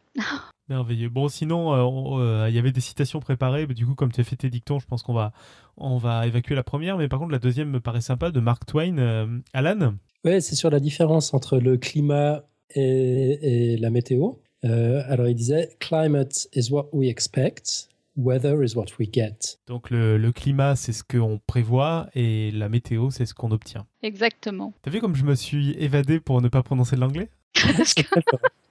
Merveilleux. 0.70 1.10
Bon, 1.10 1.28
sinon, 1.28 2.48
il 2.48 2.56
y 2.56 2.58
avait 2.58 2.72
des 2.72 2.80
citations 2.80 3.20
préparées. 3.20 3.68
Mais 3.68 3.74
du 3.74 3.86
coup, 3.86 3.96
comme 3.96 4.14
tu 4.14 4.22
as 4.22 4.24
fait 4.24 4.38
tes 4.38 4.50
dictons, 4.50 4.80
je 4.80 4.88
pense 4.88 5.04
qu'on 5.04 5.14
va, 5.14 5.34
on 5.76 5.98
va 5.98 6.26
évacuer 6.26 6.56
la 6.56 6.64
première. 6.64 6.98
Mais 6.98 7.10
par 7.10 7.20
contre, 7.20 7.34
la 7.34 7.40
deuxième 7.40 7.70
me 7.70 7.82
paraît 7.82 8.00
sympa, 8.00 8.32
de 8.32 8.40
Mark 8.40 8.66
Twain. 8.66 9.42
Alan 9.54 9.96
Oui, 10.24 10.42
c'est 10.42 10.56
sur 10.56 10.70
la 10.70 10.80
différence 10.80 11.34
entre 11.34 11.58
le 11.58 11.76
climat 11.76 12.44
et, 12.76 13.78
la 13.78 13.90
météo. 13.90 14.32
Euh, 14.66 15.04
alors 15.08 15.28
il 15.28 15.36
disait 15.36 15.76
Climate 15.80 16.48
is 16.54 16.72
what 16.72 16.88
we 16.94 17.10
expect, 17.10 17.90
weather 18.16 18.64
is 18.64 18.76
what 18.76 18.86
we 18.98 19.10
get. 19.12 19.58
Donc 19.68 19.90
le, 19.90 20.18
le 20.18 20.32
climat 20.32 20.76
c'est 20.76 20.94
ce 20.94 21.04
qu'on 21.04 21.40
prévoit 21.46 22.08
et 22.16 22.52
la 22.52 22.70
météo 22.70 23.10
c'est 23.10 23.26
ce 23.26 23.34
qu'on 23.34 23.52
obtient. 23.52 23.86
Exactement. 24.02 24.74
T'as 24.82 24.92
vu 24.92 25.02
comme 25.02 25.16
je 25.16 25.26
me 25.26 25.36
suis 25.36 25.72
évadé 25.72 26.20
pour 26.20 26.42
ne 26.42 26.48
pas 26.48 26.64
prononcer 26.64 26.96
de 26.96 27.02
l'anglais? 27.02 27.30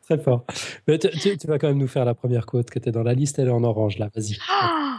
Très 0.03 0.19
fort. 0.19 0.45
Mais 0.89 0.99
tu, 0.99 1.09
tu, 1.39 1.47
vas 1.47 1.59
quand 1.59 1.69
même 1.69 1.79
nous 1.79 1.89
faire 1.89 2.05
la 2.05 2.15
première 2.15 2.45
quote 2.47 2.71
qui 2.71 2.79
était 2.79 2.91
dans 2.91 3.05
la 3.05 3.15
liste, 3.15 3.39
elle 3.39 3.49
est 3.49 3.53
en 3.53 3.63
orange 3.63 3.99
là, 3.99 4.11
vas-y. 4.15 4.37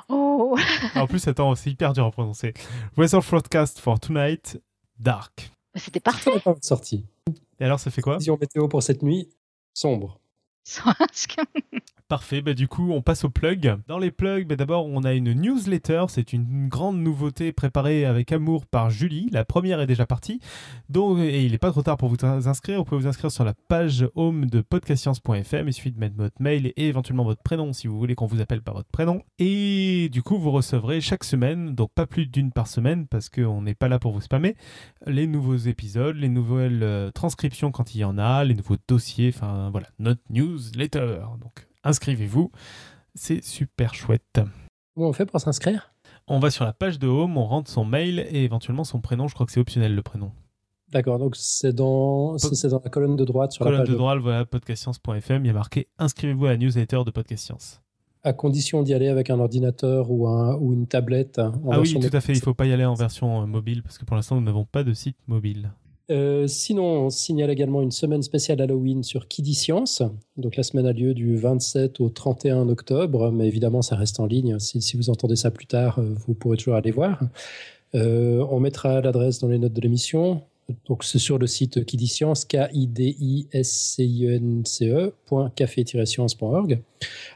oh 0.08 0.56
En 0.96 1.08
plus, 1.08 1.28
attends, 1.28 1.54
c'est 1.56 1.70
hyper 1.70 1.92
dur 1.94 2.06
à 2.06 2.12
prononcer. 2.12 2.54
Weather 2.98 3.24
forecast 3.24 3.80
for 3.80 4.00
tonight, 4.00 4.62
dark. 5.00 5.52
C'était 5.76 6.00
parfait. 6.00 6.32
Sortie. 6.62 7.06
Et 7.64 7.66
alors, 7.66 7.80
ça 7.80 7.92
fait 7.92 8.02
quoi? 8.02 8.18
Vision 8.18 8.38
météo 8.38 8.68
pour 8.68 8.84
cette 8.84 9.04
nuit, 9.04 9.30
sombre. 9.74 10.20
Parfait, 12.14 12.44
bah 12.44 12.54
du 12.54 12.68
coup 12.68 12.92
on 12.92 13.02
passe 13.02 13.24
aux 13.24 13.32
plugs. 13.32 13.76
Dans 13.88 13.98
les 13.98 14.12
plugs, 14.12 14.46
bah, 14.48 14.56
d'abord 14.56 14.86
on 14.86 15.04
a 15.04 15.14
une 15.14 15.34
newsletter, 15.34 16.06
c'est 16.10 16.32
une 16.32 16.68
grande 16.68 17.00
nouveauté 17.00 17.52
préparée 17.52 18.06
avec 18.06 18.32
amour 18.32 18.68
par 18.68 18.92
Julie. 18.92 19.30
La 19.32 19.46
première 19.46 19.82
est 19.82 19.88
déjà 19.88 20.06
partie, 20.06 20.40
donc, 20.90 21.18
et 21.18 21.44
il 21.44 21.54
n'est 21.54 21.58
pas 21.58 21.72
trop 21.72 21.82
tard 21.82 21.98
pour 21.98 22.10
vous 22.10 22.24
inscrire. 22.24 22.78
Vous 22.78 22.86
pouvez 22.86 23.02
vous 23.02 23.08
inscrire 23.08 23.32
sur 23.32 23.44
la 23.44 23.56
page 23.68 24.06
home 24.14 24.46
de 24.46 24.62
podcastscience.fm, 24.62 25.68
il 25.68 25.74
suffit 25.74 25.92
de 25.92 26.00
mettre 26.00 26.16
votre 26.16 26.40
mail 26.40 26.68
et 26.68 26.88
éventuellement 26.88 27.24
votre 27.24 27.42
prénom 27.42 27.74
si 27.74 27.88
vous 27.88 27.98
voulez 27.98 28.14
qu'on 28.14 28.28
vous 28.28 28.42
appelle 28.42 28.62
par 28.62 28.76
votre 28.76 28.92
prénom. 28.92 29.24
Et 29.40 30.10
du 30.12 30.22
coup 30.22 30.38
vous 30.38 30.52
recevrez 30.52 31.02
chaque 31.02 31.24
semaine, 31.24 31.74
donc 31.74 31.90
pas 31.96 32.06
plus 32.06 32.28
d'une 32.28 32.52
par 32.52 32.68
semaine 32.68 33.08
parce 33.08 33.30
qu'on 33.30 33.64
n'est 33.64 33.74
pas 33.74 33.88
là 33.88 33.98
pour 33.98 34.12
vous 34.12 34.22
spammer, 34.22 34.56
les 35.08 35.26
nouveaux 35.26 35.56
épisodes, 35.56 36.16
les 36.16 36.30
nouvelles 36.30 36.84
euh, 36.84 37.10
transcriptions 37.10 37.72
quand 37.72 37.96
il 37.96 38.02
y 38.02 38.04
en 38.04 38.20
a, 38.20 38.44
les 38.44 38.54
nouveaux 38.54 38.78
dossiers, 38.88 39.32
enfin 39.34 39.72
voilà, 39.72 39.88
notre 39.98 40.22
newsletter. 40.30 41.22
Donc 41.42 41.66
inscrivez-vous. 41.84 42.52
C'est 43.16 43.44
super 43.44 43.94
chouette. 43.94 44.42
Comment 44.96 45.10
on 45.10 45.14
fait 45.14 45.26
pour 45.26 45.40
s'inscrire? 45.40 45.94
On 46.28 46.40
va 46.40 46.52
sur 46.52 46.64
la 46.66 46.74
page 46.74 47.00
de 47.00 47.08
home, 47.08 47.38
on 47.38 47.46
rentre 47.46 47.70
son 47.70 47.84
mail 47.86 48.26
et 48.32 48.44
éventuellement 48.44 48.84
son 48.84 49.02
prénom. 49.02 49.28
Je 49.28 49.34
crois 49.34 49.46
que 49.46 49.52
c'est 49.52 49.60
optionnel 49.60 49.94
le 49.94 50.02
prénom. 50.02 50.32
D'accord, 50.92 51.18
donc 51.18 51.36
c'est 51.36 51.74
dans, 51.74 52.38
c'est 52.38 52.68
dans 52.68 52.82
la 52.84 52.90
colonne 52.90 53.16
de 53.16 53.26
droite 53.26 53.52
sur 53.52 53.64
colonne 53.66 53.80
la 53.80 53.86
page. 53.86 53.94
de 53.94 53.98
droite, 53.98 54.20
voilà, 54.22 54.46
podcastscience.fm, 54.46 55.44
il 55.44 55.48
y 55.48 55.50
a 55.50 55.54
marqué 55.54 55.88
Inscrivez-vous 55.98 56.46
à 56.46 56.50
la 56.52 56.58
newsletter 56.58 57.02
de 57.06 57.12
Podcast 57.12 57.46
Science. 57.46 57.82
À 58.24 58.32
condition 58.32 58.84
d'y 58.84 58.94
aller 58.94 59.08
avec 59.10 59.30
un 59.30 59.40
ordinateur 59.40 60.12
ou, 60.12 60.28
un, 60.28 60.56
ou 60.56 60.72
une 60.72 60.88
tablette. 60.88 61.40
ah 61.40 61.80
oui, 61.82 61.94
tout 62.00 62.16
à 62.16 62.22
fait, 62.22 62.34
il 62.34 62.38
ne 62.38 62.44
faut 62.44 62.54
pas 62.54 62.68
y 62.68 62.72
aller 62.72 62.86
en 62.86 62.94
version 62.94 63.42
euh, 63.42 63.46
mobile 63.46 63.84
parce 63.84 63.98
que 63.98 64.06
pour 64.06 64.16
l'instant, 64.16 64.36
nous 64.36 64.46
n'avons 64.46 64.66
pas 64.66 64.84
de 64.84 64.94
site 64.94 65.18
mobile. 65.28 65.72
Euh, 66.14 66.46
sinon, 66.46 67.06
on 67.06 67.10
signale 67.10 67.50
également 67.50 67.82
une 67.82 67.92
semaine 67.92 68.22
spéciale 68.22 68.62
Halloween 68.62 69.04
sur 69.04 69.28
Kiddy 69.28 69.56
Science. 69.56 70.04
Donc 70.38 70.56
la 70.56 70.64
semaine 70.64 70.86
a 70.86 70.94
lieu 70.94 71.16
du 71.16 71.36
27 71.36 72.00
au 72.02 72.10
31 72.10 72.70
octobre, 72.70 73.32
mais 73.32 73.48
évidemment 73.48 73.82
ça 73.82 73.96
reste 73.96 74.20
en 74.20 74.28
ligne. 74.28 74.60
Si, 74.60 74.82
si 74.82 74.96
vous 74.96 75.10
entendez 75.10 75.36
ça 75.36 75.50
plus 75.50 75.66
tard, 75.66 75.98
euh, 75.98 76.14
vous 76.28 76.36
pourrez 76.36 76.58
toujours 76.58 76.76
aller 76.76 76.92
voir. 76.92 77.20
Euh, 77.96 78.46
on 78.52 78.60
mettra 78.60 79.02
l'adresse 79.02 79.40
dans 79.40 79.48
les 79.48 79.58
notes 79.58 79.74
de 79.74 79.82
l'émission. 79.82 80.44
Donc 80.88 81.04
c'est 81.04 81.20
sur 81.20 81.38
le 81.38 81.48
site 81.48 81.86
Kiddy 81.86 82.08
Science, 82.08 82.46
k 82.46 82.70
i 82.72 82.88
d 82.88 83.16
i 83.20 83.48
s 83.52 83.96
c 83.96 84.06
i 84.06 84.26
e 84.26 84.36
n 84.36 84.66
c 84.66 84.88
e 84.88 86.06
scienceorg 86.06 86.80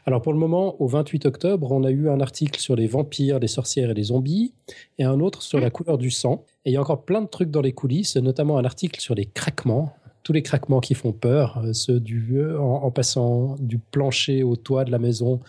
Alors 0.06 0.22
pour 0.22 0.32
le 0.32 0.38
moment, 0.38 0.80
au 0.80 0.86
28 0.86 1.26
octobre, 1.26 1.70
on 1.72 1.84
a 1.84 1.90
eu 1.90 2.08
un 2.08 2.20
article 2.20 2.58
sur 2.60 2.74
les 2.76 2.86
vampires, 2.86 3.38
les 3.38 3.48
sorcières 3.48 3.90
et 3.90 3.94
les 3.94 4.04
zombies, 4.04 4.52
et 4.98 5.04
un 5.04 5.20
autre 5.20 5.42
sur 5.42 5.60
la 5.60 5.70
couleur 5.70 5.98
du 5.98 6.10
sang. 6.10 6.44
Et 6.64 6.70
il 6.70 6.72
y 6.74 6.76
a 6.76 6.80
encore 6.80 7.04
plein 7.04 7.22
de 7.22 7.28
trucs 7.28 7.50
dans 7.50 7.60
les 7.60 7.72
coulisses, 7.72 8.16
notamment 8.16 8.58
un 8.58 8.64
article 8.64 9.00
sur 9.00 9.14
les 9.14 9.26
craquements, 9.26 9.94
tous 10.22 10.32
les 10.32 10.42
craquements 10.42 10.80
qui 10.80 10.94
font 10.94 11.12
peur, 11.12 11.58
euh, 11.64 11.72
ceux 11.72 12.00
du, 12.00 12.42
en, 12.56 12.82
en, 12.82 12.90
passant 12.90 13.56
du 13.58 13.78
plancher 13.78 14.42
au 14.42 14.56
toit 14.56 14.84
de 14.84 14.90
la 14.90 14.98
maison 14.98 15.40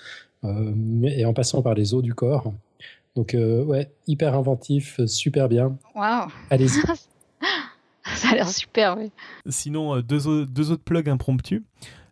euh, 0.44 0.74
et 1.04 1.26
en 1.26 1.34
passant 1.34 1.62
par 1.62 1.74
les 1.74 1.94
os 1.94 2.04
du 2.04 2.14
corps. 2.14 2.54
Donc 3.16 3.34
euh, 3.34 3.64
ouais, 3.64 3.90
hyper 4.08 4.36
inventif, 4.36 5.00
super 5.06 5.50
bien. 5.50 5.78
Waouh 5.96 6.30
Allez-y. 6.50 6.82
Ça 8.16 8.30
a 8.30 8.36
l'air 8.36 8.50
super, 8.50 8.98
oui. 8.98 9.12
Sinon, 9.48 9.96
euh, 9.96 10.02
deux, 10.02 10.46
deux 10.46 10.72
autres 10.72 10.84
plugs 10.84 11.10
impromptus. 11.10 11.62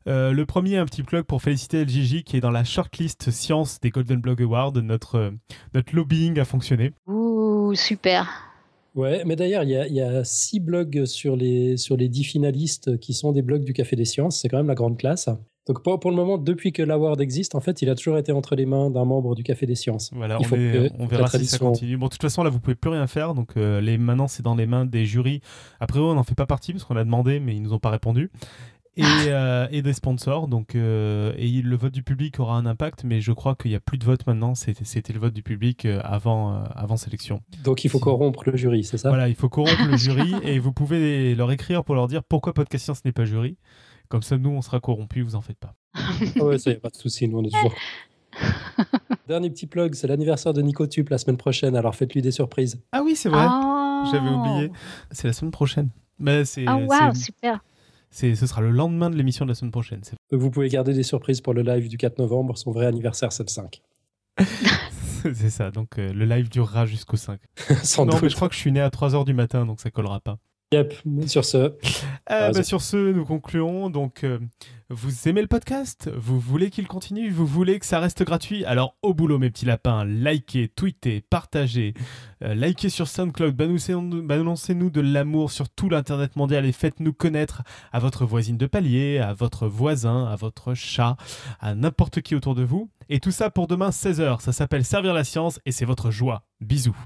Euh, 0.07 0.31
le 0.31 0.45
premier, 0.45 0.77
un 0.77 0.85
petit 0.85 1.03
plug 1.03 1.23
pour 1.23 1.41
féliciter 1.41 1.83
LGJ 1.83 2.23
qui 2.23 2.37
est 2.37 2.41
dans 2.41 2.51
la 2.51 2.63
shortlist 2.63 3.29
science 3.29 3.79
des 3.81 3.89
Golden 3.89 4.21
Blog 4.21 4.41
Awards. 4.41 4.73
Notre, 4.73 5.15
euh, 5.15 5.31
notre 5.73 5.95
lobbying 5.95 6.39
a 6.39 6.45
fonctionné. 6.45 6.93
Ouh, 7.07 7.73
super. 7.75 8.27
Ouais, 8.95 9.23
mais 9.25 9.35
d'ailleurs, 9.35 9.63
il 9.63 9.69
y, 9.69 9.93
y, 9.93 10.01
a 10.01 10.23
six 10.23 10.59
blogs 10.59 11.05
sur 11.05 11.35
les, 11.35 11.77
sur 11.77 11.97
les 11.97 12.07
dix 12.07 12.23
finalistes 12.23 12.97
qui 12.99 13.13
sont 13.13 13.31
des 13.31 13.41
blogs 13.41 13.63
du 13.63 13.73
Café 13.73 13.95
des 13.95 14.05
Sciences. 14.05 14.41
C'est 14.41 14.49
quand 14.49 14.57
même 14.57 14.67
la 14.67 14.75
grande 14.75 14.97
classe. 14.97 15.29
Donc 15.68 15.84
pour, 15.84 15.99
pour, 15.99 16.11
le 16.11 16.18
moment, 16.18 16.38
depuis 16.38 16.72
que 16.72 16.81
l'award 16.81 17.19
existe, 17.19 17.56
en 17.56 17.60
fait, 17.60 17.81
il 17.81 17.89
a 17.89 17.95
toujours 17.95 18.18
été 18.18 18.31
entre 18.31 18.56
les 18.56 18.65
mains 18.65 18.89
d'un 18.89 19.06
membre 19.06 19.35
du 19.35 19.44
Café 19.44 19.65
des 19.65 19.76
Sciences. 19.76 20.11
Voilà, 20.14 20.39
on, 20.39 20.56
est, 20.56 20.91
on, 20.98 21.06
verra 21.07 21.27
si 21.27 21.45
ça 21.45 21.57
continue. 21.57 21.98
Bon, 21.98 22.06
de 22.07 22.11
toute 22.11 22.22
façon, 22.22 22.44
là, 22.44 22.49
vous 22.49 22.60
pouvez 22.60 22.76
plus 22.76 22.89
rien 22.89 23.06
faire. 23.07 23.34
Donc 23.34 23.57
euh, 23.57 23.81
les, 23.81 23.98
maintenant, 23.98 24.27
c'est 24.27 24.44
dans 24.44 24.56
les 24.56 24.65
mains 24.65 24.85
des 24.85 25.06
jurys. 25.06 25.41
Après, 25.80 25.99
on 25.99 26.14
n'en 26.14 26.23
fait 26.23 26.35
pas 26.35 26.45
partie 26.45 26.72
parce 26.72 26.85
qu'on 26.85 26.95
a 26.95 27.03
demandé, 27.03 27.39
mais 27.39 27.56
ils 27.56 27.61
nous 27.61 27.73
ont 27.73 27.80
pas 27.80 27.89
répondu. 27.89 28.31
Et, 28.98 29.03
euh, 29.27 29.68
et, 29.69 29.84
des 29.84 29.94
sponsors. 29.94 30.48
Donc, 30.48 30.73
euh, 30.73 31.31
et 31.38 31.61
le 31.61 31.76
vote 31.76 31.94
du 31.94 32.02
public 32.02 32.39
aura 32.39 32.57
un 32.57 32.65
impact, 32.65 33.03
mais 33.03 33.22
je 33.22 33.31
crois 33.31 33.53
qu'il 33.56 33.69
n'y 33.69 33.77
a 33.77 33.80
plus 33.80 33.99
de 33.99 34.06
vote 34.06 34.26
maintenant. 34.26 34.56
C'était 34.56 35.14
le 35.14 35.19
vote 35.19 35.34
du 35.34 35.44
public 35.44 35.85
euh, 35.85 36.02
avant, 36.03 36.64
avant 36.76 36.98
sélection. 36.98 37.41
Donc 37.64 37.85
il 37.85 37.89
faut 37.89 37.99
corrompre 37.99 38.49
le 38.49 38.57
jury, 38.57 38.84
c'est 38.84 38.98
ça? 38.98 39.10
Voilà, 39.10 39.30
il 39.30 39.35
faut 39.35 39.49
corrompre 39.49 39.85
le 39.88 39.98
jury 39.98 40.34
et 40.44 40.57
vous 40.57 40.73
pouvez 40.73 41.35
leur 41.35 41.52
écrire 41.52 41.84
pour 41.84 41.94
leur 41.94 42.07
dire 42.07 42.23
pourquoi 42.23 42.53
Podcast 42.53 42.85
Science 42.85 43.06
n'est 43.06 43.11
pas 43.11 43.26
jury. 43.26 43.57
Comme 44.09 44.23
ça, 44.23 44.38
nous, 44.38 44.49
on 44.49 44.61
sera 44.61 44.79
corrompus, 44.79 45.23
vous 45.23 45.35
en 45.35 45.41
faites 45.41 45.59
pas. 45.59 45.75
Ah 46.39 46.43
ouais, 46.43 46.57
ça 46.57 46.71
y 46.71 46.75
a 46.75 46.79
pas 46.79 46.89
de 46.89 46.95
souci, 46.95 47.27
nous 47.27 47.39
on 47.39 47.43
est 47.43 47.49
toujours. 47.49 47.73
Dernier 49.27 49.49
petit 49.49 49.67
plug, 49.67 49.95
c'est 49.95 50.07
l'anniversaire 50.07 50.53
de 50.53 50.61
Nicotube 50.61 51.09
la 51.09 51.17
semaine 51.17 51.38
prochaine, 51.38 51.75
alors 51.75 51.95
faites-lui 51.95 52.21
des 52.21 52.31
surprises. 52.31 52.79
Ah 52.91 53.01
oui, 53.03 53.15
c'est 53.15 53.29
vrai. 53.29 53.45
Oh. 53.49 54.03
J'avais 54.11 54.29
oublié. 54.29 54.71
C'est 55.11 55.27
la 55.27 55.34
semaine 55.34 55.51
prochaine. 55.51 55.89
Mais 56.19 56.45
c'est. 56.45 56.65
Ah 56.67 56.77
wow, 56.77 57.13
super. 57.13 57.63
Ce 58.09 58.34
sera 58.35 58.61
le 58.61 58.71
lendemain 58.71 59.09
de 59.09 59.15
l'émission 59.15 59.45
de 59.45 59.51
la 59.51 59.55
semaine 59.55 59.71
prochaine. 59.71 60.01
Vous 60.31 60.49
pouvez 60.49 60.69
garder 60.69 60.93
des 60.93 61.03
surprises 61.03 61.41
pour 61.41 61.53
le 61.53 61.61
live 61.61 61.89
du 61.89 61.97
4 61.97 62.19
novembre. 62.19 62.57
Son 62.57 62.71
vrai 62.71 62.85
anniversaire, 62.85 63.31
c'est 63.31 63.43
le 63.43 63.49
5. 63.49 63.81
c'est 65.34 65.49
ça. 65.49 65.71
Donc 65.71 65.99
euh, 65.99 66.13
le 66.13 66.25
live 66.25 66.49
durera 66.49 66.85
jusqu'au 66.85 67.17
5. 67.17 67.39
Sans 67.84 68.05
non, 68.05 68.13
doute. 68.13 68.23
mais 68.23 68.29
je 68.29 68.35
crois 68.35 68.49
que 68.49 68.55
je 68.55 68.59
suis 68.59 68.71
né 68.71 68.81
à 68.81 68.89
3h 68.89 69.25
du 69.25 69.34
matin, 69.34 69.65
donc 69.65 69.81
ça 69.81 69.91
collera 69.91 70.19
pas. 70.19 70.38
Yep, 70.73 70.95
sur 71.27 71.45
ce. 71.45 71.57
Euh, 71.57 72.52
bah, 72.52 72.64
sur 72.64 72.81
ce, 72.81 72.98
nous 72.98 73.23
concluons. 73.23 73.89
Donc, 73.89 74.26
euh, 74.26 74.39
vous 74.89 75.27
aimez 75.27 75.41
le 75.41 75.47
podcast? 75.47 76.09
Vous 76.15 76.39
voulez 76.39 76.69
qu'il 76.69 76.88
continue? 76.88 77.30
Vous 77.30 77.45
voulez 77.45 77.77
que 77.77 77.85
ça 77.85 77.99
reste 77.99 78.23
gratuit? 78.23 78.64
Alors, 78.64 78.95
au 79.01 79.14
boulot, 79.14 79.38
mes 79.38 79.49
petits 79.49 79.65
lapins, 79.65 80.05
likez, 80.05 80.69
tweetez, 80.69 81.19
partagez, 81.30 81.93
euh, 82.41 82.53
likez 82.53 82.88
sur 82.88 83.09
SoundCloud, 83.09 83.53
balancez-nous 83.53 84.89
de 84.89 85.01
l'amour 85.01 85.51
sur 85.51 85.68
tout 85.68 85.89
l'Internet 85.89 86.38
mondial 86.38 86.65
et 86.65 86.72
faites-nous 86.72 87.11
connaître 87.11 87.64
à 87.91 87.99
votre 87.99 88.26
voisine 88.26 88.57
de 88.57 88.65
palier, 88.65 89.19
à 89.19 89.34
votre 89.34 89.68
voisin, 89.68 90.26
à 90.26 90.38
votre 90.38 90.73
chat, 90.73 91.18
à 91.59 91.76
n'importe 91.76 92.22
qui 92.22 92.34
autour 92.34 92.55
de 92.55 92.64
vous. 92.64 92.89
Et 93.09 93.19
tout 93.22 93.31
ça 93.31 93.49
pour 93.49 93.68
demain 93.68 93.89
16h. 93.89 94.41
Ça 94.41 94.51
s'appelle 94.51 94.84
Servir 94.84 95.14
la 95.14 95.23
science 95.23 95.59
et 95.65 95.72
c'est 95.72 95.85
votre 95.85 96.11
joie. 96.11 96.43
Bisous. 96.59 96.97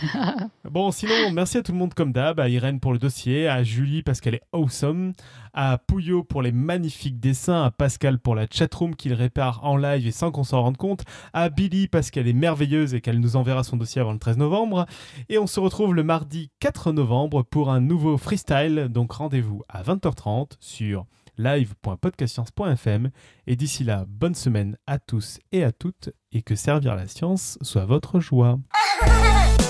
bon, 0.64 0.90
sinon, 0.90 1.30
merci 1.30 1.58
à 1.58 1.62
tout 1.62 1.72
le 1.72 1.78
monde 1.78 1.94
comme 1.94 2.12
d'hab, 2.12 2.40
à 2.40 2.48
Irène 2.48 2.80
pour 2.80 2.92
le 2.92 2.98
dossier, 2.98 3.46
à 3.46 3.62
Julie 3.62 4.02
parce 4.02 4.20
qu'elle 4.20 4.34
est 4.34 4.42
awesome, 4.52 5.12
à 5.52 5.78
Pouillot 5.78 6.24
pour 6.24 6.42
les 6.42 6.52
magnifiques 6.52 7.20
dessins, 7.24 7.62
à 7.64 7.70
Pascal 7.70 8.18
pour 8.18 8.34
la 8.34 8.46
chatroom 8.50 8.94
qu'il 8.94 9.14
répare 9.14 9.64
en 9.64 9.78
live 9.78 10.06
et 10.06 10.10
sans 10.10 10.30
qu'on 10.30 10.44
s'en 10.44 10.60
rende 10.60 10.76
compte, 10.76 11.04
à 11.32 11.48
Billy 11.48 11.88
parce 11.88 12.10
qu'elle 12.10 12.28
est 12.28 12.34
merveilleuse 12.34 12.92
et 12.92 13.00
qu'elle 13.00 13.18
nous 13.18 13.36
enverra 13.36 13.64
son 13.64 13.78
dossier 13.78 14.02
avant 14.02 14.12
le 14.12 14.18
13 14.18 14.36
novembre. 14.36 14.84
Et 15.30 15.38
on 15.38 15.46
se 15.46 15.58
retrouve 15.58 15.94
le 15.94 16.02
mardi 16.04 16.50
4 16.60 16.92
novembre 16.92 17.42
pour 17.42 17.70
un 17.70 17.80
nouveau 17.80 18.18
freestyle, 18.18 18.88
donc 18.90 19.12
rendez-vous 19.12 19.62
à 19.70 19.82
20h30 19.82 20.52
sur 20.60 21.06
live.podcastscience.fm 21.38 23.10
et 23.46 23.56
d'ici 23.56 23.84
là, 23.84 24.04
bonne 24.06 24.34
semaine 24.34 24.76
à 24.86 24.98
tous 24.98 25.38
et 25.50 25.64
à 25.64 25.72
toutes 25.72 26.10
et 26.30 26.42
que 26.42 26.54
servir 26.54 26.94
la 26.94 27.08
science 27.08 27.58
soit 27.62 27.86
votre 27.86 28.20
joie. 28.20 28.58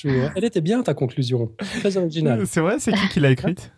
chaud. 0.00 0.08
Elle 0.34 0.44
était 0.44 0.60
bien 0.60 0.82
ta 0.82 0.94
conclusion. 0.94 1.50
Très 1.80 1.96
originale. 1.96 2.46
C'est 2.46 2.60
vrai, 2.60 2.76
c'est 2.78 2.92
qui 2.92 3.08
qui 3.08 3.20
l'a 3.20 3.30
écrite 3.30 3.72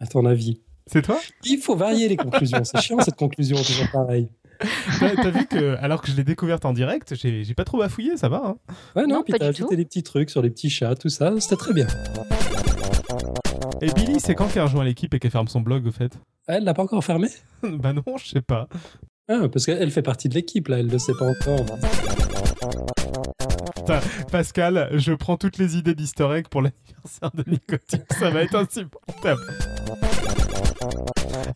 À 0.00 0.06
ton 0.06 0.24
avis 0.26 0.60
C'est 0.86 1.02
toi 1.02 1.18
Il 1.44 1.58
faut 1.58 1.76
varier 1.76 2.08
les 2.08 2.16
conclusions. 2.16 2.64
C'est 2.64 2.80
chiant 2.80 3.00
cette 3.00 3.16
conclusion, 3.16 3.56
toujours 3.56 3.90
pareil. 3.92 4.28
T'as 4.98 5.30
vu 5.30 5.46
que, 5.46 5.76
alors 5.76 6.02
que 6.02 6.10
je 6.10 6.16
l'ai 6.16 6.24
découverte 6.24 6.64
en 6.66 6.72
direct, 6.74 7.14
j'ai 7.14 7.54
pas 7.54 7.64
trop 7.64 7.78
bafouillé, 7.78 8.16
ça 8.16 8.28
va. 8.28 8.42
Hein 8.44 8.56
ouais, 8.96 9.06
non, 9.06 9.16
Non, 9.16 9.22
puis 9.22 9.32
t'as 9.38 9.46
ajouté 9.46 9.76
des 9.76 9.84
petits 9.86 10.02
trucs 10.02 10.28
sur 10.30 10.42
les 10.42 10.50
petits 10.50 10.68
chats, 10.70 10.94
tout 10.94 11.08
ça. 11.08 11.32
C'était 11.38 11.56
très 11.56 11.72
bien. 11.72 11.86
Et 13.80 13.90
Billy, 13.94 14.20
c'est 14.20 14.34
quand 14.34 14.48
qu'elle 14.48 14.64
rejoint 14.64 14.84
l'équipe 14.84 15.14
et 15.14 15.18
qu'elle 15.18 15.30
ferme 15.30 15.48
son 15.48 15.60
blog, 15.62 15.86
au 15.86 15.92
fait? 15.92 16.12
Elle 16.46 16.64
l'a 16.64 16.74
pas 16.74 16.82
encore 16.82 17.04
fermé? 17.04 17.28
Bah 17.62 17.92
non, 17.94 18.02
je 18.18 18.28
sais 18.28 18.42
pas. 18.42 18.68
ah, 19.28 19.48
Parce 19.50 19.64
qu'elle 19.64 19.90
fait 19.90 20.02
partie 20.02 20.28
de 20.28 20.34
l'équipe, 20.34 20.68
là. 20.68 20.78
Elle 20.78 20.88
le 20.88 20.98
sait 20.98 21.12
pas 21.18 21.26
encore. 21.26 21.64
Pascal, 24.30 24.90
je 24.94 25.12
prends 25.12 25.36
toutes 25.36 25.58
les 25.58 25.76
idées 25.76 25.94
egg 26.34 26.48
pour 26.48 26.62
l'anniversaire 26.62 27.30
de 27.34 27.44
Nicotine. 27.50 28.04
Ça 28.18 28.30
va 28.30 28.42
être 28.42 28.54
insupportable. 28.54 29.40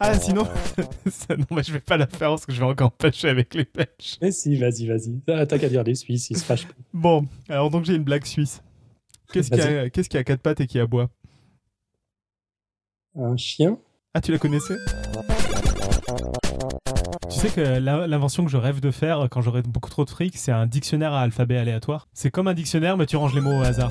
Ah, 0.01 0.19
sinon, 0.19 0.47
ça, 1.07 1.37
non, 1.37 1.47
mais 1.51 1.63
je 1.63 1.73
vais 1.73 1.81
pas 1.81 1.97
la 1.97 2.07
faire 2.07 2.31
parce 2.31 2.47
que 2.47 2.53
je 2.53 2.61
vais 2.61 2.67
encore 2.67 2.93
pêcher 2.93 3.29
avec 3.29 3.55
les 3.55 3.65
pêches. 3.65 4.19
Mais 4.21 4.33
si, 4.33 4.57
vas-y, 4.57 4.87
vas-y. 4.87 5.21
Ah, 5.29 5.47
T'as 5.47 5.59
qu'à 5.59 5.69
dire 5.69 5.85
les 5.85 5.95
Suisses, 5.95 6.31
ils 6.31 6.39
se 6.39 6.45
fâchent. 6.45 6.67
Bon, 6.93 7.27
alors 7.49 7.71
donc 7.71 7.85
j'ai 7.85 7.95
une 7.95 8.05
blague 8.05 8.25
suisse. 8.25 8.63
Qu'est-ce 9.33 9.51
qui 9.51 9.61
a, 9.61 9.91
qu'est-ce 9.91 10.09
qui 10.09 10.17
a 10.17 10.25
quatre 10.25 10.41
pattes 10.41 10.61
et 10.61 10.67
qui 10.67 10.79
aboie? 10.79 11.11
Un 13.17 13.37
chien? 13.37 13.79
Ah, 14.13 14.21
tu 14.21 14.33
la 14.33 14.39
connaissais? 14.39 14.77
Tu 17.35 17.41
sais 17.41 17.51
que 17.51 17.79
l'invention 18.07 18.45
que 18.45 18.51
je 18.51 18.57
rêve 18.57 18.81
de 18.81 18.93
faire 18.93 19.27
quand 19.29 19.43
j'aurai 19.43 19.63
beaucoup 19.63 19.91
trop 19.91 20.05
de 20.05 20.11
fric, 20.11 20.37
c'est 20.37 20.53
un 20.53 20.67
dictionnaire 20.67 21.13
à 21.13 21.21
alphabet 21.23 21.59
aléatoire. 21.59 22.07
C'est 22.15 22.31
comme 22.31 22.47
un 22.47 22.55
dictionnaire, 22.55 22.97
mais 22.97 23.07
tu 23.07 23.17
ranges 23.17 23.35
les 23.35 23.41
mots 23.41 23.59
au 23.59 23.63
hasard. 23.63 23.89